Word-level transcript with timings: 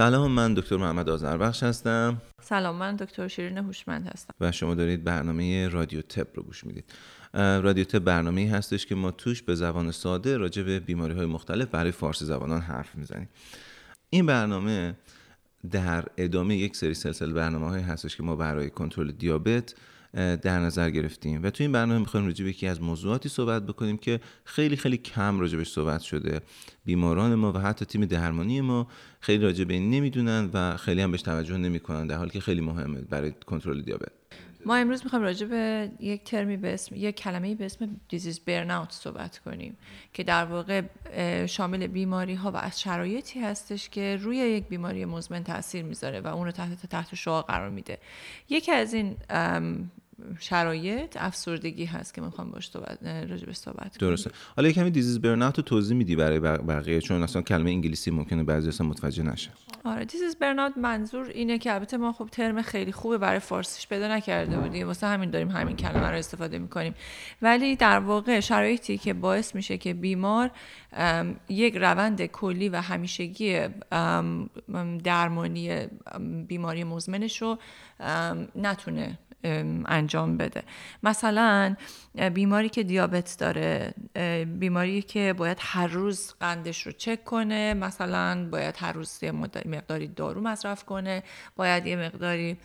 سلام 0.00 0.30
من 0.30 0.54
دکتر 0.54 0.76
محمد 0.76 1.08
آذربخش 1.08 1.62
هستم. 1.62 2.22
سلام 2.42 2.76
من 2.76 2.96
دکتر 2.96 3.28
شیرین 3.28 3.58
هوشمند 3.58 4.06
هستم. 4.06 4.34
و 4.40 4.52
شما 4.52 4.74
دارید 4.74 5.04
برنامه 5.04 5.68
رادیو 5.68 6.02
تپ 6.02 6.26
رو 6.36 6.42
گوش 6.42 6.64
می‌دید. 6.64 6.84
رادیو 7.34 7.84
تپ 7.84 7.98
برنامه 7.98 8.50
هستش 8.50 8.86
که 8.86 8.94
ما 8.94 9.10
توش 9.10 9.42
به 9.42 9.54
زبان 9.54 9.90
ساده 9.90 10.36
راجع 10.36 10.62
به 10.62 10.80
بیماری 10.80 11.14
های 11.14 11.26
مختلف 11.26 11.68
برای 11.68 11.92
فارسی 11.92 12.24
زبانان 12.24 12.60
حرف 12.60 12.94
می‌زنیم. 12.94 13.28
این 14.10 14.26
برنامه 14.26 14.94
در 15.70 16.04
ادامه 16.16 16.56
یک 16.56 16.76
سری 16.76 16.94
سلسله 16.94 17.32
برنامه 17.32 17.68
های 17.68 17.82
هستش 17.82 18.16
که 18.16 18.22
ما 18.22 18.36
برای 18.36 18.70
کنترل 18.70 19.10
دیابت 19.10 19.74
در 20.14 20.58
نظر 20.58 20.90
گرفتیم. 20.90 21.42
و 21.42 21.50
توی 21.50 21.64
این 21.64 21.72
برنامه 21.72 21.98
می‌خوایم 21.98 22.26
راجع 22.26 22.44
به 22.44 22.50
یکی 22.50 22.66
از 22.66 22.82
موضوعاتی 22.82 23.28
صحبت 23.28 23.66
بکنیم 23.66 23.98
که 23.98 24.20
خیلی 24.44 24.76
خیلی 24.76 24.96
کم 24.96 25.40
راجبش 25.40 25.68
صحبت 25.68 26.00
شده. 26.00 26.40
بیماران 26.84 27.34
ما 27.34 27.52
و 27.52 27.58
حتی 27.58 27.84
تیم 27.84 28.04
درمانی 28.04 28.60
ما 28.60 28.86
خیلی 29.20 29.44
راجع 29.44 29.64
به 29.64 29.74
این 29.74 29.90
نمی‌دونن 29.90 30.50
و 30.52 30.76
خیلی 30.76 31.02
هم 31.02 31.10
بهش 31.10 31.22
توجه 31.22 31.56
نمی‌کنن 31.56 32.06
در 32.06 32.16
حالی 32.16 32.30
که 32.30 32.40
خیلی 32.40 32.60
مهمه 32.60 33.00
برای 33.00 33.32
کنترل 33.46 33.80
دیابت. 33.82 34.12
ما 34.66 34.76
امروز 34.76 35.04
می‌خوایم 35.04 35.24
راجع 35.24 35.46
به 35.46 35.90
یک 36.00 36.24
ترمی 36.24 36.56
به 36.56 36.74
اسم 36.74 36.94
یک 36.94 37.16
کلمه 37.16 37.54
به 37.54 37.64
اسم 37.64 37.88
دیزیز 38.08 38.40
برناوت 38.40 38.92
صحبت 38.92 39.38
کنیم 39.38 39.76
که 40.12 40.22
در 40.22 40.44
واقع 40.44 40.82
شامل 41.46 41.86
بیماری 41.86 42.34
ها 42.34 42.50
و 42.50 42.56
از 42.56 42.80
شرایطی 42.80 43.40
هستش 43.40 43.88
که 43.88 44.16
روی 44.16 44.36
یک 44.36 44.68
بیماری 44.68 45.04
مزمن 45.04 45.44
تاثیر 45.44 45.82
می‌ذاره 45.82 46.20
و 46.20 46.26
اون 46.26 46.46
رو 46.46 46.52
تحت 46.52 46.86
تحت 46.86 47.14
شعاع 47.14 47.42
قرار 47.42 47.70
میده. 47.70 47.98
یکی 48.48 48.72
از 48.72 48.94
این 48.94 49.16
شرایط 50.38 51.16
افسردگی 51.20 51.84
هست 51.84 52.14
که 52.14 52.20
می‌خوام 52.20 52.50
باش 52.50 52.70
راجع 53.04 53.52
صحبت 53.52 53.96
کنم. 53.96 54.08
درسته. 54.08 54.30
حالا 54.56 54.70
کمی 54.70 54.90
دیزیز 54.90 55.20
برناوت 55.20 55.56
رو 55.56 55.62
توضیح 55.62 55.96
میدی 55.96 56.16
برای 56.16 56.40
بقیه؟ 56.40 57.00
چون 57.00 57.22
اصلا 57.22 57.42
کلمه 57.42 57.70
انگلیسی 57.70 58.10
ممکنه 58.10 58.44
بعضی 58.44 58.68
اصلا 58.68 58.86
متوجه 58.86 59.22
نشه. 59.22 59.50
آره 59.84 60.04
دیزیز 60.04 60.36
برناوت 60.36 60.78
منظور 60.78 61.26
اینه 61.26 61.58
که 61.58 61.74
البته 61.74 61.96
ما 61.96 62.12
خب 62.12 62.28
ترم 62.32 62.62
خیلی 62.62 62.92
خوبه 62.92 63.18
برای 63.18 63.38
فارسیش 63.38 63.88
پیدا 63.88 64.08
نکرده 64.08 64.58
بودیم. 64.58 64.86
واسه 64.86 65.06
همین 65.06 65.30
داریم 65.30 65.48
همین 65.48 65.76
کلمه 65.76 66.08
رو 66.08 66.16
استفاده 66.16 66.58
می‌کنیم. 66.58 66.94
ولی 67.42 67.76
در 67.76 67.98
واقع 67.98 68.40
شرایطی 68.40 68.98
که 68.98 69.14
باعث 69.14 69.54
میشه 69.54 69.78
که 69.78 69.94
بیمار 69.94 70.50
یک 71.48 71.76
روند 71.76 72.26
کلی 72.26 72.68
و 72.68 72.76
همیشگی 72.76 73.60
درمانی 75.04 75.86
بیماری 76.48 76.84
مزمنش 76.84 77.42
رو 77.42 77.58
نتونه 78.56 79.18
انجام 79.44 80.36
بده. 80.36 80.62
مثلا 81.02 81.76
بیماری 82.34 82.68
که 82.68 82.82
دیابت 82.82 83.36
داره 83.38 83.94
بیماری 84.58 85.02
که 85.02 85.34
باید 85.38 85.58
هر 85.60 85.86
روز 85.86 86.34
قندش 86.40 86.86
رو 86.86 86.92
چک 86.92 87.24
کنه 87.24 87.74
مثلا 87.74 88.48
باید 88.50 88.74
هر 88.78 88.92
روز 88.92 89.18
یه 89.22 89.32
مقداری 89.66 90.08
دارو 90.08 90.40
مصرف 90.40 90.84
کنه 90.84 91.22
باید 91.56 91.86
یه 91.86 91.96
مقداری 91.96 92.56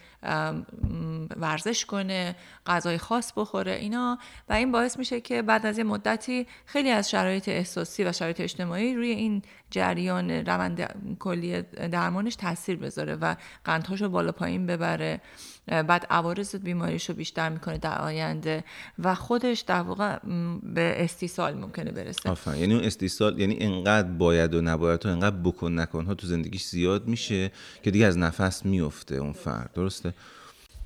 ورزش 1.36 1.86
کنه 1.86 2.36
غذای 2.66 2.98
خاص 2.98 3.34
بخوره 3.36 3.72
اینا. 3.72 4.20
و 4.50 4.54
این 4.54 4.72
باعث 4.72 5.00
میشه 5.00 5.22
که 5.22 5.42
بعد 5.42 5.66
از 5.66 5.78
یه 5.78 5.84
مدتی 5.84 6.48
خیلی 6.66 6.90
از 6.90 7.10
شرایط 7.10 7.50
احساسی 7.50 8.04
و 8.04 8.12
شرایط 8.12 8.42
اجتماعی 8.42 8.96
روی 8.96 9.10
این 9.10 9.42
جریان 9.70 10.32
روند 10.32 10.96
کلی 11.20 11.62
درمانش 11.62 12.36
تاثیر 12.36 12.78
بذاره 12.78 13.16
و 13.16 13.36
قندهاشو 13.66 14.10
بالا 14.10 14.32
پایین 14.32 14.66
ببره. 14.66 15.22
بعد 15.68 16.06
عوارض 16.10 16.56
بیماریشو 16.56 17.14
بیشتر 17.14 17.50
می‌کنه 17.50 17.78
در 17.78 18.02
آینده 18.02 18.64
و 19.00 19.16
خودش 19.16 19.60
در 19.60 19.82
واقع 19.82 20.20
به 20.64 21.04
استیصال 21.04 21.54
ممکنه 21.54 21.92
برسه. 21.92 22.30
آفرین. 22.30 22.60
یعنی 22.60 22.74
اون 22.74 22.84
استیصال 22.84 23.40
یعنی 23.40 23.58
انقدر 23.60 24.08
باید 24.08 24.54
و 24.54 24.62
نباید 24.62 25.06
و 25.06 25.10
انقدر 25.10 25.36
بکن 25.36 25.80
نکن 25.80 26.06
ها 26.06 26.14
تو 26.14 26.28
زندگیش 26.28 26.64
زیاد 26.64 27.08
میشه 27.08 27.52
که 27.84 27.92
دیگه 27.92 28.06
از 28.06 28.18
نفس 28.18 28.66
میفته 28.66 29.16
اون 29.16 29.34
فرد. 29.34 29.70
درسته؟ 29.74 30.14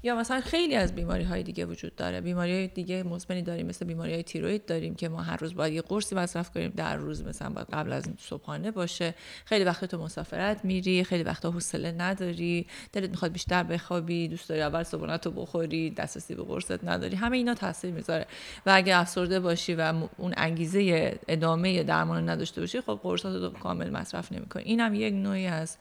یا 0.04 0.16
مثلا 0.16 0.42
خیلی 0.42 0.76
از 0.76 0.96
بیماری 0.96 1.24
های 1.24 1.44
دیگه 1.44 1.66
وجود 1.66 1.96
داره. 1.96 2.22
بیماری 2.22 2.54
های 2.54 2.68
دیگه 2.68 3.04
مزمنی 3.04 3.42
داریم 3.42 3.66
مثل 3.66 3.86
بیماری 3.86 4.14
های 4.14 4.24
تیروید 4.24 4.66
داریم 4.66 4.96
که 4.96 5.10
ما 5.10 5.22
هر 5.22 5.38
روز 5.38 5.56
باید 5.56 5.74
یه 5.74 5.82
قرصی 5.82 6.16
مصرف 6.16 6.52
کنیم 6.52 6.74
در 6.76 6.96
روز 6.96 7.24
مثلا 7.24 7.50
باید 7.50 7.68
قبل 7.74 7.94
از 7.94 8.10
صبحانه 8.20 8.72
باشه. 8.72 9.16
خیلی 9.46 9.64
وقت 9.64 9.86
تو 9.86 9.98
مسافرت 9.98 10.66
میری 10.66 11.04
خیلی 11.04 11.24
وقتا 11.24 11.52
حوصله 11.52 11.92
نداری 11.92 12.68
دلت 12.94 13.10
می‌خواد 13.10 13.32
بیشتر 13.32 13.64
بخوابی 13.64 14.28
دوست 14.28 14.50
داری 14.50 14.62
اول 14.62 14.84
صبحانه 14.84 15.18
تو 15.18 15.32
بخوری 15.32 15.90
دسترسی 15.90 16.36
به 16.36 16.44
قرصت 16.44 16.84
نداری. 16.84 17.16
همه 17.16 17.38
اینا 17.38 17.54
تاثیر 17.54 17.92
می‌ذاره. 17.92 18.26
و 18.66 18.72
اگه 18.76 18.98
افسرده 18.98 19.40
باشی 19.40 19.74
و 19.74 19.94
اون 20.18 20.34
انگیزه 20.38 21.20
ادامه 21.28 21.84
درمان 21.84 22.30
نداشته 22.30 22.62
باشی 22.62 22.82
خب 22.82 23.00
قرصات 23.04 23.42
رو 23.42 23.50
کامل 23.50 23.90
مصرف 23.90 24.32
نمی‌کنی. 24.32 24.64
اینم 24.64 24.94
یک 24.94 25.14
نوعی 25.14 25.48
از 25.48 25.78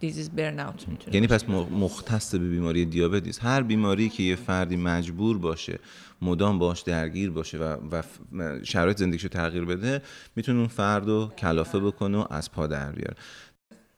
دیزیز 0.00 0.30
برناوت 0.30 0.88
می‌تونه 0.88 1.14
یعنی 1.14 1.26
پس 1.26 1.48
مختص 1.48 2.34
به 2.34 2.48
بیماری 2.48 2.84
دیابت 2.84 3.26
نیست 3.26 3.44
هر 3.44 3.62
بیماری 3.62 4.08
که 4.08 4.22
یه 4.22 4.36
فردی 4.36 4.76
مجبور 4.76 5.38
باشه 5.38 5.78
مدام 6.22 6.58
باش 6.58 6.80
درگیر 6.80 7.30
باشه 7.30 7.58
و, 7.58 7.76
و 7.92 8.02
شرایط 8.64 8.96
زندگیشو 8.96 9.28
تغییر 9.28 9.64
بده 9.64 10.02
می‌تونه 10.36 10.58
اون 10.58 10.68
فرد 10.68 11.08
رو 11.08 11.32
کلافه 11.38 11.78
بکنه 11.78 12.18
و 12.18 12.24
از 12.30 12.52
پا 12.52 12.66
در 12.66 12.92
بیاره. 12.92 13.16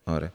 آره. 0.09 0.33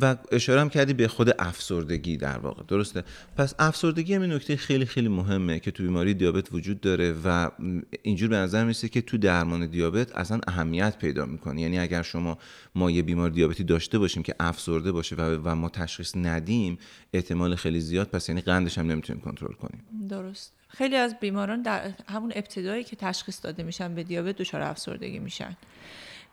و 0.00 0.16
اشاره 0.32 0.60
هم 0.60 0.68
کردی 0.68 0.94
به 0.94 1.08
خود 1.08 1.34
افسردگی 1.38 2.16
در 2.16 2.38
واقع. 2.38 2.62
درسته. 2.68 3.04
پس 3.36 3.54
افسردگی 3.58 4.14
هم 4.14 4.22
نکته 4.22 4.56
خیلی 4.56 4.86
خیلی 4.86 5.08
مهمه 5.08 5.60
که 5.60 5.70
تو 5.70 5.82
بیماری 5.82 6.14
دیابت 6.14 6.52
وجود 6.52 6.80
داره 6.80 7.14
و 7.24 7.50
اینجور 8.02 8.28
به 8.28 8.36
نظر 8.36 8.64
میسه 8.64 8.88
که 8.88 9.00
تو 9.00 9.18
درمان 9.18 9.66
دیابت 9.66 10.16
اصلا 10.16 10.40
اهمیت 10.46 10.98
پیدا 10.98 11.26
می‌کنه. 11.26 11.60
یعنی 11.60 11.78
اگر 11.78 12.02
شما 12.02 12.38
ما 12.74 12.90
یه 12.90 13.02
بیمار 13.02 13.30
دیابتی 13.30 13.64
داشته 13.64 13.98
باشیم 13.98 14.22
که 14.22 14.34
افسرده 14.40 14.92
باشه 14.92 15.16
و, 15.16 15.20
و 15.20 15.54
ما 15.54 15.68
تشخیص 15.68 16.16
ندیم 16.16 16.78
احتمال 17.12 17.54
خیلی 17.54 17.80
زیاد 17.80 18.08
پس 18.08 18.28
یعنی 18.28 18.40
قندش 18.40 18.78
هم 18.78 18.86
نمی‌تونیم 18.86 19.22
کنترل 19.22 19.52
کنیم. 19.52 20.08
درست. 20.08 20.52
خیلی 20.68 20.96
از 20.96 21.14
بیماران 21.20 21.62
در 21.62 21.90
همون 22.08 22.32
ابتدایی 22.34 22.84
که 22.84 22.96
تشخیص 22.96 23.44
داده 23.44 23.62
میشن 23.62 23.94
به 23.94 24.02
دیابت 24.02 24.36
دچار 24.36 24.62
افسردگی 24.62 25.18
میشن. 25.18 25.56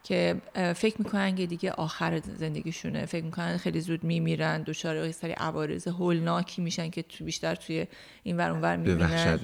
که 0.04 0.42
فکر 0.76 0.96
می‌کنن 0.98 1.36
که 1.36 1.46
دیگه 1.46 1.72
آخر 1.72 2.20
زندگیشونه. 2.20 3.06
فکر 3.06 3.26
می‌کنن 3.26 3.58
خیلی 3.58 3.82
زود 3.82 4.04
میمیرن 4.04 4.62
دچار 4.62 5.06
یه 5.06 5.12
سری 5.12 5.32
عوارض 5.32 5.88
هولناکی 5.88 6.62
میشن 6.62 6.90
که 6.90 7.04
تو 7.04 7.26
بیشتر 7.26 7.56
توی 7.56 7.88
این 8.24 8.38
ور 8.38 8.50
اونور 8.52 8.78
به 8.78 8.96
وحشت 8.96 9.44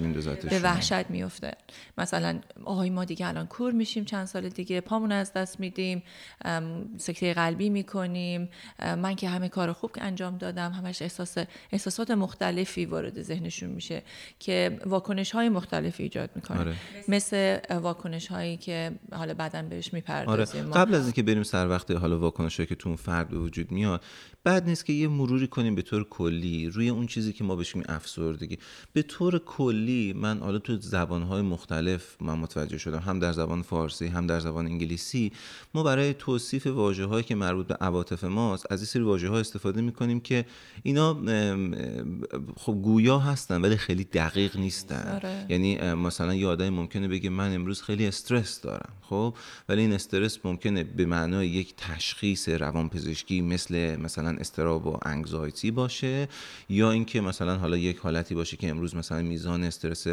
به 0.50 0.58
وحشت 0.58 1.10
میفته 1.10 1.52
مثلا 1.98 2.40
آهای 2.64 2.90
ما 2.90 3.04
دیگه 3.04 3.28
الان 3.28 3.46
کور 3.46 3.72
میشیم 3.72 4.04
چند 4.04 4.26
سال 4.26 4.48
دیگه 4.48 4.80
پامون 4.80 5.12
از 5.12 5.32
دست 5.32 5.60
میدیم 5.60 6.02
سکته 6.98 7.34
قلبی 7.34 7.70
می‌کنیم. 7.70 8.48
من 8.78 9.14
که 9.14 9.28
همه 9.28 9.48
کار 9.48 9.72
خوب 9.72 9.92
که 9.92 10.02
انجام 10.02 10.38
دادم 10.38 10.72
همش 10.72 11.02
احساس 11.02 11.38
احساسات 11.72 12.10
مختلفی 12.10 12.84
وارد 12.84 13.22
ذهنشون 13.22 13.70
میشه 13.70 14.02
که 14.38 14.78
واکنش 14.86 15.30
های 15.30 15.48
مختلفی 15.48 16.02
ایجاد 16.02 16.30
می‌کنه. 16.34 16.60
آره. 16.60 16.74
مثل 17.08 17.58
واکنش 17.70 18.26
هایی 18.26 18.56
که 18.56 18.92
حالا 19.12 19.34
بعدا 19.34 19.62
بهش 19.62 19.92
می‌پردازیم 19.92 20.32
آره. 20.32 20.49
قبل 20.56 20.94
از 20.94 21.04
اینکه 21.04 21.22
بریم 21.22 21.42
سر 21.42 21.68
وقت 21.68 21.90
حالا 21.90 22.18
واکنشی 22.18 22.66
که 22.66 22.74
تو 22.74 22.88
اون 22.88 22.96
فرد 22.96 23.28
به 23.28 23.38
وجود 23.38 23.72
میاد 23.72 24.02
بعد 24.44 24.68
نیست 24.68 24.86
که 24.86 24.92
یه 24.92 25.08
مروری 25.08 25.46
کنیم 25.46 25.74
به 25.74 25.82
طور 25.82 26.04
کلی 26.04 26.68
روی 26.68 26.88
اون 26.88 27.06
چیزی 27.06 27.32
که 27.32 27.44
ما 27.44 27.56
بهش 27.56 27.76
میگیم 27.76 27.94
افسردگی. 27.94 28.58
به 28.92 29.02
طور 29.02 29.38
کلی 29.38 30.12
من 30.12 30.38
حالا 30.38 30.58
تو 30.58 30.76
زبانهای 30.80 31.42
مختلف 31.42 32.16
من 32.20 32.34
متوجه 32.34 32.78
شدم 32.78 32.98
هم 32.98 33.18
در 33.18 33.32
زبان 33.32 33.62
فارسی 33.62 34.06
هم 34.06 34.26
در 34.26 34.40
زبان 34.40 34.66
انگلیسی 34.66 35.32
ما 35.74 35.82
برای 35.82 36.14
توصیف 36.14 36.66
واژه 36.66 37.22
که 37.22 37.34
مربوط 37.34 37.66
به 37.66 37.74
عواطف 37.74 38.24
ماست 38.24 38.72
از 38.72 38.80
این 38.80 38.86
سری 38.86 39.02
واژه 39.02 39.28
ها 39.28 39.38
استفاده 39.38 39.80
می‌کنیم 39.80 40.20
که 40.20 40.44
اینا 40.82 41.14
خب 42.56 42.72
گویا 42.72 43.18
هستن 43.18 43.60
ولی 43.60 43.76
خیلی 43.76 44.04
دقیق 44.04 44.56
نیستن. 44.56 45.12
آره. 45.14 45.46
یعنی 45.48 45.94
مثلا 45.94 46.34
یه 46.34 46.46
آدمی 46.46 46.70
ممکنه 46.70 47.08
بگه 47.08 47.30
من 47.30 47.54
امروز 47.54 47.82
خیلی 47.82 48.06
استرس 48.06 48.60
دارم 48.60 48.92
خب؟ 49.02 49.34
ولی 49.68 49.80
این 49.80 49.92
استرس 49.92 50.38
ممکنه 50.44 50.84
به 50.84 51.06
معنای 51.06 51.48
یک 51.48 51.74
تشخیص 51.76 52.48
روانپزشکی 52.48 53.40
مثل 53.40 53.96
مثلا 53.96 54.30
استراب 54.30 54.86
و 54.86 54.98
انگزایتی 55.02 55.70
باشه 55.70 56.28
یا 56.68 56.90
اینکه 56.90 57.20
مثلا 57.20 57.56
حالا 57.56 57.76
یک 57.76 57.96
حالتی 57.96 58.34
باشه 58.34 58.56
که 58.56 58.68
امروز 58.68 58.94
مثلا 58.96 59.22
میزان 59.22 59.64
استرس 59.64 60.06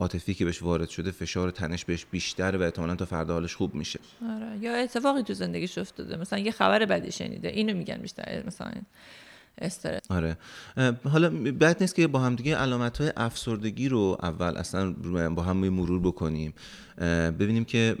عاطفی 0.00 0.34
که 0.34 0.44
بهش 0.44 0.62
وارد 0.62 0.88
شده 0.88 1.10
فشار 1.10 1.50
تنش 1.50 1.84
بهش 1.84 2.06
بیشتره 2.10 2.58
و 2.58 2.62
احتمالا 2.62 2.94
تا 2.94 3.04
فردا 3.04 3.32
حالش 3.34 3.56
خوب 3.56 3.74
میشه 3.74 4.00
آره. 4.22 4.58
یا 4.60 4.74
اتفاقی 4.74 5.22
تو 5.22 5.34
زندگیش 5.34 5.78
افتاده 5.78 6.16
مثلا 6.16 6.38
یه 6.38 6.50
خبر 6.50 6.84
بدی 6.84 7.12
شنیده 7.12 7.48
اینو 7.48 7.76
میگن 7.76 7.96
بیشتر 7.96 8.42
مثلا 8.46 8.72
استرس. 9.60 10.10
آره. 10.10 10.36
حالا 11.04 11.30
بد 11.60 11.76
نیست 11.80 11.94
که 11.94 12.06
با 12.06 12.18
هم 12.18 12.34
دیگه 12.34 12.56
علامت 12.56 12.98
های 12.98 13.12
افسردگی 13.16 13.88
رو 13.88 14.18
اول 14.22 14.56
اصلا 14.56 14.92
با 15.34 15.42
هم 15.42 15.56
مرور 15.56 16.00
بکنیم. 16.00 16.54
ببینیم 17.38 17.64
که 17.64 17.96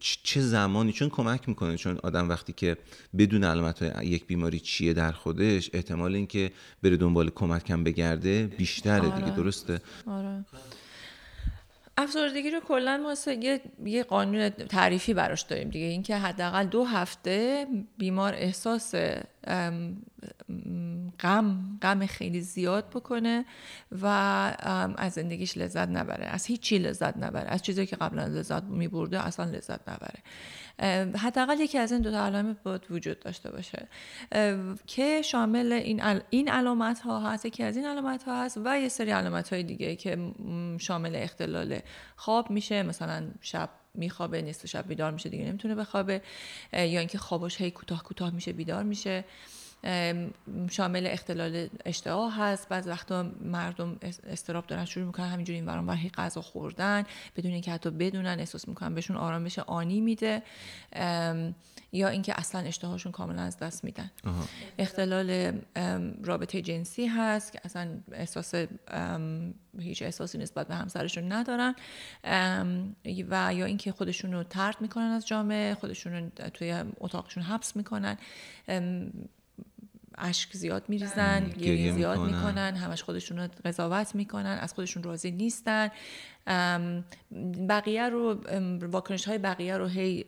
چه 0.00 0.40
زمانی 0.40 0.92
چون 0.92 1.08
کمک 1.08 1.48
می‌کنه 1.48 1.76
چون 1.76 1.98
آدم 2.02 2.28
وقتی 2.28 2.52
که 2.52 2.76
بدون 3.18 3.44
علامت 3.44 3.82
های 3.82 4.06
یک 4.06 4.26
بیماری 4.26 4.60
چیه 4.60 4.92
در 4.92 5.12
خودش 5.12 5.70
احتمال 5.72 6.14
اینکه 6.14 6.50
بره 6.82 6.96
دنبال 6.96 7.30
کمک 7.30 7.70
هم 7.70 7.84
بگرده 7.84 8.46
بیشتره 8.46 9.00
آره. 9.00 9.20
دیگه 9.20 9.36
درسته؟ 9.36 9.80
آره. 10.06 10.44
افسردگی 11.98 12.50
رو 12.50 12.60
کلا 12.60 12.96
ما 12.96 13.32
یه،, 13.32 13.60
یه 13.84 14.02
قانون 14.02 14.48
تعریفی 14.48 15.14
براش 15.14 15.42
داریم 15.42 15.70
دیگه. 15.70 15.86
اینکه 15.86 16.16
حداقل 16.16 16.66
دو 16.66 16.84
هفته 16.84 17.66
بیمار 17.98 18.34
احساس 18.34 18.94
غم 21.20 21.78
غم 21.82 22.06
خیلی 22.06 22.40
زیاد 22.40 22.90
بکنه 22.90 23.44
و 24.02 24.06
از 24.96 25.12
زندگیش 25.12 25.56
لذت 25.56 25.88
نبره. 25.88 26.26
از 26.26 26.46
هیچی 26.46 26.78
لذت 26.78 27.16
نبره. 27.16 27.48
از 27.48 27.62
چیزی 27.62 27.86
که 27.86 27.96
قبلا 27.96 28.26
لذت 28.26 28.62
میبرده 28.62 29.26
اصلا 29.26 29.44
لذت 29.44 29.88
نبره. 29.88 30.22
حداقل 31.16 31.60
یکی 31.60 31.78
از 31.78 31.92
این 31.92 32.02
دو 32.02 32.10
تا 32.10 32.26
علائم 32.26 32.56
باید 32.62 32.90
وجود 32.90 33.20
داشته 33.20 33.50
باشه. 33.50 33.88
که 34.86 35.22
شامل 35.22 35.72
این 35.72 36.20
این 36.30 36.48
علامت 36.48 37.00
ها 37.00 37.30
هست 37.30 37.46
یکی 37.46 37.62
از 37.62 37.76
این 37.76 37.86
علامت 37.86 38.22
ها 38.22 38.44
هست 38.44 38.60
و 38.64 38.80
یه 38.80 38.88
سری 38.88 39.10
علامت 39.10 39.52
های 39.52 39.62
دیگه 39.62 39.96
که 39.96 40.32
شامل 40.78 41.16
اختلال 41.16 41.78
خواب 42.16 42.50
میشه. 42.50 42.82
مثلا 42.82 43.24
شب 43.40 43.70
میخوابه 43.94 44.42
نصف 44.42 44.66
شب 44.66 44.88
بیدار 44.88 45.10
میشه 45.10 45.28
دیگه 45.28 45.44
نمی‌تونه 45.44 45.74
بخوابه 45.74 46.22
یا 46.72 46.80
اینکه 46.80 47.18
خوابش 47.18 47.60
هی 47.60 47.70
کوتاه 47.70 48.02
کوتاه 48.02 48.30
میشه 48.30 48.52
بیدار 48.52 48.82
میشه. 48.82 49.24
شامل 50.70 51.06
اختلال 51.06 51.68
اشتها 51.84 52.28
هست. 52.30 52.68
بعض 52.68 52.86
وقتا 52.86 53.30
مردم 53.40 53.98
استراب 54.26 54.66
دارن 54.66 54.84
شروع 54.84 55.06
می‌کنن 55.06 55.28
همینجوری 55.28 55.58
این 55.58 55.66
وران 55.66 55.90
هی 55.90 56.08
غذا 56.08 56.40
خوردن 56.40 57.04
بدون 57.36 57.52
اینکه 57.52 57.72
حتی 57.72 57.90
بدونن 57.90 58.40
احساس 58.40 58.68
می‌کنن 58.68 58.94
بهشون 58.94 59.16
آرامش 59.16 59.58
آنی 59.58 60.00
میده. 60.00 60.42
یا 61.92 62.08
اینکه 62.08 62.34
اصلا 62.38 62.60
اشتهاشون 62.60 63.12
کاملا 63.12 63.42
از 63.42 63.58
دست 63.58 63.84
میدن. 63.84 64.10
اختلال 64.78 65.58
رابطه 66.24 66.62
جنسی 66.62 67.06
هست 67.06 67.52
که 67.52 67.60
اصلا 67.64 67.88
احساس 68.12 68.54
هیچ 69.78 70.02
احساسی 70.02 70.38
نسبت 70.38 70.68
به 70.68 70.74
همسرشون 70.74 71.32
ندارن. 71.32 71.74
و 73.30 73.54
یا 73.54 73.64
اینکه 73.64 73.92
خودشون 73.92 74.32
رو 74.32 74.42
ترد 74.42 74.80
می‌کنن 74.80 75.04
از 75.04 75.26
جامعه 75.26 75.74
خودشون 75.74 76.12
رو 76.12 76.48
توی 76.50 76.84
اتاقشون 77.00 77.42
حبس 77.42 77.76
می‌کنن. 77.76 78.18
اشک 80.20 80.56
زیاد 80.56 80.84
میریزن 80.88 81.48
گریه 81.48 81.92
زیاد 81.92 82.18
می‌کنن. 82.18 82.74
همش 82.74 83.02
خودشون 83.02 83.38
رو 83.38 83.48
قضاوت 83.64 84.14
می‌کنن 84.14 84.58
از 84.60 84.74
خودشون 84.74 85.02
راضی 85.02 85.30
نیستن. 85.30 85.90
بقیه 87.68 88.08
رو 88.08 88.40
واکنش 88.82 89.28
های 89.28 89.38
بقیه 89.38 89.76
رو 89.76 89.86
هی 89.86 90.24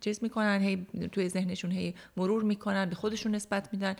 چیز 0.00 0.22
می‌کنن 0.22 0.60
هی 0.60 0.86
توی 1.12 1.28
ذهنشون 1.28 1.70
هی 1.70 1.94
مرور 2.16 2.42
می‌کنن 2.42 2.86
به 2.86 2.94
خودشون 2.94 3.34
نسبت 3.34 3.68
میدن 3.72 3.94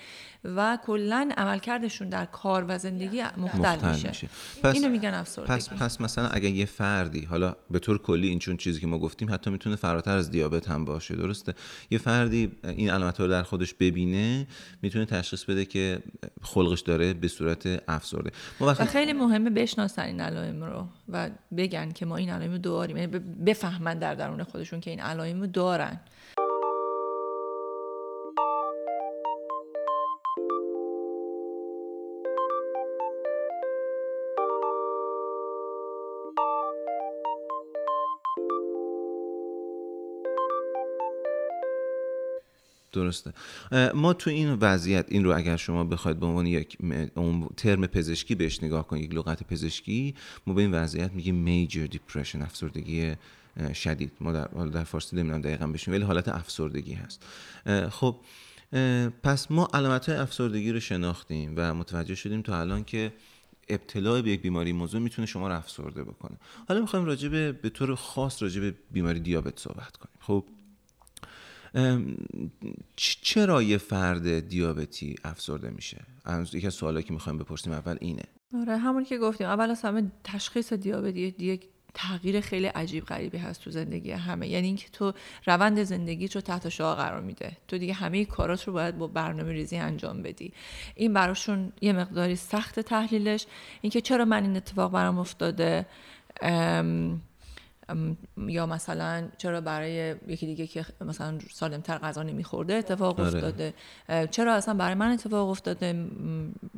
و 0.44 0.78
کلا 0.86 1.30
عملکردشون 1.36 2.08
در 2.08 2.24
کار 2.24 2.64
و 2.68 2.78
زندگی 2.78 3.22
مختل, 3.36 3.88
میشه, 3.90 4.08
میشه. 4.08 4.28
پس 4.62 4.74
اینو 4.74 4.88
میگن 4.88 5.14
افسردگی. 5.14 5.52
پس, 5.52 5.68
پس 5.68 6.00
مثلا 6.00 6.28
اگه 6.28 6.50
یه 6.50 6.64
فردی 6.64 7.24
حالا 7.24 7.56
به 7.70 7.78
طور 7.78 7.98
کلی 7.98 8.28
این 8.28 8.38
چون 8.38 8.56
چیزی 8.56 8.80
که 8.80 8.86
ما 8.86 8.98
گفتیم 8.98 9.32
حتی 9.32 9.50
می‌تونه 9.50 9.76
فراتر 9.76 10.16
از 10.16 10.30
دیابت 10.30 10.68
هم 10.68 10.84
باشه 10.84 11.16
درسته؟ 11.16 11.54
یه 11.90 11.98
فردی 11.98 12.52
این 12.64 12.90
علامت 12.90 13.20
رو 13.20 13.28
در 13.28 13.42
خودش 13.42 13.74
ببینه 13.74 14.46
می‌تونه 14.82 15.04
تشخیص 15.04 15.44
بده 15.44 15.64
که 15.64 15.98
خلقش 16.42 16.80
داره 16.80 17.14
به 17.14 17.28
صورت 17.28 17.82
افسرده. 17.88 18.30
ما 18.60 18.66
وقتی... 18.66 18.82
و 18.82 18.86
خیلی 18.86 19.12
مهمه 19.12 19.50
بشناسن 19.50 20.02
این 20.02 20.20
علائم 20.20 20.64
رو 20.64 20.86
و 21.08 21.30
بگن 21.56 21.92
که 21.92 22.06
ما 22.06 22.16
این 22.16 22.30
علائم 22.30 22.52
رو 22.52 22.58
داریم. 22.58 22.96
یعنی 22.96 23.18
بفهمن 23.46 23.98
در 23.98 24.14
درون 24.14 24.42
خودشون 24.42 24.80
که 24.80 24.90
این 24.90 25.00
علائم 25.00 25.40
رو 25.40 25.46
دارن. 25.46 25.85
درسته. 42.96 43.32
ما 43.94 44.12
تو 44.12 44.30
این 44.30 44.52
وضعیت 44.52 45.06
این 45.08 45.24
رو 45.24 45.36
اگر 45.36 45.56
شما 45.56 45.84
بخواید 45.84 46.20
به 46.20 46.26
عنوان 46.26 46.46
یک 46.46 46.78
ترم 47.56 47.86
پزشکی 47.86 48.34
بهش 48.34 48.62
نگاه 48.62 48.86
کنید 48.86 49.04
یک 49.04 49.14
لغت 49.14 49.42
پزشکی 49.42 50.14
ما 50.46 50.54
به 50.54 50.62
این 50.62 50.74
وضعیت 50.74 51.12
میگیم 51.12 51.34
میجر 51.34 51.86
دیپرشن 51.86 52.42
افسردگی 52.42 53.14
شدید. 53.74 54.12
ما 54.20 54.32
در, 54.32 54.44
در 54.46 54.84
فارسی 54.84 55.16
نمی‌دونم 55.16 55.40
دقیقا 55.40 55.66
بشیم 55.66 55.94
ولی 55.94 56.02
حالت 56.02 56.28
افسردگی 56.28 56.92
هست. 56.92 57.26
خب 57.90 58.16
پس 59.22 59.50
ما 59.50 59.68
علامت 59.74 60.08
های 60.08 60.18
افسردگی 60.18 60.72
رو 60.72 60.80
شناختیم 60.80 61.52
و 61.56 61.74
متوجه 61.74 62.14
شدیم 62.14 62.42
تا 62.42 62.60
الان 62.60 62.84
که 62.84 63.12
ابتلا 63.68 64.22
به 64.22 64.30
یک 64.30 64.42
بیماری 64.42 64.72
موضوع 64.72 65.00
می‌تونه 65.00 65.26
شما 65.26 65.48
رو 65.48 65.56
افسرده 65.56 66.04
بکنه. 66.04 66.36
حالا 66.68 66.80
می‌خوایم 66.80 67.04
راجع 67.04 67.52
به 67.52 67.70
طور 67.70 67.94
خاص 67.94 68.42
راجع 68.42 68.60
به 68.60 68.74
بیماری 68.90 69.20
دیابت 69.20 69.58
صحبت 69.58 69.96
کنیم. 69.96 70.16
خب 70.20 70.44
چرا 72.96 73.62
یه 73.62 73.78
فرد 73.78 74.48
دیابتی 74.48 75.14
افسرده 75.24 75.70
میشه؟ 75.70 76.04
یکی 76.52 76.66
از 76.66 76.74
سوالایی 76.74 77.06
که 77.06 77.12
می‌خوایم 77.12 77.38
بپرسیم 77.38 77.72
اول 77.72 77.96
اینه. 78.00 78.22
آره 78.54 78.76
همون 78.76 79.04
که 79.04 79.18
گفتیم. 79.18 79.46
اول 79.46 79.70
از 79.70 79.82
همه 79.82 80.12
تشخیص 80.24 80.72
دیابتی 80.72 81.20
یک 81.20 81.68
تغییر 81.98 82.40
خیلی 82.40 82.66
عجیب 82.66 83.04
غریبی 83.04 83.38
هست 83.38 83.62
تو 83.62 83.70
زندگی 83.70 84.10
همه. 84.10 84.48
یعنی 84.48 84.66
اینکه 84.66 84.88
تو 84.92 85.12
روند 85.46 85.82
زندگی 85.82 86.28
رو 86.28 86.40
تحت 86.40 86.68
شعا 86.68 86.94
قرار 86.94 87.20
میده. 87.20 87.56
تو 87.68 87.78
دیگه 87.78 87.92
همه 87.94 88.24
کارات 88.24 88.64
رو 88.64 88.72
باید 88.72 88.98
با 88.98 89.06
برنامه 89.06 89.52
ریزی 89.52 89.76
انجام 89.76 90.22
بدی. 90.22 90.52
این 90.94 91.12
براشون 91.12 91.72
یه 91.80 91.92
مقداری 91.92 92.36
سخت 92.36 92.80
تحلیلش. 92.80 93.46
اینکه 93.80 94.00
چرا 94.00 94.24
من 94.24 94.42
این 94.42 94.56
اتفاق 94.56 94.92
برام 94.92 95.18
افتاده؟ 95.18 95.86
یا 98.48 98.66
مثلا 98.66 99.28
چرا 99.38 99.60
برای 99.60 100.14
یکی 100.28 100.46
دیگه 100.46 100.66
که 100.66 100.86
مثلا 101.00 101.38
سالمتر 101.52 101.98
غذا 101.98 102.22
نمیخورده 102.22 102.74
اتفاق 102.74 103.20
آره. 103.20 103.34
افتاده 103.34 103.74
چرا 104.30 104.54
اصلا 104.54 104.74
برای 104.74 104.94
من 104.94 105.12
اتفاق 105.12 105.48
افتاده 105.48 106.08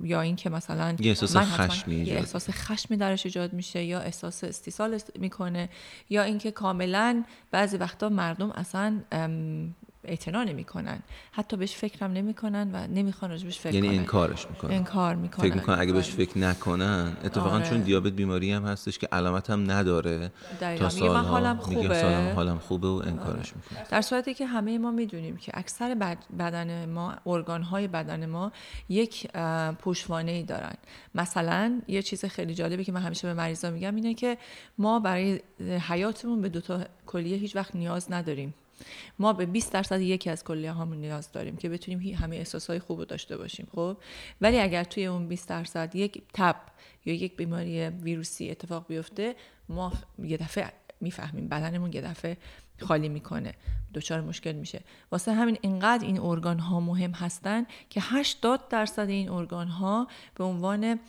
یا 0.03 0.21
اینکه 0.21 0.51
مثلا 0.51 0.97
یه 1.01 1.11
احساس 1.11 1.37
خشمی 1.37 1.97
یه 1.97 2.15
احساس 2.15 2.51
خشمی 2.51 2.97
درش 2.97 3.27
ایجاد 3.27 3.53
میشه 3.53 3.83
یا 3.85 4.01
احساس 4.01 4.45
استیصال 4.45 4.99
می‌کنه 5.19 5.69
یا 6.11 6.23
اینکه 6.23 6.51
کاملا 6.51 7.25
بعضی 7.51 7.77
وقتا 7.77 8.09
مردم 8.09 8.51
اصلا 8.51 9.01
اعتنا 10.05 10.45
نمی‌کنن. 10.45 10.99
حتی 11.33 11.57
بهش 11.57 11.75
فکرم 11.75 12.13
نمی‌کنن 12.13 12.71
و 12.73 12.87
نمی‌خوان 12.87 13.31
راجبش 13.31 13.59
فکر 13.59 13.75
یعنی 13.75 13.99
انکارش 13.99 14.47
می‌کنن. 14.51 14.75
انکار 14.75 15.15
می‌کنن. 15.15 15.49
فکر 15.49 15.55
می‌کنن 15.55 15.81
اگه 15.81 15.93
بهش 15.93 16.11
فکر 16.11 16.39
نکنن. 16.39 17.17
اتفاقا 17.25 17.57
آره. 17.57 17.69
چون 17.69 17.81
دیابت 17.81 18.13
بیماری 18.13 18.53
هم 18.53 18.65
هستش 18.65 18.99
که 18.99 19.09
علامت 19.13 19.51
هم 19.51 19.71
نداره. 19.71 20.31
تا 20.79 20.89
سالها 20.89 21.23
حالم 21.23 21.57
خوبه. 21.57 22.33
حالم 22.35 22.59
خوبه 22.59 22.89
و 22.89 23.03
انکارش 23.07 23.57
می‌کنن 23.57 23.83
در 23.91 24.03
صورتی 24.03 24.35
که 24.35 24.47
همه 24.47 24.79
ما 24.79 24.91
می‌دونیم 24.91 25.37
که 25.37 25.53
اکثر 25.55 26.17
بدن 26.39 26.89
ما 26.89 27.15
ارگان 27.27 27.63
های 27.63 27.89
بدن 27.89 28.27
ما 28.27 28.53
یک 28.89 29.27
پشوانه 29.83 30.31
ای 30.31 30.43
دارن. 30.43 30.75
مثلا 31.15 31.81
یه 31.89 32.03
چیز 32.03 32.25
خیلی 32.25 32.55
جالبی 32.55 32.85
که 32.85 32.93
من 32.93 33.01
همیشه 33.01 33.29
به 33.29 33.35
مریضا 33.35 33.71
میگم 33.71 33.95
اینه 33.95 34.15
که 34.15 34.39
ما 34.79 35.01
برای 35.01 35.41
حیاتمون 35.89 36.41
به 36.41 36.49
دو 36.49 36.61
تا 36.61 36.81
کلیه 37.07 37.37
هیچ 37.37 37.57
وقت 37.57 37.77
نیاز 37.77 38.13
نداریم. 38.13 38.55
ما 39.19 39.33
به 39.33 39.47
20 39.47 39.73
درصد 39.73 40.01
یکی 40.01 40.31
از 40.31 40.45
کلیه 40.45 40.73
هامون 40.73 40.97
نیاز 40.97 41.33
داریم 41.33 41.57
که 41.57 41.69
بتونیم 41.69 42.15
همه 42.15 42.37
احساسهای 42.37 42.79
خوب 42.79 42.99
رو 42.99 43.05
داشته 43.05 43.37
باشیم 43.37 43.69
خب؟ 43.75 43.97
ولی 44.41 44.59
اگر 44.59 44.85
توی 44.85 45.07
اون 45.07 45.29
20 45.29 45.49
درصد 45.49 45.97
یک 45.97 46.23
تب 46.35 46.57
یا 47.05 47.15
یک 47.15 47.37
بیماری 47.37 47.89
ویروسی 47.89 48.51
اتفاق 48.51 48.87
بیفته 48.89 49.37
ما 49.69 49.93
یه 50.19 50.37
دفعه 50.37 50.73
می‌فهمیم 51.01 51.49
بدنمون 51.49 51.93
یه 51.93 52.01
دفعه 52.01 52.37
خالی 52.81 53.09
می‌کنه 53.09 53.55
دچار 53.95 54.21
مشکل 54.21 54.53
میشه. 54.53 54.81
واسه 55.13 55.33
همین 55.33 55.59
اینقدر 55.61 56.07
این 56.07 56.21
ارگان 56.21 56.59
ها 56.59 56.81
مهم 56.81 57.11
هستن 57.11 57.67
که 57.91 58.01
80 58.05 58.69
درصد 58.69 59.09
این 59.09 59.29
ارگان 59.29 59.69
ها 59.69 60.09
به 60.35 60.45
عنوان 60.45 61.01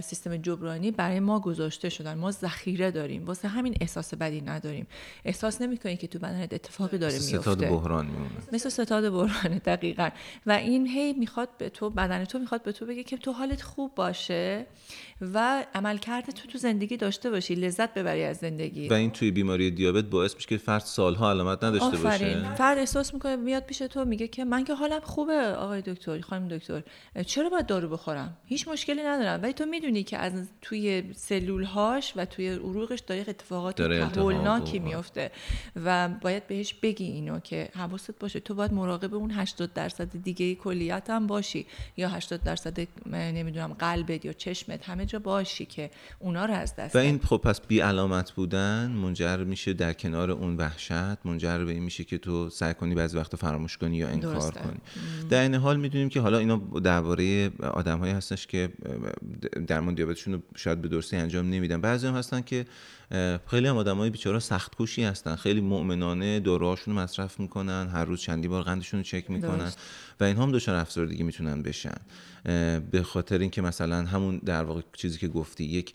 سیستم 0.00 0.36
جبرانی 0.36 0.90
برای 0.90 1.20
ما 1.20 1.40
گذاشته 1.40 1.88
شدن. 1.88 2.14
ما 2.14 2.30
ذخیره 2.30 2.90
داریم. 2.90 3.26
واسه 3.26 3.48
همین 3.48 3.74
احساس 3.80 4.14
بدی 4.14 4.40
نداریم. 4.40 4.86
احساس 5.24 5.62
نمی‌کنی 5.62 5.96
که 5.96 6.06
تو 6.06 6.18
بدنت 6.18 6.52
اتفاقی 6.52 6.98
داره 6.98 7.14
میفته 7.14 7.40
ستاد 7.40 7.68
بحران 7.68 8.06
میمونه. 8.06 8.30
مثل 8.52 8.68
ستاد 8.68 9.10
بحران 9.10 9.58
دقیقا. 9.58 10.10
و 10.46 10.52
این 10.52 10.86
هی 10.86 11.12
می‌خواد 11.12 11.48
به 11.58 11.68
تو 11.68 11.90
بدن 11.90 12.24
تو 12.24 12.38
می‌خواد 12.38 12.62
به 12.62 12.72
تو 12.72 12.86
بگه 12.86 13.02
که 13.02 13.16
تو 13.16 13.32
حالت 13.32 13.62
خوب 13.62 13.94
باشه 13.94 14.66
و 15.20 15.64
عملکرد 15.74 16.30
تو 16.30 16.48
تو 16.48 16.58
زندگی 16.58 16.96
داشته 16.96 17.30
باشی. 17.30 17.54
لذت 17.54 17.94
ببری 17.94 18.24
از 18.24 18.36
زندگی. 18.36 18.88
و 18.88 18.92
این 18.92 19.10
توی 19.10 19.30
بیماری 19.30 19.70
دیابت 19.70 20.04
باعث 20.04 20.34
میشه 20.34 20.48
که 20.48 20.56
فرد 20.56 20.82
سالها 20.82 21.30
علامت 21.30 21.64
نداشته 21.64 21.86
آفرین. 21.86 22.42
باشه 22.42 22.54
فرد 22.54 22.78
احساس 22.78 23.14
می‌کنه 23.14 23.36
میاد 23.36 23.62
پیش 23.62 23.78
تو 23.78 24.04
میگه 24.04 24.28
که 24.28 24.44
من 24.44 24.64
که 24.64 24.74
حالم 24.74 25.00
خوبه 25.00 25.34
آقای 25.34 25.82
دکتر 25.82 26.20
خانم 26.20 26.48
دکتر. 26.48 26.82
چرا 27.26 27.48
باید 27.48 27.66
دارو 27.66 27.88
بخورم؟ 27.88 28.36
هیچ 28.46 28.68
مشکلی 28.68 29.02
ندارم. 29.02 29.42
ولی 29.42 29.52
تو 29.52 29.64
می‌دونی 29.70 30.02
که 30.02 30.18
از 30.18 30.32
توی 30.62 31.02
سلول 31.16 31.64
هاش 31.64 32.12
و 32.16 32.24
توی 32.24 32.48
عروقش 32.48 33.00
داره 33.00 33.24
اتفاقات 33.28 33.82
تحولناکی 33.82 34.78
میفته 34.78 35.30
و 35.84 36.08
باید 36.08 36.46
بهش 36.46 36.74
بگی 36.74 37.04
اینو 37.04 37.40
که 37.40 37.68
حواست 37.74 38.18
باشه. 38.18 38.40
تو 38.40 38.54
باید 38.54 38.72
مراقب 38.72 39.14
اون 39.14 39.30
80 39.30 39.72
درصد 39.72 40.22
دیگه 40.22 40.54
کلیت 40.54 41.10
هم 41.10 41.26
باشی 41.26 41.66
یا 41.96 42.08
80 42.08 42.42
درصد 42.42 42.88
نمی‌دونم 43.06 43.72
قلبت 43.72 44.24
یا 44.24 44.32
چشمت 44.32 44.88
همه 44.88 45.06
جا 45.06 45.18
باشی 45.18 45.66
که 45.66 45.90
اونا 46.18 46.46
رو 46.46 46.54
از 46.54 46.76
دست 46.76 46.96
و 46.96 46.98
این 46.98 47.18
خب 47.18 47.36
پس 47.36 47.60
بی 47.60 47.80
علامت 47.80 48.30
بودن 48.30 48.90
منجر 48.90 49.36
میشه 49.36 49.72
در 49.72 49.92
کنار 49.92 50.30
اون 50.30 50.56
وحشت 50.56 51.26
منجر 51.26 51.64
به 51.64 51.72
این 51.72 51.82
میشه 51.82 52.04
که 52.04 52.18
تو 52.18 52.50
سعی 52.50 52.74
کنی 52.74 52.94
بعضی 52.94 53.16
وقتا 53.16 53.36
فراموش 53.36 53.76
کنی 53.76 53.96
یا 53.96 54.08
انکار 54.08 54.50
کنی. 54.50 54.80
در 55.30 55.42
این 55.42 55.54
حال 55.54 55.76
می‌دونیم 55.76 56.08
که 56.08 56.20
حالا 56.20 56.38
اینا 56.38 56.56
درباره 56.84 57.50
آدمهایی 57.60 58.12
هستش 58.12 58.46
که 58.46 58.68
درمان 59.66 59.94
دیابتشون 59.94 60.34
رو 60.34 60.40
شاید 60.56 60.82
به 60.82 60.88
درستی 60.88 61.16
انجام 61.16 61.50
نمیدن. 61.50 61.80
بعضی 61.80 62.06
هم 62.06 62.14
هستن 62.14 62.40
که 62.40 62.66
خیلی 63.46 63.66
هم 63.66 63.76
آدمای 63.76 64.10
بیچاره 64.10 64.38
سخت 64.38 64.74
کوشی 64.74 65.02
هستن. 65.02 65.36
خیلی 65.36 65.60
مؤمنانه 65.60 66.40
داروهاشون 66.40 66.94
رو 66.94 67.00
مصرف 67.00 67.40
می‌کنن 67.40 67.88
هر 67.92 68.04
روز 68.04 68.20
چندی 68.20 68.48
بار 68.48 68.62
قندشون 68.62 69.00
رو 69.00 69.04
چک 69.04 69.30
می‌کنن 69.30 69.72
و 70.20 70.24
اینها 70.24 70.42
هم 70.42 70.52
دچار 70.52 70.74
افسردگی 70.74 71.22
می‌تونن 71.22 71.62
بشن. 71.62 71.96
به 72.90 73.02
خاطر 73.04 73.38
اینکه 73.38 73.62
مثلا 73.62 73.96
همون 74.04 74.38
در 74.38 74.64
واقع 74.64 74.80
چیزی 74.92 75.18
که 75.18 75.28
گفتی 75.28 75.64
یک 75.64 75.94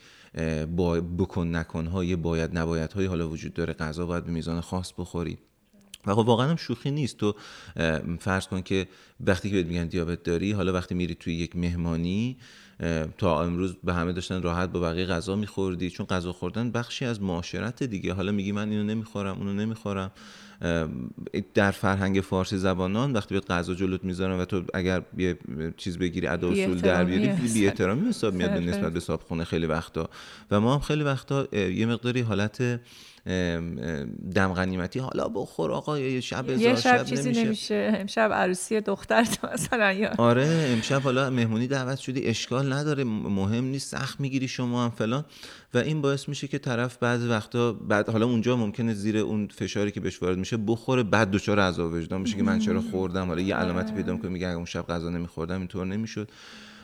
با 0.75 1.01
بکن 1.01 1.55
نکن 1.55 1.87
های 1.87 2.15
باید 2.15 2.57
نباید 2.57 2.93
های 2.93 3.05
حالا 3.05 3.29
وجود 3.29 3.53
داره 3.53 3.73
غذا 3.73 4.05
باید 4.05 4.25
به 4.25 4.31
میزان 4.31 4.61
خاص 4.61 4.93
بخوری. 4.97 5.37
و 6.05 6.15
خب 6.15 6.19
واقعا 6.19 6.49
هم 6.49 6.55
شوخی 6.55 6.91
نیست. 6.91 7.17
تو 7.17 7.35
فرض 8.19 8.47
کن 8.47 8.61
که 8.61 8.87
وقتی 9.19 9.49
که 9.49 9.55
بهت 9.55 9.65
میگن 9.65 9.87
دیابت 9.87 10.23
داری 10.23 10.51
حالا 10.51 10.73
وقتی 10.73 10.95
میری 10.95 11.15
توی 11.15 11.35
یک 11.35 11.55
مهمانی 11.55 12.37
تا 13.17 13.43
امروز 13.43 13.75
به 13.83 13.93
همه 13.93 14.13
داشتن 14.13 14.41
راحت 14.41 14.69
با 14.69 14.79
بقیه 14.79 15.05
غذا 15.05 15.35
میخوردی. 15.35 15.89
چون 15.89 16.05
غذا 16.05 16.33
خوردن 16.33 16.71
بخشی 16.71 17.05
از 17.05 17.21
معاشرت 17.21 17.83
دیگه. 17.83 18.13
حالا 18.13 18.31
میگی 18.31 18.51
من 18.51 18.69
اینو 18.69 18.83
نمی‌خورم 18.83 19.37
اونو 19.37 19.53
نمی‌خورم. 19.53 20.11
در 21.53 21.71
فرهنگ 21.71 22.21
فارسی 22.21 22.57
زبانان 22.57 23.13
وقتی 23.13 23.29
بیاد 23.29 23.47
غذا 23.47 23.73
جلوت 23.73 24.03
می‌ذارن 24.03 24.39
و 24.39 24.45
تو 24.45 24.63
اگر 24.73 25.01
یه 25.17 25.37
چیز 25.77 25.97
بگیری 25.97 26.27
ادا 26.27 26.49
اصول 26.49 26.79
در 26.79 27.03
بیاری 27.03 27.27
بی 27.27 27.67
احترامی 27.67 28.09
حساب 28.09 28.33
میاد 28.33 28.51
نسبت 28.51 28.93
به 28.93 28.99
صابخونه 28.99 29.43
خیلی 29.43 29.65
وقتا. 29.65 30.09
و 30.51 30.59
ما 30.59 30.73
هم 30.73 30.79
خیلی 30.79 31.03
وقتا 31.03 31.47
یه 31.53 31.85
مقداری 31.85 32.21
حالت 32.21 32.79
دم 34.35 34.53
غنیمتی. 34.53 34.99
حالا 34.99 35.27
بخور 35.27 35.71
آقا 35.71 35.99
یه 35.99 36.21
شب 36.21 36.49
یه 36.49 36.75
شب, 36.75 37.03
چیزی 37.03 37.31
نمیشه. 37.31 37.93
امشب 37.95 38.31
عروسی 38.33 38.81
دختر 38.81 39.27
مثلا 39.53 39.91
یا 39.91 40.11
آره 40.17 40.67
امشب 40.73 41.01
حالا 41.01 41.29
مهمونی 41.29 41.67
دعوت 41.67 41.97
شدی 41.97 42.25
اشکال 42.25 42.73
نداره 42.73 43.03
مهم 43.03 43.63
نیست 43.63 43.91
سخت 43.91 44.19
می‌گیری 44.19 44.47
شما 44.47 44.83
هم 44.83 44.89
فلان. 44.89 45.25
و 45.73 45.77
این 45.77 46.01
باعث 46.01 46.29
میشه 46.29 46.47
که 46.47 46.57
طرف 46.57 46.97
بعضی 46.97 47.27
وقتا 47.27 47.73
بعد 47.73 48.09
حالا 48.09 48.25
اونجا 48.25 48.55
ممکنه 48.55 48.93
زیر 48.93 49.17
اون 49.17 49.47
فشاری 49.47 49.91
که 49.91 49.99
بهش 49.99 50.21
وارد 50.21 50.37
میشه 50.37 50.57
بخوره 50.57 51.03
بعد 51.03 51.31
دچار 51.31 51.59
عذاب 51.59 51.93
وجدان 51.93 52.21
میشه 52.21 52.37
که 52.37 52.43
من 52.43 52.59
چرا 52.59 52.81
خوردم. 52.81 53.27
حالا 53.27 53.41
یه 53.41 53.55
علامتی 53.55 53.93
پیدا 53.93 54.13
می‌کنه 54.13 54.31
میگه 54.31 54.47
اون 54.47 54.65
شب 54.65 54.87
غذا 54.87 55.09
نمیخوردم 55.09 55.57
اینطور 55.57 55.85
نمی‌شد. 55.85 56.29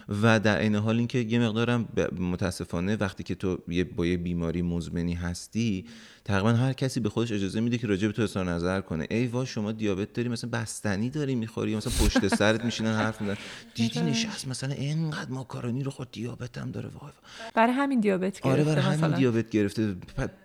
و 0.09 0.39
در 0.39 0.59
این 0.59 0.75
حال 0.75 0.97
اینکه 0.97 1.19
یه 1.19 1.39
مقدارم 1.39 1.87
متاسفانه 2.19 2.95
وقتی 2.95 3.23
که 3.23 3.35
تو 3.35 3.57
با 3.95 4.05
یه 4.05 4.17
بیماری 4.17 4.61
مزمنی 4.61 5.13
هستی 5.13 5.85
تقریبا 6.25 6.53
هر 6.53 6.73
کسی 6.73 6.99
به 6.99 7.09
خودش 7.09 7.31
اجازه 7.31 7.59
میده 7.59 7.77
که 7.77 7.87
راجع 7.87 8.07
به 8.07 8.13
تو 8.13 8.21
اظهار 8.21 8.49
نظر 8.49 8.81
کنه. 8.81 9.07
ای 9.09 9.27
وا 9.27 9.45
شما 9.45 9.71
دیابت 9.71 10.13
داری 10.13 10.29
مثلا 10.29 10.49
بستنی 10.49 11.09
داری 11.09 11.35
می‌خوری 11.35 11.75
مثلا 11.75 11.93
پشت 12.05 12.27
سرت 12.27 12.65
میشینن 12.65 12.93
حرف 12.93 13.21
می‌زنن. 13.21 13.37
دیدی 13.75 14.01
نشست 14.01 14.47
مثلا 14.47 14.73
اینقدر 14.73 15.31
ماکارونی 15.31 15.83
رو 15.83 15.91
خود 15.91 16.11
دیابت 16.11 16.57
هم 16.57 16.71
داره. 16.71 16.89
وای 16.89 17.11
برای 17.55 17.73
همین 17.73 17.99
دیابت 17.99 18.39
گرفته 18.39 18.49
آره 18.49 18.63
برای 18.63 18.81
همین 18.81 19.17
دیابت 19.17 19.49
گرفته. 19.49 19.95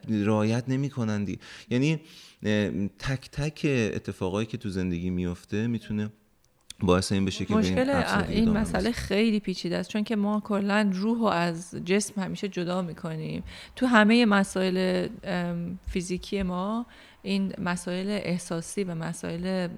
رعایت 0.08 0.64
نمی‌کنن 0.68 1.26
یعنی 1.70 2.00
تک 2.98 3.30
تک 3.32 3.60
اتفاقایی 3.94 4.46
که 4.46 4.56
تو 4.56 4.68
زندگی 4.68 5.10
میفته 5.10 5.66
می‌تونه 5.66 6.10
باعث 6.80 7.12
این 7.12 7.24
بشه 7.24 7.44
که 7.44 7.54
مشکل 7.54 8.02
این 8.28 8.50
مسئله 8.50 8.92
خیلی 8.92 9.40
پیچیده 9.40 9.76
است 9.76 9.90
چون 9.90 10.04
که 10.04 10.16
ما 10.16 10.40
کلا 10.40 10.90
روح 10.92 11.18
و 11.18 11.24
از 11.24 11.74
جسم 11.84 12.22
همیشه 12.22 12.48
جدا 12.48 12.82
می‌کنیم. 12.82 13.42
تو 13.76 13.86
همه 13.86 14.26
مسائل 14.26 15.08
فیزیکی 15.88 16.42
ما 16.42 16.86
این 17.22 17.52
مسائل 17.58 18.08
احساسی 18.08 18.84
و 18.84 18.94
مسائل 18.94 19.68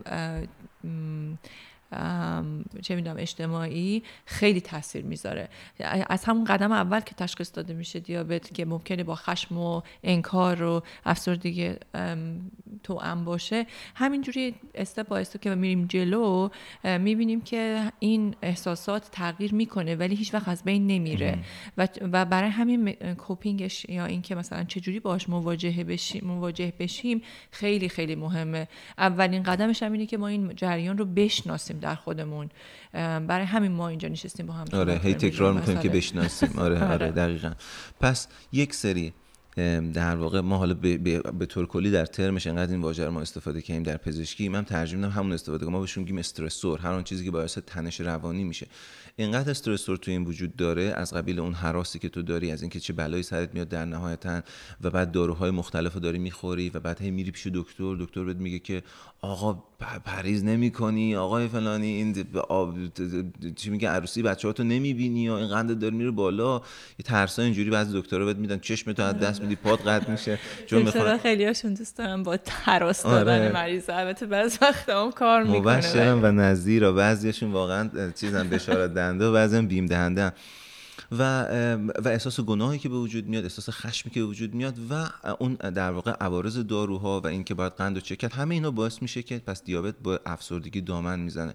چه 2.82 2.94
می‌دونم 2.94 3.16
اجتماعی 3.18 4.02
خیلی 4.26 4.60
تاثیر 4.60 5.04
می‌ذاره. 5.04 5.48
از 6.08 6.24
همون 6.24 6.44
قدم 6.44 6.72
اول 6.72 7.00
که 7.00 7.14
تشخیص 7.14 7.50
داده 7.54 7.74
میشه 7.74 8.00
دیابت 8.00 8.54
که 8.54 8.64
ممکنه 8.64 9.04
با 9.04 9.14
خشم 9.14 9.58
و 9.58 9.82
انکار 10.02 10.62
و 10.62 10.82
افسردگی 11.04 11.74
تو 12.82 12.98
ام 13.02 13.24
باشه 13.24 13.66
همینجوری 13.94 14.54
استپ 14.74 15.08
با 15.08 15.22
که 15.22 15.54
میریم 15.54 15.86
جلو 15.86 16.48
می‌بینیم 16.84 17.40
که 17.40 17.92
این 17.98 18.34
احساسات 18.42 19.08
تغییر 19.12 19.54
می‌کنه 19.54 19.94
ولی 19.94 20.14
هیچ 20.14 20.34
وقت 20.34 20.48
از 20.48 20.64
بین 20.64 20.86
نمیره. 20.86 21.38
و, 21.76 22.24
برای 22.24 22.50
همین 22.50 22.92
کوپینگش 22.92 23.84
یا 23.88 24.04
اینکه 24.04 24.34
مثلا 24.34 24.64
چجوری 24.64 25.00
باش 25.00 25.28
مواجهه 25.28 25.84
بشیم 25.84 26.24
مواجه 26.24 26.72
بشیم 26.78 27.22
خیلی 27.50 27.88
خیلی 27.88 28.14
مهمه. 28.14 28.68
اولین 28.98 29.42
قدمش 29.42 29.82
هم 29.82 29.92
اینه 29.92 30.06
که 30.06 30.16
ما 30.16 30.28
این 30.28 30.54
جریان 30.56 30.98
رو 30.98 31.04
بشناسیم. 31.04 31.75
در 31.78 31.94
خودمون. 31.94 32.48
برای 32.92 33.46
همین 33.46 33.72
ما 33.72 33.88
اینجا 33.88 34.08
نشستیم 34.08 34.46
با 34.46 34.52
هم 34.52 34.66
آره 34.72 35.00
هی 35.02 35.14
تکرار 35.14 35.52
می‌کنیم 35.52 35.78
که 35.78 35.88
بشناسیم. 35.88 36.52
آره 36.58 36.76
آره, 36.84 36.92
آره. 36.92 37.10
دقیقا. 37.10 37.52
پس 38.00 38.28
یک 38.52 38.74
سری 38.74 39.12
در 39.92 40.16
واقع 40.16 40.40
ما 40.40 40.58
حالا 40.58 40.74
به, 40.74 40.98
به, 40.98 41.46
طور 41.46 41.66
کلی 41.66 41.90
در 41.90 42.06
ترمش 42.06 42.46
انقدر 42.46 42.72
این 42.72 42.80
واژه 42.80 43.08
ما 43.08 43.20
استفاده 43.20 43.62
کردیم 43.62 43.82
در 43.82 43.96
پزشکی 43.96 44.48
من 44.48 44.64
ترجمه 44.64 45.10
همون 45.10 45.32
استفاده 45.32 45.64
کنم 45.64 45.72
ما 45.72 45.80
بهشون 45.80 46.02
میگیم 46.02 46.18
استرسور 46.18 46.78
هر 46.80 46.92
اون 46.92 47.04
چیزی 47.04 47.24
که 47.24 47.30
باعث 47.30 47.58
تنش 47.58 48.00
روانی 48.00 48.44
میشه. 48.44 48.66
اینقدر 49.16 49.50
استرسور 49.50 49.96
تو 49.96 50.10
این 50.10 50.24
وجود 50.24 50.56
داره 50.56 50.82
از 50.82 51.14
قبیل 51.14 51.38
اون 51.38 51.54
حراسی 51.54 51.98
که 51.98 52.08
تو 52.08 52.22
داری 52.22 52.50
از 52.50 52.62
اینکه 52.62 52.80
چه 52.80 52.92
بلایی 52.92 53.22
سرت 53.22 53.54
میاد 53.54 53.68
در 53.68 53.84
نهایتا 53.84 54.42
و 54.80 54.90
بعد 54.90 55.12
داروهای 55.12 55.50
مختلف 55.50 55.94
رو 55.94 56.00
داری 56.00 56.18
می‌خوری 56.18 56.70
و 56.70 56.80
بعد 56.80 57.02
هی 57.02 57.10
میری 57.10 57.30
پیش 57.30 57.46
دکتر 57.46 57.96
دکتر 58.00 58.24
بهت 58.24 58.36
میگه 58.36 58.58
که 58.58 58.82
آقا 59.20 59.52
پریز 60.04 60.44
نمی 60.44 60.70
کنی 60.70 61.16
آقای 61.16 61.48
فلانی 61.48 61.86
این 61.86 62.26
چی 63.56 63.70
میگه 63.70 63.88
عروسی 63.88 64.22
بچه 64.22 64.48
ها 64.48 64.52
تو 64.52 64.64
نمی‌بینی 64.64 65.28
و 65.28 65.32
این 65.32 65.48
قند 65.48 65.80
داره 65.80 65.94
میره 65.94 66.10
بالا. 66.10 66.56
یه 66.98 67.04
ترسا 67.04 67.42
اینجوری 67.42 67.70
بعضی 67.70 68.00
دکترها 68.00 68.24
بهت 68.24 68.36
میدن 68.36 68.58
چشم 68.58 68.92
تو 68.92 69.02
از 69.02 69.18
دست 69.18 69.42
میدی 69.42 69.56
پات 69.56 69.86
قطع 69.86 70.10
میشه. 70.10 70.38
چون 70.66 70.82
می‌خوان 70.82 71.18
خیلی 71.18 71.44
هاشون 71.44 71.74
دوست 71.74 71.98
دارن 71.98 72.22
با 72.22 72.36
تراس 72.36 73.02
دادن 73.02 73.42
آره. 73.42 73.52
مریض 73.52 73.90
البته 73.90 74.26
بعضی 74.26 74.58
وقت 74.62 74.88
هم 74.88 75.12
کار 75.12 75.42
می‌کنه 75.42 76.14
و 76.14 76.32
نظیر 76.32 76.84
و 76.84 76.92
بعضیشون 76.92 77.52
واقعا 77.52 77.90
چیزن 78.20 78.48
بشارت 78.48 78.94
دهنده 78.94 79.26
و 79.26 79.32
بعضی 79.32 79.60
بیم 79.60 79.86
دهنده. 79.86 80.32
و 81.12 81.42
و 82.04 82.08
احساس 82.08 82.40
گناهی 82.40 82.78
که 82.78 82.88
به 82.88 82.96
وجود 82.96 83.26
میاد 83.26 83.44
احساس 83.44 83.70
خشمی 83.70 84.12
که 84.12 84.20
به 84.20 84.26
وجود 84.26 84.54
میاد 84.54 84.74
و 84.90 85.08
اون 85.38 85.54
در 85.54 85.92
واقع 85.92 86.10
عوارض 86.10 86.58
داروها 86.58 87.20
و 87.20 87.26
اینکه 87.26 87.54
باید 87.54 87.72
قند 87.72 87.96
و 87.96 88.00
چکت 88.00 88.34
همه 88.34 88.54
اینا 88.54 88.70
باعث 88.70 89.02
میشه 89.02 89.22
که 89.22 89.38
پس 89.38 89.64
دیابت 89.64 89.94
با 90.02 90.20
افسردگی 90.26 90.80
دامن 90.80 91.20
می‌زنه. 91.20 91.54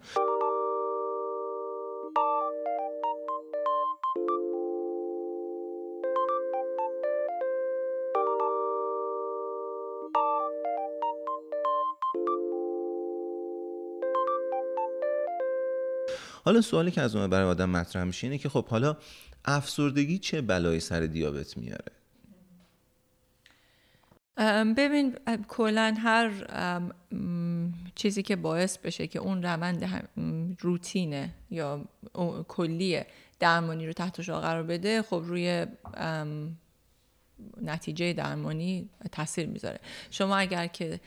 حالا 16.45 16.61
سوالی 16.61 16.91
که 16.91 17.01
از 17.01 17.15
اون 17.15 17.27
برای 17.27 17.45
آدم 17.45 17.69
مطرح 17.69 18.03
میشه 18.03 18.27
اینه 18.27 18.37
که 18.37 18.49
خب 18.49 18.65
حالا 18.67 18.97
افسردگی 19.45 20.17
چه 20.17 20.41
بلایی 20.41 20.79
سر 20.79 20.99
دیابت 20.99 21.57
میاره؟ 21.57 21.91
ببین 24.77 25.17
کلا 25.47 25.95
هر 25.97 26.31
چیزی 27.95 28.23
که 28.23 28.35
باعث 28.35 28.77
بشه 28.77 29.07
که 29.07 29.19
اون 29.19 29.43
روند 29.43 30.09
روتینه 30.59 31.33
یا 31.49 31.85
کلیه 32.47 33.07
درمانی 33.39 33.87
رو 33.87 33.93
تحت 33.93 34.29
قرار 34.29 34.63
بده 34.63 35.01
خب 35.01 35.23
روی 35.25 35.65
نتیجه 37.61 38.13
درمانی 38.13 38.89
تاثیر 39.11 39.45
می‌ذاره. 39.45 39.79
شما 40.11 40.37
اگر 40.37 40.67
که 40.67 40.99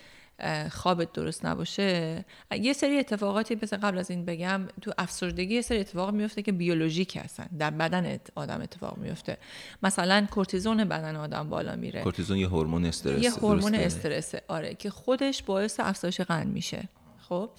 خوابت 0.71 1.12
درست 1.12 1.47
نباشه. 1.47 2.25
یه 2.61 2.73
سری 2.73 2.99
اتفاقاتی 2.99 3.59
مثل 3.62 3.76
قبل 3.76 3.99
از 3.99 4.11
این 4.11 4.25
بگم 4.25 4.61
تو 4.81 4.93
افسردگی 4.99 5.55
یه 5.55 5.62
سری 5.62 5.81
اتفاق 5.81 6.14
میفته 6.14 6.43
که 6.43 6.53
بیولوژیک 6.53 7.17
هستن. 7.17 7.47
در 7.59 7.71
بدن 7.71 8.19
آدم 8.35 8.61
اتفاق 8.61 8.99
میفته. 8.99 9.38
مثلا 9.83 10.26
کورتیزون 10.31 10.85
بدن 10.85 11.17
آدم 11.17 11.49
بالا 11.49 11.76
میره. 11.76 12.03
کورتیزون 12.03 12.38
یه 12.38 12.49
هورمون 12.49 12.85
استرس 12.85 13.23
یه 13.23 13.31
هورمون 13.31 13.75
استرس 13.75 14.35
آره 14.49 14.75
که 14.75 14.91
خودش 14.91 15.43
باعث 15.43 15.81
افزایش 15.81 16.21
قند 16.21 16.53
میشه. 16.53 16.88
خب؟ 17.29 17.50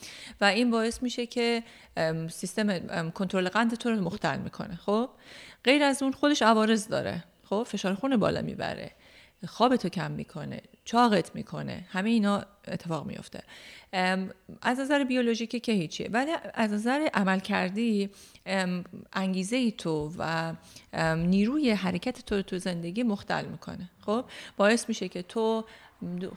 و 0.42 0.46
این 0.46 0.72
باعث 0.72 1.04
میشه 1.04 1.26
که 1.26 1.64
سیستم 2.30 3.10
کنترل 3.10 3.50
قند 3.50 3.76
تو 3.76 3.90
رو 3.90 4.02
مختل 4.02 4.40
می‌کنه. 4.40 4.76
خب؟ 4.76 5.10
غیر 5.64 5.84
از 5.84 6.04
اون 6.04 6.12
خودش 6.12 6.42
عوارض 6.42 6.88
داره. 6.88 7.24
خب؟ 7.44 7.68
فشار 7.68 7.96
خون 7.96 8.18
بالا 8.18 8.42
می‌بره. 8.42 8.92
خوابتو 9.48 9.90
کم 9.90 10.12
می‌کنه. 10.12 10.62
چاقت 10.86 11.36
می‌کنه. 11.36 11.86
همه 11.90 12.10
اینا 12.10 12.46
اتفاق 12.68 13.06
میفته 13.06 13.44
از 14.62 14.80
نظر 14.80 15.04
بیولوژیکی 15.04 15.60
که 15.60 15.72
هیچیه. 15.72 16.10
ولی 16.12 16.32
از 16.54 16.72
نظر 16.74 17.08
عمل 17.14 17.40
کردی 17.40 18.10
انگیزه 19.14 19.56
ای 19.56 19.72
تو 19.72 20.14
و 20.18 20.54
نیروی 21.16 21.72
حرکت 21.72 22.26
تو 22.26 22.42
تو 22.42 22.58
زندگی 22.58 23.04
مختل 23.04 23.46
می‌کنه. 23.46 23.90
خب؟ 24.02 24.26
باعث 24.58 24.90
میشه 24.90 25.10
که 25.10 25.22
تو 25.22 25.66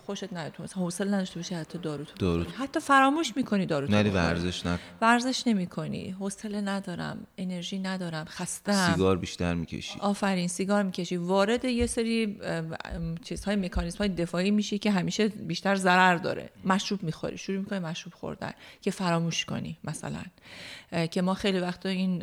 خوشت 0.06 0.32
نیاد 0.32 0.52
تو 0.52 0.62
مثلا 0.62 0.82
حوصله 0.82 1.14
نداشته 1.14 1.36
باشی 1.36 1.54
حتی 1.54 1.78
دارو 1.78 2.04
تو 2.04 2.14
دارو. 2.18 2.50
حتی 2.50 2.80
فراموش 2.80 3.36
می‌کنی 3.36 3.66
دارو 3.66 3.86
تو 3.86 3.92
نری. 3.92 4.10
ورزش 4.10 4.66
نکن. 4.66 4.82
ورزش 5.00 5.46
نمی‌کنی. 5.46 6.10
حوصله 6.10 6.60
ندارم 6.60 7.26
انرژی 7.38 7.78
ندارم 7.78 8.24
خستم 8.24 8.92
سیگار 8.92 9.18
بیشتر 9.18 9.54
می‌کشی. 9.54 9.98
آفرین 10.00 10.48
سیگار 10.48 10.82
می‌کشی. 10.82 11.16
وارد 11.16 11.64
یه 11.64 11.86
سری 11.86 12.40
چیزهای 13.24 13.56
مکانیزم 13.56 13.98
های 13.98 14.08
دفاعی 14.08 14.50
میشی 14.50 14.78
که 14.78 14.90
همیشه 14.90 15.28
بیشتر 15.28 15.74
ضرر 15.74 16.16
داره. 16.16 16.50
مشروب 16.64 17.02
می‌خوری. 17.02 17.38
شروع 17.38 17.58
می‌کنی 17.58 17.78
مشروب 17.78 18.14
خوردن 18.14 18.52
که 18.82 18.90
فراموش 18.90 19.44
کنی 19.44 19.78
مثلا. 19.84 20.22
که 21.10 21.22
ما 21.22 21.34
خیلی 21.34 21.58
وقتا 21.58 21.88
این 21.88 22.22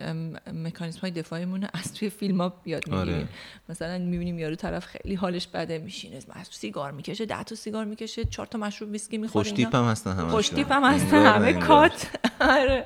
مکانیزم 0.53 0.99
های 0.99 1.11
دفاعیمون 1.11 1.67
از 1.73 1.93
توی 1.93 2.09
فیلم 2.09 2.41
ها 2.41 2.61
یاد 2.65 2.89
آره. 2.89 3.05
می‌گیریم 3.05 3.29
مثلا 3.69 3.97
می‌بینیم 3.97 4.39
یارو 4.39 4.55
طرف 4.55 4.85
خیلی 4.85 5.15
حالش 5.15 5.47
بده 5.47 5.77
میشینه 5.77 6.19
سیگار 6.51 6.91
می‌کشه 6.91 7.25
ده 7.37 7.43
تا 7.43 7.55
سیگار 7.55 7.85
می‌کشه 7.85 8.25
چهار 8.25 8.47
تا 8.47 8.57
مشروب 8.57 8.91
ویسکی 8.91 9.17
می‌خوره 9.17 9.43
خوش 9.43 9.51
تیپ 9.51 9.75
هم 9.75 9.83
هستن 9.83 10.11
همه 10.11 10.29
خوش 10.29 10.49
تیپ 10.49 10.71
هم 10.71 10.83
هستن 10.83 11.25
همه 11.25 11.53
کات. 11.53 12.09
آره. 12.59 12.85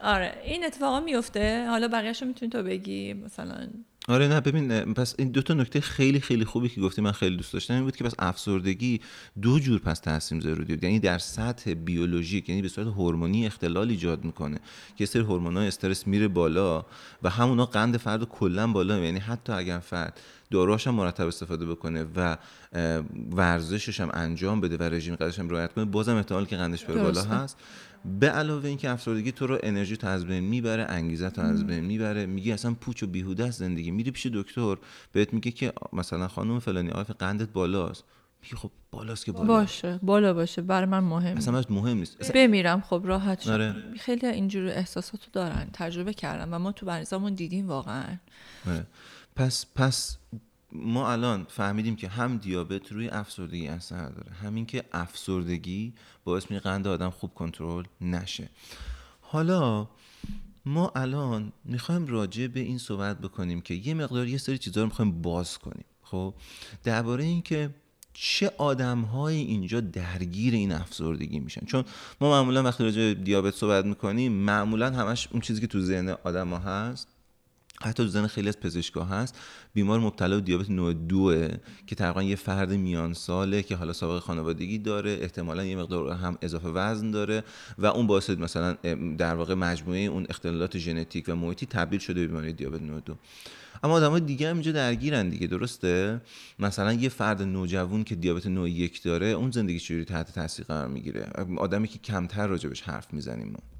آره. 0.00 0.34
این 0.44 0.64
اتفاقا 0.64 1.00
میفته 1.00 1.66
حالا 1.68 1.88
بقیه‌شو 1.88 2.26
می‌تونی 2.26 2.50
تو 2.50 2.62
بگی. 2.62 3.12
مثلا 3.12 3.68
آره 4.08 4.28
نه 4.28 4.40
ببین 4.40 4.94
پس 4.94 5.14
این 5.18 5.28
دو 5.30 5.42
تا 5.42 5.54
نکته 5.54 5.80
خیلی 5.80 6.20
خیلی 6.20 6.44
خوبی 6.44 6.68
که 6.68 6.80
گفتی 6.80 7.02
من 7.02 7.12
خیلی 7.12 7.36
دوست 7.36 7.52
داشتم 7.52 7.74
این 7.74 7.82
بود 7.84 7.96
که 7.96 8.04
پس 8.04 8.14
افسردگی 8.18 9.00
دو 9.42 9.58
جور 9.58 9.80
پس 9.80 9.98
تقسیم 9.98 10.40
ضروری 10.40 10.74
بود 10.74 10.84
یعنی 10.84 10.98
در 10.98 11.18
سطح 11.18 11.74
بیولوژیک 11.74 12.48
یعنی 12.48 12.62
به 12.62 12.68
صورت 12.68 12.86
هورمونی 12.86 13.46
اختلال 13.46 13.88
ایجاد 13.90 14.24
می‌کنه 14.24 14.58
که 14.96 15.06
سری 15.06 15.22
هورمونای 15.22 15.68
استرس 15.68 16.06
میره 16.06 16.28
بالا 16.28 16.84
و 17.22 17.30
همونا 17.30 17.66
قند 17.66 17.96
فرد 17.96 18.20
رو 18.20 18.26
کلا 18.26 18.66
بالا 18.66 18.98
یعنی 18.98 19.18
حتی 19.18 19.52
اگر 19.52 19.78
فرد 19.78 20.20
داروهاش 20.54 20.86
هم 20.86 20.94
مرتب 20.94 21.26
استفاده 21.26 21.66
بکنه 21.66 22.06
و 22.16 22.36
ورزشش 23.30 24.00
هم 24.00 24.10
انجام 24.14 24.60
بده 24.60 24.76
و 24.76 24.82
رژیم 24.82 25.16
غذایش 25.16 25.38
هم 25.38 25.50
رعایت 25.50 25.72
کنه 25.72 25.84
بازم 25.84 26.16
احتمال 26.16 26.46
که 26.46 26.56
قندش 26.56 26.84
بره 26.84 27.02
بالا. 27.02 27.22
هست. 27.22 27.56
به 28.20 28.30
علاوه 28.30 28.68
اینکه 28.68 28.90
افسردگی 28.90 29.32
تو 29.32 29.46
رو 29.46 29.58
انرژی 29.62 29.96
تو 29.96 30.06
از 30.06 30.26
بین 30.26 30.44
می‌بره 30.44 30.86
انگیزه 30.88 31.30
تو 31.30 31.40
از 31.42 31.66
بین 31.66 31.80
می‌بره 31.80 32.26
میگی 32.26 32.52
اصلا 32.52 32.74
پوچ 32.74 33.02
و 33.02 33.06
بیهوده 33.06 33.44
است 33.44 33.58
زندگی. 33.58 33.90
میری 33.90 34.10
پیش 34.10 34.26
دکتر 34.26 34.76
بهت 35.12 35.34
میگه 35.34 35.50
که 35.50 35.72
مثلا 35.92 36.28
خانم 36.28 36.58
فلانی 36.58 36.90
آقای 36.90 37.04
قندت 37.18 37.48
بالاست. 37.48 38.04
میگه 38.42 38.56
خب 38.56 38.70
بالاست 38.90 39.24
که 39.24 39.32
بالا. 39.32 39.46
باشه 39.46 40.00
بالا 40.02 40.34
باشه 40.34 40.62
برای 40.62 40.86
من 40.86 40.98
مهم 40.98 41.36
اصلا 41.36 41.62
مهم 41.70 41.96
نیست. 41.96 42.16
اصلا 42.20 42.34
بمیرم 42.34 42.80
خب 42.80 43.02
راحت 43.04 43.40
شد 43.40 43.50
آره. 43.50 43.74
خیلی 44.00 44.26
اینجور 44.26 44.68
احساساتو 44.68 45.30
دارن 45.32 45.68
تجربه 45.72 46.12
کردم 46.12 46.54
و 46.54 46.58
ما 46.58 46.72
تو 46.72 46.86
بریزامون 46.86 47.34
دیدیم 47.34 47.68
واقعا. 47.68 48.04
آره. 48.66 48.86
پس 49.36 49.66
پس 49.74 50.16
ما 50.72 51.12
الان 51.12 51.46
فهمیدیم 51.48 51.96
که 51.96 52.08
هم 52.08 52.36
دیابت 52.36 52.92
روی 52.92 53.08
افسردگی 53.08 53.68
اثر 53.68 54.08
داره 54.08 54.32
همین 54.32 54.66
که 54.66 54.84
افسردگی 54.92 55.92
باعث 56.24 56.50
میشه 56.50 56.60
قند 56.60 56.86
آدم 56.88 57.10
خوب 57.10 57.34
کنترل 57.34 57.84
نشه. 58.00 58.48
حالا 59.20 59.88
ما 60.66 60.92
الان 60.96 61.52
می‌خوایم 61.64 62.06
راجع 62.06 62.46
به 62.46 62.60
این 62.60 62.78
صحبت 62.78 63.18
بکنیم 63.18 63.60
که 63.60 63.74
یه 63.74 63.94
مقدار 63.94 64.28
یه 64.28 64.38
سری 64.38 64.58
چیزا 64.58 64.80
رو 64.80 64.86
می‌خوایم 64.86 65.22
باز 65.22 65.58
کنیم 65.58 65.84
خب؟ 66.02 66.34
درباره 66.84 67.24
اینکه 67.24 67.70
چه 68.12 68.52
آدمهایی 68.58 69.42
اینجا 69.42 69.80
درگیر 69.80 70.54
این 70.54 70.72
افسردگی 70.72 71.38
میشن. 71.38 71.66
چون 71.66 71.84
ما 72.20 72.30
معمولا 72.30 72.62
وقتی 72.62 72.84
راجع 72.84 72.96
به 72.96 73.14
دیابت 73.14 73.54
صحبت 73.54 73.84
می‌کنیم 73.84 74.32
معمولا 74.32 74.90
همش 74.90 75.28
اون 75.30 75.40
چیزی 75.40 75.60
که 75.60 75.66
تو 75.66 75.80
ذهن 75.80 76.08
آدم 76.08 76.54
هست 76.54 77.08
حتی 77.84 78.04
تو 78.04 78.08
ذهن 78.08 78.26
خیلی 78.26 78.48
از 78.48 78.60
پزشکا 78.60 79.04
هست 79.04 79.38
بیمار 79.74 80.00
مبتلا 80.00 80.34
به 80.34 80.40
دیابت 80.40 80.70
نوع 80.70 80.92
دوه 80.92 81.48
که 81.86 81.94
تقریبا 81.94 82.22
یه 82.22 82.36
فرد 82.36 82.72
میان 82.72 83.14
ساله 83.14 83.62
که 83.62 83.76
حالا 83.76 83.92
سابقه 83.92 84.20
خانوادگی 84.20 84.78
داره 84.78 85.18
احتمالا 85.20 85.64
یه 85.64 85.76
مقدار 85.76 86.12
هم 86.12 86.38
اضافه 86.42 86.68
وزن 86.68 87.10
داره 87.10 87.44
و 87.78 87.86
اون 87.86 88.06
باعث 88.06 88.30
مثلا 88.30 88.72
در 89.18 89.34
واقع 89.34 89.54
مجموعه 89.54 90.00
اون 90.00 90.26
اختلالات 90.30 90.78
ژنتیک 90.78 91.24
و 91.28 91.34
محیطی 91.34 91.66
تبدیل 91.66 92.00
شده 92.00 92.20
به 92.20 92.26
بیماری 92.26 92.52
دیابت 92.52 92.82
نوع 92.82 93.00
دو. 93.00 93.14
اما 93.82 93.94
آدمای 93.94 94.20
دیگه 94.20 94.50
هم 94.50 94.54
اینجا 94.54 94.72
درگیرن 94.72 95.28
دیگه 95.28 95.46
درسته؟ 95.46 96.20
مثلا 96.58 96.92
یه 96.92 97.08
فرد 97.08 97.42
نوجوان 97.42 98.04
که 98.04 98.14
دیابت 98.14 98.46
نوع 98.46 98.70
یک 98.70 99.02
داره 99.02 99.26
اون 99.26 99.50
زندگی 99.50 99.80
چجوری 99.80 100.04
تحت 100.04 100.32
تاثیر 100.34 100.64
قرار 100.64 100.88
می‌گیره؟ 100.88 101.26
آدمی 101.56 101.88
که 101.88 101.98
کمتر 101.98 102.46
راجبش 102.46 102.82
حرف 102.82 103.14
می‌زنیم 103.14 103.48
ما. 103.48 103.73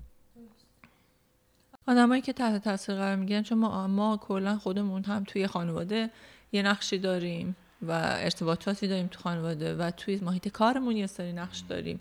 آدمایی 1.86 2.22
که 2.22 2.32
تحت 2.32 2.64
تاثیر 2.64 2.94
قرار 2.94 3.16
می‌گیرن 3.16 3.42
چون 3.42 3.58
ما 3.58 3.86
ما 3.86 4.16
کلا 4.16 4.58
خودمون 4.58 5.04
هم 5.04 5.24
توی 5.24 5.46
خانواده 5.46 6.10
یه 6.52 6.62
نقشی 6.62 6.98
داریم 6.98 7.56
و 7.88 7.90
ارتباطاتی 7.92 8.88
داریم 8.88 9.06
تو 9.06 9.20
خانواده 9.20 9.74
و 9.74 9.90
توی 9.90 10.16
محیط 10.22 10.48
کارمون 10.48 10.96
یه 10.96 11.06
سری 11.06 11.32
نقش 11.32 11.58
داریم. 11.58 12.00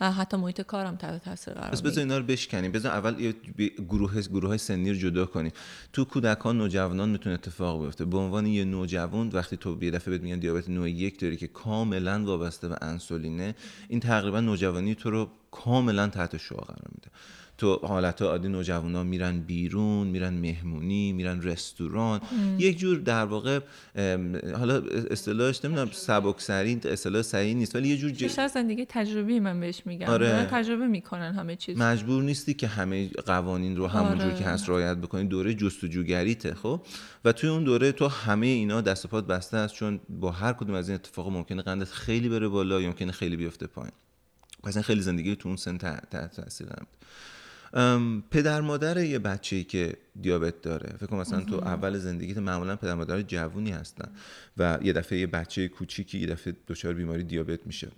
حتی 0.00 0.36
محیط 0.36 0.60
کارم 0.60 0.96
تحت 0.96 1.24
تاثیر 1.24 1.54
قرار 1.54 1.70
پس 1.70 1.82
بذار 1.82 2.04
اینا 2.04 2.18
رو 2.18 2.24
بشکنیم. 2.24 2.72
بذار 2.72 2.92
اول 2.92 3.20
یه 3.20 3.34
گروه 3.88 4.20
گروه 4.20 4.48
های 4.48 4.58
سنی 4.58 4.90
رو 4.90 4.96
جدا 4.96 5.26
کنیم. 5.26 5.52
تو 5.92 6.04
کودکان 6.04 6.58
نوجوانان 6.58 7.08
می‌تونه 7.08 7.34
اتفاق 7.34 7.84
بیفته. 7.84 8.04
به 8.04 8.18
عنوان 8.18 8.46
یه 8.46 8.64
نوجوان 8.64 9.28
وقتی 9.28 9.56
تو 9.56 9.84
یه 9.84 9.90
دفعه 9.90 10.10
بهت 10.10 10.22
میگن 10.22 10.38
دیابت 10.38 10.68
نوع 10.68 10.90
یک 10.90 11.20
داری 11.20 11.36
که 11.36 11.46
کاملا 11.46 12.24
وابسته 12.24 12.68
به 12.68 12.78
انسولینه 12.82 13.54
این 13.88 14.00
تقریبا 14.00 14.40
نوجوانی 14.40 14.94
تو 14.94 15.10
رو 15.10 15.28
کاملا 15.50 16.08
تحت 16.08 16.36
شعاع 16.36 16.64
قرار 16.64 16.88
میده. 16.94 17.08
تو 17.58 17.78
حالت 17.82 18.22
عادی 18.22 18.48
نوجوانا 18.48 19.02
میرن 19.02 19.40
بیرون 19.40 20.06
میرن 20.06 20.34
مهمونی 20.34 21.12
میرن 21.12 21.42
رستوران. 21.42 22.20
یک 22.58 22.78
جور 22.78 22.98
در 22.98 23.24
واقع 23.24 23.60
ام، 23.94 24.36
حالا 24.56 24.82
اصطلاحش 25.10 25.64
نمی‌دونم 25.64 25.90
سبکسری 25.92 26.80
اصطلاح 26.84 27.22
صحیح 27.22 27.54
نیست 27.54 27.76
ولی 27.76 27.88
یه 27.88 27.96
جور 27.96 28.10
ج- 28.10 28.22
بیشتر 28.22 28.48
زندگی 28.48 28.86
تجربی 28.88 29.40
من 29.40 29.60
بهش 29.60 29.82
میگم. 29.86 30.06
آره. 30.06 30.48
تجربه 30.50 30.86
می‌کنن 30.86 31.34
همه 31.34 31.56
چیز. 31.56 31.78
مجبور 31.78 32.22
نیستی 32.22 32.54
که 32.54 32.66
همه 32.66 33.08
قوانین 33.08 33.76
رو 33.76 33.86
همونجور 33.86 34.26
آره. 34.26 34.38
که 34.38 34.44
هست 34.44 34.68
رعایت 34.68 34.96
بکنی. 34.96 35.24
دوره 35.24 35.54
جستجوگریته 35.54 36.54
خب؟ 36.54 36.80
و 37.24 37.32
توی 37.32 37.50
اون 37.50 37.64
دوره 37.64 37.92
تو 37.92 38.08
همه 38.08 38.46
اینا 38.46 38.80
دست 38.80 39.04
و 39.04 39.08
پات 39.08 39.26
بسته 39.26 39.56
است 39.56 39.74
چون 39.74 40.00
با 40.08 40.30
هر 40.30 40.52
کدوم 40.52 40.74
از 40.74 40.88
این 40.88 40.94
اتفاق 40.94 41.28
ممکنه 41.28 41.62
قندت 41.62 41.90
خیلی 41.90 42.28
بره 42.28 42.48
بالا 42.48 42.80
یا 42.80 42.88
ممکنه 42.88 43.12
خیلی 43.12 43.36
بیفته 43.36 43.66
پایین. 43.66 43.92
پس 44.62 44.76
این 44.76 44.82
خیلی 44.82 45.00
زندگی 45.00 45.36
تو 45.36 45.48
اون 45.48 45.56
سن 45.56 45.78
تحت 45.78 46.36
تاثیر. 46.36 46.66
ام، 46.66 46.86
پدر 48.30 48.60
مادر 48.60 49.04
یه 49.04 49.18
بچه‌ای 49.18 49.64
که 49.64 49.96
دیابت 50.20 50.62
داره. 50.62 50.96
فکر 50.96 51.06
کنم 51.06 51.20
مثلا 51.20 51.40
تو 51.40 51.56
اول 51.56 51.98
زندگیت 51.98 52.38
معمولا 52.38 52.76
پدر 52.76 52.94
مادر 52.94 53.22
جوونی 53.22 53.70
هستن 53.70 54.08
و 54.56 54.78
یه 54.82 54.92
دفعه 54.92 55.18
یه 55.18 55.26
بچه 55.26 55.68
کوچیکی 55.68 56.18
یه 56.18 56.26
دفعه 56.26 56.56
دچار 56.68 56.94
بیماری 56.94 57.24
دیابت 57.24 57.66
میشه. 57.66 57.88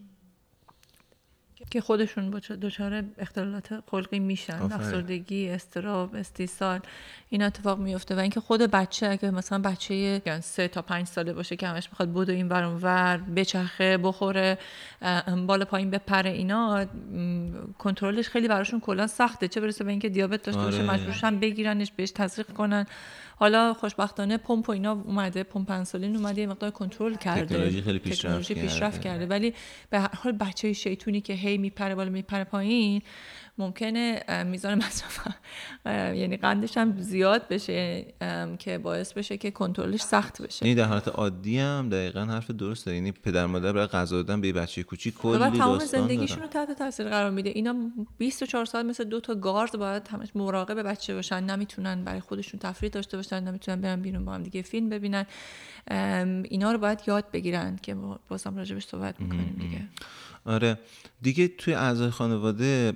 که 1.70 1.80
خودشون 1.80 2.30
با- 2.30 2.38
دچار 2.38 3.04
اختلالات 3.18 3.68
خلقی 3.90 4.18
میشن. 4.18 4.62
افسردگی 4.62 5.48
استراب 5.48 6.14
استیصال 6.14 6.80
این 7.28 7.42
اتفاق 7.42 7.78
میفته 7.78 8.14
و 8.14 8.18
اینکه 8.18 8.40
خود 8.40 8.60
بچه 8.60 9.06
اگه 9.08 9.30
مثلا 9.30 9.58
بچه 9.58 9.94
یه 9.94 10.40
سه 10.40 10.68
تا 10.68 10.82
پنج 10.82 11.06
ساله 11.06 11.32
باشه 11.32 11.56
که 11.56 11.66
همش 11.68 11.88
می‌خواد 11.90 12.12
بدو 12.12 12.32
این 12.32 12.48
ور 12.48 12.64
ور 12.82 13.16
بچخه 13.16 13.98
بخوره 13.98 14.58
بالا 15.46 15.64
پایین 15.64 15.90
بپره 15.90 16.30
اینا 16.30 16.86
کنترلش 17.78 18.28
خیلی 18.28 18.48
براشون 18.48 18.80
کلا 18.80 19.06
سخته 19.06 19.48
چه 19.48 19.60
برسه 19.60 19.84
به 19.84 19.90
اینکه 19.90 20.08
دیابت 20.08 20.42
داشته 20.42 20.62
باشه 20.62 20.78
آره. 20.82 20.90
مجبورشن 20.90 21.38
بگیرنش 21.40 21.92
بهش 21.96 22.10
تزریق 22.10 22.46
کنن 22.52 22.86
حالا 23.38 23.74
خوشبختانه 23.74 24.36
پمپ 24.36 24.68
و 24.68 24.72
اینا 24.72 24.92
اومده 24.92 25.42
پمپ 25.42 25.70
انسولین 25.70 26.16
اومده 26.16 26.40
یه 26.40 26.46
مقدار 26.46 26.70
کنترل 26.70 27.14
کرده 27.14 27.44
تکنولوژی 27.44 27.82
خیلی 27.82 27.98
پیشرفت 27.98 28.52
پیشرفت 28.52 29.00
کرده. 29.00 29.18
کرده 29.18 29.26
ولی 29.26 29.54
به 29.90 30.00
هر 30.00 30.14
حال 30.14 30.32
بچه 30.32 30.72
شیطونی 30.72 31.20
که 31.20 31.32
هی 31.32 31.58
میپره 31.58 31.94
بالا 31.94 32.10
میپره 32.10 32.44
پایین 32.44 33.02
ممکنه 33.58 34.22
میزان 34.44 34.74
مصرف 34.74 35.28
یعنی 35.86 36.36
قندش 36.36 36.76
هم 36.76 37.00
زیاد 37.00 37.48
بشه 37.48 38.06
که 38.58 38.78
باعث 38.78 39.12
بشه 39.12 39.36
که 39.36 39.50
کنترلش 39.50 40.00
سخت 40.00 40.42
بشه. 40.42 40.66
یعنی 40.66 40.74
در 40.74 40.84
حالت 40.84 41.08
عادی 41.08 41.58
هم 41.58 41.88
دقیقا 41.88 42.24
حرف 42.24 42.50
درسته. 42.50 42.94
یعنی 42.94 43.12
پدر 43.12 43.46
مادر 43.46 43.72
برای 43.72 43.86
غذا 43.86 44.22
دادن 44.22 44.40
به 44.40 44.52
بچه 44.52 44.82
کوچیک 44.82 45.14
کلی 45.14 45.34
و 45.34 45.50
تمام 45.50 45.78
داستان 45.78 46.00
زندگیشون. 46.00 46.42
رو 46.42 46.46
تحت 46.46 46.72
تاثیر 46.72 47.08
قرار 47.08 47.30
میده. 47.30 47.50
اینا 47.50 47.74
24 48.18 48.64
ساعت 48.64 48.86
مثل 48.86 49.04
دو 49.04 49.20
تا 49.20 49.34
گارد 49.34 49.78
باید 49.78 50.08
همش 50.08 50.28
مراقب 50.34 50.82
بچه 50.82 51.14
باشن. 51.14 51.44
نمی‌تونن 51.44 52.04
برای 52.04 52.20
خودشون 52.20 52.60
تفریح 52.60 52.90
داشته 52.90 53.16
باشن 53.16 53.44
نمی‌تونن 53.44 53.80
برن 53.80 54.00
بیرون 54.00 54.24
با 54.24 54.32
هم 54.32 54.42
دیگه 54.42 54.62
فیلم 54.62 54.88
ببینن. 54.88 55.26
اینا 56.42 56.72
رو 56.72 56.78
باید 56.78 57.00
یاد 57.06 57.30
بگیرن 57.30 57.78
که 57.82 57.96
بازم 58.28 58.56
راجبش 58.56 58.86
صحبت 58.86 59.20
می‌کنیم 59.20 59.56
دیگه. 59.60 59.82
آره. 60.44 60.78
دیگه 61.22 61.48
توی 61.48 61.74
اعضای 61.74 62.10
خانواده 62.10 62.92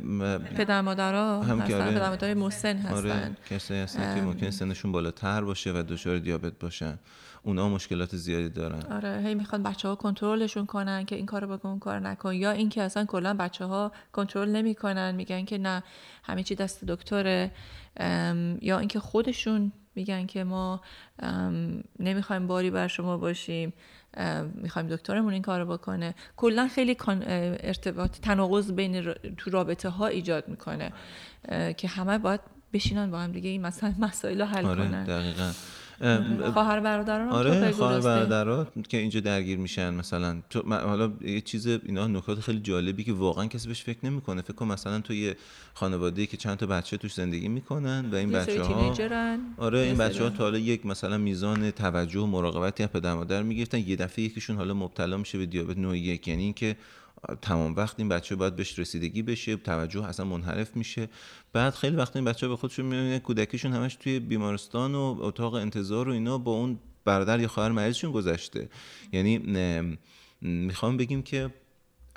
پدر 0.56 0.80
مادرها 0.80 1.42
هم 1.42 1.60
آره. 1.60 1.90
پدر 1.90 2.08
مادرای 2.08 2.34
مسن 2.34 2.76
هستن. 2.76 2.94
آره 2.94 3.36
کسایی 3.50 3.80
هستن 3.80 4.14
که 4.14 4.22
ممکنه 4.22 4.50
سنشون 4.50 4.92
بالاتر 4.92 5.40
باشه 5.40 5.72
و 5.72 5.82
دچار 5.88 6.18
دیابت 6.18 6.58
باشن. 6.58 6.98
اونا 7.42 7.68
مشکلات 7.68 8.16
زیادی 8.16 8.48
دارن. 8.48 8.82
آره 8.92 9.22
هی 9.24 9.34
می‌خوان 9.34 9.62
بچه 9.62 9.88
ها 9.88 9.94
کنترلشون 9.94 10.66
کنن 10.66 11.04
که 11.04 11.16
این 11.16 11.26
کارو 11.26 11.56
بکن 11.56 11.68
اون 11.68 11.78
کار 11.78 12.00
نکن. 12.00 12.34
یا 12.34 12.50
اینکه 12.50 12.82
اصلا 12.82 13.04
کلا 13.04 13.34
بچه 13.34 13.64
ها 13.64 13.92
کنترل 14.12 14.48
نمی‌کنن 14.48 15.14
میگن 15.14 15.44
که 15.44 15.58
نه 15.58 15.82
همه 16.22 16.42
چی 16.42 16.54
دست 16.54 16.84
دکتره. 16.84 17.50
یا 18.62 18.78
اینکه 18.78 19.00
خودشون 19.00 19.72
میگن 19.94 20.26
که 20.26 20.44
ما 20.44 20.80
نمی‌خوایم 21.98 22.46
باری 22.46 22.70
بر 22.70 22.88
شما 22.88 23.16
باشیم. 23.16 23.72
می‌خوایم 24.54 24.88
دکترمون 24.88 25.32
این 25.32 25.42
کارو 25.42 25.66
بکنه. 25.66 26.14
کلا 26.36 26.68
خیلی 26.68 26.96
ارتباط 27.00 28.18
تناقض 28.18 28.72
بین 28.72 29.12
تو 29.36 29.50
رابطه 29.50 29.88
ها 29.88 30.06
ایجاد 30.06 30.48
می‌کنه. 30.48 30.92
که 31.76 31.88
همه 31.88 32.18
باید 32.18 32.40
بشینن 32.72 33.10
با 33.10 33.18
هم 33.20 33.32
دیگه 33.32 33.50
این 33.50 33.62
مثلا 33.62 33.94
مسائل 33.98 34.42
حل 34.42 34.66
آره 34.66 34.84
کنن. 34.88 35.04
دقیقا. 35.04 35.52
خواهر 36.52 36.80
برادران 36.80 37.28
آره 37.28 37.70
خواهر 37.70 38.00
برادران 38.00 38.66
که 38.88 38.96
اینجا 38.96 39.20
درگیر 39.20 39.58
میشن 39.58 39.94
مثلا. 39.94 40.42
تو 40.50 40.74
حالا 40.74 41.12
یه 41.20 41.40
چیز 41.40 41.66
اینا 41.66 42.06
نکات 42.06 42.40
خیلی 42.40 42.60
جالبی 42.60 43.04
که 43.04 43.12
واقعا 43.12 43.46
کسی 43.46 43.68
بهش 43.68 43.82
فکر 43.82 43.98
نمی‌کنه. 44.02 44.42
فکر 44.42 44.52
کن 44.52 44.66
مثلا 44.66 45.00
تو 45.00 45.14
یه 45.14 45.36
خانواده 45.74 46.26
که 46.26 46.36
چند 46.36 46.56
تا 46.56 46.66
بچه 46.66 46.96
توش 46.96 47.14
زندگی 47.14 47.48
می‌کنن 47.48 48.08
و 48.12 48.14
این 48.14 48.32
بچه 48.32 48.62
ها 48.62 48.96
آره 49.56 49.78
این 49.78 49.96
بچه 49.96 50.24
ها 50.24 50.30
تا 50.30 50.44
حالا 50.44 50.58
یک 50.58 50.86
مثلا 50.86 51.18
میزان 51.18 51.70
توجه 51.70 52.20
و 52.20 52.26
مراقبتی 52.26 52.82
از 52.82 52.88
پدر 52.88 53.14
مادر 53.14 53.42
می‌گرفتن. 53.42 53.78
یه 53.78 53.96
دفعه 53.96 54.24
یکیشون 54.24 54.56
حالا 54.56 54.74
مبتلا 54.74 55.16
میشه 55.16 55.38
به 55.38 55.46
دیابت 55.46 55.78
نوع 55.78 55.98
یک. 55.98 56.28
یعنی 56.28 56.42
اینکه 56.42 56.76
تمام 57.42 57.76
وقت 57.76 57.94
این 57.98 58.08
بچه 58.08 58.36
باید 58.36 58.56
بهش 58.56 58.78
رسیدگی 58.78 59.22
بشه 59.22 59.56
توجه 59.56 60.04
اصلا 60.04 60.26
منحرف 60.26 60.76
میشه. 60.76 61.08
بعد 61.52 61.74
خیلی 61.74 61.96
وقت 61.96 62.16
این 62.16 62.24
بچه 62.24 62.48
به 62.48 62.56
خودشون 62.56 62.86
می‌بینه 62.86 63.18
کودکیشون 63.18 63.72
همش 63.72 63.94
توی 63.94 64.20
بیمارستان 64.20 64.94
و 64.94 65.16
اتاق 65.20 65.54
انتظار 65.54 66.08
و 66.08 66.12
اینا 66.12 66.38
با 66.38 66.52
اون 66.52 66.78
برادر 67.04 67.40
یا 67.40 67.48
خواهر 67.48 67.70
مریضشون 67.70 68.12
گذشته. 68.12 68.68
یعنی 69.12 69.38
می‌خوام 70.40 70.96
بگیم 70.96 71.22
که 71.22 71.54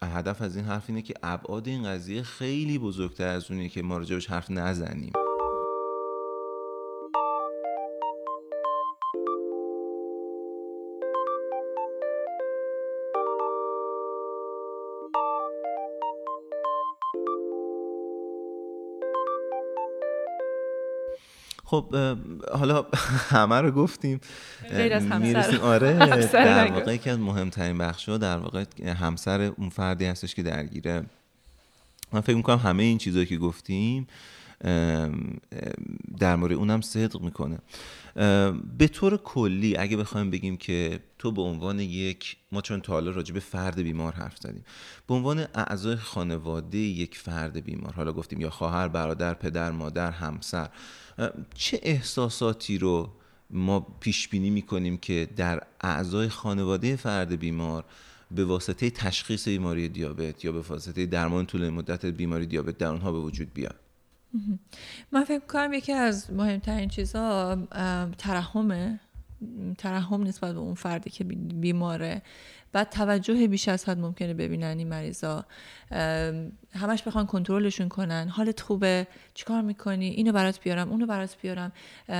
هدف 0.03 0.41
از 0.41 0.55
این 0.55 0.65
حرف 0.65 0.83
اینه 0.87 1.01
که 1.01 1.13
ابعاد 1.23 1.67
این 1.67 1.83
قضیه 1.83 2.23
خیلی 2.23 2.77
بزرگتر 2.77 3.27
از 3.27 3.51
اونیه 3.51 3.69
که 3.69 3.81
ما 3.81 3.97
راجبش 3.97 4.27
حرف 4.27 4.51
نزنیم. 4.51 5.13
خب 21.65 21.95
حالا 22.53 22.85
همه 23.35 23.61
رو 23.61 23.71
گفتیم 23.71 24.19
غیر 24.69 24.93
از 24.93 25.05
همسر. 25.05 25.59
آره 25.61 25.93
در 26.33 26.71
واقع 26.71 26.97
که 26.97 27.11
از 27.11 27.19
مهمترین 27.19 27.77
بخش 27.77 28.09
در 28.09 28.37
واقع 28.37 28.65
همسر 28.85 29.41
اون 29.41 29.69
فردی 29.69 30.05
هستش 30.05 30.35
که 30.35 30.43
درگیره. 30.43 31.05
من 32.11 32.21
فکر 32.21 32.35
می‌کنم 32.35 32.57
همه 32.57 32.83
این 32.83 32.97
چیزهایی 32.97 33.25
که 33.25 33.37
گفتیم 33.37 34.07
در 36.19 36.35
مورد 36.35 36.53
اونم 36.53 36.81
صدق 36.81 37.21
می‌کنه. 37.21 37.59
به 38.77 38.87
طور 38.87 39.17
کلی 39.17 39.77
اگه 39.77 39.97
بخوایم 39.97 40.31
بگیم 40.31 40.57
که 40.57 40.99
تو 41.19 41.31
به 41.31 41.41
عنوان 41.41 41.79
یک 41.79 42.37
ما 42.51 42.61
چون 42.61 42.81
تا 42.81 42.93
حالا 42.93 43.11
راجع 43.11 43.33
به 43.33 43.39
فرد 43.39 43.81
بیمار 43.81 44.13
حرف 44.13 44.37
زدیم 44.37 44.63
به 45.07 45.13
عنوان 45.13 45.45
اعضای 45.55 45.95
خانواده 45.95 46.77
یک 46.77 47.17
فرد 47.17 47.63
بیمار 47.63 47.93
حالا 47.93 48.13
گفتیم 48.13 48.41
یا 48.41 48.49
خواهر 48.49 48.87
برادر 48.87 49.33
پدر 49.33 49.71
مادر 49.71 50.11
همسر 50.11 50.69
چه 51.55 51.79
احساساتی 51.83 52.77
رو 52.77 53.09
ما 53.49 53.79
پیش 53.79 54.27
بینی 54.27 54.49
می‌کنیم 54.49 54.97
که 54.97 55.29
در 55.35 55.63
اعضای 55.81 56.29
خانواده 56.29 56.95
فرد 56.95 57.39
بیمار 57.39 57.85
به 58.31 58.45
واسطه 58.45 58.89
تشخیص 58.89 59.47
بیماری 59.47 59.89
دیابت 59.89 60.45
یا 60.45 60.51
به 60.51 60.61
واسطه 60.61 61.05
درمان 61.05 61.45
طول 61.45 61.69
مدت 61.69 62.05
بیماری 62.05 62.45
دیابت 62.45 62.77
در 62.77 62.87
اونها 62.87 63.11
به 63.11 63.19
وجود 63.19 63.53
بیاد؟ 63.53 63.82
من 65.11 65.23
فکر 65.23 65.45
کنم 65.45 65.73
یکی 65.73 65.93
از 65.93 66.31
مهمترین 66.31 66.89
چیزها 66.89 67.57
ترحمه 68.17 68.99
ترحم 69.77 70.23
نسبت 70.23 70.53
به 70.53 70.59
اون 70.59 70.73
فردی 70.73 71.09
که 71.09 71.23
بیماره. 71.23 72.21
بعد 72.71 72.89
توجه 72.89 73.47
بیش 73.47 73.67
از 73.67 73.89
حد 73.89 73.99
ممکنه 73.99 74.33
ببینن 74.33 74.77
این 74.77 74.87
مریضا. 74.87 75.45
همش 76.73 77.03
بخوان 77.03 77.25
کنترلشون 77.25 77.89
کنن. 77.89 78.27
حالت 78.29 78.59
خوبه؟ 78.61 79.07
چیکار 79.33 79.61
می‌کنی؟ 79.61 80.07
اینو 80.09 80.31
برات 80.31 80.59
بیارم 80.59 80.89
اونو 80.89 81.05
برات 81.05 81.35
بیارم. 81.41 81.71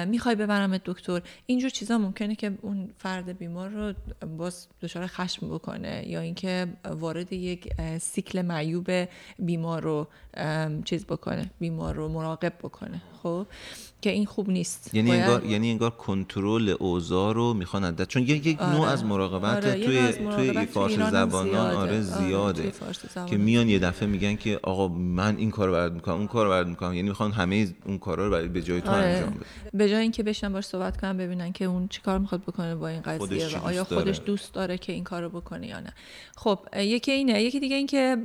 می‌خوای 0.08 0.36
ببرم 0.36 0.78
دکتر. 0.86 1.22
اینجور 1.46 1.70
چیزا 1.70 1.98
ممکنه 1.98 2.36
که 2.36 2.58
اون 2.62 2.90
فرد 2.98 3.38
بیمار 3.38 3.70
رو 3.70 3.94
باز 4.38 4.68
دچار 4.82 5.08
خشم 5.08 5.50
بکنه 5.50 6.04
یا 6.08 6.20
اینکه 6.20 6.68
وارد 6.86 7.34
یک 7.34 7.70
سیکل 8.02 8.42
معیوب 8.42 9.08
بیمار 9.40 9.82
رو 9.82 10.08
چیز 10.86 11.06
بکنه 11.06 11.52
بیمار 11.60 11.96
رو 11.96 12.10
مراقب 12.10 12.54
بکنه. 12.64 13.02
خب؟ 13.24 13.48
که 14.02 14.10
این 14.10 14.26
خوب 14.26 14.50
نیست. 14.50 14.94
یعنی 14.94 15.12
انگار 15.12 15.46
یعنی 15.46 15.72
انگار 15.72 15.90
کنترل 15.90 16.76
اوضاع 16.80 17.34
رو 17.34 17.54
می‌خوان 17.54 18.06
چون 18.06 18.22
یک 18.22 18.46
یک 18.46 18.62
نوع 18.62 18.88
از 18.88 19.06
مراقبت 19.06 19.66
آره. 19.66 19.86
توی 19.86 20.12
توی 20.12 20.66
فارسی 20.66 20.96
زبانان 21.12 21.76
آره 21.76 22.02
زیاده, 22.02 22.74
آره. 23.18 23.30
که 23.30 23.38
میان 23.64 23.74
یه 23.74 23.80
دفعه 23.80 24.08
میگن 24.08 24.36
که 24.36 24.60
آقا 24.64 24.88
من 24.88 25.38
این 25.38 25.52
کار 25.52 25.72
برات 25.72 25.92
می‌کنم 25.92 26.16
اون 26.16 26.28
کار 26.28 26.50
برات 26.50 26.68
می‌کنم. 26.68 26.94
یعنی 26.94 27.10
می‌خوان 27.10 27.32
همه 27.32 27.76
اون 27.86 27.98
کارا 28.00 28.26
رو 28.26 28.32
برای 28.32 28.48
به 28.48 28.62
جای 28.62 28.82
تو 28.82 28.92
آره. 28.92 29.04
انجام 29.04 29.30
بده 29.30 29.46
به 29.74 29.90
جای 29.90 30.02
اینکه 30.02 30.24
بشن 30.24 30.54
باش 30.54 30.66
صحبت 30.66 31.02
کنن 31.02 31.18
ببینن 31.18 31.52
که 31.52 31.66
اون 31.66 31.88
چیکار 31.88 32.20
می‌خواد 32.20 32.42
بکنه 32.42 32.76
با 32.76 32.88
این 32.88 33.02
قضیه 33.02 33.58
و 33.58 33.66
آیا 33.66 33.84
خودش 33.84 34.22
دوست 34.26 34.54
داره 34.54 34.78
که 34.78 34.94
این 34.94 35.04
کارو 35.04 35.30
بکنه 35.30 35.68
یا 35.68 35.80
نه. 35.80 35.94
خب 36.36 36.60
یکی 36.78 37.12
اینه. 37.12 37.44
یکی 37.44 37.60
دیگه 37.60 37.76
اینکه 37.76 38.18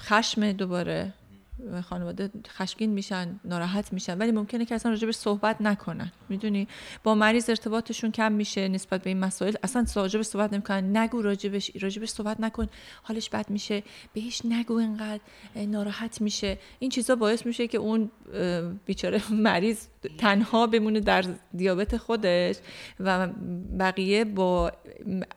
خشم 0.00 0.52
دوباره 0.52 1.12
خانواده 1.84 2.30
خشمگین 2.48 2.90
میشن 2.90 3.40
ناراحت 3.44 3.92
میشن 3.92 4.18
ولی 4.18 4.32
ممکنه 4.32 4.64
که 4.64 4.74
اصلا 4.74 4.92
راجبش 4.92 5.14
صحبت 5.14 5.60
نکنن. 5.60 6.12
می‌دونی؟ 6.28 6.68
با 7.02 7.14
مریض 7.14 7.50
ارتباطشون 7.50 8.10
کم 8.10 8.32
میشه 8.32 8.68
نسبت 8.68 9.02
به 9.02 9.10
این 9.10 9.18
مسائل. 9.18 9.54
اصلا 9.62 9.86
راجبش 9.94 10.24
صحبت 10.24 10.52
نمی‌کنن. 10.52 10.96
نگو 10.96 11.22
راجبش 11.22 11.70
راجبش 11.80 12.08
صحبت 12.08 12.40
نکن. 12.40 12.66
حالش 13.02 13.30
بد 13.30 13.50
میشه. 13.50 13.82
بهش 14.12 14.42
نگو 14.44 14.74
اینقدر 14.74 15.20
ناراحت 15.56 16.20
میشه. 16.20 16.58
این 16.78 16.90
چیزا 16.90 17.16
باعث 17.16 17.46
میشه 17.46 17.68
که 17.68 17.78
اون 17.78 18.10
بیچاره 18.86 19.32
مریض 19.32 19.86
تنها 20.18 20.66
بمونه 20.66 21.00
در 21.00 21.24
دیابت 21.56 21.96
خودش 21.96 22.56
و 23.00 23.28
بقیه 23.78 24.24
با 24.24 24.72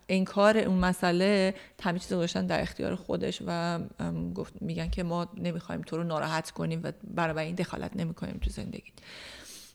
انکار 0.10 0.58
اون 0.58 0.78
مسئله 0.78 1.54
همه 1.84 2.00
چیز 2.00 2.14
گذاشتن 2.14 2.48
در 2.48 2.62
اختیار 2.62 2.96
خودش 2.96 3.42
و 3.48 3.80
گفت 4.36 4.54
میگن 4.62 4.90
که 4.90 5.04
ما 5.04 5.28
نمی‌خوایم 5.38 5.82
تو 5.82 5.98
رو 5.98 6.04
ناراحت 6.04 6.52
کنیم 6.52 6.80
و 6.84 6.92
برای 7.04 7.46
این 7.46 7.56
دخالت 7.56 7.92
نمی‌کنیم 7.96 8.40
تو 8.42 8.50
زندگی 8.50 8.92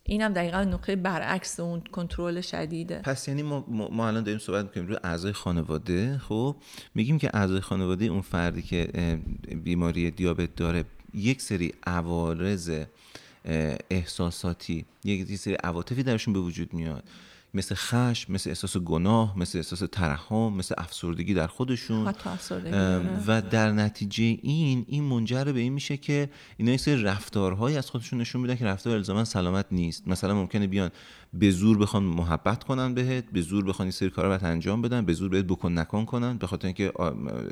این 0.04 0.22
هم 0.22 0.32
دقیقا 0.32 0.64
نقطه 0.64 0.96
برعکس 0.96 1.60
اون 1.60 1.80
کنترل 1.80 2.40
شدیده. 2.40 2.98
پس 2.98 3.28
یعنی 3.28 3.42
ما, 3.42 3.64
ما 3.68 4.08
الان 4.08 4.22
داریم 4.22 4.38
صحبت 4.38 4.64
می‌کنیم 4.64 4.86
روی 4.86 4.96
اعضای 5.04 5.32
خانواده 5.32 6.18
خب؟ 6.18 6.56
میگیم 6.94 7.18
که 7.18 7.30
اعضای 7.34 7.60
خانواده 7.60 8.04
اون 8.04 8.20
فردی 8.20 8.62
که 8.62 8.88
بیماری 9.64 10.10
دیابت 10.10 10.56
داره 10.56 10.84
یک 11.14 11.42
سری 11.42 11.72
عوارض 11.86 12.84
احساساتی. 13.90 14.84
یک 15.04 15.36
سری 15.36 15.54
عواطفی 15.54 16.02
درشون 16.02 16.34
به 16.34 16.40
وجود 16.40 16.74
میاد. 16.74 17.04
مثل 17.54 17.74
خشم 17.74 18.32
مثل 18.32 18.50
احساس 18.50 18.76
گناه 18.76 19.38
مثل 19.38 19.58
احساس 19.58 19.82
ترحم 19.92 20.52
مثل 20.52 20.74
افسردگی 20.78 21.34
در 21.34 21.46
خودشون. 21.46 22.04
آره. 22.74 23.24
و 23.26 23.42
در 23.42 23.72
نتیجه 23.72 24.24
این 24.42 24.84
این 24.88 25.04
منجر 25.04 25.44
به 25.44 25.60
این 25.60 25.72
میشه 25.72 25.96
که 25.96 26.30
اینا 26.56 26.70
یه 26.70 26.76
سری 26.76 27.02
رفتارهایی 27.02 27.76
از 27.76 27.90
خودشون 27.90 28.20
نشون 28.20 28.40
میدن 28.40 28.56
که 28.56 28.64
رفتار 28.64 28.96
الزاما 28.96 29.24
سلامت 29.24 29.66
نیست. 29.70 30.08
مثلا 30.08 30.34
ممکنه 30.34 30.66
بیان 30.66 30.90
به 31.34 31.50
زور 31.50 31.78
بخوان 31.78 32.02
محبت 32.02 32.64
کنن 32.64 32.94
بهت 32.94 33.24
به 33.32 33.40
زور 33.40 33.64
بخوان 33.64 33.86
این 33.86 33.92
سری 33.92 34.10
کارا 34.10 34.28
برات 34.28 34.44
انجام 34.44 34.82
بدن 34.82 35.04
به 35.04 35.12
زور 35.12 35.28
بهت 35.28 35.44
بکن 35.44 35.78
نکن 35.78 36.04
کنن 36.04 36.36
به 36.36 36.46
خاطر 36.46 36.66
اینکه 36.66 36.92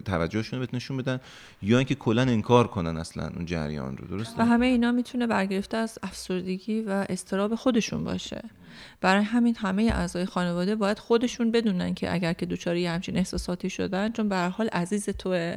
توجهشون 0.04 0.58
بهت 0.58 0.74
نشون 0.74 0.96
بدن 0.96 1.20
یا 1.62 1.78
اینکه 1.78 1.94
کلا 1.94 2.22
انکار 2.22 2.66
کنن 2.66 2.96
اصلا 2.96 3.30
اون 3.36 3.46
جریان 3.46 3.96
رو 3.96 4.06
درسته؟ 4.06 4.42
و 4.42 4.46
همه 4.46 4.66
اینا 4.66 4.92
می‌تونه 4.92 5.26
برگرفته 5.26 5.76
از 5.76 5.98
افسردگی 6.02 6.80
و 6.80 7.06
استراب 7.08 7.54
خودشون 7.54 8.04
باشه. 8.04 8.42
برای 9.00 9.22
همین 9.22 9.56
همه 9.58 9.82
اعضای 9.82 10.24
خانواده 10.24 10.76
باید 10.76 10.98
خودشون 10.98 11.50
بدونن 11.50 11.94
که 11.94 12.12
اگر 12.12 12.32
که 12.32 12.46
دچار 12.46 12.76
همچین 12.76 13.16
احساساتی 13.16 13.70
شدن 13.70 14.12
چون 14.12 14.28
به 14.28 14.36
حال 14.36 14.68
عزیز 14.68 15.10
توه 15.10 15.56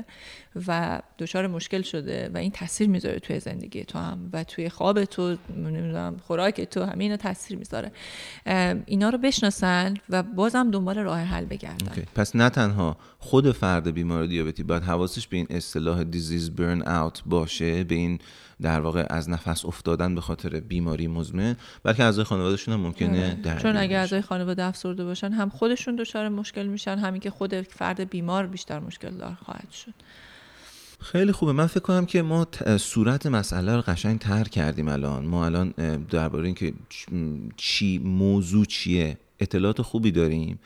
و 0.68 1.02
دچار 1.20 1.48
مشکل 1.48 1.82
شده 1.82 2.32
و 2.34 2.38
این 2.38 2.52
تاثیر 2.52 2.90
می‌ذاره 2.90 3.20
توی 3.20 3.40
زندگی 3.40 3.84
تو 3.84 4.00
هم 4.00 4.30
و 4.34 4.44
توی 4.44 4.70
خواب 4.70 5.06
تو 5.06 5.38
نمی‌دونم 5.58 6.18
خوراک 6.28 6.62
تو 6.62 6.84
همه 6.84 7.04
اینا 7.04 7.18
تاثیر 7.18 7.58
می‌ذاره. 7.58 7.92
اینا 8.86 9.10
رو 9.10 9.18
بشناسن 9.18 9.94
و 10.10 10.24
بازم 10.24 10.72
دنبال 10.72 10.98
راه 10.98 11.20
حل 11.20 11.46
بگردن. 11.46 12.04
پس 12.16 12.36
نه 12.36 12.50
تنها 12.50 12.98
خود 13.20 13.52
فرد 13.52 13.92
بیمار 13.92 14.26
دیابتی 14.26 14.64
باید 14.64 14.84
حواسش 14.84 15.28
به 15.28 15.38
این 15.38 15.48
اصطلاح 15.50 16.04
دیزیز 16.04 16.50
برن 16.50 16.82
اوت 16.82 17.22
باشه 17.26 17.84
به 17.84 17.96
این 17.96 18.20
در 18.62 18.80
واقع 18.80 19.06
از 19.10 19.30
نفس 19.30 19.66
افتادن 19.66 20.16
به 20.16 20.22
خاطر 20.22 20.60
بیماری 20.60 21.08
مزمن 21.08 21.56
بلکه 21.84 22.04
اعضای 22.04 22.24
خانوادهشون 22.24 22.74
هم 22.74 22.80
ممکنه 22.80 23.38
آره. 23.46 23.60
چون 23.60 23.78
اگه 23.78 23.98
اعضای 23.98 24.22
خانواده 24.22 24.64
افسرده 24.64 25.06
باشن 25.06 25.32
هم 25.32 25.50
خودشون 25.50 25.96
دچار 25.96 26.30
مشکل 26.30 26.66
میشن 26.66 26.98
همین 26.98 27.22
که 27.22 27.30
خود 27.30 27.62
فرد 27.62 28.10
بیمار 28.10 28.48
بیشتر 28.48 28.80
مشکل 28.80 29.10
دار 29.10 29.38
خواهد 29.46 29.72
شد. 29.72 29.94
خیلی 31.00 31.32
خوبه. 31.32 31.52
من 31.52 31.68
فکر 31.68 31.80
کنم 31.80 32.06
که 32.06 32.22
ما 32.22 32.48
صورت 32.78 33.26
مسئله 33.26 33.76
رو 33.76 33.82
قشنگ 33.82 34.20
تر 34.20 34.44
کردیم 34.44 34.88
الان. 34.88 35.26
ما 35.26 35.46
الان 35.46 35.70
درباره 36.10 36.46
اینکه 36.46 36.74
چی 37.58 37.98
موضوع 37.98 38.66
چیه 38.66 39.18
اطلاعات 39.40 39.82
خوبی 39.82 40.12
داریم. 40.12 40.60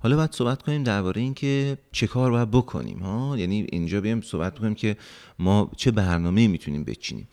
حالا 0.00 0.16
باید 0.16 0.32
صحبت 0.32 0.62
کنیم 0.62 0.82
درباره 0.82 1.20
اینکه 1.20 1.78
چه 1.92 2.06
کار 2.06 2.30
باید 2.30 2.50
بکنیم 2.50 2.98
ها؟ 2.98 3.38
یعنی 3.38 3.66
اینجا 3.72 4.00
بیایم 4.00 4.20
صحبت 4.20 4.58
کنیم 4.58 4.74
که 4.74 4.96
ما 5.38 5.70
چه 5.76 5.90
برنامه 5.90 6.48
می‌تونیم 6.48 6.84
بچینیم. 6.84 7.28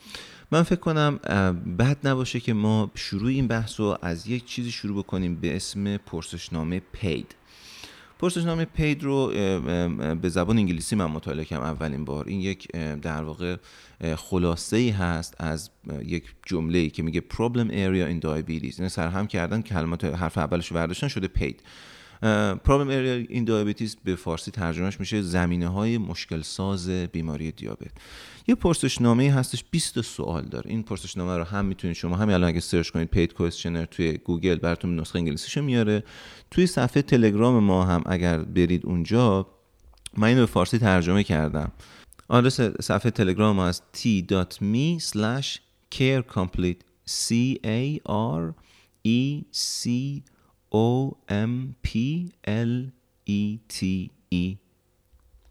من 0.51 0.63
فکر 0.63 0.79
کنم 0.79 1.17
بد 1.79 2.07
نباشه 2.07 2.39
که 2.39 2.53
ما 2.53 2.91
شروع 2.95 3.29
این 3.29 3.47
بحث 3.47 3.79
رو 3.79 3.97
از 4.01 4.27
یک 4.27 4.45
چیزی 4.45 4.71
شروع 4.71 5.03
بکنیم 5.03 5.35
به 5.35 5.55
اسم 5.55 5.97
پرسشنامه 5.97 6.81
پید 6.91 7.35
پرسشنامه 8.25 8.65
پید 8.65 9.03
رو 9.03 9.27
به 10.21 10.29
زبان 10.29 10.57
انگلیسی 10.57 10.95
من 10.95 11.05
مطالعه 11.05 11.45
کردم 11.45 11.63
اولین 11.63 12.05
بار. 12.05 12.25
این 12.27 12.41
یک 12.41 12.67
در 13.01 13.23
واقع 13.23 13.55
خلاصه 14.15 14.77
ای 14.77 14.89
هست 14.89 15.35
از 15.37 15.69
یک 16.05 16.23
جمله 16.45 16.77
ای 16.77 16.89
که 16.89 17.03
میگه 17.03 17.23
problem 17.33 17.67
area 17.69 18.13
in 18.13 18.25
diabetes. 18.25 18.79
یعنی 18.79 18.89
سرهم 18.89 19.27
کردن 19.27 19.61
کلمات 19.61 20.05
حرف 20.05 20.37
اولش 20.37 20.71
برداشته 20.71 21.07
شده 21.07 21.27
PAID. 21.27 21.63
problem 22.63 22.89
in 23.29 23.43
diabetes 23.43 23.95
به 24.03 24.15
فارسی 24.15 24.51
ترجمهش 24.51 24.99
میشه 24.99 25.21
زمینه 25.21 25.67
های 25.67 25.97
مشکل 25.97 26.41
ساز 26.41 26.89
بیماری 26.89 27.51
دیابت. 27.51 27.91
یه 28.47 28.55
پرسشنامه 28.55 29.31
هستش 29.31 29.63
20 29.71 30.01
سوال 30.01 30.45
داره. 30.45 30.71
این 30.71 30.83
پرسشنامه 30.83 31.37
رو 31.37 31.43
هم 31.43 31.65
می‌تونید 31.65 31.95
شما 31.95 32.15
همین 32.15 32.35
الان 32.35 32.49
اگه 32.49 32.59
سرچ 32.59 32.89
کنید 32.89 33.07
PAID 33.07 33.33
questionnaire 33.33 33.85
توی 33.85 34.17
گوگل 34.17 34.55
براتون 34.55 34.99
نسخه 34.99 35.19
انگلیسیشو 35.19 35.61
میاره. 35.61 36.03
توی 36.51 36.67
صفحه 36.67 37.01
تلگرام 37.01 37.63
ما 37.63 37.85
هم 37.85 38.03
اگر 38.05 38.37
برید 38.37 38.85
اونجا 38.85 39.47
من 40.17 40.27
اینو 40.27 40.39
به 40.39 40.45
فارسی 40.45 40.77
ترجمه 40.77 41.23
کردم. 41.23 41.71
آدرس 42.27 42.61
صفحه 42.61 43.11
تلگرام 43.11 43.55
ما 43.55 43.65
از 43.65 43.81
t.me 43.97 45.03
slash 45.03 45.59
carecomplete 45.95 46.81
c 47.07 47.57
a 47.63 47.99
r 48.39 48.53
e 49.07 49.45
c 49.51 49.89
o 50.75 51.11
m 51.29 51.53
p 51.87 51.89
l 52.47 52.73
e 53.29 53.41
t 53.73 54.09
e. 54.33 54.57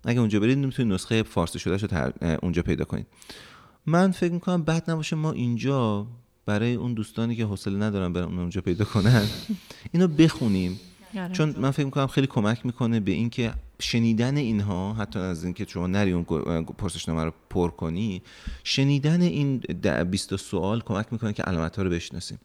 اگه 0.04 0.20
اونجا 0.20 0.40
برید 0.40 0.58
می‌تونید 0.58 0.94
نسخه 0.94 1.22
فارسی 1.22 1.58
شده 1.58 1.78
شو 1.78 2.10
اونجا 2.42 2.62
پیدا 2.62 2.84
کنید. 2.84 3.06
من 3.86 4.10
فکر 4.10 4.32
می‌کنم 4.32 4.62
بد 4.62 4.90
نباشه 4.90 5.16
ما 5.16 5.32
اینجا 5.32 6.06
برای 6.46 6.74
اون 6.74 6.94
دوستانی 6.94 7.36
که 7.36 7.44
حوصله 7.44 7.78
ندارن 7.78 8.12
برن 8.12 8.38
اونجا 8.38 8.60
پیدا 8.60 8.84
کنن 8.84 9.26
اینو 9.92 10.08
بخونیم. 10.08 10.80
آره. 11.16 11.32
چون 11.32 11.54
من 11.58 11.70
فکر 11.70 11.84
می‌کنم 11.84 12.06
خیلی 12.06 12.26
کمک 12.26 12.66
می‌کنه 12.66 13.00
به 13.00 13.12
اینکه 13.12 13.54
شنیدن 13.80 14.36
اینها 14.36 14.92
حتی 14.92 15.18
از 15.18 15.44
اینکه 15.44 15.66
شما 15.68 15.86
نری 15.86 16.12
اون 16.12 16.24
پرسشنامه 16.64 17.24
رو 17.24 17.32
پر 17.50 17.70
کنی 17.70 18.22
شنیدن 18.64 19.20
این 19.20 19.58
20 20.10 20.36
سوال 20.36 20.80
کمک 20.80 21.06
می‌کنه 21.12 21.32
که 21.32 21.42
علامت 21.42 21.76
ها 21.76 21.82
رو 21.82 21.90
بشناسیم. 21.90 22.38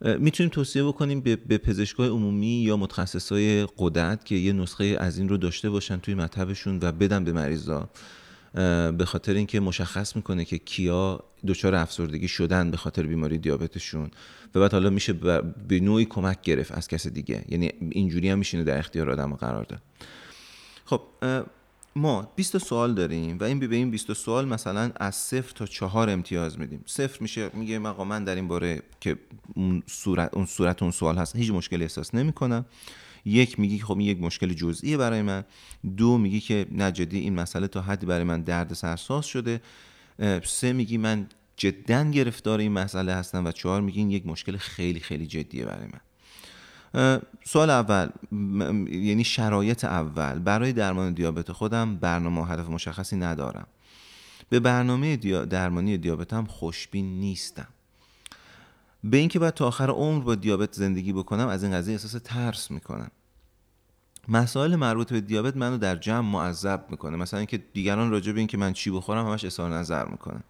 می‌تونیم 0.00 0.50
توصیه 0.50 0.84
بکنیم 0.84 1.20
به, 1.20 1.36
به 1.36 1.58
پزشکای 1.58 2.08
عمومی 2.08 2.62
یا 2.62 2.76
متخصصای 2.76 3.66
قدرت 3.78 4.24
که 4.24 4.34
یه 4.34 4.52
نسخه 4.52 4.96
از 5.00 5.18
این 5.18 5.28
رو 5.28 5.36
داشته 5.36 5.70
باشن 5.70 5.96
توی 5.96 6.14
مطبشون 6.14 6.78
و 6.82 6.92
بدن 6.92 7.24
به 7.24 7.32
مریضا. 7.32 7.88
به 8.98 9.04
خاطر 9.06 9.34
اینکه 9.34 9.60
مشخص 9.60 10.16
می‌کنه 10.16 10.44
که 10.44 10.58
کیا 10.58 11.20
دچار 11.46 11.74
افسردگی 11.74 12.28
شدن 12.28 12.70
به 12.70 12.76
خاطر 12.76 13.02
بیماری 13.02 13.38
دیابتشون 13.38 14.10
و 14.54 14.60
بعد 14.60 14.72
حالا 14.72 14.90
میشه 14.90 15.12
به 15.68 15.80
نوعی 15.80 16.04
کمک 16.04 16.40
گرفت 16.42 16.72
از 16.72 16.88
کس 16.88 17.06
دیگه. 17.06 17.44
یعنی 17.48 17.72
اینجوری 17.90 18.28
هم 18.28 18.38
میشینه 18.38 18.64
در 18.64 18.78
اختیار 18.78 19.10
آدم 19.10 19.34
قرار 19.34 19.64
داد. 19.64 19.82
خب 20.84 21.00
ما 21.96 22.32
20 22.36 22.58
سوال 22.58 22.94
داریم 22.94 23.38
و 23.38 23.44
این 23.44 23.58
به 23.58 23.76
این 23.76 23.90
20 23.90 24.12
سوال 24.12 24.48
مثلا 24.48 24.92
از 24.96 25.14
صفر 25.14 25.52
تا 25.54 25.66
چهار 25.66 26.10
امتیاز 26.10 26.58
میدیم. 26.58 26.82
صفر 26.86 27.18
میشه 27.20 27.50
میگه 27.54 27.80
آقا 27.80 28.04
من 28.04 28.24
در 28.24 28.34
این 28.34 28.48
باره 28.48 28.82
که 29.00 29.18
اون 29.54 29.82
صورت 29.86 30.34
اون 30.34 30.46
صورت 30.46 30.82
اون 30.82 30.90
سوال 30.90 31.18
هست 31.18 31.36
هیچ 31.36 31.50
مشکلی 31.50 31.82
احساس 31.82 32.14
نمی‌کنم. 32.14 32.64
یک 33.24 33.60
میگی 33.60 33.78
خب 33.78 33.98
این 33.98 34.08
یک 34.08 34.20
مشکل 34.20 34.52
جزئیه 34.52 34.96
برای 34.96 35.22
من. 35.22 35.44
دو 35.96 36.18
میگی 36.18 36.40
که 36.40 36.66
نجدی 36.74 37.18
این 37.18 37.34
مسئله 37.34 37.68
تا 37.68 37.80
حدی 37.80 38.06
برای 38.06 38.24
من 38.24 38.42
درد 38.42 38.74
سرساز 38.74 39.26
شده. 39.26 39.60
سه 40.44 40.72
میگی 40.72 40.98
من 40.98 41.26
جدا 41.56 42.04
گرفتار 42.04 42.58
این 42.58 42.72
مسئله 42.72 43.14
هستم 43.14 43.44
و 43.46 43.52
چهار 43.52 43.80
میگی 43.80 43.98
این 43.98 44.10
یک 44.10 44.26
مشکل 44.26 44.56
خیلی 44.56 45.00
خیلی 45.00 45.26
جدیه 45.26 45.64
برای 45.64 45.86
من. 45.86 46.00
سوال 47.44 47.70
اول 47.70 48.08
یعنی 48.90 49.24
شرایط 49.24 49.84
اول. 49.84 50.38
برای 50.38 50.72
درمان 50.72 51.12
دیابت 51.12 51.52
خودم 51.52 51.96
برنامه 51.96 52.46
هدف 52.46 52.68
مشخصی 52.68 53.16
ندارم. 53.16 53.66
به 54.48 54.60
برنامه 54.60 55.16
درمانی 55.46 55.98
دیابتم 55.98 56.44
خوشبین 56.44 57.20
نیستم. 57.20 57.68
به 59.04 59.16
اینکه 59.16 59.38
باید 59.38 59.54
تا 59.54 59.66
آخر 59.66 59.90
عمر 59.90 60.24
با 60.24 60.34
دیابت 60.34 60.72
زندگی 60.72 61.12
بکنم 61.12 61.48
از 61.48 61.62
این 61.62 61.72
قضیه 61.72 61.94
احساس 61.94 62.22
ترس 62.24 62.70
می‌کنم. 62.70 63.10
مسائل 64.28 64.76
مربوط 64.76 65.12
به 65.12 65.20
دیابت 65.20 65.56
منو 65.56 65.78
در 65.78 65.96
جمع 65.96 66.30
معذب 66.30 66.84
می‌کنه. 66.90 67.16
مثلا 67.16 67.38
اینکه 67.38 67.58
دیگران 67.58 68.10
راجع 68.10 68.32
به 68.32 68.38
اینکه 68.38 68.56
من 68.56 68.72
چی 68.72 68.90
بخورم 68.90 69.26
همش 69.26 69.44
اظهار 69.44 69.74
نظر 69.74 70.04
می‌کنه. 70.04 70.40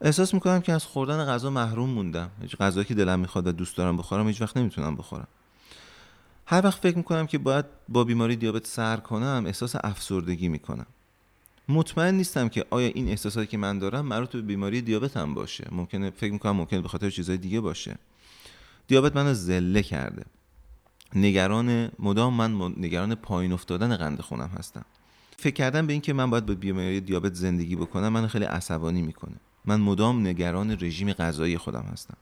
احساس 0.00 0.34
می‌کنم 0.34 0.60
که 0.60 0.72
از 0.72 0.84
خوردن 0.84 1.24
غذا 1.24 1.50
محروم 1.50 1.90
موندم. 1.90 2.30
هیچ 2.42 2.56
غذایی 2.56 2.84
که 2.84 2.94
دلم 2.94 3.20
می‌خواد 3.20 3.46
و 3.46 3.52
دوست 3.52 3.76
دارم 3.76 3.96
بخورم 3.96 4.28
هیچ 4.28 4.42
وقت 4.42 4.56
نمی‌تونم 4.56 4.96
بخورم. 4.96 5.28
هر 6.46 6.64
وقت 6.64 6.82
فکر 6.82 6.96
می‌کنم 6.96 7.26
که 7.26 7.38
باید 7.38 7.64
با 7.88 8.04
بیماری 8.04 8.36
دیابت 8.36 8.66
سر 8.66 8.96
کنم 8.96 9.44
احساس 9.46 9.76
افسردگی 9.84 10.48
می‌کنم. 10.48 10.86
مطمئن 11.68 12.14
نیستم 12.14 12.48
که 12.48 12.64
آیا 12.70 12.88
این 12.88 13.08
احساساتی 13.08 13.46
که 13.46 13.58
من 13.58 13.78
دارم 13.78 14.06
مربوط 14.06 14.32
به 14.32 14.42
بیماری 14.42 14.82
دیابت 14.82 15.16
هم 15.16 15.34
باشه. 15.34 15.68
ممکنه 15.72 16.10
فکر 16.10 16.32
می‌کنم 16.32 16.56
ممکنه 16.56 16.80
به 16.80 16.88
خاطر 16.88 17.10
چیزهای 17.10 17.38
دیگه 17.38 17.60
باشه. 17.60 17.96
دیابت 18.88 19.16
منو 19.16 19.34
زله 19.34 19.82
کرده. 19.82 20.24
نگران 21.14 21.90
مدام 21.98 22.34
من 22.34 22.74
نگران 22.76 23.14
پایین 23.14 23.52
افتادن 23.52 23.96
قند 23.96 24.20
خونم 24.20 24.50
هستم. 24.58 24.84
فکر 25.36 25.54
کردم 25.54 25.86
به 25.86 25.92
اینکه 25.92 26.12
من 26.12 26.30
باید 26.30 26.46
با 26.46 26.54
بیماری 26.54 27.00
دیابت 27.00 27.34
زندگی 27.34 27.76
بکنم 27.76 28.08
من 28.08 28.26
خیلی 28.26 28.44
عصبانی 28.44 29.02
می‌کنه. 29.02 29.36
من 29.66 29.80
مدام 29.80 30.26
نگران 30.26 30.70
رژیم 30.80 31.12
غذایی 31.12 31.58
خودم 31.58 31.84
هستم. 31.92 32.16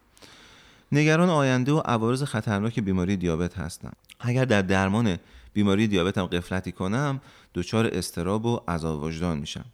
نگران 0.92 1.28
آینده 1.28 1.72
و 1.72 1.78
عوارض 1.78 2.22
خطرناک 2.22 2.80
بیماری 2.80 3.16
دیابت 3.16 3.58
هستم. 3.58 3.92
اگر 4.20 4.44
در 4.44 4.62
درمان 4.62 5.18
بیماری 5.52 5.86
دیابتم 5.86 6.26
قفلتی 6.26 6.72
کنم 6.72 7.20
دچار 7.54 7.86
استراب 7.86 8.46
و 8.46 8.60
عذاب 8.68 9.02
وجدان 9.02 9.38
میشم. 9.38 9.64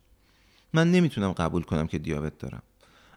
من 0.73 0.91
نمی‌تونم 0.93 1.33
قبول 1.33 1.63
کنم 1.63 1.87
که 1.87 1.99
دیابت 1.99 2.39
دارم. 2.39 2.63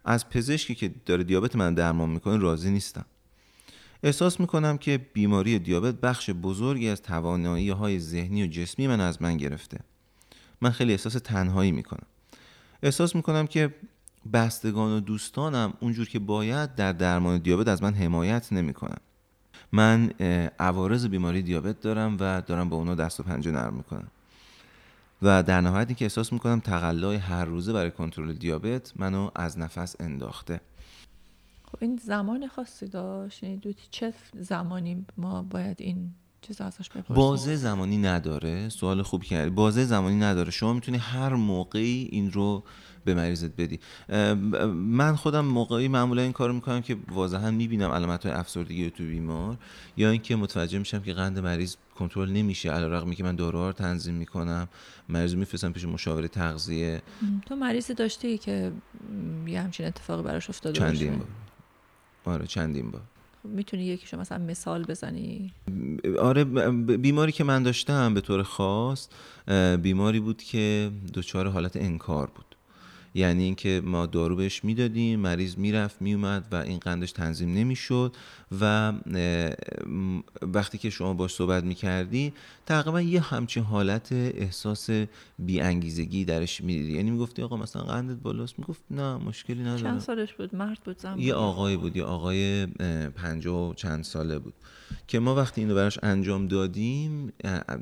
از 0.05 0.29
پزشکی 0.29 0.75
که 0.75 0.91
داره 1.05 1.23
دیابت 1.23 1.55
من 1.55 1.73
درمان 1.73 2.09
می‌کنه 2.09 2.37
راضی 2.37 2.71
نیستم. 2.71 3.05
احساس 4.03 4.39
می‌کنم 4.39 4.77
که 4.77 4.97
بیماری 5.13 5.59
دیابت 5.59 5.95
بخش 5.95 6.29
بزرگی 6.29 6.89
از 6.89 7.01
توانایی 7.01 7.69
های 7.69 7.99
ذهنی 7.99 8.43
و 8.43 8.47
جسمی 8.47 8.87
من 8.87 9.01
از 9.01 9.21
من 9.21 9.37
گرفته. 9.37 9.79
من 10.61 10.69
خیلی 10.69 10.91
احساس 10.91 11.13
تنهایی 11.13 11.71
می‌کنم. 11.71 12.07
احساس 12.83 13.15
می‌کنم 13.15 13.47
که 13.47 13.73
بستگان 14.33 14.91
و 14.91 14.99
دوستانم 14.99 15.73
اونجور 15.79 16.09
که 16.09 16.19
باید 16.19 16.75
در 16.75 16.91
درمان 16.91 17.37
دیابت 17.37 17.67
از 17.67 17.83
من 17.83 17.93
حمایت 17.93 18.53
نمی‌کنن. 18.53 18.97
من 19.71 20.11
عوارض 20.59 21.07
بیماری 21.07 21.41
دیابت 21.41 21.79
دارم 21.81 22.17
و 22.19 22.41
دارم 22.41 22.69
با 22.69 22.77
اونا 22.77 22.95
دست 22.95 23.19
و 23.19 23.23
پنجه 23.23 23.51
نرم 23.51 23.73
می‌کنم. 23.73 24.07
و 25.21 25.43
در 25.43 25.61
نهایت 25.61 25.97
که 25.97 26.05
احساس 26.05 26.33
می‌کنم 26.33 26.59
تقلای 26.59 27.15
هر 27.15 27.45
روزه 27.45 27.73
برای 27.73 27.91
کنترل 27.91 28.33
دیابت 28.33 28.93
منو 28.95 29.29
از 29.35 29.59
نفس 29.59 29.95
انداخته. 29.99 30.61
خب 31.63 31.77
این 31.81 31.99
زمان 32.03 32.47
خاصی 32.47 32.87
داشت؟ 32.87 33.43
یعنی 33.43 33.61
چه 33.91 34.13
زمانی 34.39 35.05
ما 35.17 35.43
باید 35.43 35.81
این 35.81 36.13
چیز 36.41 36.61
ازش 36.61 36.89
بپرسیم؟ 36.89 37.15
بازه 37.15 37.55
زمانی 37.55 37.97
نداره. 37.97 38.69
سوال 38.69 39.01
خوب 39.01 39.23
کردی. 39.23 39.49
بازه 39.49 39.85
زمانی 39.85 40.15
نداره. 40.15 40.51
شما 40.51 40.73
می‌تونی 40.73 40.97
هر 40.97 41.33
موقعی 41.33 42.07
این 42.11 42.31
رو 42.31 42.63
به 43.05 43.13
مریضت 43.13 43.51
بدی. 43.57 43.79
من 44.73 45.15
خودم 45.15 45.45
موقعی 45.45 45.87
معمولا 45.87 46.21
این 46.21 46.31
کارو 46.31 46.53
می‌کنم 46.53 46.81
که 46.81 46.97
واضحا 47.11 47.51
می‌بینم 47.51 47.91
علامت 47.91 48.25
های 48.25 48.35
افسردگی 48.35 48.89
تو 48.89 49.03
بیمار 49.03 49.57
یا 49.97 50.09
اینکه 50.09 50.35
متوجه 50.35 50.79
میشم 50.79 50.99
که 50.99 51.13
قند 51.13 51.39
مریض 51.39 51.75
کنترل 51.95 52.31
نمیشه 52.31 52.71
علیرغم 52.71 53.13
که 53.13 53.23
من 53.23 53.35
داروها 53.35 53.67
رو 53.67 53.73
تنظیم 53.73 54.13
می‌کنم 54.13 54.67
مریض 55.09 55.35
میفرستم 55.35 55.71
پیش 55.71 55.85
مشاور 55.85 56.27
تغذیه. 56.27 57.01
تو 57.45 57.55
مریضی 57.55 57.93
داشتی 57.93 58.37
که 58.37 58.71
یه 59.47 59.61
همچین 59.61 59.85
اتفاقی 59.85 60.23
براش 60.23 60.49
افتاده 60.49 60.79
چندین 60.79 61.15
بار. 61.17 61.27
آره 62.33 62.47
چندین 62.47 62.91
بار. 62.91 63.01
خب، 63.43 63.49
می‌تونی 63.49 63.83
یکیشو 63.83 64.19
مثلا 64.19 64.37
مثال 64.37 64.83
بزنی؟ 64.83 65.53
آره 66.19 66.43
بیماری 66.97 67.31
که 67.31 67.43
من 67.43 67.63
داشتم 67.63 68.13
به 68.13 68.21
طور 68.21 68.43
خاص 68.43 69.07
بیماری 69.81 70.19
بود 70.19 70.43
که 70.43 70.91
دچار 71.13 71.47
حالت 71.47 71.75
انکار 71.75 72.27
بود. 72.35 72.52
یعنی 73.15 73.43
اینکه 73.43 73.81
ما 73.85 74.05
دارو 74.05 74.35
بهش 74.35 74.63
می‌دادیم 74.63 75.19
مریض 75.19 75.57
می‌رفت 75.57 76.01
میومد 76.01 76.47
و 76.51 76.55
این 76.55 76.79
قندش 76.79 77.11
تنظیم 77.11 77.53
نمی‌شد 77.53 78.15
و 78.61 78.93
وقتی 80.41 80.77
که 80.77 80.89
شما 80.89 81.13
باش 81.13 81.33
صحبت 81.33 81.63
می‌کردی 81.63 82.33
تقریبا 82.65 83.01
یه 83.01 83.21
همچین 83.21 83.63
حالت 83.63 84.11
احساس 84.11 84.89
بیانگیزگی 85.39 86.25
درش 86.25 86.61
می‌دیدی. 86.61 86.91
یعنی 86.91 87.11
می‌گفتی 87.11 87.41
آقا 87.41 87.57
مثلا 87.57 87.81
قندت 87.81 88.21
بالاست؟ 88.21 88.59
می‌گفت 88.59 88.81
نه 88.91 89.17
مشکلی 89.17 89.61
نداره 89.61 89.81
چند 89.81 89.99
سالش 89.99 90.33
بود؟ 90.33 90.55
مرد 90.55 90.79
بود 90.85 90.99
زن 90.99 91.19
یه 91.19 91.33
آقای 91.33 91.77
بود 91.77 91.97
یه 91.97 92.03
آقای 92.03 92.65
پنجاه 93.15 93.69
و 93.69 93.73
چند 93.73 94.03
ساله 94.03 94.39
بود. 94.39 94.53
که 95.07 95.19
ما 95.19 95.35
وقتی 95.35 95.61
اینو 95.61 95.75
براش 95.75 95.99
انجام 96.03 96.47
دادیم 96.47 97.33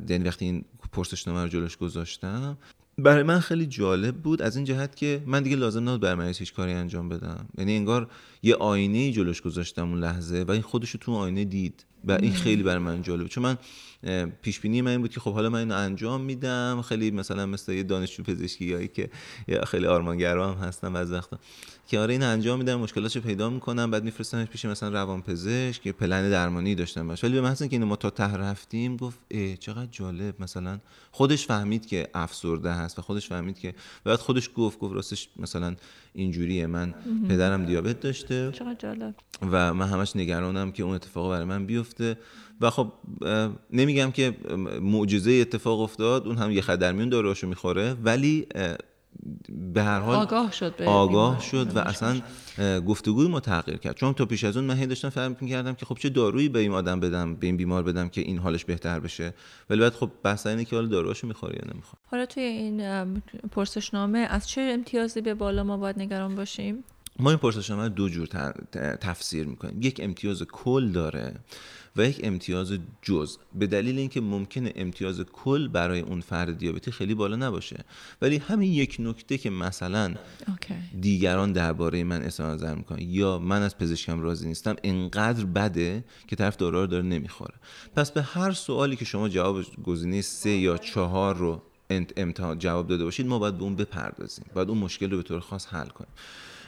یعنی 0.09 0.23
وقتی 0.23 0.45
این 0.45 0.65
پرسشنامه 0.91 1.43
رو 1.43 1.47
جلوش 1.47 1.77
گذاشتم 1.77 2.57
برای 3.03 3.23
من 3.23 3.39
خیلی 3.39 3.65
جالب 3.65 4.15
بود 4.15 4.41
از 4.41 4.55
این 4.55 4.65
جهت 4.65 4.95
که 4.95 5.23
من 5.25 5.43
دیگه 5.43 5.55
لازم 5.55 5.89
نبود 5.89 6.01
برای 6.01 6.15
مریض 6.15 6.37
هیچ 6.37 6.53
کاری 6.53 6.73
انجام 6.73 7.09
بدم. 7.09 7.45
یعنی 7.57 7.75
انگار 7.75 8.07
یه 8.43 8.55
آینه 8.55 9.11
جلوش 9.11 9.41
گذاشتم 9.41 9.89
اون 9.89 9.99
لحظه 9.99 10.45
و 10.47 10.51
این 10.51 10.61
خودش 10.61 10.91
تو 10.91 11.13
آینه 11.13 11.45
دید 11.45 11.85
و 12.05 12.11
این 12.11 12.33
خیلی 12.33 12.63
برای 12.63 12.79
من 12.79 13.01
جالب 13.01 13.27
چون 13.27 13.43
من 13.43 13.57
پیش 14.41 14.59
بینی 14.59 14.81
من 14.81 14.91
این 14.91 15.01
بود 15.01 15.11
که 15.11 15.19
خب 15.19 15.33
حالا 15.33 15.49
من 15.49 15.59
اینو 15.59 15.75
انجام 15.75 16.21
میدم. 16.21 16.81
خیلی 16.81 17.11
مثلا 17.11 17.45
مثل 17.45 17.73
یه 17.73 17.83
دانشجو 17.83 18.23
پزشکی 18.23 18.87
که 18.87 19.09
یا 19.47 19.65
خیلی 19.65 19.85
آرمانگرا 19.85 20.53
هم 20.53 20.67
هستم 20.67 20.95
از 20.95 21.11
وقتا 21.11 21.39
که 21.87 21.99
آره 21.99 22.13
این 22.13 22.23
انجام 22.23 22.59
میدم 22.59 22.75
مشکلاتشو 22.75 23.21
پیدا 23.21 23.49
می‌کنم 23.49 23.91
بعد 23.91 24.03
میفرستمش 24.03 24.47
پیش 24.47 24.65
مثلا 24.65 24.89
روانپزشک 24.89 25.81
که 25.81 25.91
پلن 25.91 26.29
درمانی 26.29 26.75
داشتم 26.75 27.07
باشه 27.07 27.27
ولی 27.27 27.35
به 27.35 27.41
محض 27.41 27.61
اینکه 27.61 27.75
اینو 27.75 27.85
ما 27.85 27.95
تا 27.95 28.09
ته 28.09 28.33
رفتیم 28.33 28.97
گفت 28.97 29.19
ای 29.27 29.57
چقدر 29.57 29.89
جالب. 29.91 30.41
مثلا 30.41 30.79
خودش 31.11 31.47
فهمید 31.47 31.85
که 31.85 32.07
افسرده 32.13 32.73
هست 32.73 32.99
و 32.99 33.01
خودش 33.01 33.27
فهمید 33.27 33.59
که 33.59 33.75
بعد 34.03 34.19
خودش 34.19 34.49
گفت 34.55 34.79
گفت 34.79 34.95
راستش 34.95 35.29
مثلا 35.37 35.75
اینجوریه. 36.13 36.67
من 36.67 36.93
پدرم 37.29 37.65
دیابت 37.65 37.99
داشته 37.99 38.30
چقدر 38.31 38.75
جالب. 38.79 39.15
و 39.51 39.73
من 39.73 39.87
همش 39.87 40.15
نگرانم 40.15 40.71
که 40.71 40.83
اون 40.83 40.95
اتفاق 40.95 41.31
برای 41.31 41.45
من 41.45 41.65
بیفته. 41.65 42.17
و 42.61 42.69
خب 42.69 42.91
نمیگم 43.71 44.11
که 44.11 44.35
معجزه 44.81 45.31
اتفاق 45.31 45.79
افتاد 45.79 46.27
اون 46.27 46.37
هم 46.37 46.51
یه 46.51 46.61
خدر 46.61 46.91
میون 46.91 47.09
داروهاشو 47.09 47.47
می‌خوره 47.47 47.93
ولی 47.93 48.47
به 49.73 49.83
هر 49.83 49.99
حال 49.99 50.15
آگاه 50.15 50.51
شد 50.51 50.75
به 50.75 50.85
آگاه 50.85 51.41
شد 51.41 51.75
و 51.75 51.79
اصلا 51.79 52.21
گفتگوی 52.87 53.27
ما 53.27 53.39
تغییر 53.39 53.77
کرد. 53.77 53.95
چون 53.95 54.13
تا 54.13 54.25
پیش 54.25 54.43
از 54.43 54.57
اون 54.57 54.65
من 54.65 54.77
هی 54.77 54.87
داشتم 54.87 55.09
فهم 55.09 55.35
کردم 55.35 55.73
که 55.73 55.85
خب 55.85 55.97
چه 55.97 56.09
دارویی 56.09 56.49
به 56.49 56.59
این 56.59 56.71
آدم 56.71 56.99
بدم 56.99 57.35
به 57.35 57.47
این 57.47 57.57
بیمار 57.57 57.83
بدم 57.83 58.09
که 58.09 58.21
این 58.21 58.37
حالش 58.37 58.65
بهتر 58.65 58.99
بشه. 58.99 59.33
ولی 59.69 59.81
بعد 59.81 59.93
خب 59.93 60.09
بحث 60.23 60.47
اینه 60.47 60.65
که 60.65 60.75
حالا 60.75 60.87
داروهاشو 60.87 61.27
می‌خوره 61.27 61.55
یا 61.55 61.73
نمی‌خوره. 61.73 62.01
حالا 62.05 62.25
توی 62.25 62.43
این 62.43 62.81
پرسشنامه 63.51 64.19
از 64.19 64.49
چه 64.49 64.61
امتیازی 64.61 65.21
به 65.21 65.33
بالا 65.33 65.63
ما 65.63 65.77
باید 65.77 65.99
نگران 65.99 66.35
باشیم؟ 66.35 66.83
ما 67.19 67.29
این 67.29 67.39
پرسشنامه 67.39 67.89
دو 67.89 68.09
جور 68.09 68.27
تفسیر 69.01 69.47
می‌کنیم. 69.47 69.81
یک 69.81 69.99
امتیاز 70.03 70.43
کل 70.43 70.91
داره 70.91 71.35
و 71.95 72.07
یک 72.07 72.19
امتیاز 72.23 72.73
جز. 73.01 73.37
به 73.55 73.67
دلیل 73.67 73.97
اینکه 73.97 74.21
ممکنه 74.21 74.73
امتیاز 74.75 75.21
کل 75.21 75.67
برای 75.67 75.99
اون 75.99 76.21
فرد 76.21 76.57
دیابتی 76.57 76.91
خیلی 76.91 77.15
بالا 77.15 77.35
نباشه. 77.35 77.85
ولی 78.21 78.37
همین 78.37 78.73
یک 78.73 78.95
نکته 78.99 79.37
که 79.37 79.49
مثلا 79.49 80.15
دیگران 81.01 81.51
درباره 81.51 82.03
من 82.03 82.21
اظهار 82.21 82.51
نظر 82.51 82.75
می‌کنن 82.75 82.99
یا 83.01 83.39
من 83.39 83.61
از 83.61 83.77
پزشکم 83.77 84.21
راضی 84.21 84.47
نیستم 84.47 84.75
انقدر 84.83 85.45
بده 85.45 86.03
که 86.27 86.35
طرف 86.35 86.57
دارو 86.57 86.81
رو 86.81 86.87
داره 86.87 87.03
نمی‌خوره. 87.03 87.55
پس 87.95 88.11
به 88.11 88.21
هر 88.21 88.51
سوالی 88.51 88.95
که 88.95 89.05
شما 89.05 89.29
جواب 89.29 89.63
گزینه 89.83 90.21
سه 90.21 90.49
یا 90.49 90.77
چهار 90.77 91.37
رو 91.37 91.61
امتحان 92.17 92.59
جواب 92.59 92.87
داده 92.87 93.03
باشید 93.03 93.27
ما 93.27 93.39
باید 93.39 93.57
به 93.57 93.63
اون 93.63 93.75
بپردازیم. 93.75 94.45
باید 94.53 94.69
اون 94.69 94.77
مشکل 94.77 95.11
رو 95.11 95.17
به 95.17 95.23
طور 95.23 95.39
خاص 95.39 95.67
حل 95.67 95.87
کنیم. 95.87 96.11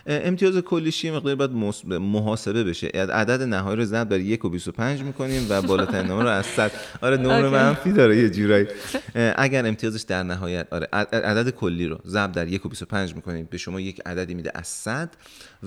امتیاز 0.07 0.57
کلیشی 0.57 1.11
مقدار 1.11 1.35
باید 1.35 1.51
محاسبه 1.99 2.63
بشه. 2.63 2.87
عدد 2.87 3.41
نهایی 3.41 3.77
رو 3.77 3.85
ضرب 3.85 4.09
در 4.09 4.19
1 4.19 4.45
و 4.45 4.49
25 4.49 5.01
می‌کنیم 5.01 5.47
و 5.49 5.61
بالاترین 5.61 6.05
نمره 6.05 6.23
رو 6.23 6.29
از 6.29 6.45
100 6.45 6.71
آره 7.01 7.17
نمره 7.17 7.49
منفی 7.49 7.91
داره 7.91 8.17
یه 8.17 8.29
جورایی. 8.29 8.67
اگر 9.35 9.65
امتیازش 9.65 10.01
در 10.01 10.23
نهایت 10.23 10.67
آره 10.71 10.87
عدد 10.91 11.49
کلی 11.49 11.87
رو 11.87 11.99
ضرب 12.05 12.31
در 12.31 12.47
1 12.47 12.65
و 12.65 12.69
25 12.69 13.15
می‌کنیم 13.15 13.47
به 13.51 13.57
شما 13.57 13.79
یک 13.79 14.01
عددی 14.05 14.33
میده 14.33 14.51
از 14.55 14.67
100 14.67 15.09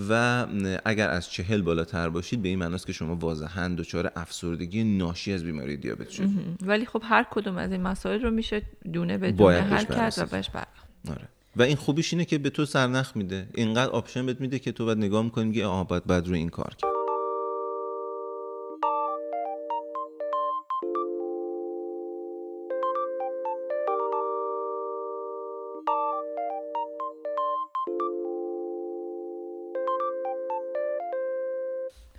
و 0.08 0.46
اگر 0.84 1.10
از 1.10 1.30
40 1.30 1.62
بالاتر 1.62 2.08
باشید 2.08 2.42
به 2.42 2.48
این 2.48 2.58
معناست 2.58 2.86
که 2.86 2.92
شما 2.92 3.16
واضحا 3.16 3.74
دچار 3.78 4.12
افسردگی 4.16 4.84
ناشی 4.84 5.32
از 5.32 5.44
بیماری 5.44 5.76
دیابت 5.76 6.10
شدید. 6.10 6.58
ولی 6.62 6.86
خب 6.86 7.02
هر 7.04 7.26
کدوم 7.30 7.56
از 7.56 7.72
این 7.72 7.82
مسائل 7.82 8.22
رو 8.22 8.30
میشه 8.30 8.62
دونه 8.92 9.18
به 9.18 9.32
دونه 9.32 9.60
حل 9.60 9.84
کرد 9.84 10.14
و 10.18 10.26
بهش 10.26 10.50
آره. 11.08 11.28
و 11.56 11.62
این 11.62 11.76
خوبیش 11.76 12.12
اینه 12.12 12.24
که 12.24 12.38
به 12.38 12.50
تو 12.50 12.66
سرنخ 12.66 13.16
میده. 13.16 13.48
اینقدر 13.54 13.90
آپشن 13.90 14.26
بهت 14.26 14.40
میده 14.40 14.58
که 14.58 14.72
تو 14.72 14.84
باید 14.84 14.98
نگاه 14.98 15.24
می‌کنی 15.24 15.52
که 15.52 15.64
آها 15.64 15.84
باید 15.84 16.04
بعد 16.04 16.28
رو 16.28 16.34
این 16.34 16.48
کار 16.48 16.74
کرد. 16.78 16.95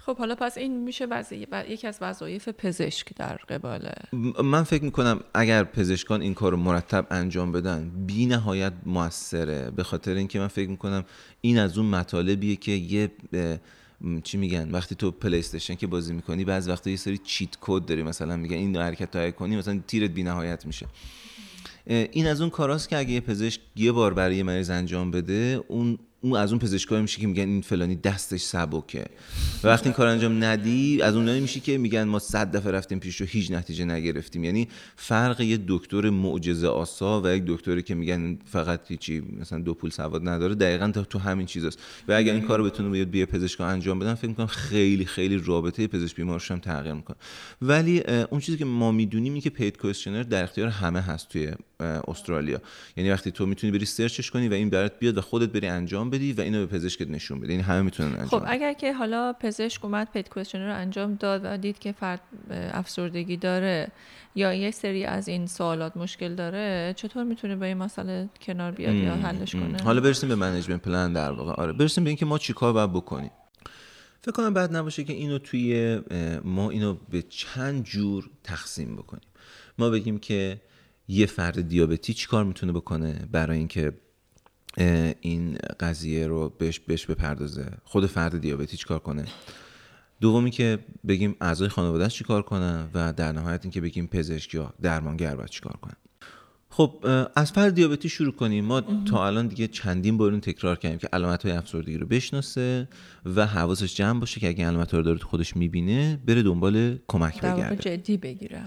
خب 0.08 0.17
حالا 0.17 0.36
پس 0.36 0.58
این 0.58 0.84
میشه 0.84 1.06
وظیفه 1.06 1.72
یکی 1.72 1.88
از 1.88 1.98
وظایف 2.02 2.50
پزشک 2.50 3.15
در 3.15 3.36
قبال. 3.36 3.89
من 4.43 4.63
فکر 4.63 4.84
می‌کنم 4.84 5.20
اگر 5.34 5.63
پزشکان 5.63 6.22
این 6.22 6.34
کار 6.34 6.52
رو 6.52 6.58
مرتب 6.58 7.08
انجام 7.12 7.52
بدن 7.52 7.91
بی 8.06 8.26
نهایت 8.26 8.74
موثره. 8.86 9.72
به 9.72 9.84
خاطر 9.84 10.13
اینکه 10.13 10.39
من 10.39 10.48
فکر 10.48 10.70
می‌کنم 10.70 11.06
این 11.41 11.60
از 11.60 11.78
اون 11.78 11.88
مطالبیه 11.88 12.56
که 12.56 12.72
یه 12.72 13.12
چی 14.24 14.38
میگن؟ 14.38 14.72
وقتی 14.72 14.96
تو 14.96 15.12
پلی 15.12 15.39
استیشن 15.39 15.76
که 15.76 15.88
بازی 15.88 16.13
می‌کنی 16.13 16.46
بعض 16.46 16.70
وقتا 16.70 16.89
یه 16.89 16.96
سری 16.96 17.17
cheat 17.17 17.58
code 17.62 17.86
داری. 17.86 18.04
مثلا 18.04 18.38
میگن 18.38 18.58
این 18.58 18.76
حرکت 18.76 19.15
های 19.15 19.32
کنی 19.32 19.56
مثلا 19.56 19.80
تیرت 19.88 20.12
بی 20.12 20.24
نهایت 20.24 20.65
میشه 20.65 20.86
این 21.88 22.28
از 22.28 22.41
اون 22.41 22.50
کاراست 22.50 22.89
که 22.89 22.98
اگه 22.98 23.12
یه 23.12 23.22
پزشک 23.22 23.62
یه 23.76 23.91
بار 23.91 24.13
برای 24.13 24.43
مریض 24.43 24.70
انجام 24.70 25.12
بده 25.12 25.63
اون 25.67 26.00
اون 26.21 26.36
از 26.39 26.51
اون 26.51 26.60
پزشکای 26.60 27.01
میشه 27.01 27.21
که 27.21 27.27
میگن 27.27 27.49
این 27.49 27.62
فلانی 27.62 27.95
دستش 27.95 28.41
سبکه. 28.41 29.06
و 29.63 29.67
وقتی 29.67 29.86
این 29.86 29.93
کار 29.93 30.08
انجام 30.08 30.43
ندی 30.43 31.01
از 31.01 31.15
اونایی 31.15 31.39
میشه 31.39 31.60
که 31.60 31.77
میگن 31.77 32.03
ما 32.03 32.19
صد 32.19 32.56
دفعه 32.56 32.71
رفتیم 32.71 32.99
پیش 32.99 33.21
رو 33.21 33.27
هیچ 33.27 33.51
نتیجه 33.51 33.86
نگرفتیم. 33.86 34.43
یعنی 34.43 34.67
فرق 34.95 35.41
یه 35.41 35.60
دکتر 35.67 36.10
معجزه 36.10 36.67
آسا 36.67 37.21
و 37.21 37.27
یک 37.27 37.43
دکتری 37.47 37.84
که 37.84 37.95
میگن 37.95 38.38
فقط 38.45 38.82
هیچی 38.88 39.23
مثلا 39.39 39.60
دو 39.60 39.73
پول 39.73 39.89
سواد 39.89 40.30
نداره 40.30 40.56
دقیقا 40.56 40.91
تو 40.91 41.19
همین 41.19 41.45
چیزاست. 41.45 41.80
و 42.08 42.13
اگر 42.13 42.34
این 42.34 42.41
کارو 42.41 42.63
بتونه 42.63 42.89
بیاد 42.89 43.10
بیا 43.10 43.25
پزشکا 43.25 43.65
انجام 43.65 43.99
بدن 43.99 44.13
فکر 44.13 44.27
می‌کنم 44.27 44.47
خیلی 44.47 45.06
خیلی 45.06 45.41
رابطه 45.45 45.88
پزشک 45.88 46.15
بیمارش 46.15 46.51
هم 46.51 46.60
تغییر 46.60 46.93
می‌کنه. 46.93 47.17
ولی 47.62 47.99
اون 48.01 48.39
چیزی 48.41 48.58
که 48.58 48.65
ما 48.65 48.91
می‌دونیم 48.91 49.34
اینه 49.34 49.41
که 49.41 49.49
پید 49.49 49.77
کوئسشنر 49.77 50.23
در 50.23 50.43
اختیار 50.43 50.67
همه 50.67 51.01
هست 51.01 51.30
توی 51.30 51.51
استرالیا. 52.08 52.62
یعنی 52.97 53.12
وقتی 53.12 53.32
تو 53.32 53.45
می‌تونی 53.45 53.73
بری 53.73 53.86
سرچش 53.86 54.32
کنی 54.32 54.47
و 54.47 54.53
این 54.53 54.69
برات 54.69 54.99
بیاد 54.99 55.17
و 55.17 55.21
خودت 55.21 55.49
بری 55.49 55.67
انجام 55.67 56.07
بدی 56.10 56.34
و 56.34 56.41
اینو 56.41 56.60
به 56.60 56.65
پزشکت 56.65 57.10
نشون 57.10 57.39
بدی 57.39 57.52
این 57.52 57.62
همه 57.62 57.82
می‌تونن 57.82 58.12
انجام 58.12 58.28
خب 58.28 58.43
اگر 58.48 58.74
که 58.74 58.93
حالا 58.93 59.34
پزشک 59.34 59.86
اومد 59.86 60.08
PAID 60.13 60.30
questionnaire 60.30 60.67
رو 60.67 60.76
انجام 60.76 61.15
داد 61.15 61.41
و 61.43 61.58
دید 61.58 61.80
که 61.80 61.91
فرد 61.91 62.22
افسردگی 62.50 63.38
داره 63.38 63.88
یا 64.36 64.54
یه 64.54 64.72
سری 64.72 65.06
از 65.06 65.28
این 65.28 65.48
سوالات 65.48 65.98
مشکل 65.98 66.36
داره 66.36 66.93
چطور 66.98 67.24
می‌تونه 67.24 67.56
با 67.56 67.65
این 67.65 67.78
مسئله 67.78 68.30
کنار 68.41 68.72
بیاد 68.72 68.96
یا 68.96 69.15
حلش 69.15 69.56
کنه؟ 69.56 69.78
حالا 69.84 70.02
برسیم 70.02 70.30
به 70.30 70.36
management 70.36 70.82
plan 70.82 71.13
در 71.13 71.32
واقع. 71.32 71.54
آره 71.54 71.74
برسیم 71.74 72.04
به 72.04 72.10
اینکه 72.10 72.26
ما 72.26 72.38
چیکار 72.38 72.74
باید 72.74 72.93
بکنیم. 72.93 73.32
فکر 74.22 74.32
کنم 74.32 74.54
بد 74.53 74.75
نباشه 74.76 75.04
که 75.04 75.13
اینو 75.13 75.39
توی 75.39 76.00
ما 76.43 76.70
اینو 76.70 76.98
به 77.10 77.22
چند 77.22 77.84
جور 77.84 78.30
تقسیم 78.43 78.96
بکنیم. 78.96 79.30
ما 79.78 79.89
بگیم 79.89 80.20
که 80.20 80.62
یه 81.08 81.26
فرد 81.26 81.67
دیابتی 81.67 82.13
چیکار 82.13 82.43
می‌تونه 82.43 82.72
بکنه 82.72 83.28
برای 83.32 83.58
اینکه 83.58 83.93
این 85.21 85.57
قضیه 85.79 86.27
رو 86.27 86.49
بهش 86.49 86.79
بهش 86.79 87.05
بپردازه. 87.05 87.71
خود 87.83 88.05
فرد 88.05 88.41
دیابتی 88.41 88.77
چیکار 88.77 88.99
کنه. 88.99 89.25
دومی 90.21 90.51
که 90.51 90.79
بگیم 91.07 91.35
اعضای 91.41 91.69
خانوادهش 91.69 92.15
چیکار 92.15 92.41
کنن 92.41 92.89
و 92.93 93.13
در 93.13 93.31
نهایت 93.31 93.59
اینکه 93.63 93.81
بگیم 93.81 94.07
پزشک 94.07 94.53
یا 94.53 94.73
درمانگر 94.81 95.35
باید 95.35 95.49
چیکار 95.49 95.77
کنه 95.81 95.93
خب 96.69 97.05
از 97.35 97.51
فرد 97.51 97.73
دیابتی 97.73 98.09
شروع 98.09 98.33
کنیم. 98.33 98.65
ما 98.65 98.81
تا 98.81 99.27
الان 99.27 99.47
دیگه 99.47 99.67
چندین 99.67 100.17
بار 100.17 100.39
تکرار 100.39 100.75
کردیم 100.75 100.97
که 100.97 101.07
علامت 101.13 101.45
های 101.45 101.51
افسردگی 101.51 101.97
رو 101.97 102.07
بشناسه 102.07 102.87
و 103.25 103.47
حواسش 103.47 103.95
جمع 103.95 104.19
باشه 104.19 104.39
که 104.39 104.47
اگه 104.47 104.67
علامت 104.67 104.93
رو 104.93 105.01
داره 105.01 105.19
خودش 105.19 105.57
می‌بینه 105.57 106.19
بره 106.25 106.43
دنبال 106.43 106.99
کمک 107.07 107.41
بگرده. 107.41 107.75
جدی 107.75 108.17
بگیره 108.17 108.59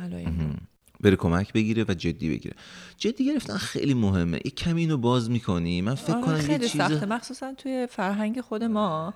بره 1.00 1.16
کمک 1.16 1.52
بگیره 1.52 1.84
و 1.88 1.94
جدی 1.94 2.30
بگیره. 2.30 2.54
جدی 2.96 3.26
گرفتن 3.26 3.56
خیلی 3.56 3.94
مهمه. 3.94 4.36
یک 4.44 4.54
کمی 4.54 4.80
اینو 4.80 4.96
باز 4.96 5.30
می‌کنی. 5.30 5.80
من 5.80 5.94
فکر 5.94 6.12
آره 6.16 6.24
کنم 6.24 6.36
خیلی 6.36 6.64
یه 6.64 6.68
چیز 6.68 6.80
سخته. 6.80 7.06
مخصوصا 7.06 7.54
توی 7.54 7.86
فرهنگ 7.90 8.40
خود 8.40 8.64
ما 8.64 9.14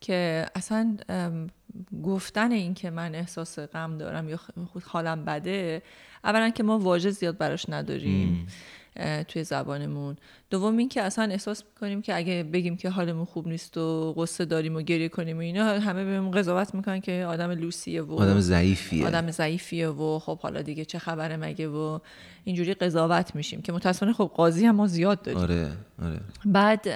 که 0.00 0.46
اصلا 0.54 0.96
گفتن 2.02 2.52
این 2.52 2.74
که 2.74 2.90
من 2.90 3.14
احساس 3.14 3.58
غم 3.58 3.98
دارم 3.98 4.28
یا 4.28 4.36
خود 4.72 4.82
حالم 4.82 5.24
بده 5.24 5.82
اولا 6.24 6.50
که 6.50 6.62
ما 6.62 6.78
واژه 6.78 7.10
زیاد 7.10 7.38
براش 7.38 7.66
نداریم. 7.68 8.46
توی 9.28 9.44
زبانمون. 9.44 10.16
دوم 10.50 10.76
این 10.76 10.88
که 10.88 11.02
اصلا 11.02 11.24
احساس 11.24 11.64
می‌کنیم 11.74 12.02
که 12.02 12.16
اگه 12.16 12.42
بگیم 12.52 12.76
که 12.76 12.90
حالمون 12.90 13.24
خوب 13.24 13.48
نیست 13.48 13.76
و 13.76 14.14
قصه 14.16 14.44
داریم 14.44 14.76
و 14.76 14.82
گریه 14.82 15.08
کنیم 15.08 15.36
و 15.36 15.40
اینا 15.40 15.64
همه 15.64 16.04
بهمون 16.04 16.30
قضاوت 16.30 16.74
می‌کنن 16.74 17.00
که 17.00 17.24
آدم 17.28 17.50
لوسیه 17.50 18.02
و 18.02 18.14
آدم 18.14 18.40
ضعیفیه. 18.40 19.06
آدم 19.06 19.30
ضعیفیه 19.30 19.88
و 19.88 20.18
خب 20.18 20.38
حالا 20.38 20.62
دیگه 20.62 20.84
چه 20.84 20.98
خبره 20.98 21.36
مگه 21.36 21.68
و 21.68 21.98
اینجوری 22.44 22.74
قضاوت 22.74 23.34
میشیم 23.34 23.62
که 23.62 23.72
متاسفانه 23.72 24.12
خب 24.12 24.30
قاضی 24.34 24.66
هم 24.66 24.74
ما 24.76 24.86
زیاد 24.86 25.22
داریم. 25.22 25.40
آره 25.40 25.72
آره. 26.02 26.20
بعد 26.44 26.88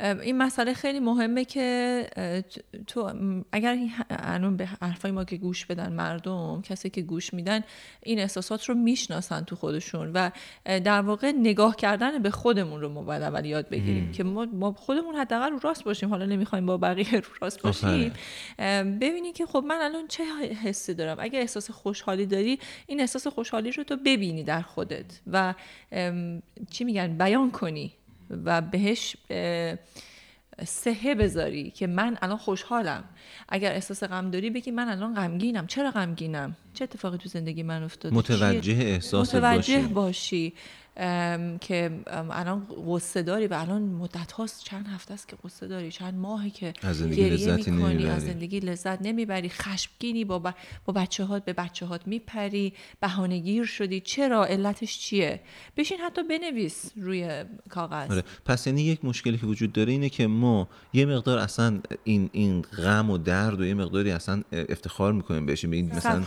این 0.00 0.38
مسئله 0.38 0.74
خیلی 0.74 1.00
مهمه 1.00 1.44
که 1.44 2.06
تو 2.86 3.12
اگر 3.52 3.78
الان 4.10 4.56
به 4.56 4.66
حرفای 4.66 5.10
ما 5.10 5.24
که 5.24 5.36
گوش 5.36 5.66
بدن 5.66 5.92
مردم 5.92 6.62
کسی 6.62 6.90
که 6.90 7.02
گوش 7.02 7.34
میدن 7.34 7.60
این 8.02 8.18
احساسات 8.18 8.64
رو 8.64 8.74
می‌شناسن 8.74 9.44
تو 9.44 9.56
خودشون 9.56 10.12
و 10.12 10.30
در 10.64 11.00
واقع 11.00 11.32
نگاه 11.32 11.76
کردن 11.76 12.18
به 12.18 12.30
خودمون 12.30 12.80
رو 12.80 12.88
ما 12.88 13.02
باید 13.02 13.22
اول 13.22 13.44
یاد 13.44 13.68
بگیریم 13.68 14.12
که 14.12 14.24
ما 14.24 14.72
خودمون 14.72 15.14
حداقل 15.14 15.50
رو 15.50 15.58
راست 15.62 15.84
باشیم. 15.84 16.08
حالا 16.08 16.26
نمی‌خوایم 16.26 16.66
با 16.66 16.76
بقیه 16.76 17.14
رو 17.14 17.28
راست 17.40 17.62
باشیم. 17.62 18.12
ببینی 19.00 19.32
که 19.32 19.46
خب 19.46 19.64
من 19.66 19.78
الان 19.80 20.06
چه 20.08 20.24
حسی 20.64 20.94
دارم؟ 20.94 21.16
اگه 21.20 21.38
احساس 21.38 21.70
خوشحالی 21.70 22.26
داری 22.26 22.58
این 22.86 23.00
احساس 23.00 23.26
خوشحالی 23.26 23.70
رو 23.70 23.84
تو 23.84 23.96
ببینی 23.96 24.42
در 24.42 24.62
خودت 24.62 25.20
و 25.32 25.54
چی 26.70 26.84
میگن؟ 26.84 27.18
بیان 27.18 27.50
کنی. 27.50 27.92
و 28.30 28.60
بهش 28.60 29.16
سهه 30.66 31.14
بذاری 31.14 31.70
که 31.70 31.86
من 31.86 32.18
الان 32.22 32.36
خوشحالم. 32.36 33.04
اگر 33.48 33.72
احساس 33.72 34.02
غم 34.02 34.30
داری 34.30 34.50
بگی 34.50 34.70
من 34.70 34.88
الان 34.88 35.14
غمگینم. 35.14 35.66
چرا 35.66 35.90
غمگینم؟ 35.90 36.56
چه 36.74 36.84
اتفاقی 36.84 37.18
تو 37.18 37.28
زندگی 37.28 37.62
من 37.62 37.82
افتاده؟ 37.82 38.16
متوجه 38.16 38.72
احساس 38.72 39.34
متوجه 39.34 39.80
باشی, 39.80 39.92
باشی. 39.94 40.52
که 41.60 41.90
الان 42.06 42.66
قصه 42.88 43.22
داری 43.22 43.46
و 43.46 43.54
الان 43.54 43.82
مدت 43.82 44.32
هاست 44.32 44.64
چند 44.64 44.86
هفته 44.86 45.14
است 45.14 45.28
که 45.28 45.36
قصه 45.44 45.68
داری 45.68 45.92
چند 45.92 46.14
ماهی 46.14 46.50
که 46.50 46.74
از 46.82 46.98
زندگی 46.98 47.30
لذتی 47.30 47.70
نمی‌بری 47.70 48.06
از 48.06 48.22
زندگی 48.24 48.60
لذت 48.60 49.02
نمی‌بری 49.02 49.48
خشمگینی 49.48 50.24
با, 50.24 50.54
با 50.84 50.92
بچه 50.92 51.24
هات 51.24 51.44
به 51.44 51.52
بچه 51.52 51.86
هات 51.86 52.06
میپری 52.06 52.72
بهانه 53.00 53.38
گیر 53.38 53.64
شدی. 53.64 54.00
چرا؟ 54.00 54.44
علتش 54.44 54.98
چیه؟ 54.98 55.40
بشین 55.76 55.98
حتی 55.98 56.22
بنویس 56.22 56.92
روی 56.96 57.44
کاغذ. 57.70 58.10
آره. 58.10 58.22
پس 58.44 58.66
یعنی 58.66 58.82
یک 58.82 59.04
مشکلی 59.04 59.38
که 59.38 59.46
وجود 59.46 59.72
داره 59.72 59.92
اینه 59.92 60.08
که 60.08 60.26
ما 60.26 60.68
یه 60.92 61.06
مقدار 61.06 61.38
اصلا 61.38 61.80
این 62.04 62.30
این 62.32 62.62
غم 62.62 63.10
و 63.10 63.18
درد 63.18 63.60
و 63.60 63.64
یه 63.64 63.74
مقداری 63.74 64.10
اصلا 64.10 64.42
افتخار 64.52 65.12
می‌کنیم 65.12 65.46
بهش. 65.46 65.64
این 65.64 65.92
مثلا 65.94 66.24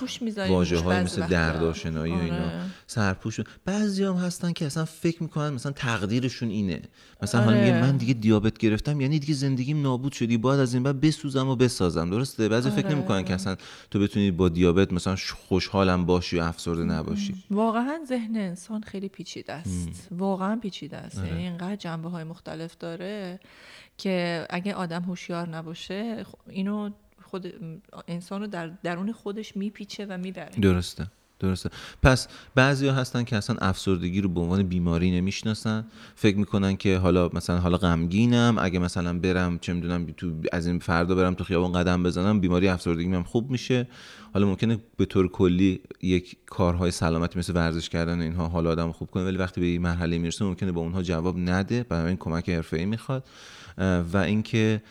واژه 0.49 0.77
های 0.77 1.01
مثل 1.01 1.27
دردآشنایی 1.27 2.13
آره. 2.13 2.21
و 2.21 2.25
اینا. 2.25 2.45
آره. 2.45 2.61
سرپوش. 2.87 3.39
بعضی 3.65 4.03
هستن 4.03 4.53
که 4.57 4.65
اصلا 4.65 4.85
فکر 4.85 5.23
می‌کنن 5.23 5.49
مثلا 5.49 5.71
تقدیرشون 5.71 6.49
اینه. 6.49 6.81
مثلا 7.21 7.45
آره. 7.45 7.71
حالا 7.71 7.81
من 7.81 7.97
دیگه 7.97 8.13
دیابت 8.13 8.57
گرفتم 8.57 9.01
یعنی 9.01 9.19
دیگه 9.19 9.33
زندگیم 9.33 9.81
نابود 9.81 10.11
شدی 10.11 10.37
باید 10.37 10.59
از 10.59 10.73
این 10.73 10.83
بعد 10.83 11.01
بسوزم 11.01 11.47
و 11.47 11.55
بسازم. 11.55 12.09
درسته؟ 12.09 12.49
بعضی 12.49 12.69
آره. 12.69 12.81
فکر 12.81 12.95
نمی‌کنن 12.95 13.23
که 13.23 13.33
اصلا 13.33 13.55
تو 13.91 13.99
بتونی 13.99 14.31
با 14.31 14.49
دیابت 14.49 14.93
مثلا 14.93 15.15
خوشحالم 15.49 16.05
باشی 16.05 16.39
و 16.39 16.41
افسرده 16.41 16.83
نباشی. 16.83 17.43
واقعا 17.51 17.99
ذهن 18.07 18.35
انسان 18.35 18.81
خیلی 18.81 19.09
پیچیده 19.09 19.53
است. 19.53 20.07
واقعا 20.11 20.55
پیچیده 20.55 20.97
است. 20.97 21.17
آره. 21.17 21.27
یعنی 21.27 21.43
اینقدر 21.43 21.75
جنبه 21.75 22.09
های 22.09 22.23
مختلف 22.23 22.77
داره 22.77 23.39
که 23.97 24.45
اگه 24.49 24.73
آدم 24.73 25.01
هوشیار 25.01 25.49
نباشه 25.49 26.25
اینو 26.49 26.89
خود 27.21 27.53
انسان 28.07 28.41
رو 28.41 28.47
در 28.47 28.67
درون 28.67 29.11
خودش 29.11 29.57
میپیچه 29.57 30.05
و 30.05 30.17
می‌بره. 30.17 30.59
درسته. 30.61 31.07
درسته. 31.39 31.69
پس 32.03 32.27
بعضی 32.55 32.87
ها 32.87 32.93
هستن 32.93 33.23
که 33.23 33.35
اصلا 33.35 33.55
افسردگی 33.61 34.21
رو 34.21 34.29
به 34.29 34.39
عنوان 34.39 34.63
بیماری 34.63 35.11
نمی‌شناسن. 35.11 35.85
فکر 36.15 36.37
می‌کنن 36.37 36.77
که 36.77 36.97
حالا 36.97 37.29
مثلا 37.33 37.57
حالا 37.57 37.77
غمگینم. 37.77 38.55
اگه 38.59 38.79
مثلا 38.79 39.19
برم 39.19 39.59
چه 39.59 39.73
می‌دونم 39.73 40.05
تو 40.17 40.31
از 40.51 40.67
این 40.67 40.79
فردا 40.79 41.15
برم 41.15 41.33
تو 41.33 41.43
خیابان 41.43 41.71
قدم 41.71 42.03
بزنم 42.03 42.39
بیماری 42.39 42.67
افسردگی 42.67 43.13
هم 43.13 43.23
خوب 43.23 43.51
میشه. 43.51 43.87
حالا 44.33 44.45
ممکنه 44.45 44.77
به 44.97 45.05
طور 45.05 45.27
کلی 45.27 45.81
یک 46.01 46.37
کارهای 46.45 46.91
سلامتی 46.91 47.39
مثل 47.39 47.53
ورزش 47.55 47.89
کردن 47.89 48.21
اینها 48.21 48.47
حالا 48.47 48.69
آدم 48.69 48.91
خوب 48.91 49.11
کنه 49.11 49.23
ولی 49.23 49.37
وقتی 49.37 49.61
به 49.61 49.67
این 49.67 49.81
مرحله 49.81 50.17
می‌رسه 50.17 50.45
ممکنه 50.45 50.71
با 50.71 50.81
اونها 50.81 51.01
جواب 51.01 51.37
نده. 51.37 51.83
برای 51.83 52.07
این 52.07 52.17
کمک 52.17 52.49
حرفه‌ای 52.49 52.85
می‌خواد. 52.85 53.27
و 54.13 54.17
اینکه 54.17 54.81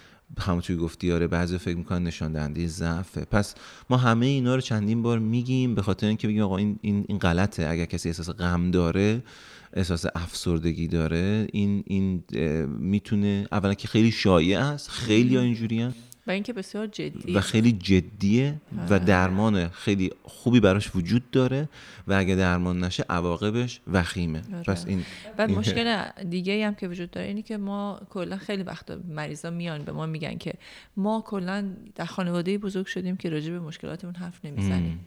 همونطوری 0.41 0.79
گفتی 0.79 1.13
آره 1.13 1.27
بعضی 1.27 1.59
فکر 1.59 1.77
می‌کنن 1.77 2.03
نشان 2.03 2.33
دهنده 2.33 2.67
ضعفه 2.67 3.25
پس 3.25 3.55
ما 3.91 3.97
همه 3.97 4.27
اینا 4.27 4.55
رو 4.55 4.61
چندین 4.61 5.03
بار 5.03 5.19
میگیم 5.19 5.75
به 5.75 5.83
خاطر 5.83 6.07
اینکه 6.07 6.29
بگیم 6.29 6.43
آقا 6.43 6.57
این 6.57 6.79
این 6.83 7.05
این 7.09 7.19
غلطه. 7.19 7.69
اگر 7.69 7.85
کسی 7.85 8.09
احساس 8.09 8.31
غم 8.31 8.71
داره 8.71 9.23
احساس 9.73 10.07
افسردگی 10.15 10.89
داره 10.89 11.47
این 11.53 11.83
این 11.87 12.23
می‌تونه 12.67 13.49
اولا 13.53 13.75
که 13.75 13.89
خیلی 13.89 14.11
شایع 14.11 14.61
است 14.61 14.91
خیلی 14.91 15.37
ها 15.37 15.43
اینجوری 15.43 15.83
و 16.27 16.31
اینکه 16.31 16.53
بسیار 16.53 16.87
جدی 16.87 17.33
و 17.33 17.41
خیلی 17.41 17.73
جدیه 17.73 18.61
و 18.89 18.93
آره. 18.93 19.05
درمان 19.05 19.69
خیلی 19.69 20.11
خوبی 20.23 20.61
براش 20.61 20.97
وجود 20.97 21.31
داره 21.31 21.69
و 22.07 22.13
اگه 22.13 22.35
درمان 22.35 22.85
نشه 22.85 23.05
عواقبش 23.09 23.81
وخیمه 23.93 24.43
آره. 24.55 24.63
پس 24.63 24.87
این 24.87 25.05
بعد 25.37 25.51
مشکل 25.51 26.03
دیگه 26.31 26.67
هم 26.67 26.75
که 26.75 26.89
وجود 26.89 27.11
داره 27.11 27.27
اینی 27.27 27.43
که 27.43 27.57
ما 27.57 28.01
کلا 28.11 28.37
خیلی 28.37 28.63
وقتا 28.63 28.99
مریضا 29.09 29.51
میان 29.51 29.83
به 29.83 29.93
ما 29.93 30.07
میگن 30.07 30.39
که 30.39 30.55
ما 30.97 31.25
کلا 31.27 31.71
در 31.95 32.05
خانواده 32.05 32.59
بزرگ 32.59 32.87
شدیم 32.87 33.17
که 33.17 33.31
راجع 33.31 33.53
به 33.53 33.61
مشکلاتمون 33.61 34.15
حرف 34.15 34.45
نمی‌زنیم 34.45 35.01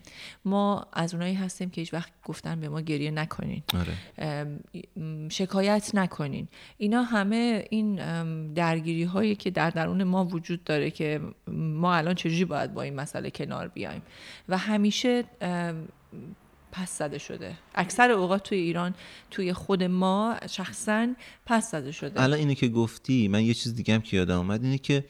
ما 0.45 0.87
از 0.93 1.13
اونایی 1.13 1.33
هستیم 1.33 1.69
که 1.69 1.81
هیچ 1.81 1.93
وقت 1.93 2.11
گفتن 2.25 2.59
به 2.59 2.69
ما 2.69 2.81
گریه 2.81 3.11
نکنین 3.11 3.63
آره. 3.73 3.93
شکایت 5.29 5.91
نکنین 5.93 6.47
اینا 6.77 7.03
همه 7.03 7.65
این 7.69 7.95
درگیری 8.53 9.03
هایی 9.03 9.35
که 9.35 9.51
در 9.51 9.69
درون 9.69 10.03
ما 10.03 10.25
وجود 10.25 10.63
داره 10.63 10.91
که 10.91 11.08
ما 11.47 11.95
الان 11.95 12.15
چجوری 12.15 12.45
باید 12.45 12.73
با 12.73 12.81
این 12.81 12.95
مسئله 12.95 13.29
کنار 13.31 13.67
بیایم. 13.67 14.01
و 14.49 14.57
همیشه 14.57 15.23
پس 16.71 16.97
زده 16.97 17.17
شده. 17.17 17.57
اکثر 17.75 18.11
اوقات 18.11 18.43
توی 18.43 18.57
ایران 18.57 18.95
توی 19.31 19.53
خود 19.53 19.83
ما 19.83 20.35
شخصا 20.49 21.07
پس 21.45 21.71
زده 21.71 21.91
شده. 21.91 22.21
الان 22.21 22.39
اینه 22.39 22.55
که 22.55 22.67
گفتی 22.67 23.27
من 23.27 23.43
یه 23.43 23.53
چیز 23.53 23.75
دیگه 23.75 23.93
هم 23.93 24.01
که 24.01 24.17
یادم 24.17 24.39
آمد 24.39 24.63
اینه 24.63 24.77
که 24.77 25.05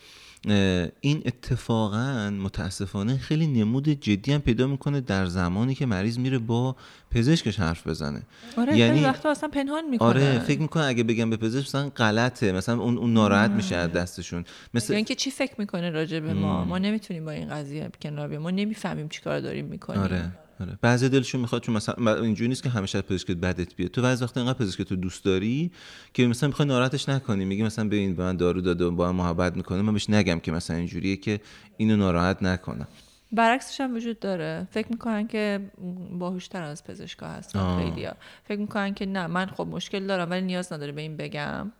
این 1.02 1.22
اتفاقا 1.26 2.30
متاسفانه 2.30 3.18
خیلی 3.18 3.48
نمود 3.48 3.90
جدی 3.90 4.34
هم 4.34 4.42
پیدا 4.42 4.68
می‌کنه 4.68 5.02
در 5.02 5.26
زمانی 5.26 5.76
که 5.76 5.86
مریض 5.86 6.20
میره 6.20 6.40
با 6.40 6.76
پزشکش 7.12 7.60
حرف 7.60 7.88
بزنه. 7.88 8.22
آره 8.58 8.78
یعنی 8.78 9.04
وقتا 9.04 9.32
اصلا 9.32 9.50
پنهان 9.50 9.90
می‌کنه 9.90 10.08
آره 10.08 10.40
فکر 10.40 10.60
می‌کنه 10.60 10.84
اگه 10.84 11.04
بگم 11.04 11.30
به 11.30 11.38
پزشک 11.38 11.68
مثلا 11.68 11.90
غلطه 11.90 12.52
مثلا 12.52 12.80
اون 12.80 12.98
اون 12.98 13.14
ناراحت 13.14 13.52
میشه 13.52 13.76
از 13.76 13.92
دستشون. 13.92 14.46
مثل 14.74 14.94
یعنی 14.94 15.06
که 15.06 15.16
چی 15.16 15.32
فکر 15.32 15.54
می‌کنه 15.58 15.90
راجع 15.90 16.20
به 16.20 16.34
ما؟ 16.34 16.66
ما 16.66 16.78
نمی‌تونیم 16.78 17.26
با 17.26 17.32
این 17.32 17.50
قضیه 17.50 17.90
کنار 18.02 18.28
بیایم. 18.28 18.42
ما 18.42 18.52
نمی‌فهمیم 18.52 19.10
چیکار 19.10 19.40
داریم 19.40 19.66
می‌کنیم. 19.66 20.02
آره. 20.02 20.32
آره. 20.60 20.80
بعضی 20.82 21.10
دلشون 21.10 21.41
می‌خواد 21.41 21.62
چون 21.62 21.76
مثلا 21.76 22.16
اینجوری 22.16 22.47
نیست 22.47 22.64
که 22.64 22.70
همیشه 22.70 23.01
پزشکت 23.01 23.36
بدت 23.36 23.76
بیاد. 23.76 23.91
تو 23.91 24.01
بعضی 24.01 24.24
وقتا 24.24 24.41
اینقدر 24.41 24.60
پزشکت 24.60 24.91
رو 24.91 24.97
دوست 24.97 25.26
داری 25.26 25.72
که 26.14 26.28
مثلا 26.28 26.49
می‌خوای 26.49 26.68
ناراحتش 26.68 27.10
نکنی. 27.10 27.45
میگی 27.45 27.64
مثلا 27.64 27.86
ببین 27.86 28.16
به 28.16 28.24
من 28.24 28.38
دارو 28.38 28.62
داده 28.62 28.86
و 28.86 28.91
با 28.91 29.10
هم 29.10 29.16
محبت 29.16 29.57
می‌کنه. 29.57 29.82
من 29.82 29.93
بهش 29.93 30.10
نگم 30.10 30.39
که 30.39 30.51
مثلا 30.51 30.78
اینجوریه 30.78 31.16
که 31.16 31.39
اینو 31.78 31.97
ناراحت 31.97 32.43
نکنم 32.43 32.88
برعکسش 33.32 33.82
هم 33.82 33.95
وجود 33.95 34.20
داره. 34.20 34.68
فکر 34.72 34.88
می‌کنن 34.89 35.28
که 35.28 35.72
باهوشتر 36.20 36.64
از 36.64 36.84
پزشکا 36.84 37.28
هستن 37.28 37.78
خیلیا 37.78 38.14
فکر 38.43 38.60
می‌کنن 38.60 38.93
که 38.93 39.05
نه 39.05 39.28
من 39.28 39.45
خب 39.45 39.68
مشکل 39.68 40.07
دارم 40.07 40.30
ولی 40.30 40.41
نیاز 40.41 40.74
نداره 40.74 40.91
به 40.91 41.01
این 41.01 41.18
بگم 41.18 41.72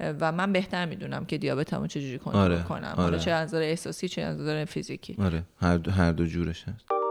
و 0.00 0.32
من 0.32 0.52
بهتر 0.52 0.86
می‌دونم 0.86 1.24
که 1.24 1.38
دیابتمو 1.38 1.86
چجوری 1.86 2.18
کنترل 2.18 2.42
آره. 2.42 2.62
کنم. 2.62 2.94
آره. 2.96 3.18
چه 3.18 3.30
از 3.30 3.48
نظر 3.48 3.62
احساسی 3.62 4.08
چه 4.08 4.22
از 4.22 4.40
نظر 4.40 4.64
فیزیکی. 4.64 5.16
آره. 5.18 5.42
هر 5.60 5.76
دو, 5.76 5.90
هر 5.90 6.12
دو 6.12 6.26
جورش 6.26 6.64
هست. 6.64 7.01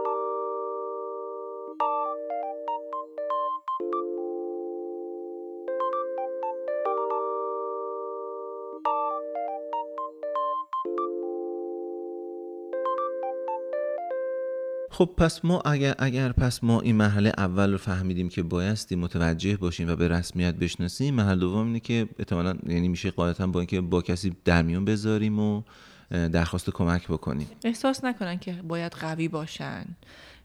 خب 14.92 15.10
پس 15.16 15.44
ما 15.44 15.60
اگر 15.60 15.94
اگر 15.98 16.32
پس 16.32 16.64
ما 16.64 16.80
این 16.80 16.96
مرحله 16.96 17.32
اول 17.38 17.72
رو 17.72 17.78
فهمیدیم 17.78 18.28
که 18.28 18.42
بایستی 18.42 18.96
متوجه 18.96 19.56
باشیم 19.56 19.88
و 19.88 19.96
به 19.96 20.08
رسمیت 20.08 20.54
بشناسیم 20.54 21.14
مرحله 21.14 21.40
دوم 21.40 21.66
اینه 21.66 21.80
که 21.80 22.08
احتمالاً 22.18 22.56
یعنی 22.66 22.88
میشه 22.88 23.10
قاعدتا 23.10 23.46
با 23.46 23.60
اینکه 23.60 23.80
با 23.80 24.02
کسی 24.02 24.36
در 24.44 24.62
میون 24.62 24.84
بذاریم 24.84 25.38
و 25.38 25.62
درخواست 26.10 26.70
کمک 26.70 27.08
بکنیم. 27.08 27.46
احساس 27.64 28.04
نکنن 28.04 28.38
که 28.38 28.52
باید 28.52 28.92
قوی 28.92 29.28
باشن 29.28 29.84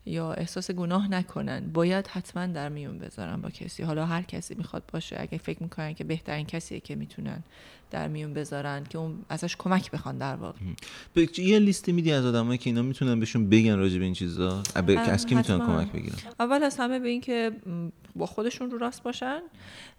یا 0.06 0.34
احساس 0.34 0.72
گناه 0.72 1.12
نکنن. 1.12 1.72
باید 1.74 2.08
حتما 2.08 2.45
در 2.45 2.70
میون 2.70 3.00
بذارن 3.00 3.41
با 3.41 3.50
کسی. 3.50 3.84
حالا 3.84 4.06
هر 4.06 4.22
کسی 4.22 4.56
می‌خواد 4.56 4.84
باشه. 4.93 5.16
اگه 5.20 5.38
فکر 5.38 5.64
می‌کنن 5.64 5.93
که 5.93 6.04
بهترین 6.04 6.45
کسیه 6.45 6.80
که 6.80 6.95
می‌تونن 6.95 7.43
در 7.92 8.08
میون 8.08 8.34
بذارن 8.34 8.84
که 8.84 8.98
اون 8.98 9.26
ازش 9.30 9.56
کمک 9.56 9.92
بخوان 9.92 10.18
در 10.18 10.36
واقع. 10.36 10.60
یه 11.38 11.60
لیستی 11.60 11.92
میدی 11.92 12.12
از 12.12 12.26
آدمایی 12.26 12.58
که 12.58 12.70
اینا 12.70 12.82
می‌تونن 12.82 13.20
بهشون 13.20 13.50
بگن 13.50 13.78
راجع 13.78 13.98
به 13.98 14.06
این 14.06 14.14
چیزا؟ 14.14 14.64
از 14.76 15.26
کی 15.26 15.36
می‌تونن 15.36 15.66
کمک 15.66 15.92
بگیرن؟ 15.92 16.16
اول 16.40 16.64
از 16.64 16.78
همه 16.78 17.00
به 17.00 17.08
این 17.10 17.22
که 17.22 17.52
با 18.16 18.26
خودشون 18.26 18.72
رو 18.72 18.78
راست 18.78 19.04
باشن 19.04 19.40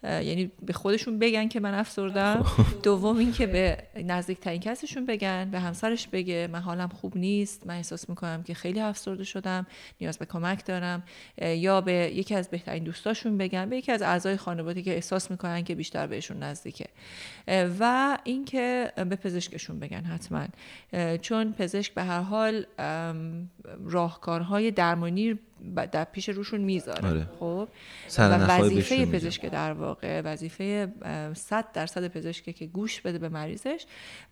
یعنی 0.03 0.51
به 0.65 0.73
خودشون 0.73 1.19
بگن 1.19 1.47
که 1.47 1.59
من 1.59 1.73
افسردم. 1.73 2.45
دوم 2.83 3.17
این 3.17 3.31
که 3.31 3.47
به 3.47 3.77
نزدیکترین 4.03 4.59
کسشون 4.59 5.05
بگن 5.05 5.49
به 5.51 5.59
همسرش 5.59 6.07
بگه 6.07 6.49
من 6.51 6.59
حالم 6.59 6.87
خوب 6.87 7.17
نیست 7.17 7.67
من 7.67 7.75
احساس 7.75 8.09
می‌کنم 8.09 8.43
که 8.43 8.53
خیلی 8.53 8.79
افسرده 8.79 9.23
شدم 9.23 9.67
نیاز 10.01 10.17
به 10.17 10.25
کمک 10.25 10.65
دارم. 10.65 11.03
یا 11.41 11.81
به 11.81 11.93
یکی 11.93 12.35
از 12.35 12.49
بهترین 12.49 12.83
دوستاشون 12.83 13.37
بگن 13.37 13.69
به 13.69 13.77
یکی 13.77 13.91
از 13.91 14.01
اعضای 14.01 14.37
خانواده 14.37 14.81
که 14.81 14.95
احساس 14.95 15.31
می‌کنن 15.31 15.63
که 15.63 15.75
بیشتر 15.75 16.07
بهشون 16.07 16.43
نزدیکه. 16.43 16.85
و 17.79 18.17
اینکه 18.23 18.91
به 18.95 19.15
پزشکشون 19.15 19.79
بگن 19.79 20.01
حتما. 20.03 20.47
چون 21.17 21.53
پزشک 21.53 21.93
به 21.93 22.03
هر 22.03 22.21
حال 22.21 22.65
راهکارهای 23.85 24.71
درمانی 24.71 25.39
در 25.91 26.03
پیش 26.03 26.29
روشون 26.29 26.61
می‌ذاره. 26.61 27.09
آره. 27.09 27.27
خب؟ 27.39 27.67
و 28.17 28.21
وظیفه 28.21 29.05
پزشک 29.05 29.45
در 29.45 29.73
واقع 29.73 30.21
وظیفه 30.21 30.93
100 31.33 31.71
درصد 31.71 32.07
پزشکه 32.07 32.53
که 32.53 32.65
گوش 32.65 33.01
بده 33.01 33.17
به 33.17 33.29
مریضش 33.29 33.85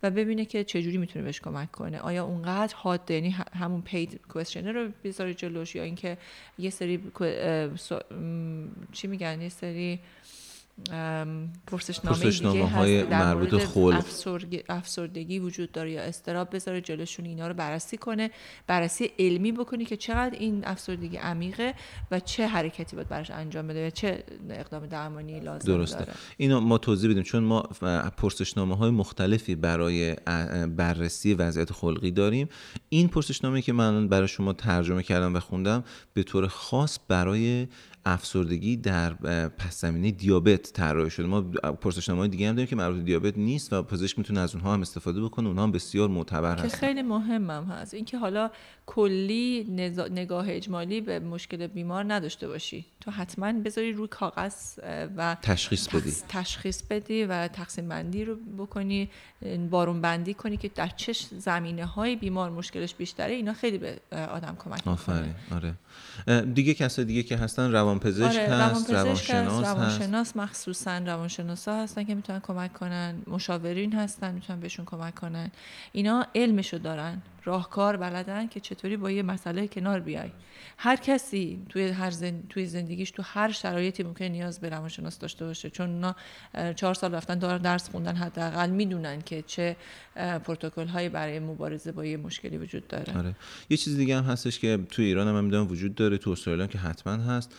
و 0.03 0.11
ببینه 0.11 0.45
که 0.45 0.63
چجوری 0.63 0.97
می‌تونه 0.97 1.25
بهش 1.25 1.41
کمک 1.41 1.71
کنه. 1.71 1.99
آیا 1.99 2.25
اونقدر 2.25 2.75
حاد 2.75 3.11
یعنی 3.11 3.29
همون 3.59 3.81
پید 3.81 4.19
کوشنر 4.29 4.71
رو 4.71 4.91
بذاره 5.03 5.33
جلوش 5.33 5.75
یا 5.75 5.83
اینکه 5.83 6.17
یه 6.59 6.69
سری 6.69 7.11
چی 8.91 9.07
میگن؟ 9.07 9.41
یه 9.41 9.49
سری 9.49 9.99
پرسشنامه 11.67 12.69
های 12.69 13.03
مربوط 13.03 13.55
خلق 13.55 14.03
افسردگی 14.69 15.39
وجود 15.39 15.71
داره 15.71 15.91
یا 15.91 16.01
استراب 16.01 16.55
بذاره 16.55 16.81
جلوشون 16.81 17.25
اینا 17.25 17.47
رو 17.47 17.53
بررسی 17.53 17.97
کنه 17.97 18.31
بررسی 18.67 19.11
علمی 19.19 19.51
بکنی 19.51 19.85
که 19.85 19.97
چقدر 19.97 20.37
این 20.39 20.65
افسردگی 20.65 21.17
عمیقه 21.17 21.73
و 22.11 22.19
چه 22.19 22.47
حرکتی 22.47 22.95
باید 22.95 23.07
براش 23.09 23.31
انجام 23.31 23.67
بده 23.67 23.87
و 23.87 23.89
چه 23.89 24.23
اقدام 24.49 24.85
درمانی 24.85 25.39
لازم 25.39 25.67
درسته. 25.67 25.99
داره. 25.99 26.13
اینو 26.37 26.59
ما 26.59 26.77
توضیح 26.77 27.11
بدیم 27.11 27.23
چون 27.23 27.43
ما 27.43 27.61
پرسشنامه 28.17 28.75
های 28.75 28.91
مختلفی 28.91 29.55
برای 29.55 30.15
بررسی 30.77 31.33
وضعیت 31.33 31.71
خلقی 31.71 32.11
داریم. 32.11 32.49
این 32.89 33.07
پرسشنامه 33.07 33.61
که 33.61 33.73
من 33.73 34.07
برای 34.07 34.27
شما 34.27 34.53
ترجمه 34.53 35.03
کردم 35.03 35.35
و 35.35 35.39
خوندم 35.39 35.83
به 36.13 36.23
طور 36.23 36.47
خاص 36.47 36.99
برای 37.07 37.67
افسردگی 38.13 38.77
در 38.77 39.13
پس 39.47 39.81
زمینه 39.81 40.11
دیابت 40.11 40.73
طراحی 40.73 41.09
شده. 41.09 41.27
ما 41.27 41.41
پرسشنامه 41.81 42.27
دیگه 42.27 42.49
هم 42.49 42.55
داریم 42.55 42.67
که 42.67 42.75
مربوط 42.75 43.03
دیابت 43.03 43.37
نیست 43.37 43.73
و 43.73 43.83
پزشک 43.83 44.17
می‌تونه 44.17 44.39
از 44.39 44.55
اونها 44.55 44.73
هم 44.73 44.81
استفاده 44.81 45.21
بکنه. 45.21 45.47
اونها 45.47 45.63
هم 45.63 45.71
بسیار 45.71 46.09
معتبر 46.09 46.57
هست 46.57 46.79
که 46.79 46.87
خیلی 46.87 47.01
مهم 47.01 47.49
هم 47.49 47.63
هست. 47.63 47.93
اینکه 47.93 48.17
حالا 48.17 48.51
کلی 48.85 49.63
نگاه 50.11 50.45
اجمالی 50.49 51.01
به 51.01 51.19
مشکل 51.19 51.67
بیمار 51.67 52.13
نداشته 52.13 52.47
باشی. 52.47 52.85
تو 53.07 53.13
حتما 53.13 53.53
بذاری 53.53 53.93
روی 53.93 54.07
کاغذ 54.07 54.79
و 55.17 55.37
تشخیص 55.41 55.87
بدی. 55.87 56.13
تشخیص 56.29 56.81
بدی 56.89 57.23
و 57.23 57.47
تقسیم 57.47 57.89
بندی 57.89 58.25
رو 58.25 58.35
بکنی 58.57 59.09
بارون 59.69 60.01
بندی 60.01 60.33
کنی 60.33 60.57
که 60.57 60.67
در 60.67 60.87
چه 60.87 61.13
زمینه 61.37 61.85
های 61.85 62.15
بیمار 62.15 62.49
مشکلش 62.49 62.95
بیشتره. 62.95 63.33
اینا 63.33 63.53
خیلی 63.53 63.77
به 63.77 63.99
آدم 64.11 64.57
کمک 64.59 64.87
می‌کنه. 64.87 65.35
آره. 65.51 65.73
دیگه 66.43 66.73
کسای 66.73 67.05
دیگه 67.05 67.23
که 67.23 67.37
هستن 67.37 67.71
روانپزشک 67.71 68.39
آره، 68.39 68.55
هست 68.55 68.91
روانشناس 68.91 69.65
روانشناس 69.65 70.37
مخصوصا 70.37 70.97
روانشناسا 70.97 71.75
هستن 71.83 72.03
که 72.03 72.15
می‌تونن 72.15 72.39
کمک 72.39 72.73
کنن. 72.73 73.15
مشاورین 73.27 73.93
هستن 73.93 74.33
می‌تونن 74.33 74.59
بهشون 74.59 74.85
کمک 74.85 75.15
کنن. 75.15 75.51
اینا 75.91 76.25
علمشو 76.35 76.77
دارن. 76.77 77.21
راهکار 77.43 77.97
بلدن 77.97 78.47
که 78.47 78.59
چطوری 78.59 78.97
با 78.97 79.11
یه 79.11 79.23
مسئله 79.23 79.67
کنار 79.67 79.99
بیای. 79.99 80.31
هر 80.79 80.95
کسی 80.95 81.65
توی 81.69 81.89
هر 81.89 82.11
زن... 82.11 82.43
توی 82.49 82.65
زندگیش 82.65 83.11
تو 83.11 83.23
هر 83.25 83.51
شرایطی 83.51 84.03
ممکن 84.03 84.25
نیاز 84.25 84.59
به 84.59 84.69
روانشناس 84.69 85.19
داشته 85.19 85.45
باشه. 85.45 85.69
چون 85.69 85.89
اونا 85.89 86.15
چهار 86.73 86.93
سال 86.93 87.15
رفتن 87.15 87.39
دارن 87.39 87.61
درس 87.61 87.89
خوندن 87.89 88.15
حداقل 88.15 88.69
می‌دونن 88.69 89.21
که 89.21 89.41
چه 89.41 89.75
پروتکل 90.17 90.87
هایی 90.87 91.09
برای 91.09 91.39
مبارزه 91.39 91.91
با 91.91 92.05
یه 92.05 92.17
مشکلی 92.17 92.57
وجود 92.57 92.87
داره. 92.87 93.17
آره. 93.17 93.35
یه 93.69 93.77
چیز 93.77 93.97
دیگه 93.97 94.17
هم 94.17 94.23
هستش 94.23 94.59
که 94.59 94.79
توی 94.89 95.05
ایران 95.05 95.27
هم 95.27 95.43
می‌دونم 95.43 95.67
وجود 95.67 95.95
داره 95.95 96.17
تو 96.17 96.31
استرالیا 96.31 96.67
که 96.67 96.77
حتما 96.77 97.13
هست. 97.13 97.55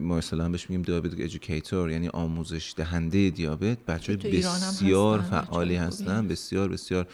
ما 0.00 0.18
اصلا 0.18 0.48
بهش 0.48 0.70
میگیم 0.70 0.82
دیابت 0.82 1.12
ادویکیتور 1.12 1.90
یعنی 1.90 2.08
آموزش 2.08 2.74
دهنده 2.76 3.30
دیابت. 3.30 3.78
بچه 3.84 4.16
بسیار 4.16 5.20
فعالی 5.20 5.76
هستن 5.76 6.28
بسیار 6.28 6.68
بسیار 6.68 7.06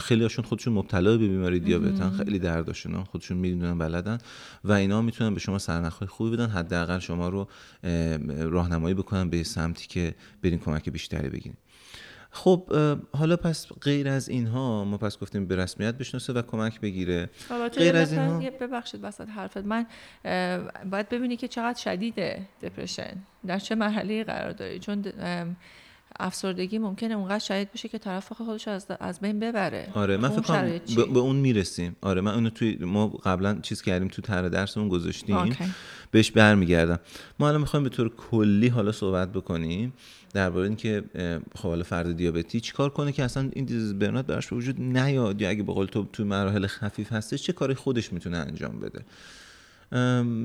خیلی 0.00 0.22
هاشون 0.22 0.44
خودشون 0.44 0.72
مبتلا 0.72 1.10
به 1.10 1.28
بیماری 1.28 1.60
دیابتن 1.60 2.10
خیلی 2.10 2.38
درداشون 2.38 3.04
خودشون 3.04 3.36
می‌دونن 3.36 3.78
بلدن. 3.78 4.18
و 4.64 4.72
اینا 4.72 5.02
می‌تونن 5.02 5.34
به 5.34 5.40
شما 5.40 5.58
سرنخهای 5.58 6.08
خوبی 6.08 6.30
بدن 6.30 6.46
حداقل 6.46 6.98
شما 6.98 7.28
رو 7.28 7.48
راهنمایی 8.28 8.94
بکنن 8.94 9.30
به 9.30 9.42
سمتی 9.42 9.86
که 9.88 10.14
برین 10.42 10.58
کمک 10.58 10.88
بیشتری 10.88 11.28
بگیرین. 11.28 11.56
خب 12.32 12.72
حالا 13.12 13.36
پس 13.36 13.66
غیر 13.80 14.08
از 14.08 14.28
اینها 14.28 14.84
ما 14.84 14.98
پس 14.98 15.18
گفتیم 15.18 15.46
به 15.46 15.56
رسمیت 15.56 15.94
بشناسه 15.94 16.32
و 16.32 16.42
کمک 16.42 16.80
بگیره. 16.80 17.30
غیر 17.76 17.96
از 17.96 18.12
اینها؟ 18.12 18.50
ببخشید 18.60 19.00
وسط 19.04 19.28
حرفت. 19.28 19.56
من 19.56 19.86
باید 20.90 21.08
ببینی 21.08 21.36
که 21.36 21.48
چقدر 21.48 21.80
شدیده 21.80 22.48
دپرشن 22.62 23.16
در 23.46 23.58
چه 23.58 23.74
مرحله 23.74 24.24
قرار 24.24 24.52
داری؟ 24.52 24.78
چون 24.78 25.04
افسردگی 26.20 26.78
ممکنه 26.78 27.14
اونقدر 27.14 27.38
شدید 27.38 27.72
بشه 27.72 27.88
که 27.88 27.98
طرف 27.98 28.32
خودش 28.32 28.68
از 28.68 28.86
از 29.00 29.20
بین 29.20 29.40
ببره. 29.40 29.88
آره 29.94 30.16
من 30.16 30.28
فکر 30.28 30.40
کنم 30.40 30.80
به 31.12 31.18
اون 31.18 31.36
می‌رسیم. 31.36 31.96
آره 32.00 32.20
من 32.20 32.34
اونو 32.34 32.50
توی 32.50 32.78
ما 32.80 33.08
قبلا 33.08 33.58
چیز 33.62 33.82
کردیم 33.82 34.08
تو 34.08 34.22
طرح 34.22 34.48
درسمون 34.48 34.88
گذاشتیم. 34.88 35.36
آکی. 35.36 35.64
بهش 36.10 36.30
برمیگردم. 36.30 36.98
ما 37.38 37.48
الان 37.48 37.60
می‌خوایم 37.60 37.84
به 37.84 37.90
طور 37.90 38.08
کلی 38.16 38.68
حالا 38.68 38.92
صحبت 38.92 39.32
بکنیم. 39.32 39.92
درباره 40.34 40.66
اینکه 40.66 41.04
خب 41.56 41.68
حالا 41.68 41.82
فرد 41.82 42.16
دیابتی 42.16 42.60
چیکار 42.60 42.90
کنه 42.90 43.12
که 43.12 43.24
اصلا 43.24 43.50
این 43.52 43.64
دیزیز 43.64 43.94
برنات 43.94 44.26
براش 44.26 44.52
وجود 44.52 44.80
نیاد 44.80 45.40
یا 45.40 45.48
اگه 45.48 45.62
به 45.62 45.72
قول 45.72 45.86
تو 45.86 46.04
تو 46.04 46.24
مراحل 46.24 46.66
خفیف 46.66 47.12
هستش 47.12 47.42
چه 47.42 47.52
کاری 47.52 47.74
خودش 47.74 48.12
می‌تونه 48.12 48.36
انجام 48.36 48.80
بده؟ 48.80 49.04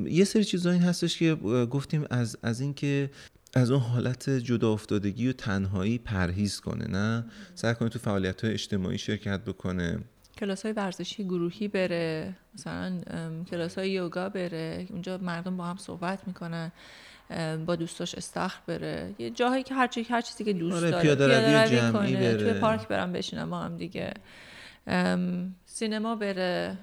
یه 0.10 0.24
سری 0.24 0.44
چیزایی 0.44 0.80
هستش 0.80 1.18
که 1.18 1.36
گفتیم 1.72 2.06
از 2.10 2.38
از 2.44 2.62
اینکه 2.62 3.10
از 3.54 3.72
اون 3.72 3.82
حالت 3.82 4.30
جدا 4.30 4.74
افتادگی 4.74 5.28
و 5.28 5.34
تنهایی 5.34 5.98
پرهیز 5.98 6.60
کنه 6.60 6.88
نه؟ 6.88 7.26
سعی 7.56 7.74
کنه 7.74 7.90
تو 7.90 8.00
فعالیت 8.00 8.42
های 8.44 8.54
اجتماعی 8.54 8.98
شرکت 8.98 9.40
بکنه. 9.40 10.00
کلاس 10.38 10.64
های 10.64 10.74
ورزشی 10.74 11.24
گروهی 11.24 11.68
بره 11.68 12.36
مثلا 12.54 13.02
کلاس 13.52 13.78
های 13.78 13.92
یوگا 13.92 14.30
بره 14.30 14.88
اونجا 14.90 15.18
مردم 15.18 15.58
با 15.58 15.64
هم 15.64 15.78
صحبت 15.78 16.28
می‌کنن. 16.28 16.72
با 17.66 17.76
دوستاش 17.76 18.16
استخر 18.16 18.60
بره. 18.68 19.16
یه 19.20 19.30
جاهایی 19.30 19.64
که 19.64 19.74
هر, 19.74 19.90
هر 20.10 20.22
چیزی 20.22 20.44
که 20.44 20.54
دوست 20.54 20.78
آره، 20.78 20.92
داره. 20.92 21.04
پیاده 21.04 21.28
روی 21.64 21.92
کنه 21.92 22.14
بره. 22.14 22.38
توی 22.38 22.54
پارک 22.60 22.88
برم 22.88 23.12
بشینم 23.14 23.50
با 23.50 23.60
هم 23.60 23.78
دیگه. 23.78 24.14
سینما 25.66 26.16
بره. 26.16 26.78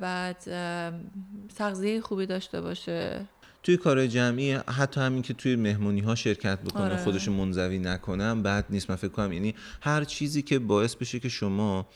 بعد 0.00 0.36
تغذیه 1.56 2.00
خوبی 2.00 2.26
داشته 2.26 2.60
باشه. 2.60 3.26
توی 3.62 3.76
کار 3.76 4.06
جمعی 4.06 4.52
حتی 4.52 5.00
همین 5.00 5.22
که 5.22 5.34
توی 5.34 5.56
مهمونی 5.56 6.00
ها 6.00 6.14
شرکت 6.14 6.60
بکنه 6.60 6.82
آره. 6.82 6.96
خودش 6.96 7.28
منزوی 7.28 7.78
نکنم 7.78 8.42
بعد 8.42 8.66
نیست. 8.70 8.90
من 8.90 8.96
فکر 8.96 9.08
کنم 9.08 9.32
یعنی 9.32 9.54
هر 9.80 10.04
چیزی 10.04 10.42
که 10.42 10.58
باعث 10.58 10.94
بشه 10.94 11.20
که 11.20 11.28
شما 11.28 11.86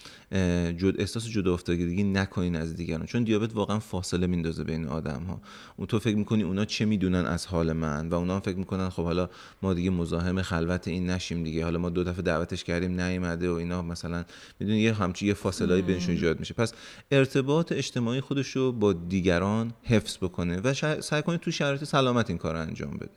جد 0.76 1.00
احساس 1.00 1.28
جدا 1.28 1.54
افتادگی 1.54 2.02
نکنین 2.02 2.56
از 2.56 2.76
دیگران. 2.76 3.06
چون 3.06 3.24
دیابت 3.24 3.54
واقعا 3.54 3.78
فاصله 3.78 4.26
میندازه 4.26 4.64
بین 4.64 4.86
آدم 4.88 5.22
ها 5.22 5.40
اون 5.76 5.86
تو 5.86 5.98
فکر 5.98 6.16
می‌کنی 6.16 6.42
اونا 6.42 6.64
چه 6.64 6.84
می‌دونن 6.84 7.26
از 7.26 7.46
حال 7.46 7.72
من؟ 7.72 8.08
و 8.08 8.14
اونا 8.14 8.34
هم 8.34 8.40
فکر 8.40 8.56
می‌کنن 8.56 8.88
خب 8.88 9.04
حالا 9.04 9.30
ما 9.62 9.74
دیگه 9.74 9.90
مزاحم 9.90 10.42
خلوت 10.42 10.88
این 10.88 11.10
نشیم 11.10 11.44
دیگه. 11.44 11.64
حالا 11.64 11.78
ما 11.78 11.90
دو 11.90 12.04
دفعه 12.04 12.22
دعوتش 12.22 12.64
کردیم 12.64 13.00
نیومده 13.00 13.50
و 13.50 13.52
اینا 13.52 13.82
مثلا 13.82 14.24
می‌دونی 14.60 14.78
یه 14.78 14.94
همچی 14.94 15.26
یه 15.26 15.34
فاصله 15.34 15.82
بینشون 15.82 16.14
ایجاد 16.14 16.40
میشه. 16.40 16.54
پس 16.54 16.72
ارتباط 17.10 17.72
اجتماعی 17.72 18.20
خودش 18.20 18.48
رو 18.48 18.72
با 18.72 18.92
دیگران 18.92 19.72
حفظ 19.82 20.16
بکنه 20.16 20.60
و 20.60 20.74
سعی 21.00 21.22
کنه 21.22 21.38
تو 21.38 21.50
شرایط 21.54 21.84
سلامت 21.84 22.30
این 22.30 22.38
کار 22.38 22.56
انجام 22.56 22.96
بده. 22.96 23.10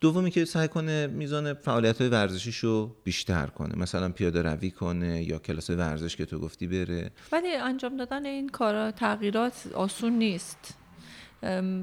دومی 0.00 0.30
که 0.30 0.44
سعی 0.44 0.68
کنه 0.68 1.06
میزان 1.06 1.54
فعالیت 1.54 2.00
های 2.00 2.10
ورزشیش 2.10 2.56
رو 2.56 2.96
بیشتر 3.04 3.46
کنه. 3.46 3.78
مثلا 3.78 4.08
پیاده 4.08 4.42
روی 4.42 4.70
کنه 4.70 5.22
یا 5.22 5.38
کلاس 5.38 5.70
ورزش 5.70 6.16
که 6.16 6.24
تو 6.24 6.38
گفتی 6.38 6.66
بره. 6.66 7.10
ولی 7.32 7.48
انجام 7.48 7.96
دادن 7.96 8.26
این 8.26 8.48
کارا 8.48 8.90
تغییرات 8.90 9.66
آسون 9.74 10.12
نیست. 10.12 10.74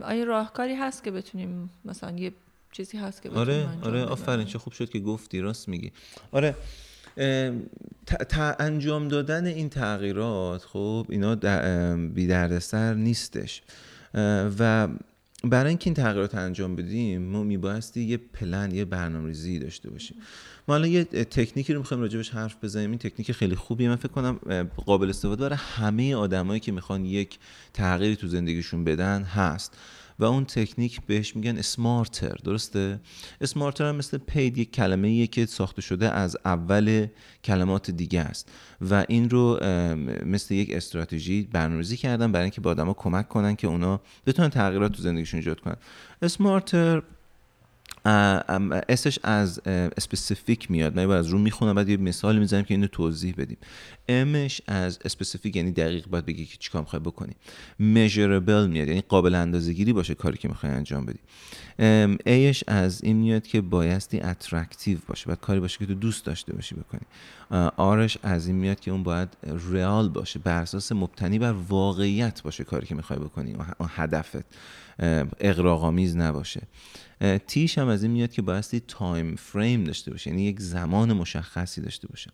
آیا 0.02 0.24
راهکاری 0.24 0.76
هست 0.76 1.04
که 1.04 1.12
بتونیم 1.12 1.70
مثلا 1.86 2.12
یه 2.12 2.34
چیزی 2.72 2.98
هست 2.98 3.22
که 3.22 3.30
آره 3.30 3.68
آره 3.84 4.04
آفرین 4.04 4.46
چه 4.46 4.60
خوب 4.60 4.74
شد 4.74 4.90
که 4.90 5.00
گفتی 5.00 5.40
راست 5.40 5.70
میگی. 5.70 5.92
آره 6.32 6.56
انجام 8.60 9.08
دادن 9.08 9.46
این 9.46 9.70
تغییرات 9.70 10.64
خب 10.64 11.06
اینا 11.10 11.36
بی 11.96 12.28
دردسر 12.28 12.94
نیستش. 12.94 13.62
و 14.60 14.88
برای 15.50 15.70
اینکه 15.70 15.88
این 15.88 15.94
تغییرات 15.94 16.36
انجام 16.36 16.76
بدیم 16.76 17.22
ما 17.22 17.44
میبایستی 17.44 18.02
یه 18.02 18.18
پلن 18.18 18.72
یه 18.76 18.86
برنامه‌ریزی 18.86 19.60
داشته 19.60 19.89
باشیم. 19.89 20.18
ما 20.68 20.76
الان 20.76 20.89
یه 20.89 21.04
تکنیکی 21.04 21.74
رو 21.74 21.80
می‌خوایم 21.80 22.02
راجبش 22.02 22.30
حرف 22.30 22.56
بزنیم. 22.64 22.89
این 22.89 23.00
تکنیک 23.00 23.32
خیلی 23.32 23.56
خوبیه. 23.56 23.89
من 23.89 23.96
فکر 23.96 24.08
کنم 24.08 24.39
قابل 24.86 25.10
استفاده 25.10 25.41
برای 25.41 25.58
همه 25.60 26.16
آدمایی 26.16 26.60
که 26.60 26.72
می‌خوان 26.72 27.06
یک 27.06 27.39
تغییری 27.74 28.16
تو 28.16 28.28
زندگیشون 28.28 28.84
بدن 28.84 29.24
هست. 29.24 29.78
و 30.20 30.26
اون 30.26 30.45
تکنیک 30.45 31.01
بهش 31.07 31.36
میگن 31.36 31.57
اسمارتر 31.57 32.36
درسته؟ 32.43 32.99
اسمارتر 33.41 33.89
هم 33.89 33.95
مثل 33.95 34.18
پید 34.18 34.57
یک 34.57 34.72
کلمه 34.72 35.07
ایه 35.07 35.28
که 35.28 35.45
ساخته 35.45 35.82
شده 35.82 36.09
از 36.09 36.38
اول 36.45 37.07
کلمات 37.43 37.91
دیگه 37.91 38.22
است. 38.22 38.51
و 38.82 39.05
این 39.07 39.30
رو 39.30 39.59
مثل 40.26 40.53
یک 40.53 40.74
استراتژی 40.74 41.43
برنامه‌ریزی 41.51 41.97
کردن 41.97 42.32
برای 42.32 42.43
اینکه 42.43 42.61
به 42.61 42.70
آدما 42.70 42.93
کمک 42.93 43.30
کنن 43.30 43.55
که 43.55 43.68
اونا 43.68 44.01
بتونن 44.26 44.49
تغییرات 44.49 44.91
تو 44.91 45.01
زندگیشون 45.01 45.39
ایجاد 45.39 45.59
کنن. 45.59 45.76
SMARTER 46.22 47.01
S 48.06 48.43
ش 48.43 49.20
از 49.24 49.62
specific 49.97 50.72
میاد. 50.72 50.95
من 50.95 51.12
از 51.12 51.28
رو 51.28 51.39
می‌خونم 51.39 51.76
بعد 51.76 51.89
یه 51.89 51.97
مثال 51.97 52.39
می‌زنم 52.39 52.64
که 52.64 52.74
اینو 52.74 52.88
توضیح 52.88 53.34
بدیم. 53.38 53.58
M 54.08 54.26
ش 54.26 54.62
از 54.68 54.99
specific 55.06 55.56
یعنی 55.56 55.72
دقیق 55.72 56.08
باید 56.08 56.26
بگی 56.26 56.45
که 56.45 56.58
چیکار 56.58 56.82
می‌خوای 56.82 56.99
بکنی. 56.99 57.34
measurable 57.80 58.70
میاد 58.70 58.88
یعنی 58.88 59.01
قابل 59.01 59.36
اندازه 59.36 59.74
گیری 59.74 59.93
باشه 59.93 60.16
کاری 60.16 60.38
که 60.38 60.47
می‌خوای 60.47 60.72
انجام 60.72 61.06
بدی. 61.06 61.20
A 62.26 62.38
ش 62.38 62.64
از 62.68 63.04
این 63.04 63.18
میاد 63.18 63.47
که 63.47 63.62
بایستی 63.62 64.20
attractive 64.20 64.97
باشه. 65.08 65.26
باید 65.26 65.39
کاری 65.39 65.60
باشه 65.60 65.80
که 65.80 65.86
تو 65.86 65.93
دوست 65.93 66.26
داشته 66.26 66.54
باشی 66.54 66.76
بکنی. 66.76 67.01
R 67.78 67.91
ش 67.91 68.18
از 68.24 68.47
این 68.47 68.56
میاد 68.56 68.80
که 68.80 68.91
اون 68.91 69.04
باید 69.04 69.30
real 69.72 70.10
باشه 70.10 70.39
بر 70.39 70.62
اساس 70.62 70.91
مبتنی 70.91 71.39
بر 71.39 71.51
واقعیت 71.51 72.43
باشه 72.43 72.64
کاری 72.64 72.88
که 72.88 72.95
می‌خوای 72.95 73.20
بکنی. 73.20 73.54
اون 73.54 73.89
هدفت. 73.95 74.45
اغراق‌آمیز 75.39 76.18
نباشه. 76.18 76.62
T 77.47 77.58
ش 77.58 77.78
هم 77.78 77.88
از 77.88 78.03
این 78.03 78.11
میاد 78.11 78.32
که 78.32 78.41
بایستی 78.41 78.80
time 78.80 79.36
frame 79.36 79.84
داشته 79.84 80.11
باشه 80.11 80.30
یعنی 80.30 80.43
یک 80.43 80.59
زمان 80.59 81.13
مشخصی 81.13 81.82
داشته 81.82 82.07
باشه. 82.07 82.32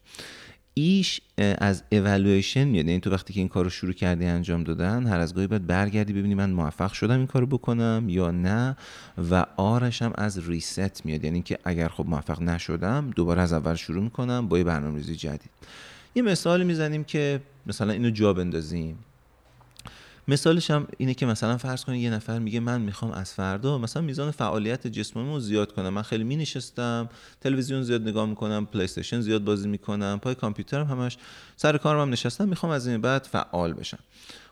ایش 0.74 1.22
از 1.38 1.84
اولویشن 1.92 2.64
میاد 2.64 2.86
یعنی 2.86 3.00
تو 3.00 3.12
وقتی 3.12 3.34
که 3.34 3.40
این 3.40 3.50
کار 3.50 3.64
رو 3.64 3.70
شروع 3.70 3.94
کردی 3.94 4.26
انجام 4.26 4.64
دادن 4.64 5.08
هر 5.08 5.20
از 5.20 5.34
گاهی 5.34 5.48
باید 5.48 5.68
برگردی 5.68 6.14
ببینی 6.14 6.36
من 6.36 6.50
موفق 6.50 6.92
شدم 6.94 7.18
این 7.18 7.28
کارو 7.28 7.46
بکنم 7.46 8.06
یا 8.08 8.32
نه. 8.32 8.78
و 9.32 9.46
R 9.58 9.72
ش 9.72 10.02
هم 10.02 10.14
از 10.16 10.50
reset 10.50 11.06
میاد 11.06 11.24
یعنی 11.24 11.42
که 11.42 11.60
اگر 11.64 11.88
خب 11.88 12.06
موفق 12.08 12.42
نشدم 12.42 13.12
دوباره 13.16 13.42
از 13.42 13.54
اول 13.54 13.76
شروع 13.76 14.04
می‌کنم 14.04 14.48
با 14.48 14.58
یه 14.58 14.64
برنامه‌ریزی 14.64 15.16
جدید. 15.16 15.52
یه 16.16 16.22
مثال 16.22 16.64
می‌زنیم 16.64 17.04
که 17.04 17.42
مثلا 17.68 17.94
اینو 17.94 18.10
جا 18.10 18.34
بندازیم. 18.34 18.98
مثالش 20.30 20.72
هم 20.72 20.88
اینه 20.98 21.14
که 21.14 21.26
مثلا 21.26 21.58
فرض 21.58 21.86
کنید 21.86 22.02
یه 22.02 22.10
نفر 22.10 22.40
میگه 22.40 22.60
من 22.60 22.82
می‌خوام 22.82 23.12
از 23.12 23.34
فردا 23.34 23.78
مثلا 23.78 24.02
میزان 24.02 24.32
فعالیت 24.32 24.88
جسمانیمو 24.88 25.40
زیاد 25.40 25.74
کنم. 25.74 25.90
من 25.90 26.02
خیلی 26.02 26.24
می 26.24 26.36
نشستم 26.36 27.10
تلویزیون 27.42 27.84
زیاد 27.84 28.02
نگاه 28.08 28.26
می‌کنم 28.30 28.66
پلی 28.66 28.84
استیشن 28.84 29.22
زیاد 29.22 29.44
بازی 29.44 29.68
می‌کنم 29.68 30.20
پای 30.22 30.36
کامپیوترم 30.36 30.88
همش 30.88 31.18
سر 31.56 31.78
کارم 31.78 32.02
هم 32.02 32.10
نشستم 32.10 32.50
می‌خوام 32.50 32.72
از 32.72 32.88
این 32.88 33.02
بعد 33.02 33.24
فعال 33.24 33.74
بشم. 33.74 34.00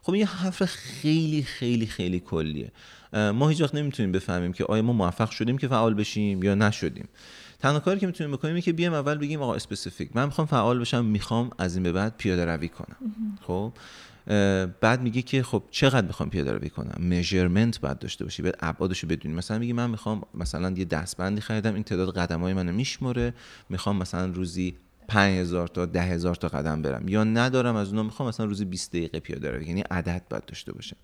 خب 0.02 0.16
یه 0.16 0.26
حرف 0.26 0.66
خیلی 0.66 1.44
خیلی 1.44 1.86
خیلی 1.86 2.20
کلیه. 2.20 2.72
ما 3.14 3.50
هیچ 3.50 3.62
وقت 3.62 3.76
نمی‌تونیم 3.76 4.12
بفهمیم 4.12 4.54
که 4.54 4.64
آیا 4.64 4.82
ما 4.82 4.94
موفق 4.94 5.30
شدیم 5.30 5.58
که 5.58 5.68
فعال 5.68 5.94
بشیم 5.94 6.44
یا 6.44 6.56
نشدیم. 6.56 7.08
تنها 7.60 7.80
کاری 7.80 8.00
که 8.00 8.06
می‌تونیم 8.06 8.36
بکنیم 8.36 8.62
که 8.62 8.74
بیام 8.74 8.94
اول 8.94 9.16
بگیم 9.18 9.42
آقا 9.42 9.56
specific 9.56 10.10
من 10.16 10.26
می‌خوام 10.26 10.48
فعال 10.48 10.80
بشم 10.80 11.06
می‌خوام 11.06 11.50
از 11.58 11.76
این 11.76 11.84
به 11.84 11.92
بعد 11.92 12.18
پیاده 12.18 12.46
روی 12.46 12.70
کنم 12.70 12.98
خب؟ 13.48 13.72
بعد 14.82 15.02
میگه 15.02 15.22
که 15.22 15.44
خب 15.44 15.64
چقدر 15.72 16.08
می‌خوام 16.08 16.30
پیاده 16.30 16.52
روی 16.52 16.70
کنم 16.70 16.96
measurement 16.98 17.80
باید 17.80 18.00
داشته 18.00 18.24
باشی 18.24 18.42
بعد 18.42 18.56
ابعادش 18.60 19.00
رو 19.00 19.10
بدونی. 19.10 19.36
مثلا 19.36 19.60
میگه 19.60 19.74
من 19.74 19.90
می‌خوام 19.90 20.22
مثلا 20.34 20.72
یه 20.72 20.86
دستبندی 20.86 21.42
خریدم 21.42 21.74
این 21.74 21.84
تعداد 21.84 22.18
قدم 22.18 22.42
های 22.42 22.54
منو 22.54 22.72
میشمره 22.72 23.34
می‌خوام 23.70 23.98
مثلا 23.98 24.26
روزی 24.26 24.78
5000 25.08 25.68
تا 25.68 25.86
10000 25.86 26.36
تا 26.36 26.48
قدم 26.48 26.82
برم. 26.82 27.08
یا 27.08 27.24
ندارم 27.24 27.76
از 27.76 27.88
اونها 27.88 28.04
می‌خوام 28.04 28.30
مثلا 28.30 28.46
روزی 28.46 28.66
20 28.66 28.92
دقیقه 28.92 29.20
پیاده 29.20 29.52
روی. 29.52 29.68
یعنی 29.68 29.82
عدد 29.82 30.22
باید 30.30 30.46
داشته 30.46 30.74
باشه 30.74 30.96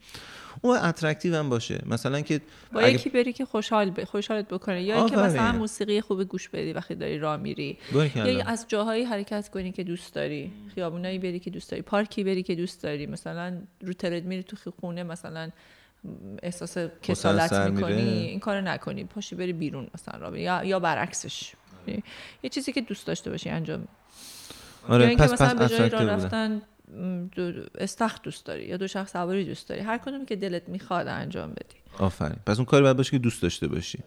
اون 0.61 0.77
attractive 0.77 1.35
هم 1.35 1.49
باشه. 1.49 1.81
مثلا 1.85 2.21
که 2.21 2.41
با 2.73 2.79
اگه... 2.79 2.93
یکی 2.93 3.09
بری 3.09 3.33
که 3.33 3.45
خوشحال 3.45 3.89
ب... 3.89 4.03
خوشحالت 4.03 4.47
بکنه. 4.47 4.83
یا 4.83 4.97
اینکه 4.97 5.17
مثلا 5.17 5.51
موسیقی 5.51 6.01
خوب 6.01 6.23
گوش 6.23 6.49
بدی 6.49 6.73
وقتی 6.73 6.95
داری 6.95 7.19
راه 7.19 7.37
میری. 7.37 7.77
یا 8.15 8.45
از 8.45 8.65
جاهایی 8.67 9.03
حرکت 9.03 9.49
کنی 9.49 9.71
که 9.71 9.83
دوست 9.83 10.13
داری. 10.13 10.51
خیابونایی 10.75 11.19
بری 11.19 11.39
که 11.39 11.49
دوست 11.49 11.71
داری. 11.71 11.81
پارکی 11.81 12.23
بری 12.23 12.43
که 12.43 12.55
دوست 12.55 12.83
داری. 12.83 13.07
مثلا 13.07 13.57
رو 13.81 13.93
ترد 13.93 14.25
میری 14.25 14.43
تو 14.43 14.71
خونه 14.81 15.03
مثلا 15.03 15.49
احساس 16.43 16.77
کسالت 17.01 17.53
می‌کنی. 17.53 18.01
این 18.01 18.39
کارو 18.39 18.61
نکنی. 18.61 19.03
پاشی 19.03 19.35
بری 19.35 19.53
بیرون 19.53 19.87
مثلا 19.93 20.19
را 20.19 20.37
یا 20.37 20.63
یا 20.63 20.79
برعکسش. 20.79 21.53
یه 22.43 22.49
چیزی 22.49 22.71
که 22.73 22.81
دوست 22.81 23.07
داشته 23.07 23.29
باشی 23.29 23.49
انجام 23.49 23.87
آره 24.89 25.15
پس 25.15 25.33
مثلا 25.33 25.53
به 25.53 25.67
جای 25.67 25.89
راه 25.89 26.03
رفتن 26.03 26.61
استخ 27.77 28.21
دوست 28.21 28.45
داری 28.45 28.65
یا 28.65 28.77
دو 28.77 28.87
شخص 28.87 29.11
سواری 29.11 29.45
دوست 29.45 29.69
داری؟ 29.69 29.81
هر 29.81 29.97
کدومی 29.97 30.25
که 30.25 30.35
دلت 30.35 30.69
می‌خواد 30.69 31.07
انجام 31.07 31.49
بدی. 31.51 31.75
آفرین. 31.99 32.37
پس 32.45 32.57
اون 32.57 32.65
کاری 32.65 32.83
باید 32.83 32.97
باشه 32.97 33.11
که 33.11 33.17
دوست 33.17 33.41
داشته 33.41 33.67
باشی. 33.67 33.99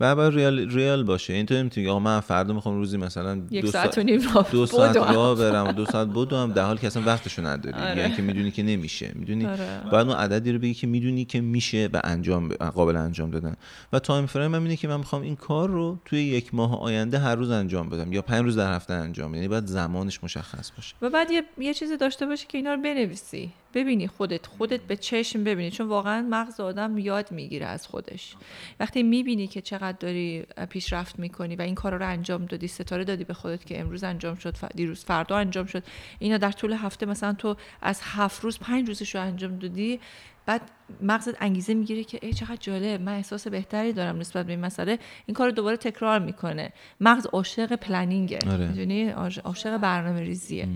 بعد 0.00 0.20
real 0.20 0.70
real 0.70 1.04
باشه. 1.04 1.32
این 1.32 1.46
تو 1.46 1.54
نمی‌تونی 1.54 1.88
آقا 1.88 1.98
من 1.98 2.20
فردا 2.20 2.54
می‌خوام 2.54 2.76
روزی 2.76 2.96
مثلا 2.96 3.42
یک 3.50 3.64
دو 3.64 3.70
ساعت 3.70 3.98
و 3.98 4.02
نیم 4.02 4.20
دو 4.52 4.66
ساعت 4.66 4.96
راه 4.96 5.38
برم 5.38 5.72
دو 5.72 5.86
ساعت 5.86 6.08
بدو 6.08 6.36
هم 6.36 6.52
در 6.52 6.64
حال 6.64 6.78
که 6.78 6.86
اصلا 6.86 7.02
وقتشو 7.06 7.46
نداری. 7.46 7.76
آره. 7.76 7.98
یعنی 7.98 8.14
که 8.16 8.22
می‌دونی 8.22 8.50
که 8.50 8.62
نمیشه. 8.62 9.12
می‌دونی؟ 9.14 9.46
آره. 9.46 9.80
باید 9.92 10.06
اون 10.06 10.16
عددی 10.16 10.52
رو 10.52 10.58
بگی 10.58 10.74
که 10.74 10.86
می‌دونی 10.86 11.24
که 11.24 11.40
میشه 11.40 11.88
و 11.92 12.00
انجام 12.04 12.48
قابل 12.48 12.96
انجام 12.96 13.30
دادن. 13.30 13.56
و 13.92 13.98
time 13.98 14.26
frame 14.26 14.54
هم 14.54 14.62
اینه 14.62 14.76
که 14.76 14.88
من 14.88 14.96
می‌خوام 14.96 15.22
این 15.22 15.36
کار 15.36 15.68
رو 15.68 15.98
توی 16.04 16.22
یک 16.22 16.54
ماه 16.54 16.80
آینده 16.80 17.18
هر 17.18 17.34
روز 17.34 17.50
انجام 17.50 17.88
بدم 17.88 18.12
یا 18.12 18.22
پنج 18.22 18.44
روز 18.44 18.56
در 18.56 18.74
هفته 18.74 18.94
انجام 18.94 19.34
یعنی 19.34 19.48
باید 19.48 19.66
زمانش 19.66 20.24
مشخص 20.24 20.70
باشه. 20.76 20.94
و 21.02 21.10
بعد 21.10 21.30
یه, 21.30 21.42
یه 21.58 21.74
چیزی 21.74 21.96
داشته 21.96 22.26
باشه 22.26 22.46
که 22.48 22.58
اینا 22.58 22.74
رو 22.74 22.82
بنویسی. 22.82 23.50
ببینی 23.74 24.08
خودت 24.08 24.46
خودت 24.46 24.80
به 24.80 24.96
چشم 24.96 25.44
ببینی. 25.44 25.70
چون 25.70 25.88
واقعا 25.88 26.26
مغز 26.30 26.60
آدم 26.60 26.98
یاد 26.98 27.32
می‌گیره 27.32 27.66
از 27.66 27.86
خودش. 27.86 28.36
وقتی 28.80 29.02
می‌بینی 29.02 29.46
که 29.46 29.60
چقدر 29.60 29.98
داری 30.00 30.42
پیشرفت 30.70 31.18
می‌کنی 31.18 31.56
و 31.56 31.62
این 31.62 31.74
کار 31.74 31.94
رو 31.94 32.06
انجام 32.06 32.44
دادی 32.46 32.68
ستاره 32.68 33.04
دادی 33.04 33.24
به 33.24 33.34
خودت 33.34 33.66
که 33.66 33.80
امروز 33.80 34.04
انجام 34.04 34.34
شد 34.34 34.54
دیروز 34.74 35.04
فردا 35.04 35.36
انجام 35.36 35.66
شد 35.66 35.82
اینا 36.18 36.36
در 36.36 36.52
طول 36.52 36.72
هفته 36.72 37.06
مثلا 37.06 37.32
تو 37.32 37.56
از 37.82 38.00
هفت 38.04 38.44
روز 38.44 38.58
پنج 38.58 38.88
روزش 38.88 39.14
رو 39.14 39.20
انجام 39.20 39.58
دادی 39.58 40.00
بعد 40.46 40.62
مغزت 41.02 41.42
انگیزه 41.42 41.74
می‌گیره 41.74 42.04
که 42.04 42.18
ای 42.22 42.32
چقدر 42.32 42.56
جالب 42.56 43.00
من 43.00 43.14
احساس 43.14 43.48
بهتری 43.48 43.92
دارم 43.92 44.18
نسبت 44.18 44.46
به 44.46 44.52
این 44.52 44.60
مسئله. 44.60 44.98
این 45.26 45.34
کار 45.34 45.46
رو 45.46 45.52
دوباره 45.52 45.76
تکرار 45.76 46.18
می‌کنه. 46.18 46.72
مغز 47.00 47.26
عاشق 47.26 47.76
پلنینگه 47.76 48.38
آره. 48.50 49.40
عاشق 49.44 49.76
برنامه 49.76 50.20
ریزیه 50.20 50.68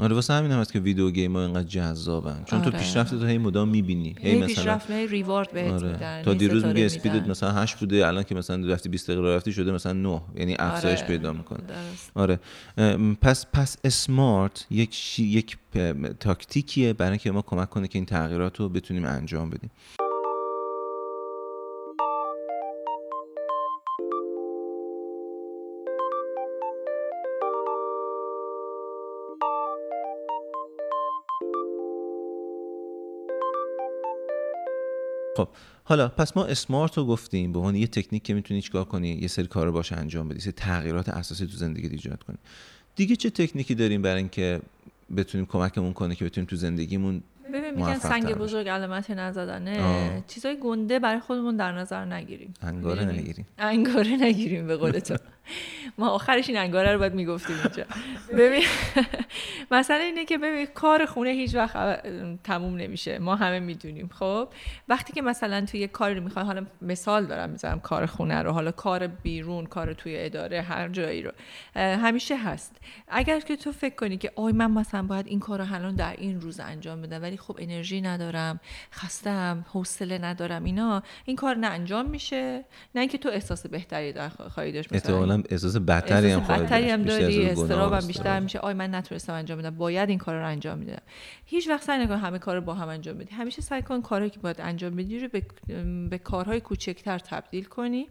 آره 0.00 0.14
واسه 0.14 0.34
همین 0.34 0.50
هم 0.50 0.60
هست 0.60 0.72
که 0.72 0.80
ویدیو 0.80 1.10
گیم 1.10 1.36
ها 1.36 1.44
اینقدر 1.44 1.68
جذابن. 1.68 2.42
چون 2.46 2.60
آره. 2.60 2.70
تو 2.70 2.78
پیشرفت 2.78 3.14
تو 3.14 3.26
هی 3.26 3.38
مدام 3.38 3.68
می‌بینی. 3.68 4.14
هی 4.20 4.36
مثلا 4.36 4.46
پیشرفت 4.46 4.90
هی 4.90 5.06
ریوارد 5.06 5.52
بهت 5.52 5.72
آره. 5.72 5.92
میدن 5.92 6.22
تا 6.22 6.34
دیروز 6.34 6.64
میگه 6.64 6.84
اسپیدت 6.86 7.28
مثلا 7.28 7.52
8 7.52 7.78
بوده 7.78 8.06
الان 8.06 8.22
که 8.22 8.34
مثلا 8.34 8.72
رفتی 8.72 8.88
20 8.88 9.10
دقیقه 9.10 9.36
رفتی 9.36 9.52
شده 9.52 9.72
مثلا 9.72 9.92
9 9.92 10.20
یعنی 10.36 10.56
افزایش 10.58 10.98
آره. 10.98 11.08
پیدا 11.08 11.32
می‌کنه. 11.32 11.60
آره. 12.14 12.40
پس 13.20 13.46
پس 13.52 13.76
اسمارت 13.84 14.66
یک 14.70 15.18
یک 15.18 15.56
تاکتیکیه 16.20 16.92
برای 16.92 17.10
اینکه 17.10 17.30
ما 17.30 17.42
کمک 17.42 17.70
کنه 17.70 17.88
که 17.88 17.98
این 17.98 18.06
تغییرات 18.06 18.60
رو 18.60 18.68
بتونیم 18.68 19.04
انجام 19.04 19.50
بدیم. 19.50 19.70
خب 35.44 35.48
حالا 35.84 36.08
پس 36.08 36.36
ما 36.36 36.44
اسمارت 36.44 36.98
رو 36.98 37.06
گفتیم 37.06 37.52
به 37.52 37.58
عنوان 37.58 37.74
یه 37.76 37.86
تکنیک 37.86 38.22
که 38.22 38.34
می‌تونی 38.34 38.62
چیکار 38.62 38.84
کنی 38.84 39.08
یه 39.08 39.28
سری 39.28 39.46
کار 39.46 39.70
باشه 39.70 39.96
انجام 39.96 40.28
بدی 40.28 40.40
سری 40.40 40.52
تغییرات 40.52 41.08
اساسی 41.08 41.46
تو 41.46 41.56
زندگی 41.56 41.86
ایجاد 41.88 42.22
کنی. 42.22 42.36
دیگه 42.96 43.16
چه 43.16 43.30
تکنیکی 43.30 43.74
داریم 43.74 44.02
برای 44.02 44.18
اینکه 44.18 44.60
بتونیم 45.16 45.46
کمکمون 45.46 45.92
کنه 45.92 46.14
که 46.14 46.24
بتونیم 46.24 46.46
تو 46.46 46.56
زندگیمون 46.56 47.22
ببین 47.52 47.74
میگن 47.74 47.98
سنگ 47.98 48.34
بزرگ 48.34 48.68
علامت 48.68 49.10
نزدنه. 49.10 50.24
چیزای 50.26 50.58
گنده 50.60 50.98
برای 50.98 51.20
خودمون 51.20 51.56
در 51.56 51.72
نظر 51.72 52.04
نگیریم. 52.04 52.54
انگاره 52.62 53.04
نگیریم. 53.04 53.46
انگاره 53.58 54.10
نگیریم 54.10 54.66
به 54.66 54.76
قول 54.76 54.98
تو. 54.98 55.16
ما 55.98 56.08
آخرش 56.08 56.48
این 56.48 56.58
انگاره 56.58 56.92
رو 56.92 56.98
باید 56.98 57.14
می‌گفتیم 57.14 57.56
اینجا. 57.64 57.84
ببین 58.32 58.64
مثلا 59.70 59.96
اینه 59.96 60.24
که 60.24 60.38
ببین 60.38 60.66
کار 60.66 61.06
خونه 61.06 61.30
هیچ 61.30 61.54
وقت 61.54 62.02
تموم 62.44 62.76
نمیشه. 62.76 63.18
ما 63.18 63.36
همه 63.36 63.60
می‌دونیم 63.60 64.10
خب؟ 64.14 64.48
وقتی 64.88 65.12
که 65.12 65.22
مثلا 65.22 65.66
توی 65.66 65.80
یه 65.80 65.88
کاری 65.88 66.14
رو 66.14 66.22
می‌خوای 66.22 66.44
حالا 66.44 66.66
مثال 66.82 67.26
دارم 67.26 67.50
می‌ذارم 67.50 67.80
کار 67.80 68.06
خونه 68.06 68.42
رو. 68.42 68.52
حالا 68.52 68.72
کار 68.72 69.06
بیرون 69.06 69.66
کار 69.66 69.92
توی 69.92 70.14
اداره 70.18 70.62
هر 70.62 70.88
جایی 70.88 71.22
رو. 71.22 71.32
همیشه 71.76 72.36
هست. 72.36 72.76
اگر 73.08 73.40
که 73.40 73.56
تو 73.56 73.72
فکر 73.72 73.94
کنی 73.94 74.16
که 74.16 74.32
آی 74.36 74.52
من 74.52 74.70
مثلا 74.70 75.02
باید 75.02 75.26
این 75.26 75.40
کار 75.40 75.62
رو 75.62 75.74
الان 75.74 75.94
در 75.94 76.14
این 76.18 76.40
روز 76.40 76.60
انجام 76.60 77.02
بدم 77.02 77.22
ولی 77.22 77.36
خب 77.36 77.56
انرژی 77.58 78.00
ندارم 78.00 78.60
خستم 78.92 79.64
حوصله 79.72 80.18
ندارم 80.18 80.64
اینا 80.64 81.02
این 81.24 81.36
کار 81.36 81.56
نه 81.56 81.66
انجام 81.66 82.10
میشه 82.10 82.64
نه 82.94 83.00
اینکه 83.00 83.18
تو 83.18 83.28
احساس 83.28 83.66
بهتری 83.66 84.14
خواهی 84.54 84.72
داشت 84.72 84.88
احساس 85.48 85.76
بدتری 85.76 86.30
هم 86.30 86.40
بدتری 86.40 86.90
هم 86.90 87.02
داری 87.02 87.46
استرابم 87.46 88.06
بیشتر 88.06 88.40
میشه. 88.40 88.58
آی 88.58 88.74
من 88.74 88.94
نتونستم 88.94 89.32
انجام 89.32 89.58
بدم. 89.58 89.70
باید 89.70 90.08
این 90.08 90.18
کار 90.18 90.34
رو 90.34 90.46
انجام 90.46 90.78
میدم. 90.78 91.02
هیچ 91.44 91.68
وقت 91.68 91.82
سعی 91.82 92.04
نکن 92.04 92.14
همه 92.14 92.38
کار 92.38 92.56
رو 92.56 92.60
با 92.60 92.74
هم 92.74 92.88
انجام 92.88 93.18
بدی. 93.18 93.34
همیشه 93.34 93.62
سعی 93.62 93.82
کن 93.82 94.02
کاری 94.02 94.30
که 94.30 94.40
باید 94.40 94.60
انجام 94.60 94.96
بدی 94.96 95.18
رو 95.18 95.28
به, 95.28 95.42
به 96.10 96.18
کارهای 96.18 96.60
کوچکتر 96.60 97.18
تبدیل 97.18 97.64
کنی 97.64 98.06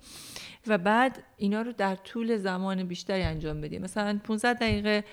و 0.68 0.78
بعد 0.78 1.24
اینا 1.38 1.62
رو 1.62 1.72
در 1.72 1.96
طول 1.96 2.38
زمان 2.38 2.84
بیشتری 2.84 3.24
انجام 3.24 3.62
بدی. 3.62 3.80
مثلا 3.80 4.20
15 4.24 4.54
دقیقه 4.54 5.04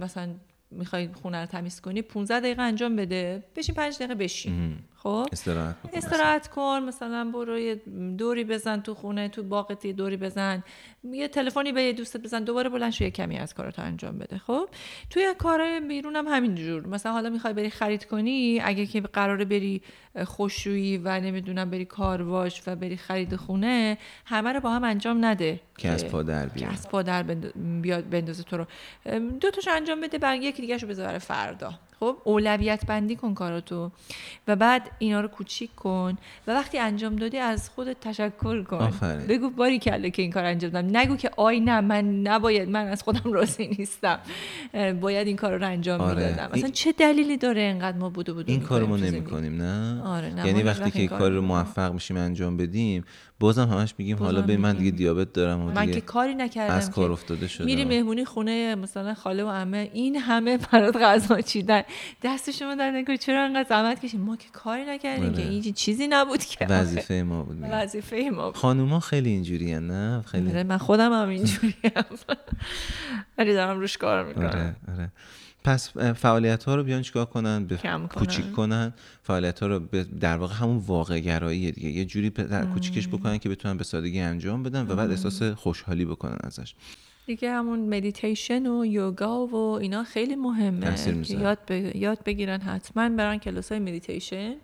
مثلا 0.00 0.34
می‌خوای 0.70 1.08
خونه 1.22 1.40
رو 1.40 1.46
تمیز 1.46 1.80
کنی 1.80 2.02
15 2.02 2.40
دقیقه 2.40 2.62
انجام 2.62 2.96
بده. 2.96 3.44
بشین 3.56 3.74
5 3.74 3.96
دقیقه 3.96 4.14
بشین. 4.14 4.78
خب؟ 5.02 5.26
استراحت 5.32 5.76
استراحت 5.92 6.48
کن 6.48 6.82
مثلا 6.88 7.30
برو 7.34 7.58
یه 7.58 7.74
دوری 8.18 8.44
بزن 8.44 8.80
تو 8.80 8.94
خونه 8.94 9.28
تو 9.28 9.42
باغت 9.42 9.84
یه 9.84 9.92
دوری 9.92 10.16
بزن. 10.16 10.64
یه 11.04 11.28
تلفنی 11.28 11.72
به 11.72 11.82
یه 11.82 11.92
دوستت 11.92 12.20
بزن 12.20 12.44
دوباره 12.44 12.68
بلند 12.68 12.92
شو 12.92 13.04
یه 13.04 13.10
کمی 13.10 13.38
از 13.38 13.54
کاراتو 13.54 13.82
انجام 13.82 14.18
بده 14.18 14.38
خب؟ 14.38 14.68
توی 15.10 15.34
کارهای 15.38 15.80
بیرون 15.80 16.16
هم 16.16 16.26
همینجور 16.28 16.86
مثلا 16.86 17.12
حالا 17.12 17.30
می‌خوای 17.30 17.52
بری 17.52 17.70
خرید 17.70 18.04
کنی 18.04 18.60
اگه 18.64 18.86
که 18.86 19.00
قراره 19.00 19.44
بری 19.44 19.82
خوشویی 20.24 20.98
و 20.98 21.20
نمی‌دونم 21.20 21.70
بری 21.70 21.84
کارواش 21.84 22.62
و 22.66 22.76
بری 22.76 22.96
خرید 22.96 23.36
خونه 23.36 23.98
همه 24.24 24.52
رو 24.52 24.60
با 24.60 24.70
هم 24.70 24.84
انجام 24.84 25.24
نده. 25.24 25.60
که 25.78 25.88
از 25.88 26.06
پا 26.06 26.22
در 26.22 26.46
بیاد. 26.46 26.72
از 26.72 26.88
پا 26.88 27.02
در 27.02 27.22
بیاد 27.22 28.10
بندازه 28.10 28.42
تو 28.42 28.56
رو. 28.56 28.66
دو 29.40 29.50
تاشو 29.50 29.70
انجام 29.70 30.00
بده 30.00 30.18
بعد 30.18 30.42
یکی 30.42 30.62
دیگه 30.62 30.76
رو 30.76 30.88
بذاره 30.88 31.18
فردا. 31.18 31.74
خب 32.00 32.16
اولویت 32.24 32.86
بندی 32.86 33.16
کن 33.16 33.34
کاراتو. 33.34 33.90
و 34.48 34.56
بعد 34.56 34.90
اینا 34.98 35.20
رو 35.20 35.28
کوچیک 35.28 35.74
کن 35.74 36.18
و 36.46 36.50
وقتی 36.50 36.78
انجام 36.78 37.16
دادی 37.16 37.38
از 37.38 37.70
خودت 37.70 38.00
تشکر 38.00 38.62
کن. 38.62 38.76
آفرین. 38.76 39.26
بگو 39.26 39.50
باری 39.50 39.78
کله 39.78 40.10
که 40.10 40.22
این 40.22 40.30
کار 40.30 40.44
انجام 40.44 40.70
دادم. 40.70 40.96
نگو 40.96 41.16
که 41.16 41.30
آی 41.36 41.60
نه 41.60 41.80
من 41.80 42.20
نباید 42.20 42.68
من 42.68 42.88
از 42.88 43.02
خودم 43.02 43.32
راضی 43.32 43.68
نیستم. 43.78 44.18
باید 45.00 45.26
این 45.26 45.36
کار 45.36 45.56
رو 45.56 45.66
انجام 45.66 46.00
آره. 46.00 46.14
می‌دادم. 46.14 46.50
مثلا 46.52 46.70
چه 46.70 46.92
دلیلی 46.92 47.36
داره 47.36 47.62
انقدر 47.62 47.98
ما 47.98 48.10
بودو 48.10 48.34
بودو 48.34 48.52
این 48.52 48.60
کارو 48.60 48.86
ما 48.86 48.96
نمی 48.96 49.24
کنیم 49.24 49.62
نه؟ 49.62 50.02
آره 50.02 50.34
نه 50.34 50.46
یعنی 50.46 50.62
وقتی 50.62 50.90
که 50.90 51.06
کار 51.06 51.30
رو 51.30 51.42
موفق 51.42 51.92
میشیم 51.92 52.16
انجام 52.16 52.56
بدیم 52.56 53.04
بازم 53.40 53.68
همش 53.68 53.94
میگیم 53.98 54.16
حالا 54.16 54.42
به 54.42 54.56
من 54.56 54.76
دیگه 54.76 54.90
دیابت 54.90 55.32
دارم 55.32 55.60
و 55.60 55.70
من 55.70 55.90
که 55.90 56.00
کاری 56.00 56.34
نکردم 56.34 56.74
از 56.74 56.90
کار 56.90 57.12
افتاده 57.12 57.48
شدم. 57.48 57.64
میری 57.64 57.84
مهمونی 57.84 58.24
خونه 58.24 58.74
مثلا 58.74 59.14
خاله 59.14 59.44
و 59.44 59.48
عمه. 59.48 59.90
این 59.92 60.16
همه 60.16 60.58
برات 60.58 60.96
غذا 60.96 61.40
چیدن. 61.40 61.82
دست 62.22 62.50
شما 62.50 62.74
در 62.74 62.90
نگاه 62.90 63.16
چرا 63.16 63.44
انقدر 63.44 63.68
زحمت 63.68 64.00
کشید 64.00 64.20
ما 64.20 64.36
که 64.36 64.48
کاری 64.52 64.84
نکردیم 64.84 65.32
که 65.32 65.42
این 65.42 65.72
چیزی 65.72 66.08
نبود 66.08 66.44
که. 66.44 66.66
وظیفه 66.66 67.14
ما 67.14 67.42
بود 67.42 67.58
وظیفه 67.70 68.30
ما 68.32 68.46
بود. 68.46 68.56
خانوما 68.56 69.00
خیلی 69.00 69.30
اینجوری 69.30 69.80
نه؟ 69.80 70.22
خیلی. 70.22 70.62
من 70.62 70.78
خودم 70.78 71.12
هم 71.12 71.28
اینجوری 71.28 71.74
ولی 73.38 73.54
دارم 73.54 73.80
روش 73.80 73.96
کار 73.96 74.24
می‌کنم. 74.24 74.46
آره 74.46 74.76
آره. 74.88 75.12
پس 75.64 75.96
فعالیت 75.98 76.64
ها 76.64 76.74
رو 76.74 76.84
بیان 76.84 77.02
چیکار 77.02 77.24
کنن؟ 77.24 77.66
به 77.66 77.76
کوچیک 78.10 78.52
کنن؟ 78.52 78.92
فعالیت 79.22 79.60
ها 79.60 79.66
رو 79.66 79.78
در 80.20 80.36
واقع 80.36 80.54
همون 80.54 80.76
واقع 80.76 81.18
گرایی 81.18 81.72
دیگه. 81.72 81.88
یه 81.88 82.04
جوری 82.04 82.32
کوچیکش 82.74 83.08
بکنن 83.08 83.38
که 83.38 83.48
بتونن 83.48 83.76
به 83.76 83.84
سادگی 83.84 84.20
انجام 84.20 84.62
بدن 84.62 84.90
و 84.90 84.94
بعد 84.96 85.10
احساس 85.10 85.42
خوشحالی 85.42 86.04
بکنن 86.04 86.38
ازش. 86.40 86.74
دیگه 87.28 87.50
همون 87.50 87.96
مدیتیشن 87.96 88.66
و 88.66 88.84
یوگا 88.84 89.46
و 89.46 89.54
اینا 89.54 90.04
خیلی 90.04 90.36
مهمه 90.36 90.94
که 91.22 91.34
یاد, 91.34 91.70
یاد 91.94 92.18
بگیرن 92.24 92.60
حتما 92.60 93.08
برن 93.08 93.38
کلاس 93.38 93.72
های 93.72 93.80
مدیتیشن 93.80 94.54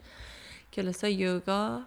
کلاس 0.72 1.04
های 1.04 1.14
یوگا 1.14 1.80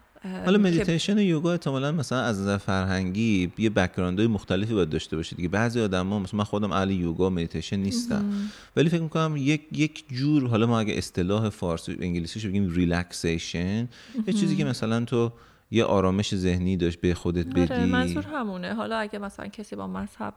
حالا 0.45 0.57
مدیتیشن 0.57 1.17
و 1.17 1.21
یوگا 1.21 1.51
احتمالا 1.51 1.91
مثلا 1.91 2.21
از 2.21 2.41
نظر 2.41 2.57
فرهنگی 2.57 3.51
یه 3.57 3.69
background 3.69 4.18
های 4.18 4.27
مختلفی 4.27 4.73
باید 4.73 4.89
داشته 4.89 5.15
باشه 5.15 5.35
دیگه. 5.35 5.49
بعضی 5.49 5.81
آدما 5.81 6.19
مثلا 6.19 6.37
من 6.37 6.43
خودم 6.43 6.71
اهل 6.71 6.91
یوگا 6.91 7.27
و 7.27 7.29
مدیتیشن 7.29 7.75
نیستم. 7.75 8.49
ولی 8.75 8.89
فکر 8.89 9.01
می‌کنم 9.01 9.33
یک 9.37 9.61
یک 9.71 10.03
جور 10.11 10.47
حالا 10.47 10.67
ما 10.67 10.79
اگه 10.79 10.93
اصطلاح 10.93 11.49
فارسی 11.49 11.97
انگلیسیش 12.01 12.45
بگیم 12.45 12.69
relaxation 12.69 13.87
یه 14.27 14.33
چیزی 14.33 14.55
که 14.55 14.65
مثلا 14.65 15.05
تو 15.05 15.31
یه 15.71 15.83
آرامش 15.83 16.35
ذهنی 16.35 16.77
داشت 16.77 17.01
به 17.01 17.13
خودت 17.13 17.57
آره، 17.57 17.65
بدی؟ 17.65 17.91
منظور 17.91 18.25
همونه. 18.25 18.73
حالا 18.73 18.97
اگه 18.97 19.19
مثلا 19.19 19.47
کسی 19.47 19.75
با 19.75 19.87
مذهب 19.87 20.33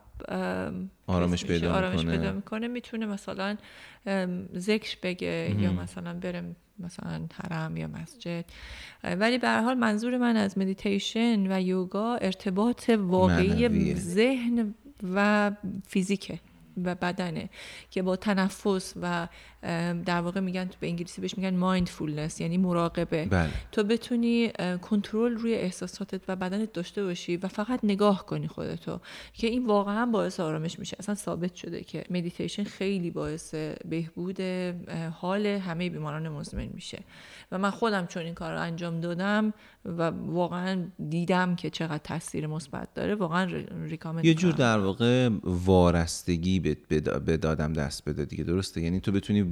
آرامش 1.07 1.45
پیدا 1.45 1.75
آرامش 1.75 2.05
پیدا 2.05 2.33
می‌کنه 2.33 2.69
می‌تونه 2.69 3.07
مثلا 3.07 3.57
ذکر 4.57 4.99
بگه 5.03 5.57
یا 5.59 5.73
مثلا 5.73 6.15
برم 6.15 6.57
مثلا 6.79 7.27
حرم 7.33 7.77
یا 7.77 7.87
مسجد. 7.87 8.45
ولی 9.05 9.39
به 9.39 9.49
هر 9.49 9.63
حال 9.63 9.75
منظور 9.75 10.19
من 10.19 10.37
از 10.37 10.59
مدیتیشن 10.59 11.53
و 11.53 11.61
یوگا 11.61 12.15
ارتباط 12.15 12.91
واقعی 12.99 13.95
ذهن 13.95 14.75
و 15.15 15.51
فیزیکه 15.87 16.41
و 16.85 16.95
بدنه 16.95 17.51
که 17.91 18.03
با 18.03 18.17
تنفس 18.17 18.95
و 19.03 19.29
در 20.07 20.21
واقع 20.21 20.41
میگن 20.41 20.71
به 20.81 20.87
انگلیسی 20.87 21.21
بهش 21.21 21.39
میگن 21.39 21.57
mindfulness 21.57 22.41
یعنی 22.41 22.59
مراقبه. 22.59 23.25
بله. 23.25 23.51
تو 23.73 23.83
بتونی 23.83 24.53
کنترل 24.83 25.33
روی 25.33 25.55
احساساتت 25.55 26.21
و 26.29 26.37
بدنت 26.37 26.73
داشته 26.73 27.05
باشی 27.05 27.37
و 27.37 27.49
فقط 27.49 27.81
نگاه 27.83 28.27
کنی 28.27 28.49
خودتو 28.49 29.01
که 29.33 29.47
این 29.47 29.67
واقعا 29.67 30.07
باعث 30.07 30.41
آرامش 30.41 30.79
میشه. 30.79 30.97
اصلا 30.99 31.15
ثابت 31.15 31.55
شده 31.55 31.81
که 31.81 32.05
مدیتیشن 32.11 32.65
خیلی 32.65 33.11
باعث 33.11 33.55
بهبود 33.85 34.41
حال 35.13 35.47
همه 35.47 35.91
بیماران 35.91 36.29
مزمن 36.29 36.71
میشه. 36.75 36.99
و 37.53 37.59
من 37.59 37.71
خودم 37.71 38.07
چون 38.07 38.23
این 38.23 38.35
کار 38.35 38.53
رو 38.53 38.61
انجام 38.61 39.01
دادم 39.01 39.53
و 39.85 40.03
واقعا 40.11 40.85
دیدم 41.09 41.57
که 41.57 41.71
چقدر 41.71 41.99
تاثیر 41.99 42.47
مثبت 42.47 42.95
داره 42.95 43.15
واقعا 43.15 43.65
recommend 43.83 44.25
یه 44.25 44.35
جور 44.35 44.53
در 44.53 44.79
واقع 44.79 45.29
وارستگی 45.45 46.61
به 46.61 47.37
دادم 47.37 47.73
دست 47.73 48.09
بده 48.09 48.25
دیگه 48.25 48.45
درسته؟ 48.45 48.81
یعنی 48.81 49.01
تو 49.01 49.13
بتونی 49.13 49.43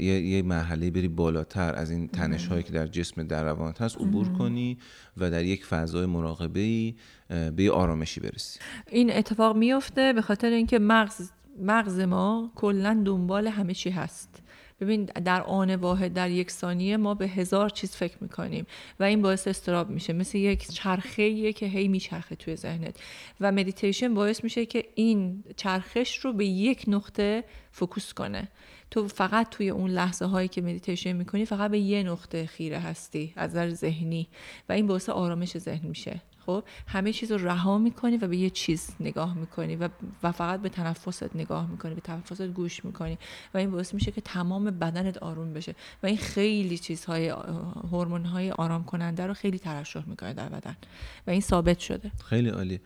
یه, 0.00 0.20
یه 0.20 0.42
مرحله 0.42 0.90
بری 0.90 1.08
بالاتر 1.08 1.74
از 1.74 1.90
این 1.90 2.08
تنش 2.08 2.46
هایی 2.46 2.62
که 2.62 2.72
در 2.72 2.86
جسم 2.86 3.22
در 3.22 3.44
روانت 3.44 3.82
هست 3.82 3.96
عبور 3.96 4.28
کنی 4.38 4.78
و 5.16 5.30
در 5.30 5.44
یک 5.44 5.64
فضای 5.64 6.06
مراقبه 6.06 6.60
ای 6.60 6.94
به 7.28 7.62
یه 7.62 7.72
آرامشی 7.72 8.20
برسی. 8.20 8.60
این 8.90 9.12
اتفاق 9.12 9.56
میفته 9.56 10.12
به 10.12 10.22
خاطر 10.22 10.50
اینکه 10.50 10.78
مغز 10.78 11.30
مغز 11.62 12.00
ما 12.00 12.52
کلا 12.54 13.02
دنبال 13.04 13.46
همه 13.46 13.74
چی 13.74 13.90
هست. 13.90 14.42
ببین 14.80 15.04
در 15.04 15.42
آن 15.42 15.74
واحد 15.74 16.12
در 16.12 16.30
یک 16.30 16.50
ثانیه 16.50 16.96
ما 16.96 17.14
به 17.14 17.28
هزار 17.28 17.68
چیز 17.70 17.96
فکر 17.96 18.16
می‌کنیم 18.20 18.66
و 19.00 19.04
این 19.04 19.22
باعث 19.22 19.48
اضطراب 19.48 19.90
میشه. 19.90 20.12
مثل 20.12 20.38
یک 20.38 20.68
چرخه 20.68 21.52
که 21.52 21.66
هی 21.66 21.88
میچرخه 21.88 22.36
توی 22.36 22.56
ذهنت. 22.56 23.00
و 23.40 23.52
مدیتیشن 23.52 24.14
باعث 24.14 24.44
میشه 24.44 24.66
که 24.66 24.84
این 24.94 25.44
چرخش 25.56 26.18
رو 26.18 26.32
به 26.32 26.46
یک 26.46 26.84
نقطه 26.88 27.44
focus 27.72 28.12
کنه. 28.12 28.48
تو 28.90 29.08
فقط 29.08 29.48
توی 29.48 29.68
اون 29.70 29.90
لحظه 29.90 30.24
هایی 30.24 30.48
که 30.48 30.62
مدیتیشن 30.62 31.12
می‌کنی 31.12 31.44
فقط 31.44 31.70
به 31.70 31.78
یه 31.78 32.02
نقطه 32.02 32.46
خیره 32.46 32.78
هستی 32.78 33.32
از 33.36 33.50
نظر 33.50 33.70
ذهنی. 33.70 34.28
و 34.68 34.72
این 34.72 34.86
باعث 34.86 35.08
آرامش 35.08 35.58
ذهن 35.58 35.88
میشه. 35.88 36.20
خب 36.46 36.64
همه 36.86 37.12
چیز 37.12 37.32
رو 37.32 37.48
رها 37.48 37.78
می‌کنی 37.78 38.16
و 38.16 38.28
به 38.28 38.36
یه 38.36 38.50
چیز 38.50 38.90
نگاه 39.00 39.34
می‌کنی 39.34 39.76
و, 39.76 39.88
و 40.22 40.32
فقط 40.32 40.60
به 40.60 40.68
تنفست 40.68 41.36
نگاه 41.36 41.70
می‌کنی 41.70 41.94
به 41.94 42.00
تنفست 42.00 42.42
گوش 42.42 42.84
می‌کنی 42.84 43.18
و 43.54 43.58
این 43.58 43.70
باعث 43.70 43.94
میشه 43.94 44.10
که 44.10 44.20
تمام 44.20 44.64
بدنت 44.64 45.18
آروم 45.18 45.52
بشه 45.52 45.74
و 46.02 46.06
این 46.06 46.16
خیلی 46.16 46.78
چیزهای 46.78 47.28
هورمون 47.90 48.24
های 48.24 48.50
آرام 48.50 48.84
کننده 48.84 49.26
رو 49.26 49.34
خیلی 49.34 49.58
ترشح 49.58 50.02
می‌کنه 50.06 50.34
در 50.34 50.48
بدن 50.48 50.76
و 51.26 51.30
این 51.30 51.40
ثابت 51.40 51.78
شده. 51.78 52.10
خیلی 52.24 52.48
عالی. 52.48 52.80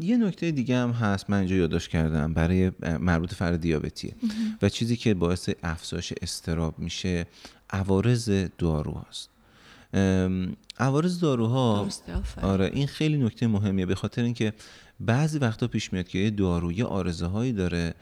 یه 0.00 0.16
نکته 0.16 0.50
دیگه 0.50 0.76
هم 0.76 0.90
هست 0.90 1.30
من 1.30 1.38
اینجا 1.38 1.56
یادداشت 1.56 1.90
کردم 1.90 2.34
برای 2.34 2.72
مربوط 3.00 3.34
فرد 3.34 3.60
دیابتیه 3.60 4.14
و 4.62 4.68
چیزی 4.68 4.96
که 4.96 5.14
باعث 5.14 5.50
افزایش 5.62 6.12
استراب 6.22 6.78
میشه 6.78 7.26
عوارض 7.70 8.30
دارو 8.58 9.02
هست 9.08 9.30
عوارض 10.78 11.20
داروها. 11.20 11.88
آره 12.42 12.70
این 12.74 12.86
خیلی 12.86 13.18
نکته 13.18 13.46
مهمیه 13.46 13.86
به 13.86 13.94
خاطر 13.94 14.22
اینکه 14.22 14.52
بعضی 15.00 15.38
وقتا 15.38 15.68
پیش 15.68 15.92
میاد 15.92 16.08
که 16.08 16.18
یه 16.18 16.30
دارو 16.30 16.72
یه 16.72 16.84
آرزه 16.84 17.26
هایی 17.26 17.52
داره 17.52 17.94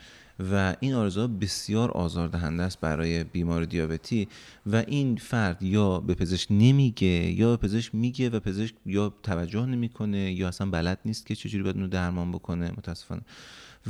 و 0.52 0.74
این 0.80 0.94
آرزوها 0.94 1.26
بسیار 1.26 1.90
آزاردهنده 1.90 2.62
است 2.62 2.80
برای 2.80 3.24
بیمار 3.24 3.64
دیابتی 3.64 4.28
و 4.66 4.76
این 4.76 5.16
فرد 5.16 5.62
یا 5.62 5.98
به 6.00 6.14
پزشک 6.14 6.46
نمیگه 6.50 7.06
یا 7.06 7.56
به 7.56 7.56
پزشک 7.56 7.94
میگه 7.94 8.30
و 8.30 8.40
پزشک 8.40 8.74
یا 8.86 9.14
توجه 9.22 9.66
نمی‌کنه 9.66 10.32
یا 10.32 10.48
اصلا 10.48 10.70
بلد 10.70 10.98
نیست 11.04 11.26
که 11.26 11.34
چجوری 11.34 11.62
باید 11.62 11.76
اونو 11.76 11.88
درمان 11.88 12.32
بکنه 12.32 12.70
متاسفانه. 12.70 13.22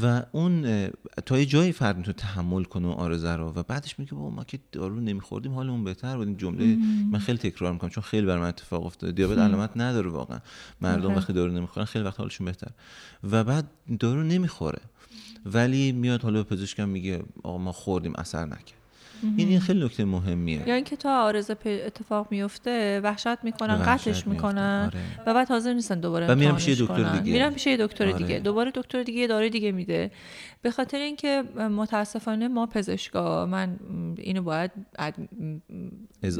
و 0.02 0.22
اون 0.32 0.88
تا 1.26 1.38
یه 1.38 1.46
جایی 1.46 1.72
فرد 1.72 1.96
می‌تونه 1.96 2.14
تحمل 2.14 2.64
کنه 2.64 2.86
اون 2.86 2.96
آرزه 2.96 3.36
رو. 3.36 3.52
و 3.52 3.62
بعدش 3.62 3.98
میگه 3.98 4.12
بابا 4.12 4.30
ما 4.30 4.44
که 4.44 4.58
دارو 4.72 5.00
نمیخوردیم 5.00 5.52
حالمون 5.52 5.84
بهتر 5.84 6.16
بود. 6.16 6.26
این 6.26 6.36
جمله 6.36 6.78
من 7.10 7.18
خیلی 7.18 7.38
تکرار 7.38 7.72
می‌کنم 7.72 7.90
چون 7.90 8.02
خیلی 8.02 8.26
بر 8.26 8.38
من 8.38 8.48
اتفاق 8.48 8.86
افتاده. 8.86 9.12
دیابت 9.12 9.38
علامت 9.38 9.70
نداره 9.76 10.10
واقعا. 10.10 10.38
مردم 10.80 11.14
وقتی 11.14 11.32
دارو 11.32 11.52
نمی‌خورن 11.52 11.86
خیلی 11.86 12.04
وقت 12.04 12.20
حالشون 12.20 12.44
بهتر. 12.44 12.70
و 13.30 13.44
بعد 13.44 13.70
دارو 13.98 14.22
نمی‌خوره. 14.22 14.80
ولی 15.46 15.92
میاد 15.92 16.22
حالا 16.22 16.42
به 16.42 16.56
پزشکم 16.56 16.88
میگه 16.88 17.22
آقا 17.42 17.58
ما 17.58 17.72
خوردیم 17.72 18.12
اثر 18.18 18.44
نکرد. 18.44 18.77
این 19.36 19.48
این 19.48 19.60
خیلی 19.60 19.84
نکته 19.84 20.04
مهمیه. 20.04 20.68
یا 20.68 20.74
اینکه 20.74 20.96
تا 20.96 21.22
آرزه 21.22 21.56
اتفاق 21.66 22.26
میفته 22.30 23.00
وحشت 23.04 23.44
می‌کنن 23.44 23.76
قطعش 23.76 24.26
می‌کنن 24.26 24.90
آره. 24.92 25.00
و 25.26 25.34
بعد 25.34 25.48
حاضر 25.48 25.72
نیستن 25.72 26.00
دوباره 26.00 26.26
و 26.26 26.34
میرن 26.34 26.54
پیش 26.54 26.68
دکتر 26.68 27.18
دیگه. 27.18 27.32
میرن 27.32 27.50
پیش 27.50 27.66
دکتر 27.66 28.04
آره. 28.04 28.18
دیگه. 28.18 28.38
دوباره 28.38 28.72
دکتر 28.74 29.02
دیگه 29.02 29.26
داره 29.26 29.48
دیگه 29.48 29.72
میده. 29.72 30.10
به 30.62 30.70
خاطر 30.70 30.98
اینکه 30.98 31.42
متاسفانه 31.56 32.48
ما 32.48 32.66
پزشکا 32.66 33.46
من 33.46 33.76
اینو 34.18 34.42
باید 34.42 34.70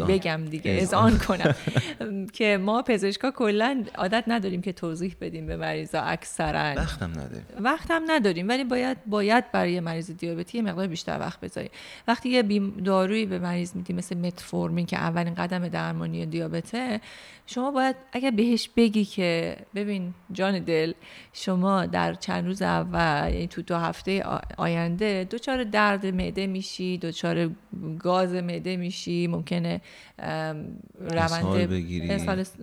بگم 0.08 0.44
دیگه 0.44 0.78
اذعان 0.80 1.18
کنم. 1.18 1.54
که 2.38 2.58
ما 2.62 2.82
پزشکا 2.82 3.30
کلا 3.30 3.84
عادت 3.94 4.24
نداریم 4.26 4.62
که 4.62 4.72
توضیح 4.72 5.16
بدیم 5.20 5.46
به 5.46 5.56
مریضا 5.56 6.00
اکثرا. 6.00 6.74
وقتم 6.76 7.10
نداریم. 7.10 7.46
وقتم 7.60 8.02
نداریم 8.06 8.48
ولی 8.48 8.64
باید 8.64 9.04
باید 9.06 9.52
برای 9.52 9.80
مریض 9.80 10.10
دیابتی 10.10 10.62
مقدار 10.62 10.86
بیشتر 10.86 11.18
وقت 11.20 11.40
بذاریم. 11.40 11.70
وقتی 12.08 12.28
یه 12.28 12.42
دارویی 12.84 13.26
به 13.26 13.38
مریض 13.38 13.76
میدی 13.76 13.92
مثل 13.92 14.16
متفورمین 14.16 14.86
که 14.86 14.96
اولین 14.96 15.34
قدم 15.34 15.68
درمانی 15.68 16.26
دیابته 16.26 17.00
شما 17.46 17.70
باید 17.70 17.96
اگر 18.12 18.30
بهش 18.30 18.68
بگی 18.76 19.04
که 19.04 19.56
ببین 19.74 20.14
جان 20.32 20.58
دل 20.58 20.92
شما 21.32 21.86
در 21.86 22.14
چند 22.14 22.46
روز 22.46 22.62
اول 22.62 23.32
یعنی 23.32 23.46
تو 23.46 23.62
دو 23.62 23.76
هفته 23.76 24.07
آینده. 24.59 25.28
دچار 25.30 25.64
درد 25.64 26.06
معده 26.06 26.46
میشی 26.46 26.98
دچار 26.98 27.50
گاز 27.98 28.34
معده 28.34 28.76
میشی 28.76 29.26
ممکنه 29.26 29.80
روند 30.98 31.46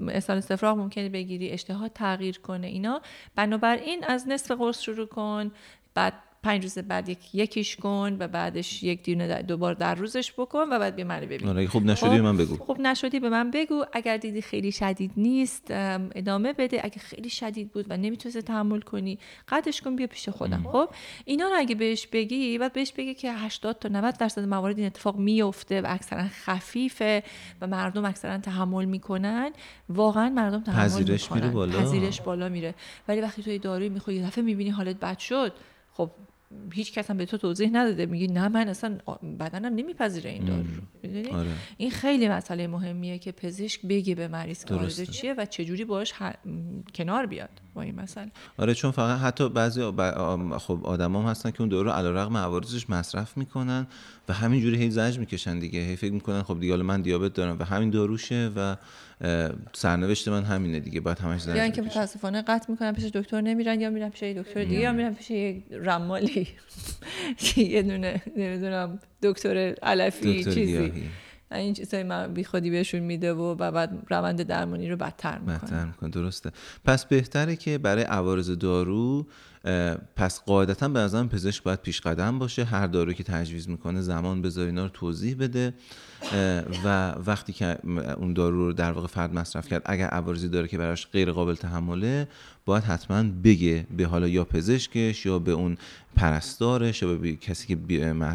اسهال 0.09 0.37
استفراغ 0.37 0.77
ممکنه 0.77 1.09
بگیری 1.09 1.49
اشتها 1.49 1.87
تغییر 1.87 2.39
کنه 2.39 2.67
اینا. 2.67 3.01
بنابراین 3.35 4.03
از 4.03 4.27
نصف 4.27 4.51
قرص 4.51 4.81
شروع 4.81 5.07
کن 5.07 5.51
بعد 5.93 6.13
پنج 6.45 6.63
روز 6.63 6.77
بعد 6.77 7.09
یک 7.09 7.35
یکیش 7.35 7.75
کن 7.75 8.17
و 8.19 8.27
بعدش 8.27 8.83
یک 8.83 9.05
دونه 9.05 9.41
دوبار 9.41 9.73
در 9.73 9.95
روزش 9.95 10.33
بکن 10.37 10.63
و 10.71 10.79
بعد 10.79 10.95
به 10.95 11.03
من 11.03 11.19
ببین. 11.19 11.47
آره 11.47 11.67
خوب 11.67 11.85
نشدی 11.85 12.09
به 12.09 12.21
من 12.21 12.37
بگو. 12.37 12.57
خوب 12.57 12.79
نشدی 12.79 13.19
به 13.19 13.29
من 13.29 13.51
بگو. 13.51 13.85
اگر 13.93 14.17
دیدی 14.17 14.41
خیلی 14.41 14.71
شدید 14.71 15.11
نیست 15.17 15.67
ادامه 15.69 16.53
بده. 16.53 16.81
اگه 16.83 16.99
خیلی 16.99 17.29
شدید 17.29 17.71
بود 17.71 17.85
و 17.89 17.97
نمی‌تونی 17.97 18.41
تحمل 18.41 18.81
کنی 18.81 19.19
قدش 19.47 19.81
کن 19.81 19.95
بیا 19.95 20.07
پیش 20.07 20.29
خودم. 20.29 20.63
خب؟ 20.71 20.89
اینا 21.25 21.47
رو 21.47 21.55
اگه 21.57 21.75
بهش 21.75 22.07
بگی 22.07 22.57
بعد 22.57 22.73
بهش 22.73 22.91
بگی 22.91 23.13
که 23.13 23.33
80 23.33 23.79
تا 23.79 23.89
90 23.89 24.17
درصد 24.17 24.47
موارد 24.47 24.77
این 24.77 24.87
اتفاق 24.87 25.17
میفته 25.17 25.81
و 25.81 25.85
اکثرا 25.89 26.27
خفیفه 26.27 27.23
و 27.61 27.67
مردم 27.67 28.05
اکثرا 28.05 28.37
تحمل 28.37 28.85
می‌کنن. 28.85 29.51
واقعا 29.89 30.29
مردم 30.29 30.63
تحمل 30.63 30.85
پذیرش 30.85 31.31
میره 31.31 31.49
بالا. 31.49 31.79
پذیرش 31.79 32.21
بالا 32.21 32.49
میره. 32.49 32.75
ولی 33.07 33.21
وقتی 33.21 33.43
تو 33.43 33.57
داروی 33.57 33.89
می‌خوری 33.89 34.17
یه 34.17 34.27
دفعه 34.27 34.43
می‌بینی 34.43 34.69
حالت 34.69 34.99
بد 34.99 35.19
شد 35.19 35.53
خب 35.93 36.11
هیچ 36.73 36.93
کس 36.93 37.11
هم 37.11 37.17
به 37.17 37.25
تو 37.25 37.37
توضیح 37.37 37.69
نداده. 37.73 38.05
میگی 38.05 38.27
نه 38.27 38.47
من 38.47 38.67
اصلا 38.67 38.97
بدنم 39.39 39.75
نمیپذیره 39.75 40.29
این 40.29 40.45
دارو 40.45 41.37
آره. 41.37 41.49
این 41.77 41.91
خیلی 41.91 42.29
مسئله 42.29 42.67
مهمیه 42.67 43.19
که 43.19 43.31
پزشک 43.31 43.81
بگه 43.81 44.15
به 44.15 44.27
مریض 44.27 44.65
که 44.65 45.05
چیه 45.05 45.33
و 45.33 45.45
چجوری 45.45 45.85
باش 45.85 46.13
کنار 46.95 47.25
بیاد 47.25 47.49
با 47.73 47.81
این 47.81 48.01
مسئله. 48.01 48.31
آره 48.57 48.73
چون 48.73 48.91
فقط 48.91 49.19
حتی 49.19 49.49
بعضی 49.49 49.81
خب 50.57 50.79
آدمام 50.83 51.25
هستن 51.25 51.51
که 51.51 51.61
اون 51.61 51.69
دارو 51.69 51.89
علیرغم 51.89 52.37
عوارضش 52.37 52.89
مصرف 52.89 53.37
می‌کنن 53.37 53.87
و 54.29 54.33
همینجوری 54.33 54.77
هی 54.77 54.89
زجر 54.89 55.19
می‌کشن 55.19 55.59
دیگه. 55.59 55.79
هی 55.79 55.95
فکر 55.95 56.13
می‌کنن 56.13 56.43
خب 56.43 56.59
دیگه 56.59 56.75
من 56.75 57.01
دیابت 57.01 57.33
دارم 57.33 57.57
و 57.59 57.63
همین 57.63 57.89
داروشه 57.89 58.51
و 58.55 58.75
سرنوشت 59.73 60.27
من 60.27 60.43
همینه 60.43 60.79
دیگه 60.79 61.01
باید 61.01 61.19
همش 61.19 61.41
زنگ 61.41 61.55
یا 61.55 61.63
اینکه 61.63 61.81
متاسفانه 61.81 62.41
قطع 62.41 62.71
می‌کنن 62.71 62.91
پیش 62.91 63.05
دکتر 63.05 63.41
نمیرن 63.41 63.81
یا 63.81 63.89
میرن 63.89 64.09
پیش 64.09 64.23
دکتر 64.23 64.63
دیگه 64.63 64.79
یا 64.79 64.91
میرن 64.91 65.13
پیش 65.13 65.31
یک 65.31 65.63
رمالی. 65.71 66.47
یه 67.57 67.81
دونه 67.81 68.21
نمی‌دونم 68.37 68.99
دکتر 69.23 69.57
علفی 69.83 70.43
چیزی. 70.43 70.91
این 71.51 71.73
چیزای 71.73 72.03
من 72.03 72.33
بی 72.33 72.43
خودی 72.43 72.69
بهشون 72.69 72.99
میده 72.99 73.33
و 73.33 73.55
بعد 73.55 74.05
روند 74.09 74.41
درمانی 74.41 74.89
رو 74.89 74.95
بدتر 74.95 75.37
می‌کنه. 75.37 75.57
بدتر 75.57 75.85
می‌کنه 75.85 76.09
درسته. 76.09 76.51
پس 76.85 77.05
بهتره 77.05 77.55
که 77.55 77.77
برای 77.77 78.03
عوارض 78.03 78.51
دارو 78.51 79.27
پس 80.15 80.41
قاعدتا 80.45 80.87
به 80.87 80.99
نظرم 80.99 81.29
پزشک 81.29 81.63
باید 81.63 81.81
پیش 81.81 82.01
قدم 82.01 82.39
باشه. 82.39 82.63
هر 82.63 82.87
دارو 82.87 83.13
که 83.13 83.23
تجویز 83.23 83.69
می‌کنه 83.69 84.01
زمان 84.01 84.41
بذار 84.41 84.65
اینا 84.65 84.83
رو 84.83 84.89
توضیح 84.89 85.35
بده. 85.39 85.73
و 86.85 87.11
وقتی 87.11 87.53
که 87.53 87.77
اون 88.17 88.33
دارو 88.33 88.65
رو 88.65 88.73
در 88.73 88.91
واقع 88.91 89.07
فرد 89.07 89.33
مصرف 89.33 89.67
کرد 89.67 89.81
اگر 89.85 90.07
عوارضی 90.07 90.49
داره 90.49 90.67
که 90.67 90.77
براش 90.77 91.07
غیر 91.07 91.31
قابل 91.31 91.55
تحمله 91.55 92.27
باید 92.65 92.83
حتما 92.83 93.23
بگه 93.43 93.87
به 93.97 94.05
حالا 94.05 94.27
یا 94.27 94.43
پزشکش 94.43 95.25
یا 95.25 95.39
به 95.39 95.51
اون 95.51 95.77
پرستارش 96.15 97.01
یا 97.01 97.15
به 97.15 97.35
کسی 97.35 97.67
که 97.67 97.75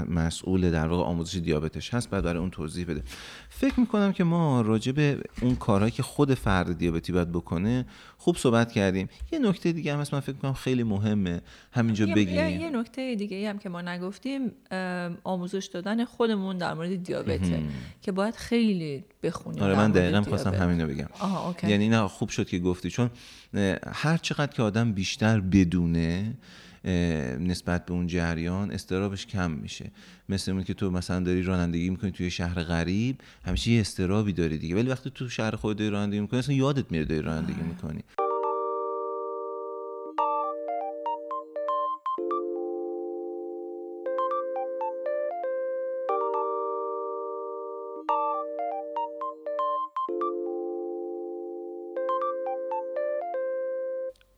مسئول 0.09 0.71
در 0.71 0.89
واقع 0.89 1.03
آموزش 1.05 1.37
دیابتش 1.37 1.95
هست 1.95 2.11
بعد 2.11 2.25
برای 2.25 2.41
اون 2.41 2.51
توضیح 2.51 2.87
بده. 2.87 3.03
فکر 3.49 3.81
می‌کنم 3.81 4.13
که 4.13 4.25
ما 4.25 4.61
راجع 4.61 4.93
به 4.93 5.21
اون 5.41 5.57
کارهایی 5.57 5.93
که 5.93 6.03
خود 6.03 6.35
فرد 6.35 6.79
دیابتی 6.79 7.13
باید 7.13 7.33
بکنه 7.33 7.87
خوب 8.21 8.37
صحبت 8.37 8.73
کردیم. 8.73 9.09
یه 9.33 9.39
نکته 9.39 9.73
دیگه 9.73 9.95
هم 9.95 10.01
هست 10.01 10.15
من 10.15 10.21
فکر 10.21 10.33
می‌کنم 10.33 10.53
خیلی 10.53 10.83
مهمه. 10.83 11.41
همینجا 11.73 12.07
بگیم. 12.07 12.61
یه 12.61 12.71
نکته 12.71 13.15
دیگه 13.15 13.49
هم 13.49 13.59
که 13.59 13.69
ما 13.69 13.83
نگفتیم 13.83 14.53
آموزش 15.25 15.67
دادن 15.73 16.05
خودمون 16.05 16.59
در 16.59 16.75
مورد 16.75 17.03
دیابته 17.03 17.63
که 18.03 18.13
باید 18.13 18.35
خیلی 18.35 19.05
بخونیم 19.23 19.63
آره 19.63 19.77
من 19.77 19.91
دقیقا 19.91 20.23
خواستم 20.23 20.55
همینو 20.55 20.87
بگم. 20.87 21.09
آها، 21.21 21.55
یعنی 21.63 21.89
نه 21.89 22.09
خوب 22.09 22.29
شد 22.29 22.49
که 22.49 22.59
گفتی 22.59 22.91
چون 22.91 23.11
هر 23.87 24.17
چقدر 24.17 24.53
که 24.53 24.63
آدم 24.63 24.93
بیشتر 24.93 25.41
بدونه 25.41 26.35
نسبت 26.85 27.87
به 27.87 27.93
اون 27.93 28.07
جریان 28.07 28.71
استرابش 28.71 29.27
کم 29.27 29.51
میشه. 29.51 29.91
مثل 30.29 30.53
اون 30.53 30.65
که 30.65 30.75
تو 30.75 30.91
مثلا 30.91 31.21
داری 31.21 31.43
رانندگی 31.43 31.91
می‌کنی 31.91 32.11
توی 32.11 32.31
شهر 32.31 32.63
غریب 32.63 33.21
همیشه 33.45 33.71
یه 33.71 33.81
استرابی 33.81 34.33
داری 34.33 34.59
دیگه. 34.59 34.77
ولی 34.77 34.91
وقتی 34.91 35.11
تو 35.11 35.29
شهر 35.29 35.57
خود 35.57 35.77
داری 35.77 35.91
رانندگی 35.91 36.21
می‌کنی 36.21 36.39
اصلا 36.39 36.55
یادت 36.55 36.93
میره 36.93 37.05
داری 37.05 37.23
رانندگی 37.23 37.63
می‌کنی. 37.63 38.05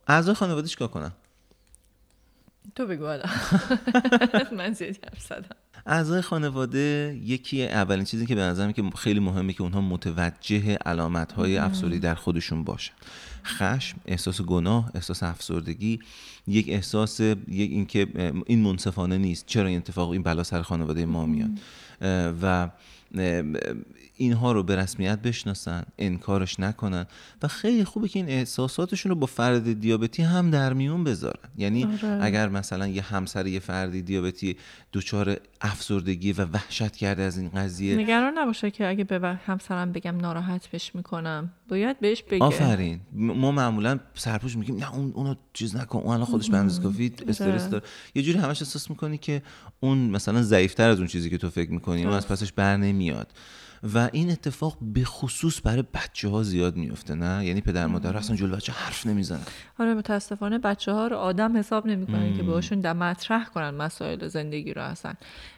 اعضای 0.07 0.35
خانواده 0.35 0.69
چیکار 0.69 0.89
کنن؟ 0.89 1.13
تو 2.75 2.87
بگو 2.87 3.07
حالا. 3.07 3.25
من 4.59 4.73
زیادی 4.73 4.99
حرف 5.05 5.43
اعضای 5.87 6.21
خانواده 6.21 7.19
یکی 7.25 7.67
اولین 7.67 8.05
چیزی 8.05 8.27
که 8.27 8.35
به 8.35 8.41
نظرم 8.41 8.73
که 8.73 8.83
خیلی 8.97 9.21
مهمه 9.21 9.53
که 9.53 9.63
اونها 9.63 9.81
متوجه 9.81 10.75
علامت 10.75 11.33
های 11.33 11.59
افسردگی 11.59 11.99
در 11.99 12.15
خودشون 12.15 12.65
باشن. 12.65 12.93
خشم 13.45 14.01
احساس 14.07 14.41
گناه 14.41 14.91
احساس 14.95 15.23
افسردگی 15.23 16.01
یک 16.47 16.69
احساس 16.69 17.21
یک 17.21 17.37
اینکه 17.49 18.07
این 18.47 18.63
منصفانه 18.63 19.19
نیست. 19.19 19.47
چرا 19.47 19.67
این 19.67 19.79
اتفاق 19.79 20.11
این 20.11 20.23
بلا 20.23 20.43
سر 20.43 20.63
خانواده 20.63 21.07
ما 21.07 21.27
میاد. 21.27 21.51
و 22.43 22.71
اینها 24.17 24.53
رو 24.53 24.63
به 24.63 24.77
رسمیت 24.77 25.19
بشناسن 25.19 25.83
انکارش 25.99 26.61
نکنن 26.61 27.07
و 27.43 27.49
خیلی 27.49 27.85
خوبه 27.85 28.09
که 28.09 28.19
این 28.19 28.29
احساساتشون 28.29 29.11
رو 29.11 29.17
با 29.17 29.27
فرد 29.27 29.81
دیابتی 29.81 30.23
هم 30.23 30.51
در 30.51 30.73
میون 30.73 31.05
بذارن. 31.05 31.49
یعنی 31.57 31.85
آره. 31.85 32.25
اگر 32.25 32.49
مثلا 32.49 32.87
یه 32.89 33.03
همسر 33.03 33.47
یه 33.47 33.61
فردی 33.61 34.03
دیابتی 34.03 34.57
دچار 34.93 35.37
افسردگی 35.61 36.33
و 36.33 36.45
وحشت 36.45 36.97
کرده 36.97 37.23
از 37.23 37.39
این 37.39 37.49
قضیه 37.49 37.97
نگران 37.97 38.39
نباشه 38.39 38.71
که 38.71 38.89
اگه 38.89 39.05
به 39.05 39.41
همسرم 39.47 39.93
بگم 39.93 40.17
ناراحت 40.17 40.71
بش 40.71 40.95
می‌کنم. 40.95 41.53
باید 41.69 42.01
بهش 42.01 42.23
بگه. 42.23 42.45
آفرین. 42.45 43.01
ما 43.13 43.53
معمولا 43.53 43.99
سرپوش 44.15 44.57
میگیم 44.57 44.77
نه 44.77 44.95
اون 44.95 45.13
اونو 45.15 45.35
چیز 45.53 45.77
نکن 45.77 45.99
اون 45.99 46.15
الان 46.15 46.25
خودش 46.25 46.51
به 46.51 46.57
اندازه 46.57 46.83
کافی 46.83 47.13
استرس 47.29 47.69
داره. 47.69 47.85
یه 48.15 48.23
جوری 48.23 48.39
همش 48.39 48.63
احساس 48.63 48.91
می‌کنی 48.91 49.19
که 49.19 49.43
اون 49.81 49.99
مثلا 49.99 50.43
ضعیفتر 50.43 50.89
از 50.89 50.99
اون 50.99 51.07
چیزی 51.07 51.31
که 51.31 51.39
تو 51.39 51.51
فکر 51.51 51.71
می‌کنی 51.71 52.05
اون 52.05 52.15
از 52.15 52.29
پسش 52.29 52.53
بر 52.53 52.77
نمیاد. 52.77 53.33
و 53.95 54.09
این 54.13 54.31
اتفاق 54.31 54.79
به 54.81 55.05
خصوص 55.05 55.61
برای 55.65 55.85
بچه 55.95 56.29
ها 56.29 56.43
زیاد 56.43 56.77
میفته 56.77 57.15
نه؟ 57.15 57.47
یعنی 57.47 57.61
پدر 57.61 57.87
مادر 57.87 58.17
اصلا 58.17 58.37
جلو 58.37 58.57
بچه 58.57 58.73
حرف 58.73 59.07
نمی‌زنن. 59.07 59.43
آره 59.79 59.95
متاسفانه 59.95 60.59
بچه 60.59 60.93
ها 60.93 61.07
رو 61.07 61.17
آدم 61.17 61.57
حساب 61.57 61.87
نمی‌کنن 61.87 62.37
که 62.37 62.43
باشون 62.43 62.81
در 62.81 62.93
مطرح 62.93 63.45
کنن 63.45 63.71
مسائل 63.71 64.29
زندگی 64.29 64.75
رو 64.75 64.83
اصلا. 64.83 65.15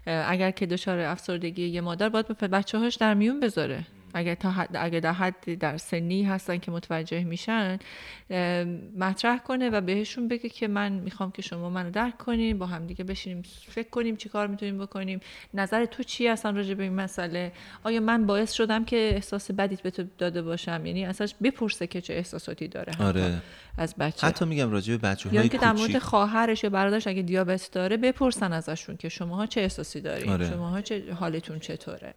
اگر 0.06 0.50
که 0.50 0.66
دچار 0.66 0.98
افسردگی 0.98 1.66
یه 1.66 1.80
مادر 1.80 2.08
باید 2.08 2.38
به 2.38 2.48
بچه 2.48 2.78
هاش 2.78 2.94
در 2.94 3.14
میون 3.14 3.40
بذاره. 3.40 3.86
اگر 4.14 4.34
تا 4.34 4.50
حد 4.50 4.76
اگر 4.76 5.00
در 5.00 5.12
حد 5.12 5.54
در 5.54 5.76
سنی 5.76 6.24
هستن 6.24 6.58
که 6.58 6.70
متوجه 6.70 7.24
میشن 7.24 7.78
مطرح 8.98 9.38
کنه 9.38 9.70
و 9.70 9.80
بهشون 9.80 10.28
بگه 10.28 10.48
که 10.48 10.68
من 10.68 10.92
می‌خوام 10.92 11.30
که 11.30 11.42
شما 11.42 11.70
منو 11.70 11.90
درک 11.90 12.18
کنیم 12.18 12.58
با 12.58 12.66
هم 12.66 12.86
دیگه 12.86 13.04
بشینیم 13.04 13.42
فکر 13.68 13.88
کنیم 13.88 14.16
چی 14.16 14.28
کار 14.28 14.46
می‌تونیم 14.46 14.78
بکنیم. 14.78 15.20
نظر 15.54 15.84
تو 15.84 16.02
چی 16.02 16.28
اصلا 16.28 16.50
راجع 16.50 16.74
به 16.74 16.82
این 16.82 16.94
مسئله؟ 16.94 17.52
آیا 17.84 18.00
من 18.00 18.26
باعث 18.26 18.52
شدم 18.52 18.84
که 18.84 18.96
احساس 19.14 19.50
بدیت 19.50 19.82
به 19.82 19.90
تو 19.90 20.04
داده 20.18 20.42
باشم؟ 20.42 20.86
یعنی 20.86 21.04
اصلا 21.04 21.26
بپرسه 21.42 21.86
که 21.86 22.00
چه 22.00 22.14
احساساتی 22.14 22.68
داره 22.68 22.92
آره. 23.00 23.42
از 23.78 23.94
بچه. 23.98 24.26
حتی 24.26 24.44
میگم 24.44 24.70
راجع 24.70 24.96
به 24.96 25.08
بچه 25.08 25.28
های 25.30 25.48
که 25.48 25.58
در 25.58 25.72
مورد 25.72 25.98
خواهرش 25.98 26.64
یا 26.64 26.70
برادرش 26.70 27.06
اگه 27.06 27.22
دیابت 27.22 27.68
داره 27.72 27.96
بپرسن 27.96 28.52
ازشون 28.52 28.96
که 28.96 29.08
شماها 29.08 29.46
چه 29.46 29.60
احساسی 29.60 30.00
دارین؟ 30.00 30.30
آره. 30.30 30.50
شماها 30.50 30.80
چه 30.80 31.12
حالتون 31.12 31.58
چطوره؟ 31.58 32.14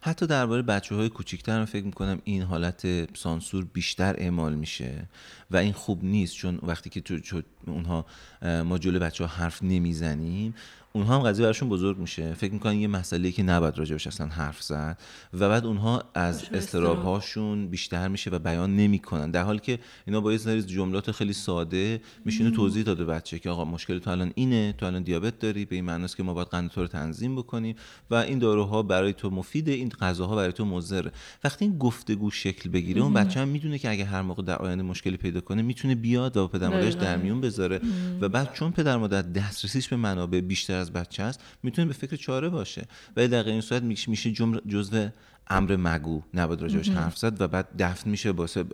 حتی 0.00 0.26
درباره 0.26 0.62
بچه 0.62 0.94
های 0.94 1.08
کوچیکتر 1.08 1.58
هم 1.58 1.64
فکر 1.64 1.84
می‌کنم 1.84 2.20
این 2.24 2.42
حالت 2.42 2.86
سانسور 3.16 3.64
بیشتر 3.64 4.14
اعمال 4.18 4.54
میشه 4.54 5.08
و 5.50 5.56
این 5.56 5.72
خوب 5.72 6.04
نیست 6.04 6.34
چون 6.34 6.58
وقتی 6.62 6.90
که 6.90 7.00
تو 7.00 7.42
اونها 7.66 8.06
ما 8.42 8.78
جلو 8.78 8.98
بچه 8.98 9.24
ها 9.24 9.30
حرف 9.30 9.62
نمی‌زنیم 9.62 10.54
اونها 10.92 11.18
هم 11.18 11.22
قضیه 11.22 11.42
براشون 11.42 11.68
بزرگ 11.68 11.98
میشه. 11.98 12.34
فکر 12.34 12.52
می‌کنن 12.52 12.74
یه 12.74 12.88
مسئله 12.88 13.32
که 13.32 13.42
نباید 13.42 13.78
راجبش 13.78 14.06
اصلا 14.06 14.26
حرف 14.26 14.62
زد 14.62 14.98
و 15.34 15.48
بعد 15.48 15.66
اونها 15.66 16.04
از 16.14 16.44
استرابهاشون 16.52 17.68
بیشتر 17.68 18.08
میشه 18.08 18.30
و 18.30 18.38
بیان 18.38 18.76
نمی‌کنن. 18.76 19.30
در 19.30 19.42
حالی 19.42 19.58
که 19.58 19.78
اینا 20.06 20.20
با 20.20 20.32
یه 20.32 20.62
جملات 20.62 21.10
خیلی 21.10 21.32
ساده 21.32 22.00
میشینه 22.24 22.50
توضیح 22.50 22.82
داده 22.82 23.04
بچه 23.04 23.38
که 23.38 23.50
آقا 23.50 23.64
مشکل 23.64 23.98
تو 23.98 24.10
الان 24.10 24.32
اینه 24.34 24.74
تو 24.78 24.86
الان 24.86 25.02
دیابت 25.02 25.38
داری 25.38 25.64
به 25.64 25.76
این 25.76 25.84
معناست 25.84 26.16
که 26.16 26.22
ما 26.22 26.34
باید 26.34 26.48
قند 26.48 26.70
تو 26.70 26.80
رو 26.80 26.86
تنظیم 26.86 27.36
بکنیم 27.36 27.76
و 28.10 28.14
این 28.14 28.38
داروها 28.38 28.82
برای 28.82 29.12
تو 29.12 29.30
مفیده 29.30 29.72
این 29.72 29.88
غذاها 29.88 30.36
برای 30.36 30.52
تو 30.52 30.64
مضره. 30.64 31.12
وقتی 31.44 31.64
این 31.64 31.78
گفتگو 31.78 32.30
شکل 32.30 32.70
بگیره 32.70 33.02
اون 33.02 33.14
بچه 33.14 33.40
هم 33.40 33.48
می‌دونه 33.48 33.78
که 33.78 33.90
اگه 33.90 34.04
هر 34.04 34.22
موقع 34.22 34.42
در 34.42 34.56
آینده 34.56 34.82
مشکلی 34.82 35.16
پیدا 35.16 35.40
کنه 35.40 35.62
می‌تونه 35.62 35.94
بیاد 35.94 36.36
و 36.36 36.40
با 36.40 36.48
پدر 36.48 36.68
مادرش 36.68 36.92
در 36.92 37.16
میون 37.16 37.40
بذاره. 37.40 37.80
و 38.20 38.28
بعد 38.28 38.52
چون 38.52 38.70
پدر 38.70 38.96
مادر 38.96 39.22
دسترسیش 39.22 39.88
به 39.88 39.96
منابع 39.96 40.40
بیشتر 40.40 40.81
از 40.82 40.92
بچه 40.92 41.22
است 41.22 41.40
می‌تونه 41.62 41.88
به 41.88 41.94
فکر 41.94 42.16
چاره 42.16 42.48
باشه. 42.48 42.86
ولی 43.16 43.28
در 43.28 43.48
این 43.48 43.60
صورت 43.60 43.82
میشه 43.82 44.32
جزء 44.68 45.08
امر 45.50 45.76
مگو 45.76 46.22
نباید 46.34 46.62
راجبش 46.62 46.90
حرف 46.90 47.18
زد 47.18 47.40
و 47.40 47.48
بعد 47.48 47.68
دفن 47.78 48.10
میشه 48.10 48.30
واسه 48.30 48.64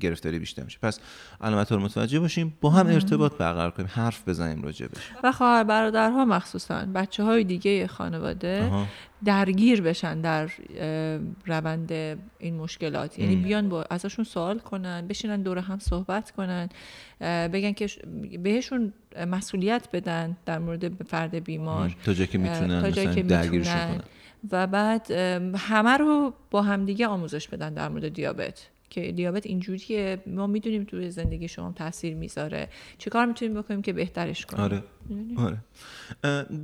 گرفتاری 0.00 0.38
بیشتر 0.38 0.62
میشه. 0.62 0.78
پس 0.82 1.00
علامت 1.40 1.72
رو 1.72 1.80
متوجه 1.80 2.20
باشیم 2.20 2.56
با 2.60 2.70
هم 2.70 2.86
ارتباط 2.86 3.32
برقرار 3.32 3.70
کنیم 3.70 3.88
حرف 3.92 4.28
بزنیم 4.28 4.62
راجبش. 4.62 5.10
و 5.24 5.32
خواهر 5.32 5.64
برادرها 5.64 6.24
مخصوصا 6.24 6.86
بچه 6.94 7.24
های 7.24 7.44
دیگه 7.44 7.86
خانواده 7.86 8.70
درگیر 9.24 9.80
بشن 9.82 10.20
در 10.20 10.50
روند 11.46 11.92
این 12.38 12.56
مشکلات. 12.56 13.18
یعنی 13.18 13.36
بیان 13.36 13.68
با 13.68 13.84
ازشون 13.90 14.24
سوال 14.24 14.58
کنن 14.58 15.06
بشینن 15.06 15.42
دور 15.42 15.58
هم 15.58 15.78
صحبت 15.78 16.30
کنن 16.30 16.68
بگن 17.52 17.72
که 17.72 17.86
بهشون 18.42 18.92
مسئولیت 19.28 19.88
بدن 19.92 20.36
در 20.46 20.58
مورد 20.58 21.02
فرد 21.02 21.34
بیمار. 21.44 21.96
تا 22.04 22.12
جایی 22.12 22.28
که 22.28 22.38
می‌تونن 22.38 22.90
درگیرشون 23.22 23.74
کنن. 23.74 24.02
و 24.50 24.66
بعد 24.66 25.10
همه 25.56 25.96
رو 25.96 26.34
با 26.50 26.62
همدیگه 26.62 27.06
آموزش 27.06 27.48
بدن 27.48 27.74
در 27.74 27.88
مورد 27.88 28.08
دیابت 28.08 28.68
که 28.90 29.12
دیابت 29.12 29.46
اینجوریه. 29.46 30.22
ما 30.26 30.46
می‌دونیم 30.46 30.84
توی 30.84 31.10
زندگی 31.10 31.48
شما 31.48 31.72
تاثیر 31.72 32.14
می‌ذاره. 32.14 32.68
چه 32.98 33.10
کار 33.10 33.26
می‌تونیم 33.26 33.54
بکنیم 33.54 33.82
که 33.82 33.92
بهترش 33.92 34.46
کنیم؟ 34.46 34.62
آره. 34.64 34.82
آره. 35.36 35.58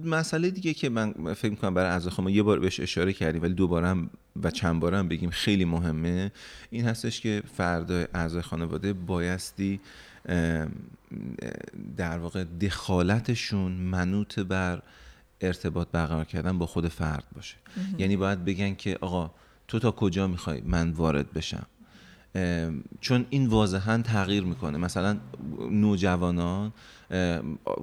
مسئله 0.05 0.51
دیگه 0.51 0.75
که 0.75 0.89
من 0.89 1.35
فکر 1.35 1.51
می‌کنم 1.51 1.75
برای 1.75 1.91
اعضای 1.91 2.13
ما 2.19 2.31
یه 2.31 2.43
بار 2.43 2.59
بهش 2.59 2.81
اشاره 2.81 3.13
کردیم 3.13 3.43
ولی 3.43 3.55
دوباره 3.55 3.97
و 4.43 4.51
چند 4.51 4.81
بارم 4.81 5.09
بگیم 5.09 5.31
خیلی 5.31 5.65
مهمه. 5.65 6.33
این 6.71 6.85
هستش 6.85 7.21
که 7.21 7.43
فرد 7.57 7.91
اعضای 7.93 8.43
خانواده 8.43 8.93
بایستی 8.93 9.81
در 11.97 12.19
واقع 12.19 12.45
دخالتشون 12.45 13.73
منوط 13.73 14.39
بر 14.39 14.83
ارتباط 15.41 15.89
برقرار 15.93 16.25
کردن 16.25 16.59
با 16.59 16.67
خود 16.67 16.89
فرد 16.89 17.25
باشه. 17.35 17.57
یعنی 17.99 18.17
باید 18.17 18.45
بگن 18.45 18.75
که 18.75 18.99
آقا 19.01 19.31
تو 19.69 19.79
تا 19.79 19.91
کجا 19.91 20.27
می‌خوای 20.27 20.61
من 20.61 20.91
وارد 20.91 21.33
بشم؟ 21.33 21.67
چون 23.01 23.27
این 23.31 23.47
واضحا 23.47 24.03
تغییر 24.03 24.43
می‌کنه. 24.43 24.79
مثلا 24.79 25.17
نوجوانان 25.71 26.73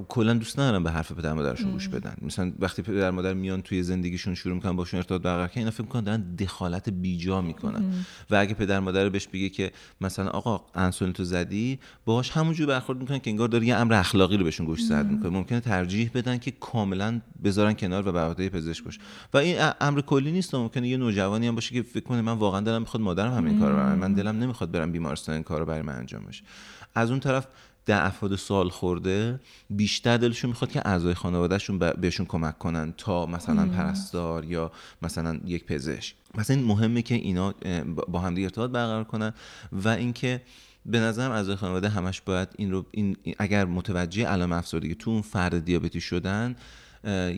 کلا 0.10 0.34
دوست 0.34 0.60
ندارن 0.60 0.84
به 0.84 0.92
حرف 0.92 1.12
پدر 1.12 1.34
مادرشون 1.34 1.72
گوش 1.72 1.88
بدن. 1.88 2.16
مثلا 2.22 2.52
وقتی 2.60 2.82
پدر 2.82 3.12
مادر 3.12 3.34
میان 3.34 3.62
توی 3.62 3.84
زندگیشون 3.84 4.36
شروع 4.36 4.56
می‌کنن 4.56 4.76
باشون 4.76 4.98
ارتباط 4.98 5.22
برقرار 5.22 5.48
کردن 5.48 5.60
اینا 5.60 5.72
فکر 5.72 5.82
می‌کنن 5.82 6.04
دارن 6.04 6.36
دخالت 6.36 6.90
بیجا 6.90 7.42
می‌کنن. 7.42 7.84
و 8.30 8.36
اگه 8.36 8.54
پدر 8.54 8.80
مادر 8.80 9.10
بهش 9.10 9.28
بگه 9.28 9.50
که 9.50 9.72
مثلا 10.02 10.30
آقا 10.30 10.62
انسولین 10.76 11.14
تو 11.14 11.24
زدی 11.24 11.80
باهاش 12.06 12.32
همونجوری 12.32 12.68
برخورد 12.68 13.00
می‌کنن 13.00 13.20
که 13.20 13.30
انگار 13.30 13.48
داره 13.48 13.68
یه 13.68 13.76
امر 13.76 13.94
اخلاقی 13.94 14.38
رو 14.38 14.44
بهشون 14.44 14.66
گوش 14.66 14.84
زد 14.84 15.06
می‌کنه. 15.06 15.30
ممکنه 15.30 15.60
ترجیح 15.60 16.12
بدن 16.14 16.38
که 16.38 16.52
کاملا 16.52 17.22
بذارن 17.44 17.74
کنار 17.74 18.08
و 18.08 18.34
به 18.34 18.50
پزشک 18.50 18.84
باشه 18.84 19.00
و 19.34 19.38
این 19.38 19.58
امر 19.82 20.02
کلی 20.02 20.32
نیست 20.32 20.56
ممکنه 20.56 20.88
یه 20.88 20.98
نوجوانی 20.98 21.48
هم 21.48 21.56
باشه 21.56 21.76
که 21.76 21.82
فکر 21.82 22.04
کنه 22.04 22.22
من 22.22 22.34
واقعا 22.34 22.62
دلم 22.62 22.82
می‌خواد 22.82 23.04
مادرم 23.04 23.34
همین 23.34 23.60
کارو 23.60 23.96
من 23.96 24.14
دلم 24.14 24.40
نمی‌خواد 24.40 24.72
برم 24.72 24.92
بیمارستان 24.92 25.36
این 25.36 25.44
کارو 25.44 25.66
برای 25.66 25.82
من 25.82 25.96
انجام 25.96 26.24
بشه. 26.24 26.44
از 26.96 27.10
اون 27.10 27.20
طرف 27.20 27.48
در 27.86 28.06
افراد 28.06 28.36
سال 28.36 28.70
خورده 28.70 29.40
بیشتر 29.70 30.18
دلشون 30.18 30.50
می‌خواد 30.50 30.72
که 30.72 30.88
اعضای 30.88 31.14
خانوادهشون 31.14 31.80
بهشون 31.80 32.26
کمک 32.26 32.58
کنن 32.58 32.94
تا 32.98 33.26
مثلا 33.26 33.66
پرستار 33.66 34.46
یا 34.46 34.72
مثلا 35.02 35.40
یک 35.46 35.66
پزشک. 35.66 36.16
مثلا 36.36 36.56
این 36.56 36.66
مهمه 36.66 37.02
که 37.02 37.16
اینا 37.16 37.54
با 38.08 38.20
هم 38.20 38.36
ارتباط 38.38 38.72
برقرار 38.72 39.04
کنن 39.04 39.34
و 39.72 39.90
اینکه 39.90 40.42
به 40.86 41.00
نظرم 41.00 41.32
اعضای 41.32 41.56
خانواده 41.56 41.90
همش 41.90 42.22
باید 42.22 42.48
این 42.58 42.72
رو 42.72 42.86
این 42.92 43.18
اگر 43.40 43.66
متوجه 43.66 44.26
علائم 44.26 44.52
افسردگی 44.52 44.96
تو 44.96 45.12
اون 45.12 45.22
فرد 45.22 45.66
دیابتی 45.66 46.02
شدن 46.02 46.56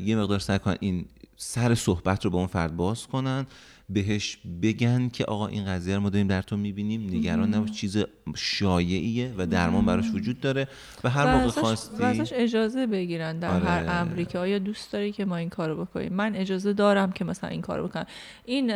یه 0.06 0.16
مقدار 0.16 0.40
سعی 0.40 0.60
کنن 0.60 0.78
این 0.80 1.06
سر 1.38 1.76
صحبت 1.76 2.26
رو 2.26 2.32
با 2.32 2.38
اون 2.38 2.48
فرد 2.48 2.76
باز 2.76 3.08
کنن 3.08 3.46
بهش 3.90 4.38
بگن 4.62 5.10
که 5.10 5.26
آقا 5.26 5.48
این 5.48 5.66
قضیه 5.66 5.96
رو 5.96 6.02
ما 6.02 6.10
داریم 6.10 6.28
در 6.28 6.42
تو 6.42 6.58
می‌بینیم. 6.58 7.10
نگران 7.10 7.54
نباش 7.54 7.72
چیز 7.72 7.98
شایعیه 8.36 9.34
و 9.38 9.46
درمان 9.46 9.86
براش 9.86 10.06
وجود 10.14 10.40
داره 10.40 10.68
و 11.04 11.10
هر 11.10 11.36
موقع 11.36 11.48
خواستی 11.48 12.04
ازش 12.04 12.34
اجازه 12.36 12.88
بگیرن 12.88 13.40
در 13.40 13.50
آره. 13.50 13.66
هر 13.66 14.02
امری 14.02 14.26
که 14.26 14.40
آیا 14.40 14.60
دوست 14.60 14.94
داری 14.94 15.12
که 15.12 15.26
ما 15.26 15.38
این 15.38 15.50
کارو 15.50 15.86
بکنیم؟ 15.86 16.14
من 16.14 16.36
اجازه 16.36 16.74
دارم 16.74 17.12
که 17.12 17.26
مثلا 17.26 17.50
این 17.50 17.62
کارو 17.62 17.88
بکنم. 17.88 18.06
این 18.46 18.74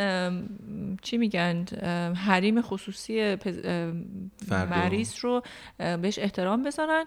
چی 1.02 1.18
میگن؟ 1.18 1.66
حریم 2.16 2.62
خصوصی 2.62 3.36
مریض 4.52 5.14
رو 5.22 5.44
بهش 5.78 6.20
احترام 6.20 6.64
بذارن 6.64 7.06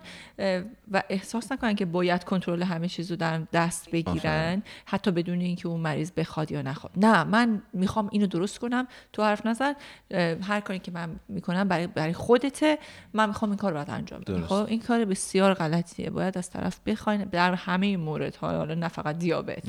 و 0.92 1.02
احساس 1.10 1.52
نکنن 1.52 1.74
که 1.74 1.84
باید 1.84 2.24
کنترل 2.24 2.62
همه 2.62 2.88
چیز 2.88 3.10
رو 3.10 3.16
در 3.16 3.40
دست 3.52 3.90
بگیرن 3.90 4.62
حتی 4.84 5.10
بدون 5.10 5.40
اینکه 5.40 5.68
اون 5.68 5.80
مریض 5.80 6.10
بخواد 6.10 6.52
یا 6.52 6.62
نخواد. 6.62 6.92
نه 6.96 7.24
من 7.24 7.62
می‌خوام 7.92 8.08
اینو 8.12 8.26
درست 8.26 8.58
کنم 8.58 8.86
تو 9.12 9.22
حرف 9.22 9.46
نزن. 9.46 9.74
هر 10.42 10.60
کاری 10.60 10.78
که 10.78 10.90
من 10.90 11.20
می‌کنم 11.28 11.68
برای 11.68 11.86
برای 11.86 12.12
خودته. 12.12 12.78
من 13.12 13.28
می‌خوام 13.28 13.50
این 13.50 13.58
کار 13.58 13.70
رو 13.70 13.76
باید 13.76 13.90
انجام 13.90 14.20
بدم. 14.20 14.46
خب 14.46 14.66
این 14.68 14.80
کار 14.80 15.04
بسیار 15.04 15.54
غلطیه. 15.54 16.10
باید 16.10 16.38
از 16.38 16.50
طرف 16.50 16.80
بخواین 16.86 17.24
در 17.24 17.54
همه 17.54 17.96
مورد 17.96 18.36
ها 18.36 18.56
حالا 18.56 18.74
نه 18.74 18.88
فقط 18.88 19.18
دیابت. 19.18 19.64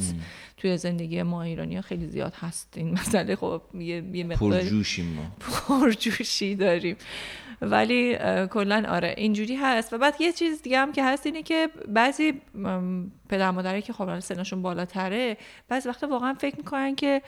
توی 0.64 0.78
زندگی 0.78 1.24
ما 1.24 1.44
ایرانی 1.44 1.76
ها 1.76 1.82
خیلی 1.82 2.08
زیاد 2.08 2.34
هست 2.36 2.74
این 2.76 2.92
مسئله 3.00 3.36
خب 3.36 3.62
یه, 3.74 4.04
یه 4.14 4.24
مقدار 4.24 4.52
پرجوشیم 4.52 5.06
ما. 5.06 5.22
پرجوشی 5.40 6.56
داریم. 6.56 6.96
ولی 7.62 8.18
کلا 8.48 8.86
آره 8.90 9.14
اینجوری 9.18 9.56
هست. 9.56 9.94
و 9.94 9.98
بعد 9.98 10.16
یه 10.20 10.32
چیز 10.32 10.62
دیگه 10.62 10.80
هم 10.80 10.92
که 10.92 11.04
هست 11.04 11.26
اینه 11.26 11.44
که 11.44 11.70
بعضی 11.88 12.34
پدر 13.30 13.52
مادری 13.52 13.82
که 13.82 13.94
خب 13.94 14.20
سنشون 14.20 14.62
بالاتره 14.62 15.38
بعضی 15.68 15.90
وقتا 15.90 16.08
واقعا 16.08 16.34
فکر 16.34 16.58
می‌کنن 16.58 16.96
که 16.96 17.22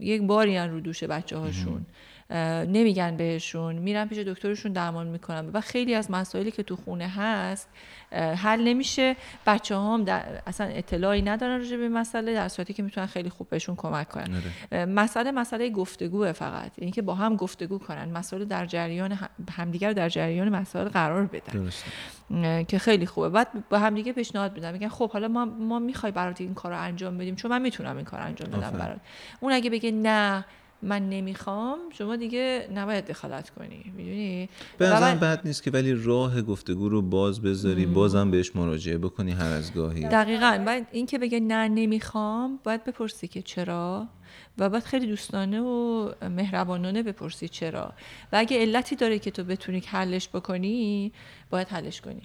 یک 0.00 0.22
باری 0.22 0.58
رو 0.58 0.80
دوش 0.80 1.04
بچه 1.04 1.36
هاشون 1.36 1.86
نمیگن 2.30 3.16
بهشون 3.16 3.74
میرن 3.74 4.08
پیش 4.08 4.18
دکترشون 4.18 4.72
درمان 4.72 5.06
می‌کنن. 5.06 5.50
و 5.52 5.60
خیلی 5.60 5.94
از 5.94 6.10
مسائلی 6.10 6.50
که 6.50 6.62
تو 6.62 6.76
خونه 6.76 7.08
هست 7.08 7.68
حل 8.12 8.60
نمیشه. 8.60 9.16
بچه 9.46 9.76
هم 9.76 10.04
اصلا 10.46 10.66
اطلاعی 10.66 11.22
ندارن 11.22 11.58
راجع 11.58 11.76
به 11.76 11.88
مسئله 11.88 12.34
در 12.34 12.48
صورتی 12.48 12.72
که 12.72 12.82
می‌تونن 12.82 13.06
خیلی 13.06 13.30
خوب 13.30 13.48
بهشون 13.48 13.76
کمک 13.76 14.08
کنن. 14.08 14.42
آره. 14.72 14.84
مسئله 14.84 15.30
مسئله 15.30 15.70
گفتگوه 15.70 16.32
فقط. 16.32 16.72
اینکه 16.78 17.02
با 17.02 17.14
هم 17.14 17.36
گفتگو 17.36 17.78
کنن. 17.78 18.10
مسئله 18.10 18.44
در 18.44 18.66
جریان 18.66 19.18
همدیگر 19.50 19.92
در 19.92 20.08
جریان 20.08 20.48
مسائل 20.48 20.88
قرار 20.88 21.26
بدن. 21.26 21.70
که 22.64 22.78
خیلی 22.78 23.06
خوبه. 23.06 23.28
بعد 23.28 23.68
با 23.68 23.78
همدیگه 23.78 24.12
پیشنهاد 24.12 24.54
بدن 24.54 24.72
میگن 24.72 24.88
خب 24.88 25.10
حالا 25.10 25.28
ما 25.28 25.44
ما 25.44 25.78
می‌خوای 25.78 26.12
برات 26.12 26.40
این 26.40 26.54
کار 26.54 26.72
رو 26.72 26.80
انجام 26.80 27.18
بدیم. 27.18 27.36
چون 27.36 27.50
من 27.50 27.62
می‌تونم 27.62 27.96
این 27.96 28.04
کار 28.04 28.20
انجام 28.20 28.50
بدم 28.50 28.70
برات. 28.70 29.00
اون 29.40 29.52
اگه 29.52 29.70
بگه 29.70 29.90
نه 29.90 30.44
من 30.84 31.08
نمی‌خوام 31.08 31.78
شما 31.98 32.16
دیگه 32.16 32.68
نباید 32.74 33.04
دخالت 33.06 33.50
کنی 33.50 33.92
می‌دونی؟ 33.96 34.48
به 34.78 34.88
نظرم 34.88 35.18
بد 35.18 35.40
نیست 35.44 35.62
که 35.62 35.70
ولی 35.70 35.94
راه 35.94 36.42
گفتگو 36.42 36.88
رو 36.88 37.02
باز 37.02 37.42
بذاری 37.42 37.86
بازم 37.86 38.30
بهش 38.30 38.56
مراجعه 38.56 38.98
بکنی 38.98 39.32
هر 39.32 39.50
از 39.50 39.74
گاهی. 39.74 40.04
دقیقا. 40.04 40.62
باید 40.66 40.86
این 40.92 41.06
که 41.06 41.18
بگه 41.18 41.40
نه 41.40 41.68
نمی‌خوام 41.68 42.58
باید 42.64 42.84
بپرسی 42.84 43.28
که 43.28 43.42
چرا 43.42 44.06
و 44.58 44.68
باید 44.68 44.84
خیلی 44.84 45.06
دوستانه 45.06 45.60
و 45.60 46.10
مهربانانه 46.22 47.02
بپرسی 47.02 47.48
چرا. 47.48 47.92
و 48.32 48.36
اگه 48.36 48.60
علتی 48.60 48.96
داره 48.96 49.18
که 49.18 49.30
تو 49.30 49.44
بتونی 49.44 49.82
حلش 49.86 50.28
بکنی 50.28 51.12
باید 51.50 51.68
حلش 51.68 52.00
کنی. 52.00 52.22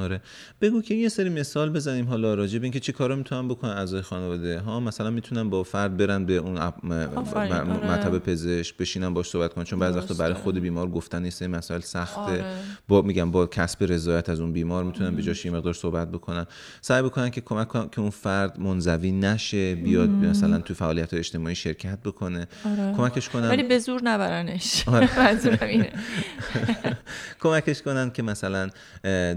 آره. 0.00 0.20
بگو 0.60 0.82
که 0.82 0.94
یه 0.94 1.08
سری 1.08 1.28
مثال 1.28 1.70
بزنیم 1.70 2.08
حالا 2.08 2.34
راجع 2.34 2.58
به 2.58 2.64
اینکه 2.64 2.80
چه 2.80 2.92
کارا 2.92 3.16
می‌تونن 3.16 3.48
بکنن 3.48 3.70
اعضای 3.70 4.02
خانواده. 4.02 4.58
ها 4.58 4.80
مثلا 4.80 5.10
می‌تونن 5.10 5.50
با 5.50 5.62
فرد 5.62 5.96
برن 5.96 6.24
به 6.24 6.36
اون 6.36 6.58
آره. 6.58 7.92
مطب 7.92 8.18
پزشک 8.18 8.76
بشینن 8.76 9.14
باش 9.14 9.28
صحبت 9.28 9.54
کنن 9.54 9.64
چون 9.64 9.78
بعضی 9.78 9.98
وقتا 9.98 10.14
برای 10.14 10.34
خود 10.34 10.58
بیمار 10.58 10.88
گفتن 10.88 11.22
نیست 11.22 11.42
مسائل 11.42 11.80
سخته. 11.80 12.20
آره. 12.20 12.44
با 12.88 13.02
میگم 13.02 13.30
با 13.30 13.46
کسب 13.46 13.92
رضایت 13.92 14.28
از 14.28 14.40
اون 14.40 14.52
بیمار 14.52 14.84
می‌تونن 14.84 15.16
به 15.16 15.22
جاش 15.22 15.44
یه 15.44 15.50
مقدار 15.50 15.72
صحبت 15.72 16.10
بکنن. 16.10 16.46
سعی 16.80 17.02
بکنن 17.02 17.30
که 17.30 17.40
کمک 17.40 17.68
کنن 17.68 17.88
که 17.88 18.00
اون 18.00 18.10
فرد 18.10 18.60
منزوی 18.60 19.12
نشه 19.12 19.74
بیاد 19.74 20.08
مثلا 20.08 20.58
تو 20.58 20.74
فعالیت 20.74 21.14
اجتماعی 21.14 21.54
شرکت 21.54 21.98
بکنه. 22.04 22.46
آره. 22.64 22.94
کمکش 22.96 23.28
کنن 23.28 23.48
ولی 23.48 23.62
به 23.62 23.78
زور 23.78 24.02
نبرنش. 24.02 24.84
کمکش 27.42 27.82
کنن 27.82 28.10
که 28.10 28.22
مثلا 28.22 28.70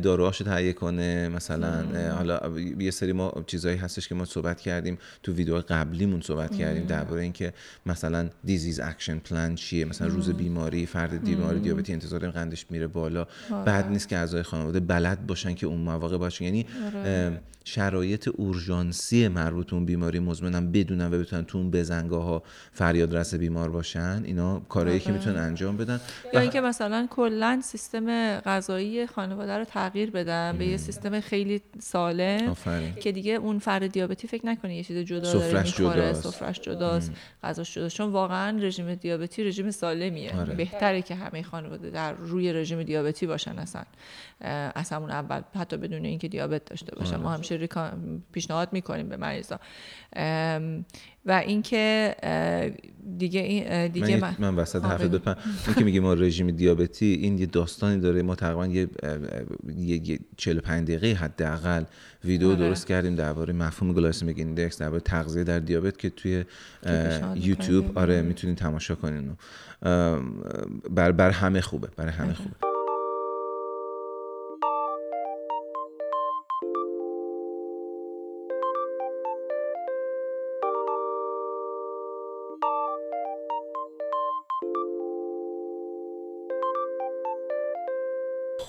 داروهاش 0.03 0.41
تهیه 0.53 0.73
کنه 0.73 1.29
مثلا 1.29 1.83
حالا 2.17 2.59
یه 2.79 2.91
سری 2.91 3.13
ما 3.13 3.43
چیزایی 3.47 3.77
هستش 3.77 4.07
که 4.07 4.15
ما 4.15 4.25
صحبت 4.25 4.61
کردیم 4.61 4.97
تو 5.23 5.33
ویدیو 5.33 5.57
قبلیمون 5.57 6.21
صحبت 6.21 6.55
کردیم 6.55 6.83
درباره 6.83 7.21
اینکه 7.21 7.53
مثلا 7.85 8.29
disease 8.43 8.79
action 8.79 9.17
plan 9.19 9.55
چیه 9.55 9.85
مثلا 9.85 10.07
روز 10.07 10.29
بیماری 10.29 10.85
فرد 10.85 11.23
بیماری 11.25 11.59
دیابتی 11.59 11.93
انتظار 11.93 12.29
قندش 12.29 12.65
میره 12.69 12.87
بالا. 12.87 13.27
بعد 13.65 13.87
نیست 13.87 14.09
که 14.09 14.17
اعضای 14.17 14.43
خانواده 14.43 14.79
بلد 14.79 15.27
باشن 15.27 15.53
که 15.53 15.67
اون 15.67 15.81
مواقع 15.81 16.17
باشه. 16.17 16.45
یعنی 16.45 16.65
آره. 16.85 17.39
شرایط 17.65 18.27
اورژانسی 18.27 19.27
مربوط 19.27 19.67
به 19.67 19.73
اون 19.73 19.85
بیماری 19.85 20.19
مزمنم 20.19 20.71
بدونن 20.71 21.13
و 21.13 21.19
بتونن 21.19 21.45
تو 21.45 21.57
اون 21.57 21.71
بزنگاه 21.71 22.23
ها 22.23 22.43
فریاد 22.71 23.15
رس 23.15 23.33
بیمار 23.33 23.69
باشن. 23.69 24.21
اینا 24.25 24.59
کارهایی 24.59 24.99
که 24.99 25.09
آره. 25.09 25.17
می‌تونن 25.17 25.37
انجام 25.37 25.77
بدن. 25.77 25.99
یا 26.33 26.39
اینکه 26.39 26.61
مثلا 26.61 27.07
کلا 27.09 27.59
سیستم 27.63 28.39
غذایی 28.39 29.07
خانواده 29.07 29.57
رو 29.57 29.65
تغییر 29.65 30.11
بدن. 30.11 30.42
به 30.51 30.65
یه 30.65 30.77
سیستم 30.77 31.19
خیلی 31.19 31.61
سالم 31.79 32.55
که 33.01 33.11
دیگه 33.11 33.31
اون 33.31 33.59
فرد 33.59 33.87
دیابتی 33.87 34.27
فکر 34.27 34.45
نکنه 34.45 34.75
یه 34.75 34.83
چیز 34.83 34.97
جدا 34.97 35.33
داره 35.33 35.63
می‌خوره 35.63 36.13
سفرش 36.13 36.61
جداست 36.61 37.11
غذاش 37.43 37.73
جداست. 37.73 37.95
چون 37.95 38.11
واقعا 38.11 38.57
رژیم 38.57 38.95
دیابتی 38.95 39.43
رژیم 39.43 39.71
سالمیه. 39.71 40.39
آره. 40.39 40.55
بهتره 40.55 41.01
که 41.01 41.15
همه 41.15 41.43
خانواده 41.43 41.89
در 41.89 42.13
روی 42.13 42.53
رژیم 42.53 42.83
دیابتی 42.83 43.27
باشن 43.27 43.59
اصلا. 43.59 43.83
از 44.75 44.89
همون 44.89 45.09
اول 45.09 45.41
حتی 45.55 45.77
بدون 45.77 46.05
اینکه 46.05 46.27
دیابت 46.27 46.65
داشته 46.65 46.95
باشن 46.95 47.15
ما 47.15 47.33
همیشه 47.33 47.69
پیشنهاد 48.31 48.73
می‌کنیم 48.73 49.09
به 49.09 49.17
مریضا. 49.17 49.59
و 51.25 51.31
اینکه 51.31 52.15
دیگه 53.17 53.39
این 53.39 53.87
دیگه 53.87 54.17
من, 54.17 54.35
من 54.39 54.55
وسط 54.55 54.83
حرف 54.85 55.01
بپرم 55.01 55.37
این 55.67 55.75
که 55.75 55.83
میگه 55.83 55.99
ما 55.99 56.13
رژیم 56.13 56.51
دیابتی 56.51 57.05
این 57.05 57.37
یه 57.37 57.45
داستانی 57.45 58.01
داره. 58.01 58.21
ما 58.21 58.35
تقریبا 58.35 58.67
یه, 58.67 58.87
یه 59.77 60.19
45 60.37 60.87
دقیقه 60.87 61.19
حداقل 61.19 61.83
ویدیو 62.23 62.47
آره. 62.47 62.57
درست 62.57 62.87
کردیم 62.87 63.15
درباره 63.15 63.53
مفهوم 63.53 63.93
glycemic 63.93 64.37
index 64.37 64.77
درباره 64.77 65.01
تغذیه 65.01 65.43
در 65.43 65.59
دیابت 65.59 65.97
که 65.97 66.09
توی 66.09 66.45
یوتیوب. 67.35 67.97
آره 67.97 68.21
می‌تونین 68.21 68.55
تماشا 68.55 68.95
کنین. 68.95 69.37
بر 70.89 71.11
بر 71.11 71.29
همه 71.29 71.61
خوبه 71.61 71.87
برای 71.97 72.11
همه 72.11 72.27
آره. 72.27 72.35
خوبه. 72.35 72.72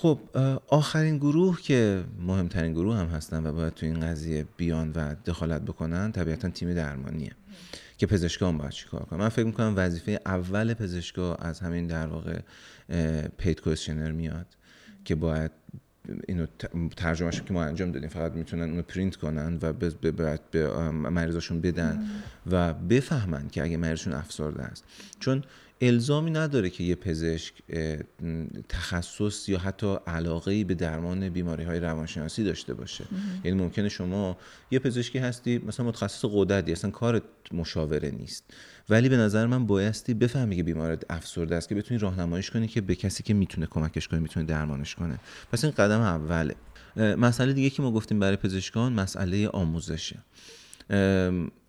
خب 0.04 0.18
آخرین 0.68 1.16
گروه 1.16 1.60
که 1.60 2.04
مهمترین 2.26 2.72
گروه 2.72 2.96
هم 2.96 3.06
هستن 3.06 3.46
و 3.46 3.52
باید 3.52 3.74
تو 3.74 3.86
این 3.86 4.00
قضیه 4.00 4.46
بیان 4.56 4.92
و 4.92 5.14
دخالت 5.26 5.62
بکنن 5.62 6.12
طبیعتا 6.12 6.48
تیم 6.48 6.74
درمانیه 6.74 7.32
که 7.98 8.06
پزشکان 8.06 8.58
باید 8.58 8.70
چیکار 8.70 9.00
کنن. 9.00 9.18
من 9.18 9.28
فکر 9.28 9.44
می‌کنم 9.44 9.74
وظیفه 9.76 10.20
اول 10.26 10.74
پزشکا 10.74 11.34
از 11.34 11.60
همین 11.60 11.86
در 11.86 12.06
واقع 12.06 12.40
پید 13.38 13.60
کوشنر 13.60 14.12
میاد 14.12 14.46
که 15.04 15.14
باید 15.14 15.50
اینو 16.28 16.46
ترجمهش 16.96 17.42
که 17.42 17.52
ما 17.52 17.64
انجام 17.64 17.92
دادیم 17.92 18.08
فقط 18.08 18.32
می‌تونن 18.32 18.70
اونو 18.70 18.82
پرینت 18.82 19.16
کنن 19.16 19.58
و 19.62 19.72
به, 19.72 19.90
به, 19.90 20.90
مریضاشون 20.90 21.60
بدن 21.60 22.06
و 22.50 22.74
بفهمن 22.74 23.48
که 23.48 23.62
اگه 23.62 23.76
مریضشون 23.76 24.12
افسرده 24.12 24.62
است. 24.62 24.84
چون 25.20 25.44
الزامی 25.80 26.30
نداره 26.30 26.70
که 26.70 26.84
یه 26.84 26.94
پزشک 26.94 27.52
تخصص 28.68 29.48
یا 29.48 29.58
حتی 29.58 29.96
علاقه 30.06 30.64
به 30.64 30.74
درمان 30.74 31.28
بیماری 31.28 31.64
های 31.64 31.80
روانشناسی 31.80 32.44
داشته 32.44 32.74
باشه. 32.74 33.04
یعنی 33.44 33.62
ممکنه 33.62 33.88
شما 33.88 34.36
یه 34.70 34.78
پزشکی 34.78 35.18
هستی 35.18 35.58
مثلا 35.58 35.86
متخصص 35.86 36.24
قدرتی 36.32 36.72
اصلا 36.72 36.90
کار 36.90 37.22
مشاوره 37.52 38.10
نیست. 38.10 38.44
ولی 38.88 39.08
به 39.08 39.16
نظر 39.16 39.46
من 39.46 39.66
بایستی 39.66 40.14
بفهمی 40.14 40.56
که 40.56 40.62
بیمار 40.62 40.98
افسرده 41.10 41.56
است 41.56 41.68
که 41.68 41.74
بتونی 41.74 42.00
راهنماییش 42.00 42.50
کنی 42.50 42.68
که 42.68 42.80
به 42.80 42.94
کسی 42.94 43.22
که 43.22 43.34
می‌تونه 43.34 43.66
کمکش 43.66 44.08
کنه 44.08 44.20
می‌تونه 44.20 44.46
درمانش 44.46 44.94
کنه. 44.94 45.18
پس 45.52 45.64
این 45.64 45.72
قدم 45.72 46.00
اوله. 46.00 46.54
مسئله 46.96 47.52
دیگه 47.52 47.70
که 47.70 47.82
ما 47.82 47.92
گفتیم 47.92 48.18
برای 48.20 48.36
پزشکان 48.36 48.92
مسئله 48.92 49.48
آموزشه. 49.48 50.18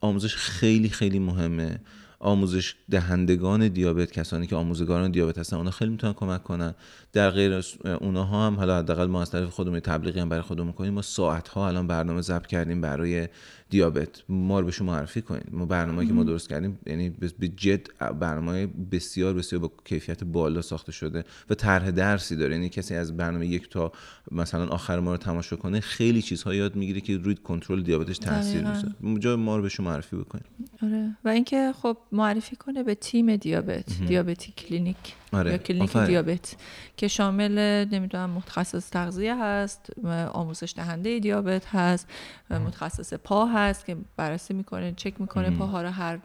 آموزش 0.01 0.36
خیلی 0.36 0.89
خیلی 0.89 1.20
مهمه. 1.20 1.80
آموزش 2.20 2.76
دهندگان 2.91 3.68
دیابت 3.68 4.11
کسانی 4.11 4.47
که 4.47 4.55
آموزگاران 4.55 5.11
دیابت 5.11 5.38
هستن 5.38 5.57
اونا 5.57 5.72
خیلی 5.72 5.91
می‌تونن 5.91 6.13
کمک 6.13 6.43
کنن. 6.43 6.76
در 7.13 7.30
غیر 7.30 7.61
اونها 8.01 8.47
هم 8.47 8.55
حالا 8.55 8.78
حداقل 8.78 9.05
ما 9.05 9.22
از 9.22 9.32
طرف 9.32 9.49
خودمون 9.49 9.80
تبلیغی 9.80 10.20
هم 10.20 10.30
برای 10.30 10.41
خودمون 10.41 10.74
کنیم. 10.74 10.93
ما 10.93 11.01
ساعت 11.01 11.47
ها 11.47 11.68
الان 11.68 11.88
برنامه 11.88 12.22
ضبط 12.22 12.47
کردیم 12.47 12.82
برای 12.82 13.28
دیابت. 13.70 14.24
ما 14.30 14.59
رو 14.59 14.66
به 14.66 14.72
شما 14.72 14.91
معرفی 14.91 15.22
کنید 15.22 15.47
ما 15.51 15.66
برنامه 15.66 16.05
که 16.05 16.13
ما 16.13 16.24
درست 16.24 16.49
کردیم 16.49 16.80
یعنی 16.86 17.09
به 17.39 17.47
جد 17.47 17.88
برنامه 18.20 18.68
بسیار 18.91 19.34
بسیار 19.34 19.61
با 19.61 19.72
کیفیت 19.86 20.24
بالا 20.24 20.61
ساخته 20.61 20.91
شده 20.91 21.24
و 21.49 21.55
طرح 21.55 21.91
درسی 21.91 22.36
داره. 22.36 22.53
یعنی 22.53 22.70
کسی 22.70 22.95
از 22.95 23.18
برنامه 23.18 23.47
یک 23.47 23.70
تا 23.70 23.91
مثلا 24.32 24.68
آخر 24.68 24.99
ما 24.99 25.11
رو 25.11 25.18
تماشا 25.18 25.55
کنه 25.55 25.80
خیلی 25.80 26.22
چیزها 26.22 26.55
یاد 26.55 26.76
می‌گیره 26.76 27.01
که 27.01 27.18
روی 27.18 27.36
کنترل 27.36 27.82
دیابتش 27.82 28.18
تاثیر 28.18 28.68
می‌ذاره. 28.68 29.20
جای 29.20 29.36
ما 29.36 29.57
رو 29.57 29.61
به 29.61 29.70
شما 29.70 29.89
معرفی 29.89 30.16
بکنید 30.16 30.45
آره. 30.84 31.18
و 31.26 31.30
اینکه 31.30 31.74
خب 31.82 31.97
معرفی 32.11 32.55
کنه 32.55 32.84
به 32.84 32.95
تیم 32.95 33.36
دیابت 33.36 33.86
دیابتی 34.07 34.51
کلینیک. 34.57 34.97
آره. 35.36 35.51
یا 35.51 35.57
کلینیک 35.57 35.97
دیابت 35.97 36.55
که 36.97 37.07
شامل 37.07 37.86
نمی‌دونم 37.91 38.29
متخصص 38.29 38.89
تغذیه 38.89 39.43
هست 39.43 39.89
آموزش 40.33 40.73
دهنده 40.77 41.19
دیابت 41.19 41.65
هست 41.67 42.07
متخصص 42.49 43.13
پا 43.13 43.45
هست 43.45 43.86
که 43.86 43.97
بررسی 44.17 44.53
می‌کنه 44.53 44.93
چک 44.97 45.21
می‌کنه 45.21 45.49
پاها 45.49 45.81
رو 45.81 45.89
هر 45.89 46.19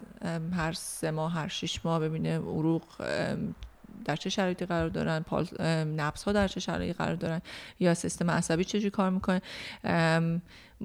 هر 0.56 0.72
سه 0.72 1.10
ماه 1.10 1.32
هر 1.32 1.48
شش 1.48 1.84
ماه 1.84 2.00
ببینه 2.00 2.38
عروق 2.38 2.82
در 4.04 4.16
چه 4.16 4.30
شرایطی 4.30 4.66
قرار 4.66 4.88
دارن 4.88 5.24
نبض 5.96 6.22
ها 6.22 6.32
در 6.32 6.48
چه 6.48 6.60
شرایطی 6.60 6.92
قرار 6.92 7.14
دارن 7.14 7.40
یا 7.80 7.94
سیستم 7.94 8.30
عصبی 8.30 8.64
چجوری 8.64 8.90
کار 8.90 9.10
می‌کنه. 9.10 9.42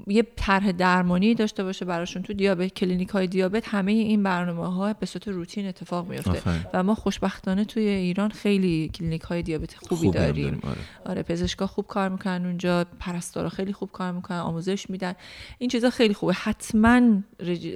یه 0.08 0.28
طرح 0.36 0.72
درمانی 0.72 1.36
داشته 1.36 1.64
باشه 1.64 1.86
براشون 1.86 2.22
تو 2.22 2.34
دیابت 2.34 2.74
کلینیک 2.74 3.10
های 3.10 3.28
دیابت 3.28 3.68
همه 3.68 3.92
این 3.92 4.24
برنامه 4.24 4.74
ها 4.74 4.94
به 4.94 5.06
صورت 5.06 5.28
روتین 5.28 5.68
اتفاق 5.68 6.08
میفته 6.08 6.42
و 6.74 6.84
ما 6.84 6.96
خوشبختانه 6.96 7.66
توی 7.66 7.88
ایران 7.88 8.30
خیلی 8.30 8.90
کلینیک 8.90 9.22
های 9.22 9.42
دیابت 9.42 9.76
خوبی 9.76 10.12
داریم, 10.12 10.60
آره. 10.64 10.78
آره 11.06 11.24
پزشکا 11.24 11.68
خوب 11.68 11.88
کار 11.88 12.10
می‌کنن 12.10 12.46
اونجا 12.46 12.86
پرستارا 13.00 13.50
خیلی 13.50 13.74
خوب 13.74 13.92
کار 13.92 14.12
می‌کنن 14.12 14.40
آموزش 14.40 14.90
میدن. 14.90 15.14
این 15.58 15.70
چیزا 15.70 15.90
خیلی 15.90 16.14
خوبه. 16.14 16.34
حتما 16.34 17.02
رج... 17.40 17.70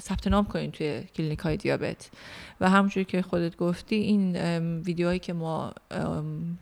ثبت 0.00 0.28
نام 0.28 0.44
کنین 0.44 0.70
توی 0.70 1.02
کلینیک 1.16 1.38
های 1.38 1.56
دیابت. 1.56 2.10
و 2.60 2.70
همونجوری 2.70 3.04
که 3.04 3.22
خودت 3.22 3.56
گفتی 3.56 3.96
این 3.96 4.36
ویدیوهایی 4.78 5.18
که 5.18 5.32
ما 5.32 5.72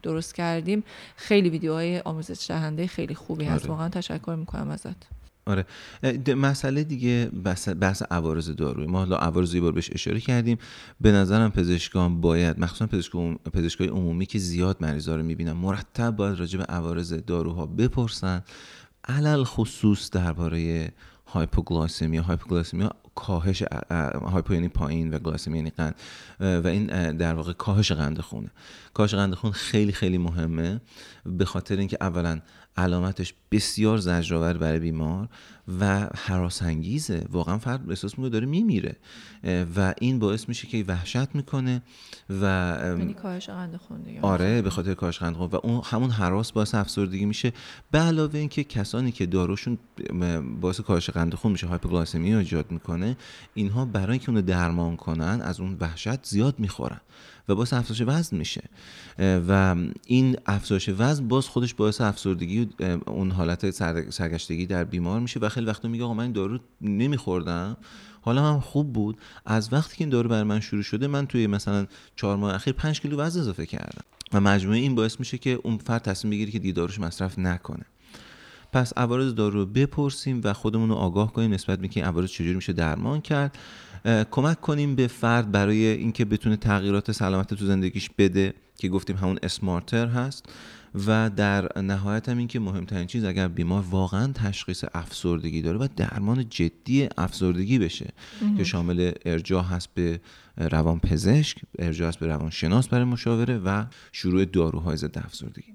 درست 0.02 0.34
کردیم 0.34 0.84
خیلی 1.16 1.50
ویدیوهای 1.50 2.00
آموزش 2.00 2.46
دهنده 2.48 2.86
خیلی 2.86 3.14
خوبی 3.14 3.44
هست. 3.44 3.62
آره. 3.62 3.70
واقعا 3.70 3.88
تشکر 3.88 4.34
می‌کنم 4.34 4.71
ازت. 4.72 5.06
آره. 5.46 5.66
مسئله 6.34 6.84
دیگه 6.84 7.30
بحث 7.80 8.02
عوارض 8.10 8.50
دارویی. 8.50 8.86
ما 8.86 8.98
حالا 8.98 9.16
عوارض 9.16 9.56
بار 9.56 9.72
بهش 9.72 9.90
اشاره 9.92 10.20
کردیم. 10.20 10.58
به 11.00 11.12
نظرم 11.12 11.50
پزشکان 11.50 12.20
باید 12.20 12.58
مخصوصا 12.58 12.86
پزشکای 13.52 13.88
عمومی 13.88 14.26
که 14.26 14.38
زیاد 14.38 14.76
مریضا 14.80 15.16
رو 15.16 15.22
می‌بینن 15.22 15.52
مرتب 15.52 16.16
باید 16.16 16.38
راجع 16.38 16.58
به 16.58 16.64
عوارض 16.64 17.12
داروها 17.12 17.66
بپرسن. 17.66 18.42
علل 19.08 19.44
خصوص 19.44 20.10
درباره 20.10 20.92
هایپوگلاسمیا 21.26 22.22
هایپوگلاسمیا 22.22 22.90
کاهش 23.14 23.62
هایپو 24.22 24.54
یعنی 24.54 24.68
پایین 24.68 25.14
و 25.14 25.18
گلاسمی 25.18 25.56
یعنی 25.58 25.70
قند. 25.70 25.94
و 26.40 26.66
این 26.66 27.16
در 27.16 27.34
واقع 27.34 27.52
کاهش 27.52 27.92
قند 27.92 28.20
خونه. 28.20 28.50
کاهش 28.94 29.14
قند 29.14 29.34
خون 29.34 29.52
خیلی 29.52 29.92
خیلی 29.92 30.18
مهمه. 30.18 30.80
به 31.26 31.44
خاطر 31.44 31.76
اینکه 31.76 31.98
اولا 32.00 32.40
علامتش 32.76 33.34
بسیار 33.50 33.98
زجرآور 33.98 34.52
برای 34.58 34.78
بیمار 34.78 35.28
و 35.80 36.08
حراس 36.16 36.62
انگیزه 36.62 37.26
واقعا 37.30 37.58
فرد 37.58 37.90
احساس 37.90 38.18
می‌کنه 38.18 38.28
داره 38.28 38.46
میمیره. 38.46 38.96
و 39.76 39.94
این 40.00 40.18
باعث 40.18 40.48
میشه 40.48 40.66
که 40.68 40.84
وحشت 40.88 41.34
می‌کنه 41.34 41.82
و 42.30 42.44
یعنی 42.98 43.14
کاهش 43.14 43.50
قند 43.50 43.76
خون 43.76 44.02
دیگه 44.02 44.20
آره 44.20 44.62
به 44.62 44.70
خاطر 44.70 44.94
کاهش 44.94 45.18
قند 45.18 45.34
خون 45.34 45.48
و 45.52 45.56
اون 45.62 45.80
همون 45.84 46.10
حراس 46.10 46.52
باعث 46.52 46.74
افسردگی 46.74 47.24
میشه. 47.24 47.52
به 47.90 47.98
علاوه 47.98 48.38
اینکه 48.38 48.64
کسانی 48.64 49.12
که 49.12 49.26
داروشون 49.26 49.78
باعث 50.60 50.80
کاهش 50.80 51.10
قند 51.10 51.34
خون 51.34 51.52
میشه 51.52 51.66
هایپوگلاسمی 51.66 52.34
ایجاد 52.34 52.70
می‌کنه 52.70 53.16
اینها 53.54 53.84
برای 53.84 54.10
اینکه 54.10 54.28
اونو 54.28 54.42
درمان 54.42 54.96
کنن 54.96 55.40
از 55.42 55.60
اون 55.60 55.76
وحشت 55.80 56.26
زیاد 56.26 56.54
می‌خورن. 56.58 57.00
و 57.48 57.54
باعث 57.54 57.72
افزایش 57.72 58.02
وزن 58.06 58.36
میشه. 58.36 58.62
و 59.18 59.76
این 60.06 60.36
افزایش 60.46 60.90
وزن 60.98 61.28
باز 61.28 61.46
خودش 61.46 61.74
باعث 61.74 62.00
افسردگی 62.00 62.68
اون 63.06 63.30
حالت 63.30 63.70
سرگشتگی 64.10 64.66
در 64.66 64.84
بیمار 64.84 65.20
میشه 65.20 65.40
و 65.40 65.48
خیلی 65.48 65.66
وقتا 65.66 65.88
میگه 65.88 66.04
آقا 66.04 66.14
من 66.14 66.22
این 66.22 66.32
دارو 66.32 66.58
نمیخوردم. 66.80 67.76
حالا 68.20 68.52
هم 68.52 68.60
خوب 68.60 68.92
بود. 68.92 69.18
از 69.46 69.72
وقتی 69.72 69.96
که 69.96 70.04
این 70.04 70.10
دارو 70.10 70.28
بر 70.28 70.42
من 70.42 70.60
شروع 70.60 70.82
شده 70.82 71.06
من 71.06 71.26
توی 71.26 71.46
مثلا 71.46 71.86
چهار 72.16 72.36
ماه 72.36 72.54
اخیر 72.54 72.72
پنج 72.72 73.00
کیلو 73.00 73.16
وزن 73.16 73.40
اضافه 73.40 73.66
کردم. 73.66 74.04
و 74.32 74.40
مجموعه 74.40 74.78
این 74.78 74.94
باعث 74.94 75.20
میشه 75.20 75.38
که 75.38 75.58
اون 75.62 75.78
فرد 75.78 76.02
تصمیم 76.02 76.30
بگیره 76.30 76.50
که 76.50 76.58
دیگه 76.58 76.72
داروش 76.72 77.00
مصرف 77.00 77.38
نکنه. 77.38 77.84
پس 78.72 78.92
عوارض 78.96 79.34
دارو 79.34 79.60
رو 79.60 79.66
بپرسیم 79.66 80.40
و 80.44 80.52
خودمون 80.52 80.88
رو 80.88 80.94
آگاه 80.94 81.32
کنیم 81.32 81.52
نسبت 81.52 81.78
به 81.78 81.82
اینکه 81.82 82.04
عوارض 82.04 82.30
چجوری 82.30 82.54
میشه 82.54 82.72
درمان 82.72 83.20
کرد. 83.20 83.58
کمک 84.30 84.60
کنیم 84.60 84.94
به 84.94 85.06
فرد 85.06 85.52
برای 85.52 85.86
اینکه 85.86 86.24
بتونه 86.24 86.56
تغییرات 86.56 87.12
سلامت 87.12 87.54
تو 87.54 87.66
زندگیش 87.66 88.10
بده 88.18 88.54
که 88.76 88.88
گفتیم 88.88 89.16
همون 89.16 89.38
اسمارتر 89.42 90.06
هست. 90.06 90.46
و 91.06 91.30
در 91.36 91.82
نهایت 91.82 92.28
هم 92.28 92.38
این 92.38 92.48
که 92.48 92.60
مهمترین 92.60 93.06
چیز 93.06 93.24
اگر 93.24 93.48
بیمار 93.48 93.84
واقعا 93.90 94.32
تشخیص 94.32 94.84
افسردگی 94.94 95.62
داره 95.62 95.78
و 95.78 95.88
درمان 95.96 96.48
جدی 96.48 97.08
افسردگی 97.18 97.78
بشه. 97.78 98.10
که 98.56 98.64
شامل 98.64 99.12
ارجاع 99.24 99.64
هست 99.64 99.88
به 99.94 100.20
روان 100.56 101.00
پزشک 101.00 101.58
ارجاع 101.78 102.08
هست 102.08 102.18
به 102.18 102.26
روان 102.26 102.50
شناس 102.50 102.88
برای 102.88 103.04
مشاوره 103.04 103.58
و 103.58 103.84
شروع 104.12 104.44
داروهای 104.44 104.96
ضد 104.96 105.18
افسردگی. 105.18 105.74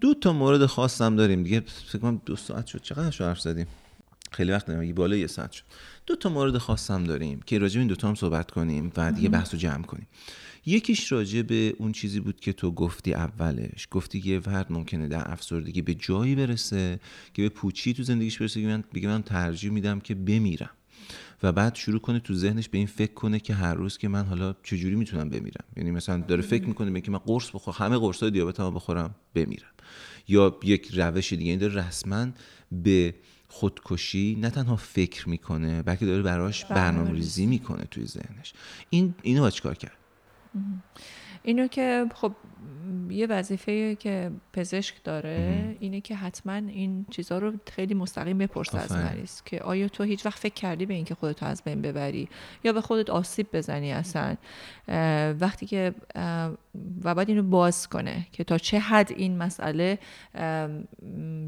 دو 0.00 0.14
تا 0.14 0.32
مورد 0.32 0.66
خاصم 0.66 1.16
داریم 1.16 1.42
دیگه. 1.42 1.60
فکر 1.60 1.98
کنم 1.98 2.22
دو 2.26 2.36
ساعت 2.36 2.66
شد. 2.66 2.82
چقدر 2.82 3.26
حرف 3.26 3.40
زدیم؟ 3.40 3.66
خیلی 4.32 4.52
وقت 4.52 4.68
نمیگی. 4.68 4.92
بالا 4.92 5.16
یه 5.16 5.26
ساعت 5.26 5.52
شد. 5.52 5.64
دو 6.06 6.16
تا 6.16 6.28
مورد 6.28 6.58
خاصم 6.58 7.04
داریم 7.04 7.40
که 7.46 7.58
راجع 7.58 7.74
به 7.74 7.78
این 7.78 7.88
دو 7.88 7.94
تا 7.94 8.08
هم 8.08 8.14
صحبت 8.14 8.50
کنیم 8.50 8.92
و 8.96 9.12
دیگه 9.12 9.28
بحث 9.28 9.54
رو 9.54 9.60
جمع 9.60 9.82
کنیم. 9.82 10.06
یکیش 10.66 11.12
راجع 11.12 11.42
به 11.42 11.74
اون 11.78 11.92
چیزی 11.92 12.20
بود 12.20 12.40
که 12.40 12.52
تو 12.52 12.70
گفتی 12.70 13.14
اولش. 13.14 13.88
گفتی 13.90 14.20
که 14.20 14.30
یه 14.30 14.40
فرد 14.40 14.72
ممکنه 14.72 15.08
در 15.08 15.32
افسردگی 15.32 15.82
به 15.82 15.94
جایی 15.94 16.34
برسه 16.34 17.00
که 17.34 17.42
به 17.42 17.48
پوچی 17.48 17.94
تو 17.94 18.02
زندگیش 18.02 18.38
برسه 18.38 18.60
که 18.60 18.66
من 18.66 18.84
بگه 18.94 19.08
من 19.08 19.22
ترجیح 19.22 19.70
میدم 19.70 20.00
که 20.00 20.14
بمیرم. 20.14 20.70
و 21.42 21.52
بعد 21.52 21.74
شروع 21.74 22.00
کنه 22.00 22.20
تو 22.20 22.34
ذهنش 22.34 22.68
به 22.68 22.78
این 22.78 22.86
فکر 22.86 23.14
کنه 23.14 23.40
که 23.40 23.54
هر 23.54 23.74
روز 23.74 23.98
که 23.98 24.08
من 24.08 24.24
حالا 24.24 24.54
چجوری 24.62 24.94
می‌تونم 24.94 25.28
بمیرم. 25.28 25.64
یعنی 25.76 25.90
مثلا 25.90 26.18
داره 26.18 26.42
فکر 26.42 26.64
می‌کنه 26.64 26.90
به 26.90 27.00
که 27.00 27.10
من 27.10 27.18
قرص 27.18 27.50
بخورم 27.54 27.76
همه 27.78 27.98
قرص 27.98 28.20
های 28.20 28.30
دیابت 28.30 28.60
بخورم 28.60 29.14
بمیرم. 29.34 29.70
یا 30.28 30.58
یک 30.62 30.90
روش 30.94 31.32
دیگه 31.32 31.50
این 31.50 31.58
داره 31.58 31.74
رسما 31.74 32.26
به 32.72 33.14
خودکشی 33.48 34.38
نه 34.40 34.50
تنها 34.50 34.76
فکر 34.76 35.28
می‌کنه 35.28 35.82
بلکه 35.82 36.06
داره 36.06 36.22
براش 36.22 36.64
برنامه 36.64 37.12
ریزی 37.12 37.46
می‌کنه 37.46 37.84
توی 37.90 38.06
ذهنش. 38.06 38.52
این 38.90 39.14
اینو 39.22 39.40
با 39.40 39.50
چیکار 39.50 39.74
کرد؟ 39.74 39.96
اینو 41.42 41.66
که 41.66 42.06
خب 42.14 42.32
یه 43.10 43.26
وظیفه 43.26 43.94
که 43.94 44.30
پزشک 44.52 44.94
داره 45.04 45.76
اینه 45.80 46.00
که 46.00 46.16
حتما 46.16 46.52
این 46.52 47.06
چیزها 47.10 47.38
رو 47.38 47.52
خیلی 47.72 47.94
مستقیم 47.94 48.38
بپرسه 48.38 48.78
از 48.78 48.92
مریض 48.92 49.42
که 49.42 49.60
آیا 49.60 49.88
تو 49.88 50.04
هیچ 50.04 50.26
وقت 50.26 50.38
فکر 50.38 50.54
کردی 50.54 50.86
به 50.86 50.94
اینکه 50.94 51.14
خودت 51.14 51.42
از 51.42 51.62
بین 51.64 51.82
ببری 51.82 52.28
یا 52.64 52.72
به 52.72 52.80
خودت 52.80 53.10
آسیب 53.10 53.46
بزنی 53.52 53.92
اصلا؟ 53.92 54.36
وقتی 55.40 55.66
که 55.66 55.94
و 57.04 57.14
باید 57.14 57.28
اینو 57.28 57.42
باز 57.42 57.88
کنه 57.88 58.26
که 58.32 58.44
تا 58.44 58.58
چه 58.58 58.78
حد 58.78 59.12
این 59.12 59.38
مسئله 59.38 59.98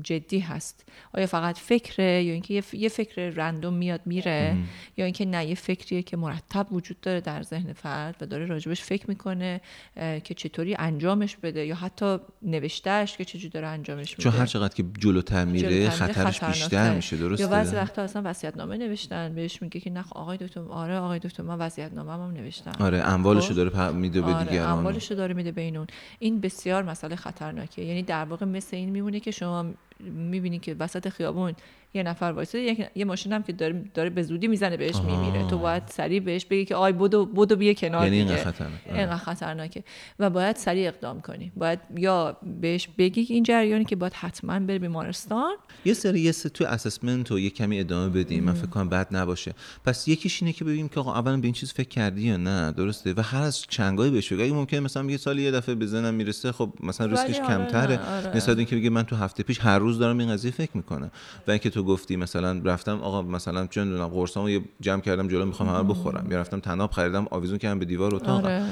جدی 0.03 0.39
هست. 0.39 0.85
آیا 1.15 1.27
فقط 1.27 1.59
فکره 1.59 2.25
یا 2.25 2.33
اینکه 2.33 2.63
یه 2.73 2.89
فکر 2.89 3.31
رندوم 3.31 3.75
میاد 3.75 4.01
میره 4.07 4.57
یا 4.97 5.05
اینکه 5.05 5.25
نه 5.25 5.47
یه 5.47 5.55
فکریه 5.55 6.03
که 6.03 6.17
مرتب 6.17 6.73
وجود 6.73 7.01
داره 7.01 7.21
در 7.21 7.43
ذهن 7.43 7.73
فرد 7.73 8.17
و 8.21 8.27
داره 8.27 8.47
راجبش 8.47 8.83
فکر 8.83 9.05
می‌کنه 9.09 9.61
که 9.97 10.35
چطوری 10.35 10.75
انجامش 11.09 11.37
بده 11.37 11.67
یا 11.67 11.75
حتی 11.75 12.19
نوشتهش 12.43 13.17
که 13.17 13.25
چجوری 13.25 13.49
داره 13.49 13.67
انجامش 13.67 14.11
میده. 14.11 14.23
چون 14.23 14.33
هر 14.33 14.47
چقدر 14.47 14.75
که 14.75 14.85
جلوتر 14.99 15.45
میره 15.45 15.91
خطرش 15.91 16.45
بیشتر 16.45 16.95
میشه 16.95 17.17
درسته؟ 17.17 17.43
یا 17.45 17.49
بعضی 17.51 17.77
وقتا 17.77 18.03
اصلا 18.03 18.23
وصیت 18.25 18.57
نامه 18.57 18.77
نوشتن 18.77 19.35
بهش 19.35 19.63
میگه 19.63 19.81
که 19.81 19.91
نه 19.91 20.05
آقای 20.11 20.37
دکتر 20.37 20.61
آره 20.61 20.99
آقای 20.99 21.19
دکتر 21.19 21.43
من 21.43 21.59
وصیت 21.59 21.93
نامه 21.93 22.13
هم 22.13 22.31
نوشتم. 22.31 22.73
آره 22.81 22.99
اموالشو 22.99 23.49
خب؟ 23.49 23.55
داره 23.55 23.93
میده 23.93 24.21
به 24.21 24.35
آره 24.35 24.45
دیگران. 24.45 24.79
اموالشو 24.79 25.15
داره 25.15 25.35
میده 25.35 25.53
به 25.53 25.61
اینون. 25.61 25.87
این 26.19 26.41
بسیار 26.41 26.83
مسئله 26.83 27.17
خطرناکه 27.17 27.83
یعنی 27.83 28.03
در 28.03 28.25
واقع 28.25 28.47
مثل 28.47 28.77
این 28.77 28.91
میمونه 28.91 29.21
که 29.21 29.31
شما 29.31 29.67
می‌بینی 30.01 30.59
که 30.59 30.77
وسط 30.79 31.09
خیابون 31.09 31.53
یه 31.95 32.03
نفر 32.03 32.25
وایسه 32.25 32.91
یه, 32.95 33.05
ماشین 33.05 33.33
هم 33.33 33.43
که 33.43 33.53
داره, 33.53 33.85
داره 33.95 34.11
به 34.11 34.23
زودی 34.23 34.49
می‌زنه 34.49 34.77
بهش 34.77 34.97
میمیره. 34.97 35.51
تو 35.51 35.59
باید 35.59 35.83
سریع 35.87 36.21
بهش 36.21 36.45
بگی 36.45 36.65
که 36.65 36.75
آی 36.75 36.93
بدو 36.93 37.27
بدو 37.27 37.57
بیا 37.57 37.73
کنار 37.73 38.05
یعنی 38.05 38.17
اینقدر 38.17 38.45
خطرناکه 38.45 38.95
اینقدر 38.95 39.17
خطرناکه. 39.17 39.85
و 40.19 40.31
باید 40.31 40.57
سریع 40.57 40.89
اقدام 40.89 41.21
کنی. 41.21 41.53
باید 41.57 41.79
یا 41.97 42.37
بهش 42.61 42.89
بگی 42.99 43.27
این 43.29 43.43
جریانی 43.43 43.85
که 43.85 43.97
باید 43.97 44.13
حتما 44.13 44.61
بره 44.61 44.79
بیمارستان. 44.79 45.55
یه 45.85 45.95
سری 45.95 46.21
یه 46.21 46.33
تو 46.33 46.65
assessment 46.65 47.33
و 47.33 47.39
یه 47.39 47.51
کمی 47.51 47.81
ادامه 47.81 48.09
بدیم. 48.09 48.45
من 48.45 48.55
فکر 48.55 48.67
کنم 48.67 48.89
بد 48.89 49.17
نباشه. 49.17 49.55
پس 49.85 50.09
یکیش 50.09 50.43
اینه 50.43 50.53
که 50.53 50.65
ببینیم 50.65 50.89
که 50.89 51.01
آقا 51.01 51.15
اولا 51.15 51.37
به 51.37 51.45
این 51.45 51.55
چیز 51.55 51.73
فکر 51.73 51.89
کردی 51.89 52.23
یا 52.23 52.37
نه؟ 52.37 52.73
درسته. 52.73 53.15
و 53.17 53.21
هر 53.21 53.43
از 53.43 53.63
چندگاهی 53.69 54.11
بهش 54.11 54.33
بگی 54.33 54.53
ممکنه 54.53 54.81
مثلا 54.81 55.05
یه 55.11 55.17
سال 55.17 55.39
یه 55.39 55.51
دفعه 55.51 55.75
بزنم 55.75 56.15
می‌رسه 56.15 56.53
خب 56.53 56.73
مثلا 56.83 57.07
ریسکش 57.07 57.41
آره 57.41 57.47
کمتره. 57.47 57.99
آره. 57.99 58.37
نسبت 58.37 58.57
اینکه 58.57 58.77
بگه 58.77 58.91
من 58.91 59.03
تو 59.03 59.17
هفته 59.17 59.43
پیش 59.43 59.61
هر 59.61 59.79
روز 59.89 59.99
دارم 59.99 60.19
این 60.19 60.29
قضیه 60.33 60.51
فکر 60.51 60.71
می‌کنم. 60.75 61.11
و 61.47 61.51
اینکه 61.51 61.71
تو 61.71 61.85
گفتی 61.85 62.17
مثلا 62.17 62.61
رفتم 62.65 63.01
آقا 63.01 63.23
مثلا 63.23 63.67
چه 63.67 63.85
می‌دونم 63.85 64.09
قرصامو 64.09 64.51
یه 64.51 64.61
جمع 64.81 65.01
کردم 65.01 65.29
جلو 65.29 65.45
می‌خوام 65.45 65.69
همه 65.69 65.83
بخورم. 65.83 66.31
یا 66.31 66.41
رفتم 66.41 66.61
تناب 66.61 66.91
خریدم 66.91 67.27
آویزون 67.31 67.59
کردم 67.59 67.79
به 67.79 67.85
دیوار 67.85 68.15
اتاق. 68.15 68.45
آره. 68.45 68.63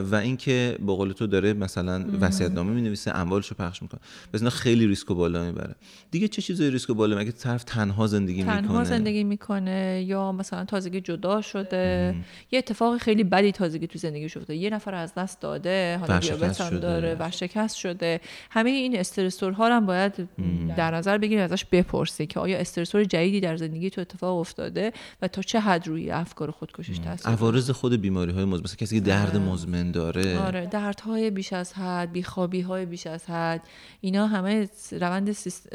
و 0.00 0.14
اینکه 0.14 0.78
به 0.86 0.92
قول 0.92 1.12
تو 1.12 1.26
داره 1.26 1.52
مثلا 1.52 2.04
وصیت 2.20 2.50
نامه 2.50 2.70
می‌نویسه 2.70 3.16
اموالشو 3.16 3.54
پخش 3.54 3.82
می‌کنه. 3.82 4.00
پس 4.32 4.44
خیلی 4.44 4.86
ریسک 4.86 5.10
و 5.10 5.14
بالا 5.14 5.44
می‌بره. 5.44 5.74
دیگه 6.10 6.28
چه 6.28 6.42
چیزای 6.42 6.70
ریسک 6.70 6.90
و 6.90 6.94
بالا؟ 6.94 7.18
مگه 7.18 7.32
طرف 7.32 7.64
تنها 7.64 8.06
زندگی 8.06 8.42
تنها 8.42 8.56
می‌کنه؟ 8.56 8.68
تنها 8.68 8.84
زندگی 8.84 9.24
می‌کنه 9.24 10.04
یا 10.06 10.32
مثلا 10.32 10.64
تازگی 10.64 11.00
جدا 11.00 11.40
شده؟ 11.40 12.14
یه 12.50 12.58
اتفاق 12.58 12.98
خیلی 12.98 13.24
بدی 13.24 13.52
تازگی 13.52 13.86
تو 13.86 13.98
زندگی 13.98 14.28
شده 14.28 14.56
یه 14.56 14.70
نفر 14.70 14.94
از 14.94 15.14
دست 15.14 15.40
داده 15.40 15.98
حالا 16.00 16.18
دیابت 16.18 16.60
هم 16.60 16.78
داره 16.78 17.14
ورشکست 17.14 17.76
شده. 17.76 18.20
همه 18.50 18.70
این 18.70 18.98
استرسورها 18.98 19.76
هم 19.76 19.86
باید 19.86 20.28
در 20.76 20.94
نظر 20.94 21.18
بگیری 21.18 21.40
ازش 21.40 21.64
بپرسی 21.64 22.26
که 22.26 22.40
آیا 22.40 22.58
استرسور 22.58 23.04
جدیدی 23.04 23.40
در 23.40 23.56
زندگی 23.56 23.90
تو 23.90 24.00
اتفاق 24.00 24.38
افتاده 24.38 24.92
و 25.22 25.28
تا 25.28 25.42
چه 25.42 25.60
حد 25.60 25.88
روی 25.88 26.10
افکار 26.10 26.50
خودکشیش 26.50 26.98
تاثیر 26.98 27.32
عوارض 27.32 27.70
خود 27.70 27.92
بیماری 28.00 28.32
های 28.32 28.44
مزمن 28.44 28.64
مثلا 28.64 28.76
کسی 28.76 29.00
که 29.00 29.06
درد 29.06 29.36
آره. 29.36 29.44
مزمن 29.44 29.90
داره 29.90 30.38
آره 30.38 30.66
دردهای 30.66 31.30
بیش 31.30 31.52
از 31.52 31.72
حد 31.72 32.12
بیخوابی 32.12 32.60
های 32.60 32.86
بیش 32.86 33.06
از 33.06 33.26
حد 33.26 33.60
اینا 34.00 34.26
همه 34.26 34.68
روند 34.92 35.32
سیست- 35.32 35.68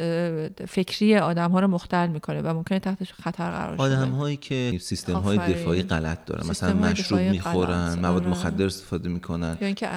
فکری 0.68 1.16
آدم 1.18 1.52
ها 1.52 1.60
رو 1.60 1.68
مختل 1.68 2.08
می‌کنه 2.08 2.42
و 2.42 2.54
ممکنه 2.54 2.80
تحت 2.80 3.04
خطر 3.04 3.52
قرار 3.52 3.76
آدم 3.78 4.06
شده 4.06 4.16
هایی 4.16 4.38
که 4.38 4.78
سیستم 4.82 5.14
های. 5.14 5.38
دفاعی 5.38 5.82
غلط 5.82 6.26
دارن 6.26 6.50
مثلا 6.50 6.74
مشروب 6.74 7.20
می‌خورن 7.20 7.90
غلط. 7.90 7.98
مواد 7.98 8.22
آره. 8.22 8.32
مخدر 8.32 8.66
استفاده 8.66 9.10
می‌کنن 9.10 9.58
یا 9.62 9.68
اینکه 9.68 9.90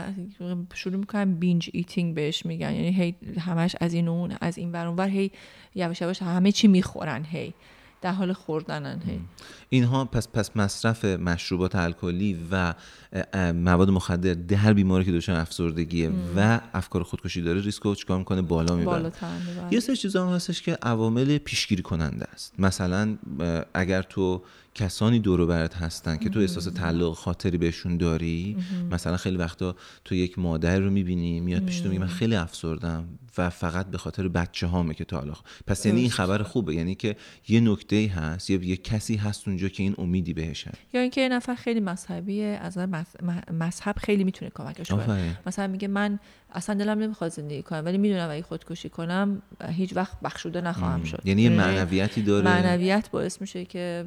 شروع 0.74 0.96
می‌کنن 0.96 1.34
binge 1.34 1.70
eating 1.72 2.14
بهش 2.14 2.46
میگن 2.46 2.72
یعنی 2.72 2.92
هی 2.92 3.14
همش 3.38 3.76
از 3.80 3.94
این 3.94 4.08
اون 4.08 4.36
از 4.40 4.58
این 4.58 4.69
اون 4.78 4.96
ور 4.96 5.08
هی 5.08 5.30
یواش 5.74 6.00
یواش 6.00 6.22
همه 6.22 6.52
چی 6.52 6.68
می‌خورن 6.68 7.24
هی 7.24 7.54
در 8.02 8.12
حال 8.12 8.32
خوردنن 8.32 9.02
هی. 9.06 9.20
اینها 9.68 10.04
پس 10.04 10.28
پس 10.28 10.56
مصرف 10.56 11.04
مشروبات 11.04 11.76
الکلی 11.76 12.48
و 12.50 12.74
مواد 13.54 13.90
مخدر 13.90 14.34
در 14.34 14.72
بیماری 14.72 15.04
که 15.04 15.12
دچار 15.12 15.36
افسردگیه 15.36 16.10
و 16.36 16.60
افکار 16.74 17.02
خودکشی 17.02 17.42
داره 17.42 17.60
ریسک 17.60 17.82
رو 17.82 17.94
چیکار 17.94 18.18
می‌کنه؟ 18.18 18.42
بالا 18.42 18.76
می‌بره. 18.76 19.12
یه 19.70 19.80
سری 19.80 19.96
چیزا 19.96 20.28
هم 20.28 20.34
هستش 20.34 20.62
که 20.62 20.78
عوامل 20.82 21.38
پیشگیری 21.38 21.82
کننده 21.82 22.26
است. 22.32 22.54
مثلا 22.58 23.16
اگر 23.74 24.02
تو 24.02 24.42
کسانی 24.74 25.18
دور 25.18 25.40
و 25.40 25.46
برت 25.46 25.74
هستن 25.74 26.16
که 26.16 26.28
تو 26.28 26.40
احساس 26.40 26.64
تعلق 26.64 27.12
خاطری 27.12 27.58
بهشون 27.58 27.96
داری 27.96 28.56
مثلا 28.90 29.16
خیلی 29.16 29.36
وقتا 29.36 29.76
تو 30.04 30.14
یک 30.14 30.38
مادر 30.38 30.80
رو 30.80 30.90
می‌بینی 30.90 31.40
میاد 31.40 31.64
پیش 31.64 31.80
تو 31.80 31.88
میگه 31.88 32.00
من 32.00 32.06
خیلی 32.06 32.36
افسردم 32.36 33.08
و 33.38 33.50
فقط 33.50 33.86
به 33.86 33.98
خاطر 33.98 34.28
بچه 34.28 34.66
هامه 34.66 34.94
که 34.94 35.04
تا 35.04 35.18
حالا 35.18 35.34
پس 35.66 35.86
یعنی 35.86 36.00
این 36.00 36.10
خبر 36.10 36.42
خوبه. 36.42 36.74
یعنی 36.74 36.94
که 36.94 37.16
یه 37.48 37.60
نکته 37.60 38.12
هست 38.16 38.50
یا 38.50 38.62
یه 38.62 38.76
کسی 38.76 39.16
هست 39.16 39.48
اونجا 39.48 39.68
که 39.68 39.82
این 39.82 39.94
امیدی 39.98 40.34
بهش 40.34 40.66
هست 40.66 40.78
یا 40.92 41.00
اینکه 41.00 41.20
یه 41.20 41.28
نفر 41.28 41.54
خیلی 41.54 41.80
مذهبیه 41.80 42.44
از 42.62 42.78
نظر 42.78 42.86
مذهب 43.52 43.96
خیلی 43.98 44.24
می‌تونه 44.24 44.50
کمکش 44.54 44.90
کنه. 44.90 45.38
مثلا 45.46 45.66
میگه 45.66 45.88
من 45.88 46.18
اصلا 46.52 46.74
دلم 46.74 46.98
نمی‌خواد 46.98 47.30
زندگی 47.30 47.62
کنم 47.62 47.82
ولی 47.84 47.98
می‌دونم 47.98 48.30
اگه 48.30 48.42
خودکشی 48.42 48.88
کنم 48.88 49.42
هیچ 49.68 49.96
وقت 49.96 50.20
بخشوده 50.20 50.60
نخواهم 50.60 51.04
شد 51.04 51.20
یعنی 51.24 51.42
یه 51.42 51.48
می‌دونی؟ 51.48 51.68
معنویتی 51.68 52.22
داره 52.22 52.44
معنویت 52.44 53.10
باعث 53.10 53.40
میشه 53.40 53.64
که 53.64 54.04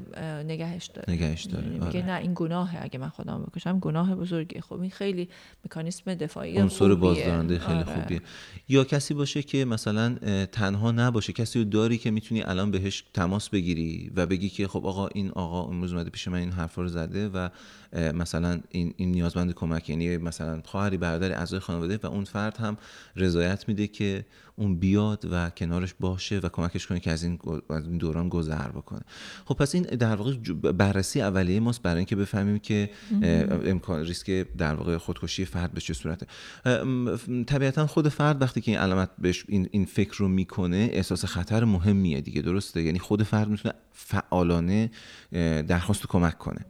نگهش 0.48 0.86
داره 0.86 1.14
نگهش 1.14 1.44
داره، 1.44 1.64
یعنی 1.64 1.80
آره. 1.80 1.88
میگه 1.88 2.06
نه 2.06 2.20
این 2.20 2.32
گناهه 2.36 2.84
اگه 2.84 3.00
من 3.00 3.10
خودم 3.10 3.44
بکشم 3.44 3.80
گناه 3.80 4.16
بزرگیه 4.16 4.62
خب 4.62 4.82
این 4.82 4.92
خیلی 4.92 5.30
مکانیسم 5.66 6.16
دفاعی 6.16 6.58
عنصر. 6.58 6.96
بازدارنده 6.96 7.60
خیلی 7.60 7.78
آره. 7.78 7.94
خوبیه 7.94 8.22
یا 8.70 8.84
کسی 8.84 9.14
باشه 9.14 9.44
که 9.44 9.66
مثلا 9.66 10.16
تنها 10.46 10.92
نباشه 10.92 11.34
کسی 11.34 11.60
رو 11.60 11.66
داری 11.66 11.98
که 11.98 12.12
می‌تونی 12.12 12.44
الان 12.44 12.72
بهش 12.72 13.04
تماس 13.14 13.50
بگیری 13.50 14.12
و 14.16 14.26
بگی 14.26 14.50
که 14.50 14.68
خب 14.68 14.86
آقا 14.86 15.08
این 15.08 15.32
آقا 15.32 15.64
امروز 15.64 15.94
اومده 15.94 16.10
پیش 16.10 16.28
من 16.28 16.40
این 16.40 16.52
حرفا 16.52 16.82
رو 16.82 16.88
زده 16.88 17.30
و 17.30 17.50
مثلا 17.94 18.60
این 18.70 18.94
این 18.98 19.12
نیازمند 19.12 19.54
کمک 19.54 19.90
یعنی 19.90 20.18
مثلا 20.18 20.62
خواهری 20.66 20.98
برادری 20.98 21.34
اعضای 21.34 21.60
خانواده 21.60 22.00
و 22.04 22.08
اون 22.08 22.24
فرد 22.34 22.58
هم 22.58 22.78
رضایت 23.16 23.68
میده 23.68 23.88
که 23.88 24.26
اون 24.56 24.76
بیاد 24.76 25.28
و 25.32 25.50
کنارش 25.50 25.94
باشه 26.00 26.40
و 26.40 26.50
کمکش 26.50 26.88
کنه 26.88 27.00
که 27.00 27.12
از 27.12 27.24
این 27.24 27.98
دوران 28.00 28.30
گذر 28.30 28.68
بکنه. 28.68 29.02
خب 29.46 29.54
پس 29.54 29.76
این 29.76 29.84
در 29.84 30.16
واقع 30.16 30.34
بررسی 30.72 31.22
اولیه 31.22 31.60
ماست 31.60 31.82
برای 31.82 31.98
اینکه 31.98 32.16
بفهمیم 32.16 32.60
که 32.60 32.90
امکان 33.66 34.06
ریسک 34.06 34.30
در 34.58 34.74
واقع 34.74 34.98
خودکشی 34.98 35.46
فرد 35.46 35.72
به 35.72 35.82
چه 35.82 35.94
صورته. 35.94 36.28
طبیعتا 37.48 37.88
خود 37.88 38.10
فرد 38.10 38.42
وقتی 38.42 38.62
که 38.62 38.72
این 38.72 38.80
علامت 38.80 39.10
بهش 39.18 39.46
این, 39.48 39.70
این 39.72 39.86
فکر 39.86 40.18
رو 40.18 40.28
می‌کنه 40.28 40.90
احساس 40.92 41.26
خطر 41.26 41.64
مهمیه 41.64 42.22
دیگه 42.22 42.42
درسته؟ 42.42 42.82
یعنی 42.82 43.00
خود 43.00 43.24
فرد 43.24 43.48
می‌تونه 43.48 43.74
فعالانه 43.92 44.92
درخواست 45.68 46.08
کمک 46.08 46.38
کنه. 46.38 46.66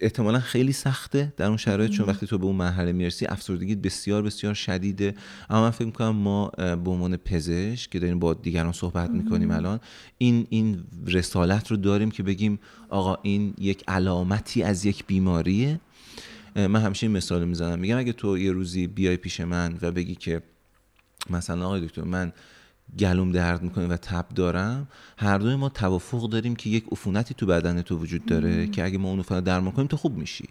احتمالا 0.00 0.40
خیلی 0.40 0.72
سخته 0.72 1.32
در 1.36 1.46
اون 1.46 1.56
شرایط 1.56 1.90
چون 1.90 2.06
وقتی 2.06 2.26
تو 2.26 2.38
به 2.38 2.44
اون 2.44 2.56
مرحله 2.56 2.92
می‌رسی 2.92 3.26
افسردگی 3.26 3.74
بسیار 3.74 4.22
بسیار 4.22 4.54
شدیده. 4.54 5.14
اما 5.50 5.62
من 5.62 5.70
فکر 5.70 5.84
می‌کنم 5.84 6.16
ما 6.16 6.48
به 6.56 6.90
عنوان 6.90 7.16
پزشک 7.16 7.90
که 7.90 7.98
داریم 7.98 8.18
با 8.18 8.34
دیگران 8.34 8.72
صحبت 8.72 9.10
می‌کنیم 9.10 9.50
الان 9.50 9.80
این 10.18 10.46
این 10.50 10.84
رسالت 11.06 11.70
رو 11.70 11.76
داریم 11.76 12.10
که 12.10 12.22
بگیم 12.22 12.58
آقا 12.88 13.16
این 13.22 13.54
یک 13.58 13.84
علامتی 13.88 14.62
از 14.62 14.84
یک 14.84 15.06
بیماریه. 15.06 15.80
من 16.56 16.76
همیشه 16.76 17.06
این 17.06 17.16
مثال 17.16 17.44
می‌زنم. 17.44 17.78
میگم 17.78 17.98
اگه 17.98 18.12
تو 18.12 18.38
یه 18.38 18.52
روزی 18.52 18.86
بیای 18.86 19.16
پیش 19.16 19.40
من 19.40 19.78
و 19.82 19.90
بگی 19.90 20.14
که 20.14 20.42
مثلا 21.30 21.66
آقای 21.66 21.80
دکتر 21.80 22.02
من 22.02 22.32
گلوم 22.98 23.32
درد 23.32 23.62
می‌کنه 23.62 23.86
و 23.86 23.96
تب 23.96 24.26
دارم 24.34 24.88
هر 25.16 25.38
دوی 25.38 25.56
ما 25.56 25.68
توافق 25.68 26.28
داریم 26.28 26.56
که 26.56 26.70
یک 26.70 26.84
عفونتی 26.92 27.34
تو 27.34 27.46
بدن 27.46 27.82
تو 27.82 27.98
وجود 27.98 28.26
داره 28.26 28.66
که 28.66 28.84
اگه 28.84 28.98
ما 28.98 29.08
اون 29.08 29.18
عفونت 29.18 29.44
درمان 29.44 29.72
کنیم 29.72 29.88
تو 29.88 29.96
خوب 29.96 30.18
میشی. 30.18 30.48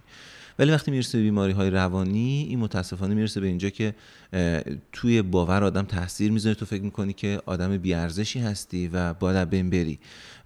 ولی 0.60 0.72
وقتی 0.72 0.92
می‌رسه 0.92 1.18
به 1.18 1.24
بیماری 1.24 1.54
های 1.54 1.70
روانی 1.70 2.46
این 2.50 2.60
متاسفانه 2.60 3.16
می‌رسه 3.16 3.40
به 3.40 3.48
اینجا 3.48 3.70
که 3.70 3.96
توی 4.92 5.22
باور 5.22 5.64
آدم 5.64 5.82
تاثیر 5.82 6.32
می‌ذاره. 6.32 6.56
تو 6.56 6.66
فکر 6.66 6.82
می‌کنی 6.82 7.14
که 7.14 7.42
آدم 7.46 7.78
بیارزشی 7.78 8.40
هستی 8.40 8.88
و 8.88 9.14
باید 9.14 9.50
بین 9.50 9.70
بری. 9.70 10.00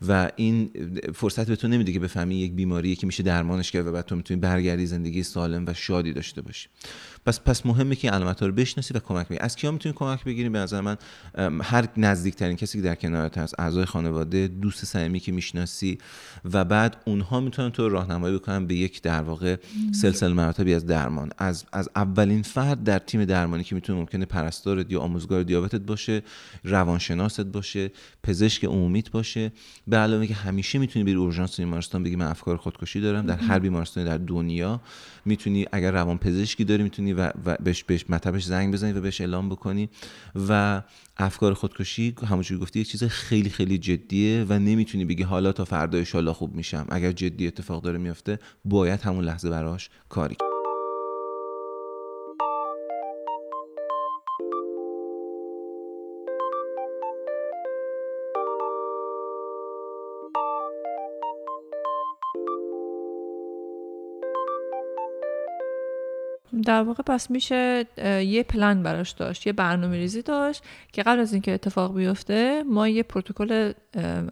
و 0.07 0.31
این 0.35 0.69
فرصت 1.15 1.47
به 1.47 1.55
تو 1.55 1.67
نمیده 1.67 1.93
که 1.93 1.99
بفهمی 1.99 2.35
یک 2.35 2.51
بیماریه 2.51 2.95
که 2.95 3.07
میشه 3.07 3.23
درمانش 3.23 3.71
کرد 3.71 3.87
و 3.87 3.91
بعد 3.91 4.05
تو 4.05 4.15
می‌تونی 4.15 4.39
برگردی 4.39 4.85
زندگی 4.85 5.23
سالم 5.23 5.65
و 5.67 5.73
شادی 5.73 6.13
داشته 6.13 6.41
باشی. 6.41 6.69
پس 7.25 7.39
پس 7.39 7.65
مهمه 7.65 7.95
که 7.95 8.11
علامت‌ها 8.11 8.47
رو 8.47 8.53
بشناسی 8.53 8.93
و 8.93 8.99
کمک 8.99 9.27
بگیری. 9.27 9.39
از 9.39 9.55
کیا 9.55 9.71
می‌تونی 9.71 9.95
کمک 9.95 10.23
بگیری؟ 10.23 10.49
به 10.49 10.59
نظر 10.59 10.81
من 10.81 10.97
هر 11.61 11.87
نزدیکترین 11.97 12.57
کسی 12.57 12.77
که 12.77 12.83
در 12.83 12.95
کنارت 12.95 13.37
هست 13.37 13.59
اعضای 13.59 13.85
خانواده 13.85 14.47
دوست 14.47 14.85
صمیمی 14.85 15.19
که 15.19 15.31
می‌شناسی 15.31 15.97
و 16.53 16.65
بعد 16.65 16.97
اونها 17.05 17.39
می‌تونن 17.39 17.69
تو 17.69 17.89
راهنمایی 17.89 18.35
بکنن 18.35 18.67
به 18.67 18.75
یک 18.75 19.01
در 19.01 19.21
واقع 19.21 19.55
سلسله 19.91 20.33
مراتبی 20.33 20.73
از 20.73 20.85
درمان. 20.85 21.29
از 21.37 21.65
از 21.73 21.89
اولین 21.95 22.41
فرد 22.41 22.83
در 22.83 22.99
تیم 22.99 23.25
درمانی 23.25 23.63
که 23.63 23.75
می‌تونه 23.75 23.99
ممکنه 23.99 24.25
پرستارت 24.25 24.91
یا 24.91 24.99
آموزگار 24.99 25.43
دیابتت 25.43 25.81
باشه 25.81 26.21
روانشناست 26.63 27.41
باشه 27.41 27.91
پزشک 28.23 28.65
عمومیت 28.65 29.11
باشه. 29.11 29.51
به 29.87 29.97
علاوه 29.97 30.27
که 30.27 30.33
همیشه 30.33 30.79
می‌تونی 30.79 31.05
بری 31.05 31.15
اورژانس 31.15 31.59
بیمارستان 31.59 32.03
بگی 32.03 32.15
من 32.15 32.27
افکار 32.27 32.57
خودکشی 32.57 33.01
دارم 33.01 33.25
در 33.25 33.37
هر 33.37 33.59
بیمارستانی 33.59 34.05
در 34.07 34.17
دنیا. 34.17 34.81
می‌تونی 35.25 35.65
اگر 35.71 35.91
روان 35.91 36.17
پزشکی 36.17 36.63
داری 36.63 36.83
می‌تونی 36.83 37.13
و, 37.13 37.31
و 37.45 37.57
بهش 37.63 37.83
بهش 37.83 38.05
مطبش 38.09 38.45
زنگ 38.45 38.73
بزنی 38.73 38.91
و 38.91 39.01
بهش 39.01 39.21
اعلام 39.21 39.49
بکنی. 39.49 39.89
و 40.49 40.81
افکار 41.17 41.53
خودکشی 41.53 42.15
همونجوری 42.29 42.61
گفتی 42.61 42.79
یه 42.79 42.85
چیز 42.85 43.03
خیلی 43.03 43.49
خیلی 43.49 43.77
جدیه 43.77 44.45
و 44.49 44.59
نمی‌تونی 44.59 45.05
بگی 45.05 45.23
حالا 45.23 45.51
تا 45.51 45.65
فردا 45.65 46.03
ان 46.13 46.33
خوب 46.33 46.55
میشم. 46.55 46.85
اگر 46.89 47.11
جدی 47.11 47.47
اتفاق 47.47 47.83
داره 47.83 47.97
میفته 47.97 48.39
باید 48.65 49.01
همون 49.01 49.23
لحظه 49.23 49.49
براش 49.49 49.89
کاری 50.09 50.35
در 66.65 66.81
واقع 66.81 67.03
پس 67.03 67.31
میشه 67.31 67.85
یه 68.25 68.43
پلن 68.43 68.83
براش 68.83 69.11
داشت 69.11 69.47
یه 69.47 69.53
برنامه 69.53 69.97
ریزی 69.97 70.21
داشت 70.21 70.63
که 70.93 71.03
قبل 71.03 71.19
از 71.19 71.33
اینکه 71.33 71.53
اتفاق 71.53 71.95
بیفته 71.95 72.63
ما 72.63 72.87
یه 72.87 73.03
پروتکل 73.03 73.71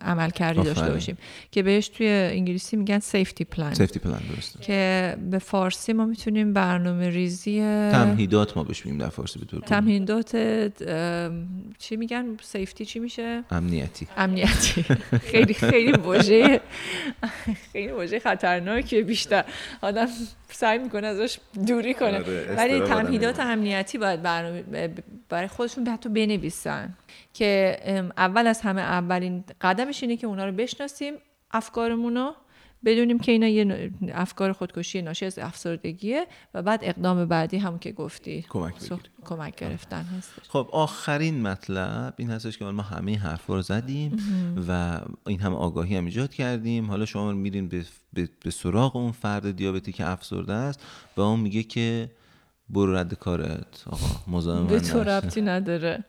عمل 0.02 0.30
کردی 0.30 0.64
داشته. 0.64 0.90
باشیم 0.90 1.18
که 1.52 1.64
بهش 1.64 1.88
توی 1.88 2.08
انگلیسی 2.08 2.78
میگن 2.78 3.00
سیفتی 3.00 3.44
پلن 3.44 3.74
سیفتی 3.74 4.00
پلان 4.00 4.22
درسته. 4.36 4.60
که 4.60 5.18
به 5.32 5.40
فارسی 5.40 5.94
ما 5.94 6.06
می‌تونیم 6.06 6.54
برنامه 6.54 7.10
ریزی 7.10 7.60
تمهیدات 7.92 8.58
ما 8.58 8.64
بهش 8.64 8.86
میگیم 8.86 9.02
در 9.02 9.10
فارسی 9.10 9.40
به 9.40 9.46
طور. 9.46 9.60
تمهیدات 9.60 10.36
چی 11.78 11.96
میگن؟ 11.96 12.26
سیفتی 12.42 12.86
چی 12.86 13.00
میشه؟ 13.00 13.44
امنیتی. 13.52 14.08
امنیتی. 14.18 14.86
خیلی 15.22 15.54
خیلی 15.54 15.92
واژه 15.92 16.62
خیلی 17.72 17.92
واژه 17.92 18.20
خطرناکه 18.20 19.02
بیشتر. 19.02 19.46
آدم 19.82 20.08
سعی 20.50 20.78
می‌کنه 20.78 21.08
ازش 21.08 21.40
دوری 21.68 21.94
کنه. 21.94 22.18
آره، 22.18 22.56
ولی 22.58 22.82
تمهیدات 22.82 23.40
امنیتی 23.40 23.98
باید 23.98 24.22
برای 25.30 25.48
خودشون 25.48 25.88
حتی 25.88 26.10
بنویسن. 26.10 26.98
که 27.34 27.78
اول 28.18 28.48
از 28.48 28.62
همه 28.62 28.82
اولین 28.82 29.44
قدمش 29.62 30.04
اینه 30.04 30.18
که 30.18 30.28
اونا 30.28 30.46
رو 30.46 30.52
بشناسیم 30.52 31.14
افکارمون 31.52 32.16
رو 32.18 32.36
بدونیم 32.86 33.20
که 33.20 33.32
اینا 33.32 33.48
یه 33.48 33.92
افکار 34.14 34.54
خودکشی 34.54 35.02
ناشی 35.02 35.26
از 35.26 35.40
افسردگیه 35.40 36.28
و 36.54 36.62
بعد 36.64 36.80
اقدام 36.84 37.26
بعدی 37.26 37.58
همون 37.58 37.80
که 37.80 37.92
گفتی 37.92 38.46
کمک 38.50 38.80
سخ-. 38.80 39.00
کمک 39.26 39.56
گرفتن 39.56 40.04
هستش. 40.04 40.50
خب 40.50 40.70
آخرین 40.72 41.42
مطلب 41.42 42.14
این 42.18 42.32
هستش 42.32 42.58
که 42.58 42.66
ما 42.66 42.82
همه 42.82 43.18
حرفا 43.18 43.56
رو 43.56 43.62
زدیم 43.62 44.18
و 44.68 45.02
این 45.28 45.40
هم 45.40 45.54
آگاهی 45.54 45.96
هم 45.96 46.06
ایجاد 46.06 46.34
کردیم. 46.34 46.86
حالا 46.86 47.06
شما 47.06 47.32
میرین 47.32 47.68
به, 47.68 47.86
به, 48.14 48.30
به 48.44 48.52
سراغ 48.52 48.96
اون 48.96 49.12
فرد 49.12 49.56
دیابتی 49.56 49.92
که 49.92 50.10
افسرده 50.10 50.54
است 50.54 50.80
و 51.18 51.22
اون 51.22 51.40
میگه 51.40 51.64
که 51.64 52.12
برو 52.70 52.96
رد 52.96 53.14
کارت. 53.14 53.84
آقا 53.86 54.08
مزاحم 54.28 54.68
به 54.68 54.80
تو. 54.80 55.04
ربطی 55.04 55.42
نداره. 55.42 56.04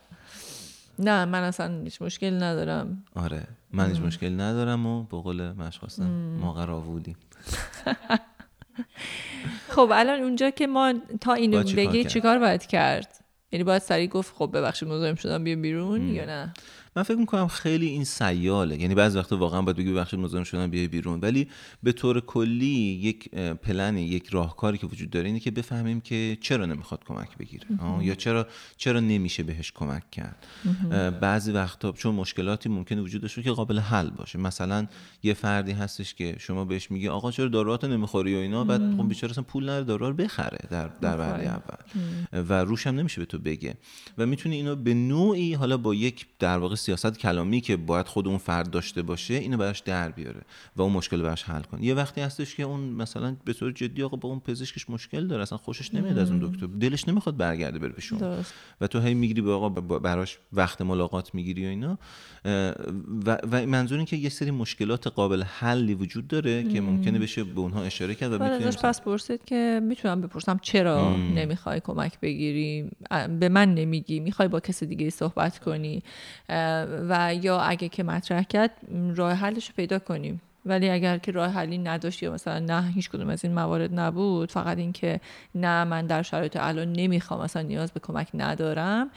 نه 0.99 1.25
من 1.25 1.43
اصلا 1.43 1.81
هیچ 1.83 2.01
مشکل 2.01 2.43
ندارم. 2.43 3.03
آره. 3.15 3.47
من 3.73 3.89
هیچ 3.89 4.01
مشکل 4.01 4.41
ندارم 4.41 4.85
و 4.85 5.03
به 5.03 5.17
قول 5.17 5.51
مشخواستم 5.51 6.09
ما 6.41 6.53
قرار 6.53 6.81
بودیم 6.81 7.15
خب 9.75 9.91
الان 9.93 10.19
اونجا 10.19 10.49
که 10.49 10.67
ما 10.67 10.93
تا 11.21 11.33
اینو 11.33 11.63
بگی؟ 11.63 12.03
چیکار 12.03 12.39
باید 12.39 12.65
کرد؟ 12.65 13.25
یعنی 13.51 13.63
باید 13.63 13.81
سریع 13.81 14.07
گفت 14.07 14.35
خب 14.35 14.49
ببخشید 14.53 14.89
مزاحم 14.89 15.15
شدم 15.15 15.43
بیا 15.43 15.55
بیرون 15.55 16.09
یا 16.09 16.25
نه؟ 16.25 16.53
من 16.95 17.03
فکر 17.03 17.17
می‌کنم 17.17 17.47
خیلی 17.47 17.87
این 17.87 18.03
سیاله. 18.03 18.81
یعنی 18.81 18.95
بعضی 18.95 19.17
وقتا 19.17 19.37
واقعا 19.37 19.61
باید 19.61 19.77
بگی 19.77 19.93
بخش 19.93 20.13
مزاحم 20.13 20.43
شدن 20.43 20.67
بیای 20.67 20.87
بیرون. 20.87 21.19
ولی 21.19 21.47
به 21.83 21.91
طور 21.91 22.19
کلی 22.19 22.65
یک 23.01 23.29
پلن 23.35 23.97
یک 23.97 24.27
راهکاری 24.27 24.77
که 24.77 24.87
وجود 24.87 25.09
داره 25.09 25.27
اینه 25.27 25.39
که 25.39 25.51
بفهمیم 25.51 26.01
که 26.01 26.37
چرا 26.41 26.65
نمی‌خواد 26.65 27.03
کمک 27.03 27.37
بگیره. 27.37 27.65
یا 28.01 28.15
چرا 28.15 28.47
چرا 28.77 28.99
نمیشه 28.99 29.43
بهش 29.43 29.71
کمک 29.71 30.11
کرد. 30.11 30.45
بعضی 31.21 31.51
وقتا 31.51 31.91
چون 31.91 32.15
مشکلاتی 32.15 32.69
ممکنه 32.69 33.01
وجود 33.01 33.21
داشته 33.21 33.43
که 33.43 33.51
قابل 33.51 33.79
حل 33.79 34.09
باشه. 34.09 34.39
مثلا 34.39 34.87
یه 35.23 35.33
فردی 35.33 35.71
هستش 35.71 36.13
که 36.13 36.35
شما 36.39 36.65
بهش 36.65 36.91
میگی 36.91 37.07
آقا 37.07 37.31
چرا 37.31 37.47
داروهاتو 37.47 37.87
نمی‌خوری 37.87 38.35
و 38.35 38.37
اینا؟ 38.37 38.63
بعد 38.63 38.95
خب 38.97 39.07
بیچاره 39.07 39.31
اصلا 39.31 39.43
پول 39.43 39.63
نداره 39.63 39.83
دارو 39.83 40.07
رو 40.07 40.13
بخره 40.13 40.59
در 40.69 40.87
در 40.87 41.19
وهله 41.19 41.43
اول. 41.43 42.43
و 42.49 42.53
روش 42.53 42.87
هم 42.87 42.95
نمیشه 42.95 43.21
به 43.21 43.25
تو 43.25 43.39
بگه. 43.39 43.75
و 44.17 44.25
می‌تونی 44.25 44.55
اینو 44.55 44.75
به 44.75 44.93
نوعی 44.93 45.53
حالا 45.53 45.77
با 45.77 45.95
یک 45.95 46.25
در 46.39 46.57
واقع 46.57 46.75
سیاست 46.79 47.19
کلامی 47.19 47.61
که 47.61 47.77
باید 47.77 48.07
خود 48.07 48.27
اون 48.27 48.37
فرد 48.37 48.69
داشته 48.69 49.01
باشه 49.01 49.33
اینو 49.33 49.57
براش 49.57 49.79
در 49.79 50.09
بیاره 50.09 50.41
و 50.75 50.81
اون 50.81 50.91
مشکل 50.91 51.21
براش 51.21 51.43
حل 51.43 51.61
کنه. 51.61 51.83
یه 51.83 51.93
وقتی 51.93 52.21
هستش 52.21 52.55
که 52.55 52.63
اون 52.63 52.79
مثلا 52.79 53.35
به 53.45 53.53
طور 53.53 53.71
جدی 53.71 54.03
آقا 54.03 54.17
با 54.17 54.29
اون 54.29 54.39
پزشکش 54.39 54.89
مشکل 54.89 55.27
داره 55.27 55.41
اصلا 55.41 55.57
خوشش 55.57 55.93
نمیاد 55.93 56.17
از 56.17 56.31
اون 56.31 56.39
دکتر. 56.39 56.65
دلش 56.65 57.07
نمی‌خواد 57.07 57.37
برگرده 57.37 57.79
بره 57.79 57.89
پیش 57.89 58.13
و 58.81 58.87
تو 58.87 58.99
هی 58.99 59.13
می‌گیری 59.13 59.41
به 59.41 59.51
آقا 59.51 59.69
براش 59.69 60.37
وقت 60.53 60.81
ملاقات 60.81 61.35
می‌گیری 61.35 61.65
و 61.65 61.69
اینا. 61.69 61.97
و, 63.25 63.37
و 63.51 63.65
منظور 63.65 63.97
این 63.97 64.05
که 64.05 64.15
یه 64.15 64.29
سری 64.29 64.51
مشکلات 64.51 65.07
قابل 65.07 65.43
حلی 65.43 65.93
وجود 65.93 66.27
داره 66.27 66.63
که 66.63 66.81
ممکنه 66.81 67.19
بشه 67.19 67.43
به 67.43 67.59
اونها 67.59 67.83
اشاره 67.83 68.15
کرد 68.15 68.33
و 68.33 68.37
بعد 68.37 68.51
می‌تونیم 68.51 68.67
ازش 68.67 68.77
پس 68.77 69.01
پرسید 69.01 69.45
که 69.45 69.81
می‌تونم 69.83 70.21
بپرسم 70.21 70.59
چرا 70.61 71.15
نمی‌خوای 71.15 71.79
کمک 71.79 72.19
بگیری؟ 72.19 72.89
به 73.39 73.49
من 73.49 73.73
نمیگی. 73.73 74.19
می‌خوای 74.19 74.47
با 74.47 74.59
کسی 74.59 74.85
دیگه 74.85 75.09
صحبت 75.09 75.59
کنی؟ 75.59 76.03
و 77.09 77.35
یا 77.35 77.59
اگه 77.59 77.89
که 77.89 78.03
مطرح 78.03 78.43
کرد 78.43 78.71
راه 79.15 79.33
حلش 79.33 79.67
رو 79.67 79.73
پیدا 79.75 79.99
کنیم. 79.99 80.41
ولی 80.65 80.89
اگر 80.89 81.17
که 81.17 81.31
راه 81.31 81.51
حلی 81.51 81.77
نداشت 81.77 82.23
یا 82.23 82.31
مثلا 82.31 82.59
نه 82.59 82.91
هیچ 82.91 83.09
کدوم 83.09 83.29
از 83.29 83.45
این 83.45 83.53
موارد 83.53 83.99
نبود 83.99 84.51
فقط 84.51 84.77
این 84.77 84.91
که 84.91 85.21
نه 85.55 85.83
من 85.83 86.07
در 86.07 86.21
شرایط 86.21 86.57
الان 86.59 86.91
نمی‌خوام 86.91 87.43
مثلا 87.43 87.61
نیاز 87.61 87.91
به 87.91 87.99
کمک 87.99 88.27
ندارم 88.33 89.09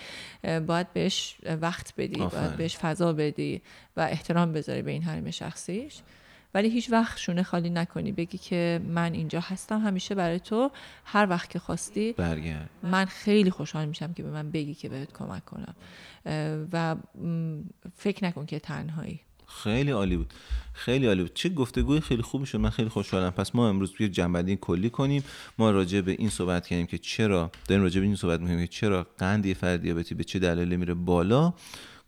باید 0.67 0.93
بهش 0.93 1.37
وقت 1.61 1.95
بدی 1.97 2.21
آفرین. 2.21 2.43
باید 2.43 2.57
بهش 2.57 2.77
فضا 2.77 3.13
بدی 3.13 3.63
و 3.97 4.01
احترام 4.01 4.53
بذاری 4.53 4.83
به 4.83 4.91
این 4.91 5.03
حریم 5.03 5.31
شخصیش. 5.31 6.01
ولی 6.55 6.71
هیچ 6.71 6.93
وقت 6.93 7.19
شونه 7.19 7.43
خالی 7.43 7.71
نکنی. 7.71 8.13
بگی 8.13 8.39
که 8.39 8.81
من 8.89 9.13
اینجا 9.13 9.41
هستم 9.41 9.81
همیشه 9.81 10.15
برای 10.15 10.41
تو. 10.41 10.71
هر 11.05 11.27
وقت 11.31 11.51
که 11.51 11.59
خواستی 11.59 12.13
برگرد. 12.13 12.71
من 12.83 13.05
خیلی 13.05 13.51
خوشحال 13.51 13.85
میشم 13.89 14.13
که 14.13 14.23
به 14.23 14.31
من 14.31 14.51
بگی 14.51 14.75
که 14.75 14.89
بهت 14.89 15.13
کمک 15.13 15.45
کنم. 15.45 15.75
و 16.73 16.97
فکر 17.97 18.25
نکن 18.25 18.47
که 18.47 18.59
تنهایی. 18.59 19.21
خیلی 19.47 19.91
عالی 19.91 20.17
بود. 20.17 20.35
خیلی 20.73 21.07
عالی 21.07 21.23
بود. 21.23 21.35
چه 21.35 21.49
گفتگوی 21.49 22.01
خیلی 22.01 22.23
خوبی 22.23 22.47
شد. 22.47 22.59
من 22.59 22.71
خیلی 22.71 22.89
خوشحالم. 22.89 23.31
پس 23.31 23.55
ما 23.55 23.69
امروز 23.69 23.93
توی 23.93 24.09
جنبندی 24.09 24.57
کلی 24.57 24.91
کنیم. 24.91 25.25
ما 25.59 25.71
راجع 25.71 26.01
به 26.01 26.13
این 26.13 26.29
صحبت 26.29 26.67
کردیم 26.67 26.87
که 26.87 26.99
چرا 26.99 27.51
داریم 27.69 27.83
راجع 27.83 28.01
به 28.01 28.07
این 28.07 28.17
صحبت 28.17 28.41
می‌کنیم 28.41 28.61
که 28.61 28.67
چرا 28.67 29.07
قند 29.19 29.47
یه 29.47 29.55
فرد 29.55 29.83
دیابتی 29.83 30.15
به 30.15 30.25
چه 30.25 30.39
دلایلی 30.39 30.77
میره 30.77 30.95
بالا. 30.95 31.55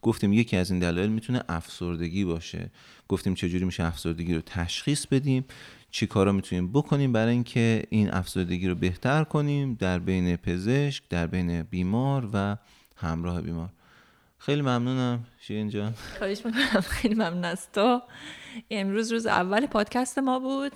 گفتیم 0.03 0.33
یکی 0.33 0.57
از 0.57 0.71
این 0.71 0.81
دلایل 0.81 1.11
می‌تونه 1.11 1.43
افسردگی 1.49 2.25
باشه. 2.25 2.71
گفتیم 3.09 3.35
چجوری 3.35 3.65
میشه 3.65 3.85
افسردگی 3.85 4.35
رو 4.35 4.41
تشخیص 4.41 5.07
بدیم. 5.07 5.45
چی 5.91 6.07
کارا 6.07 6.33
می‌تونیم 6.33 6.73
بکنیم 6.73 7.13
برای 7.13 7.33
اینکه 7.33 7.83
این 7.91 8.15
افسردگی 8.15 8.69
رو 8.69 8.75
بهتر 8.75 9.25
کنیم 9.25 9.75
در 9.75 9.99
بین 9.99 10.37
پزشک 10.37 11.03
در 11.09 11.27
بین 11.27 11.63
بیمار 11.63 12.29
و 12.33 12.57
همراه 12.97 13.41
بیمار. 13.41 13.69
خیلی 14.47 14.63
ممنونم 14.63 15.25
شیرین 15.41 15.69
جان. 15.69 15.95
خواهش 16.19 16.47
می‌کنم. 16.47 16.81
خیلی 16.81 17.15
ممنون 17.15 17.45
از 17.45 17.73
تو. 17.73 18.03
امروز 18.71 19.13
روز 19.13 19.27
اول 19.27 19.67
پادکست 19.67 20.19
ما 20.19 20.39
بود. 20.39 20.73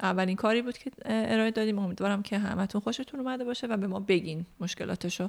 اولین 0.00 0.36
کاری 0.36 0.62
بود 0.62 0.78
که 0.78 0.90
ارائه 1.04 1.50
دادیم. 1.50 1.78
امیدوارم 1.78 2.22
که 2.22 2.38
همتون 2.38 2.80
خوشتون 2.80 3.20
اومده 3.20 3.44
باشه 3.44 3.66
و 3.66 3.76
به 3.76 3.86
ما 3.86 4.00
بگین 4.00 4.46
مشکلاتشو. 4.60 5.28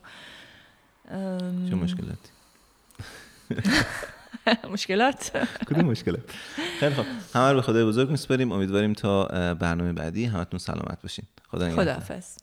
چه 1.69 1.75
مشکلاتی؟ 1.75 2.29
مشکلات؟ 4.73 5.47
کدوم 5.67 5.85
مشکلات؟ 5.85 6.23
خیلی 6.79 6.95
خب 6.95 7.05
همه 7.33 7.49
رو 7.49 7.55
به 7.55 7.61
خدای 7.61 7.85
بزرگ 7.85 8.09
میسپاریم. 8.09 8.51
امیدواریم 8.51 8.93
تا 8.93 9.25
برنامه 9.53 9.93
بعدی 9.93 10.25
همتون 10.25 10.59
سلامت 10.59 11.01
باشین. 11.01 11.25
خدا 11.47 11.65
نگهدار. 11.65 11.85
خداحافظ. 11.85 12.37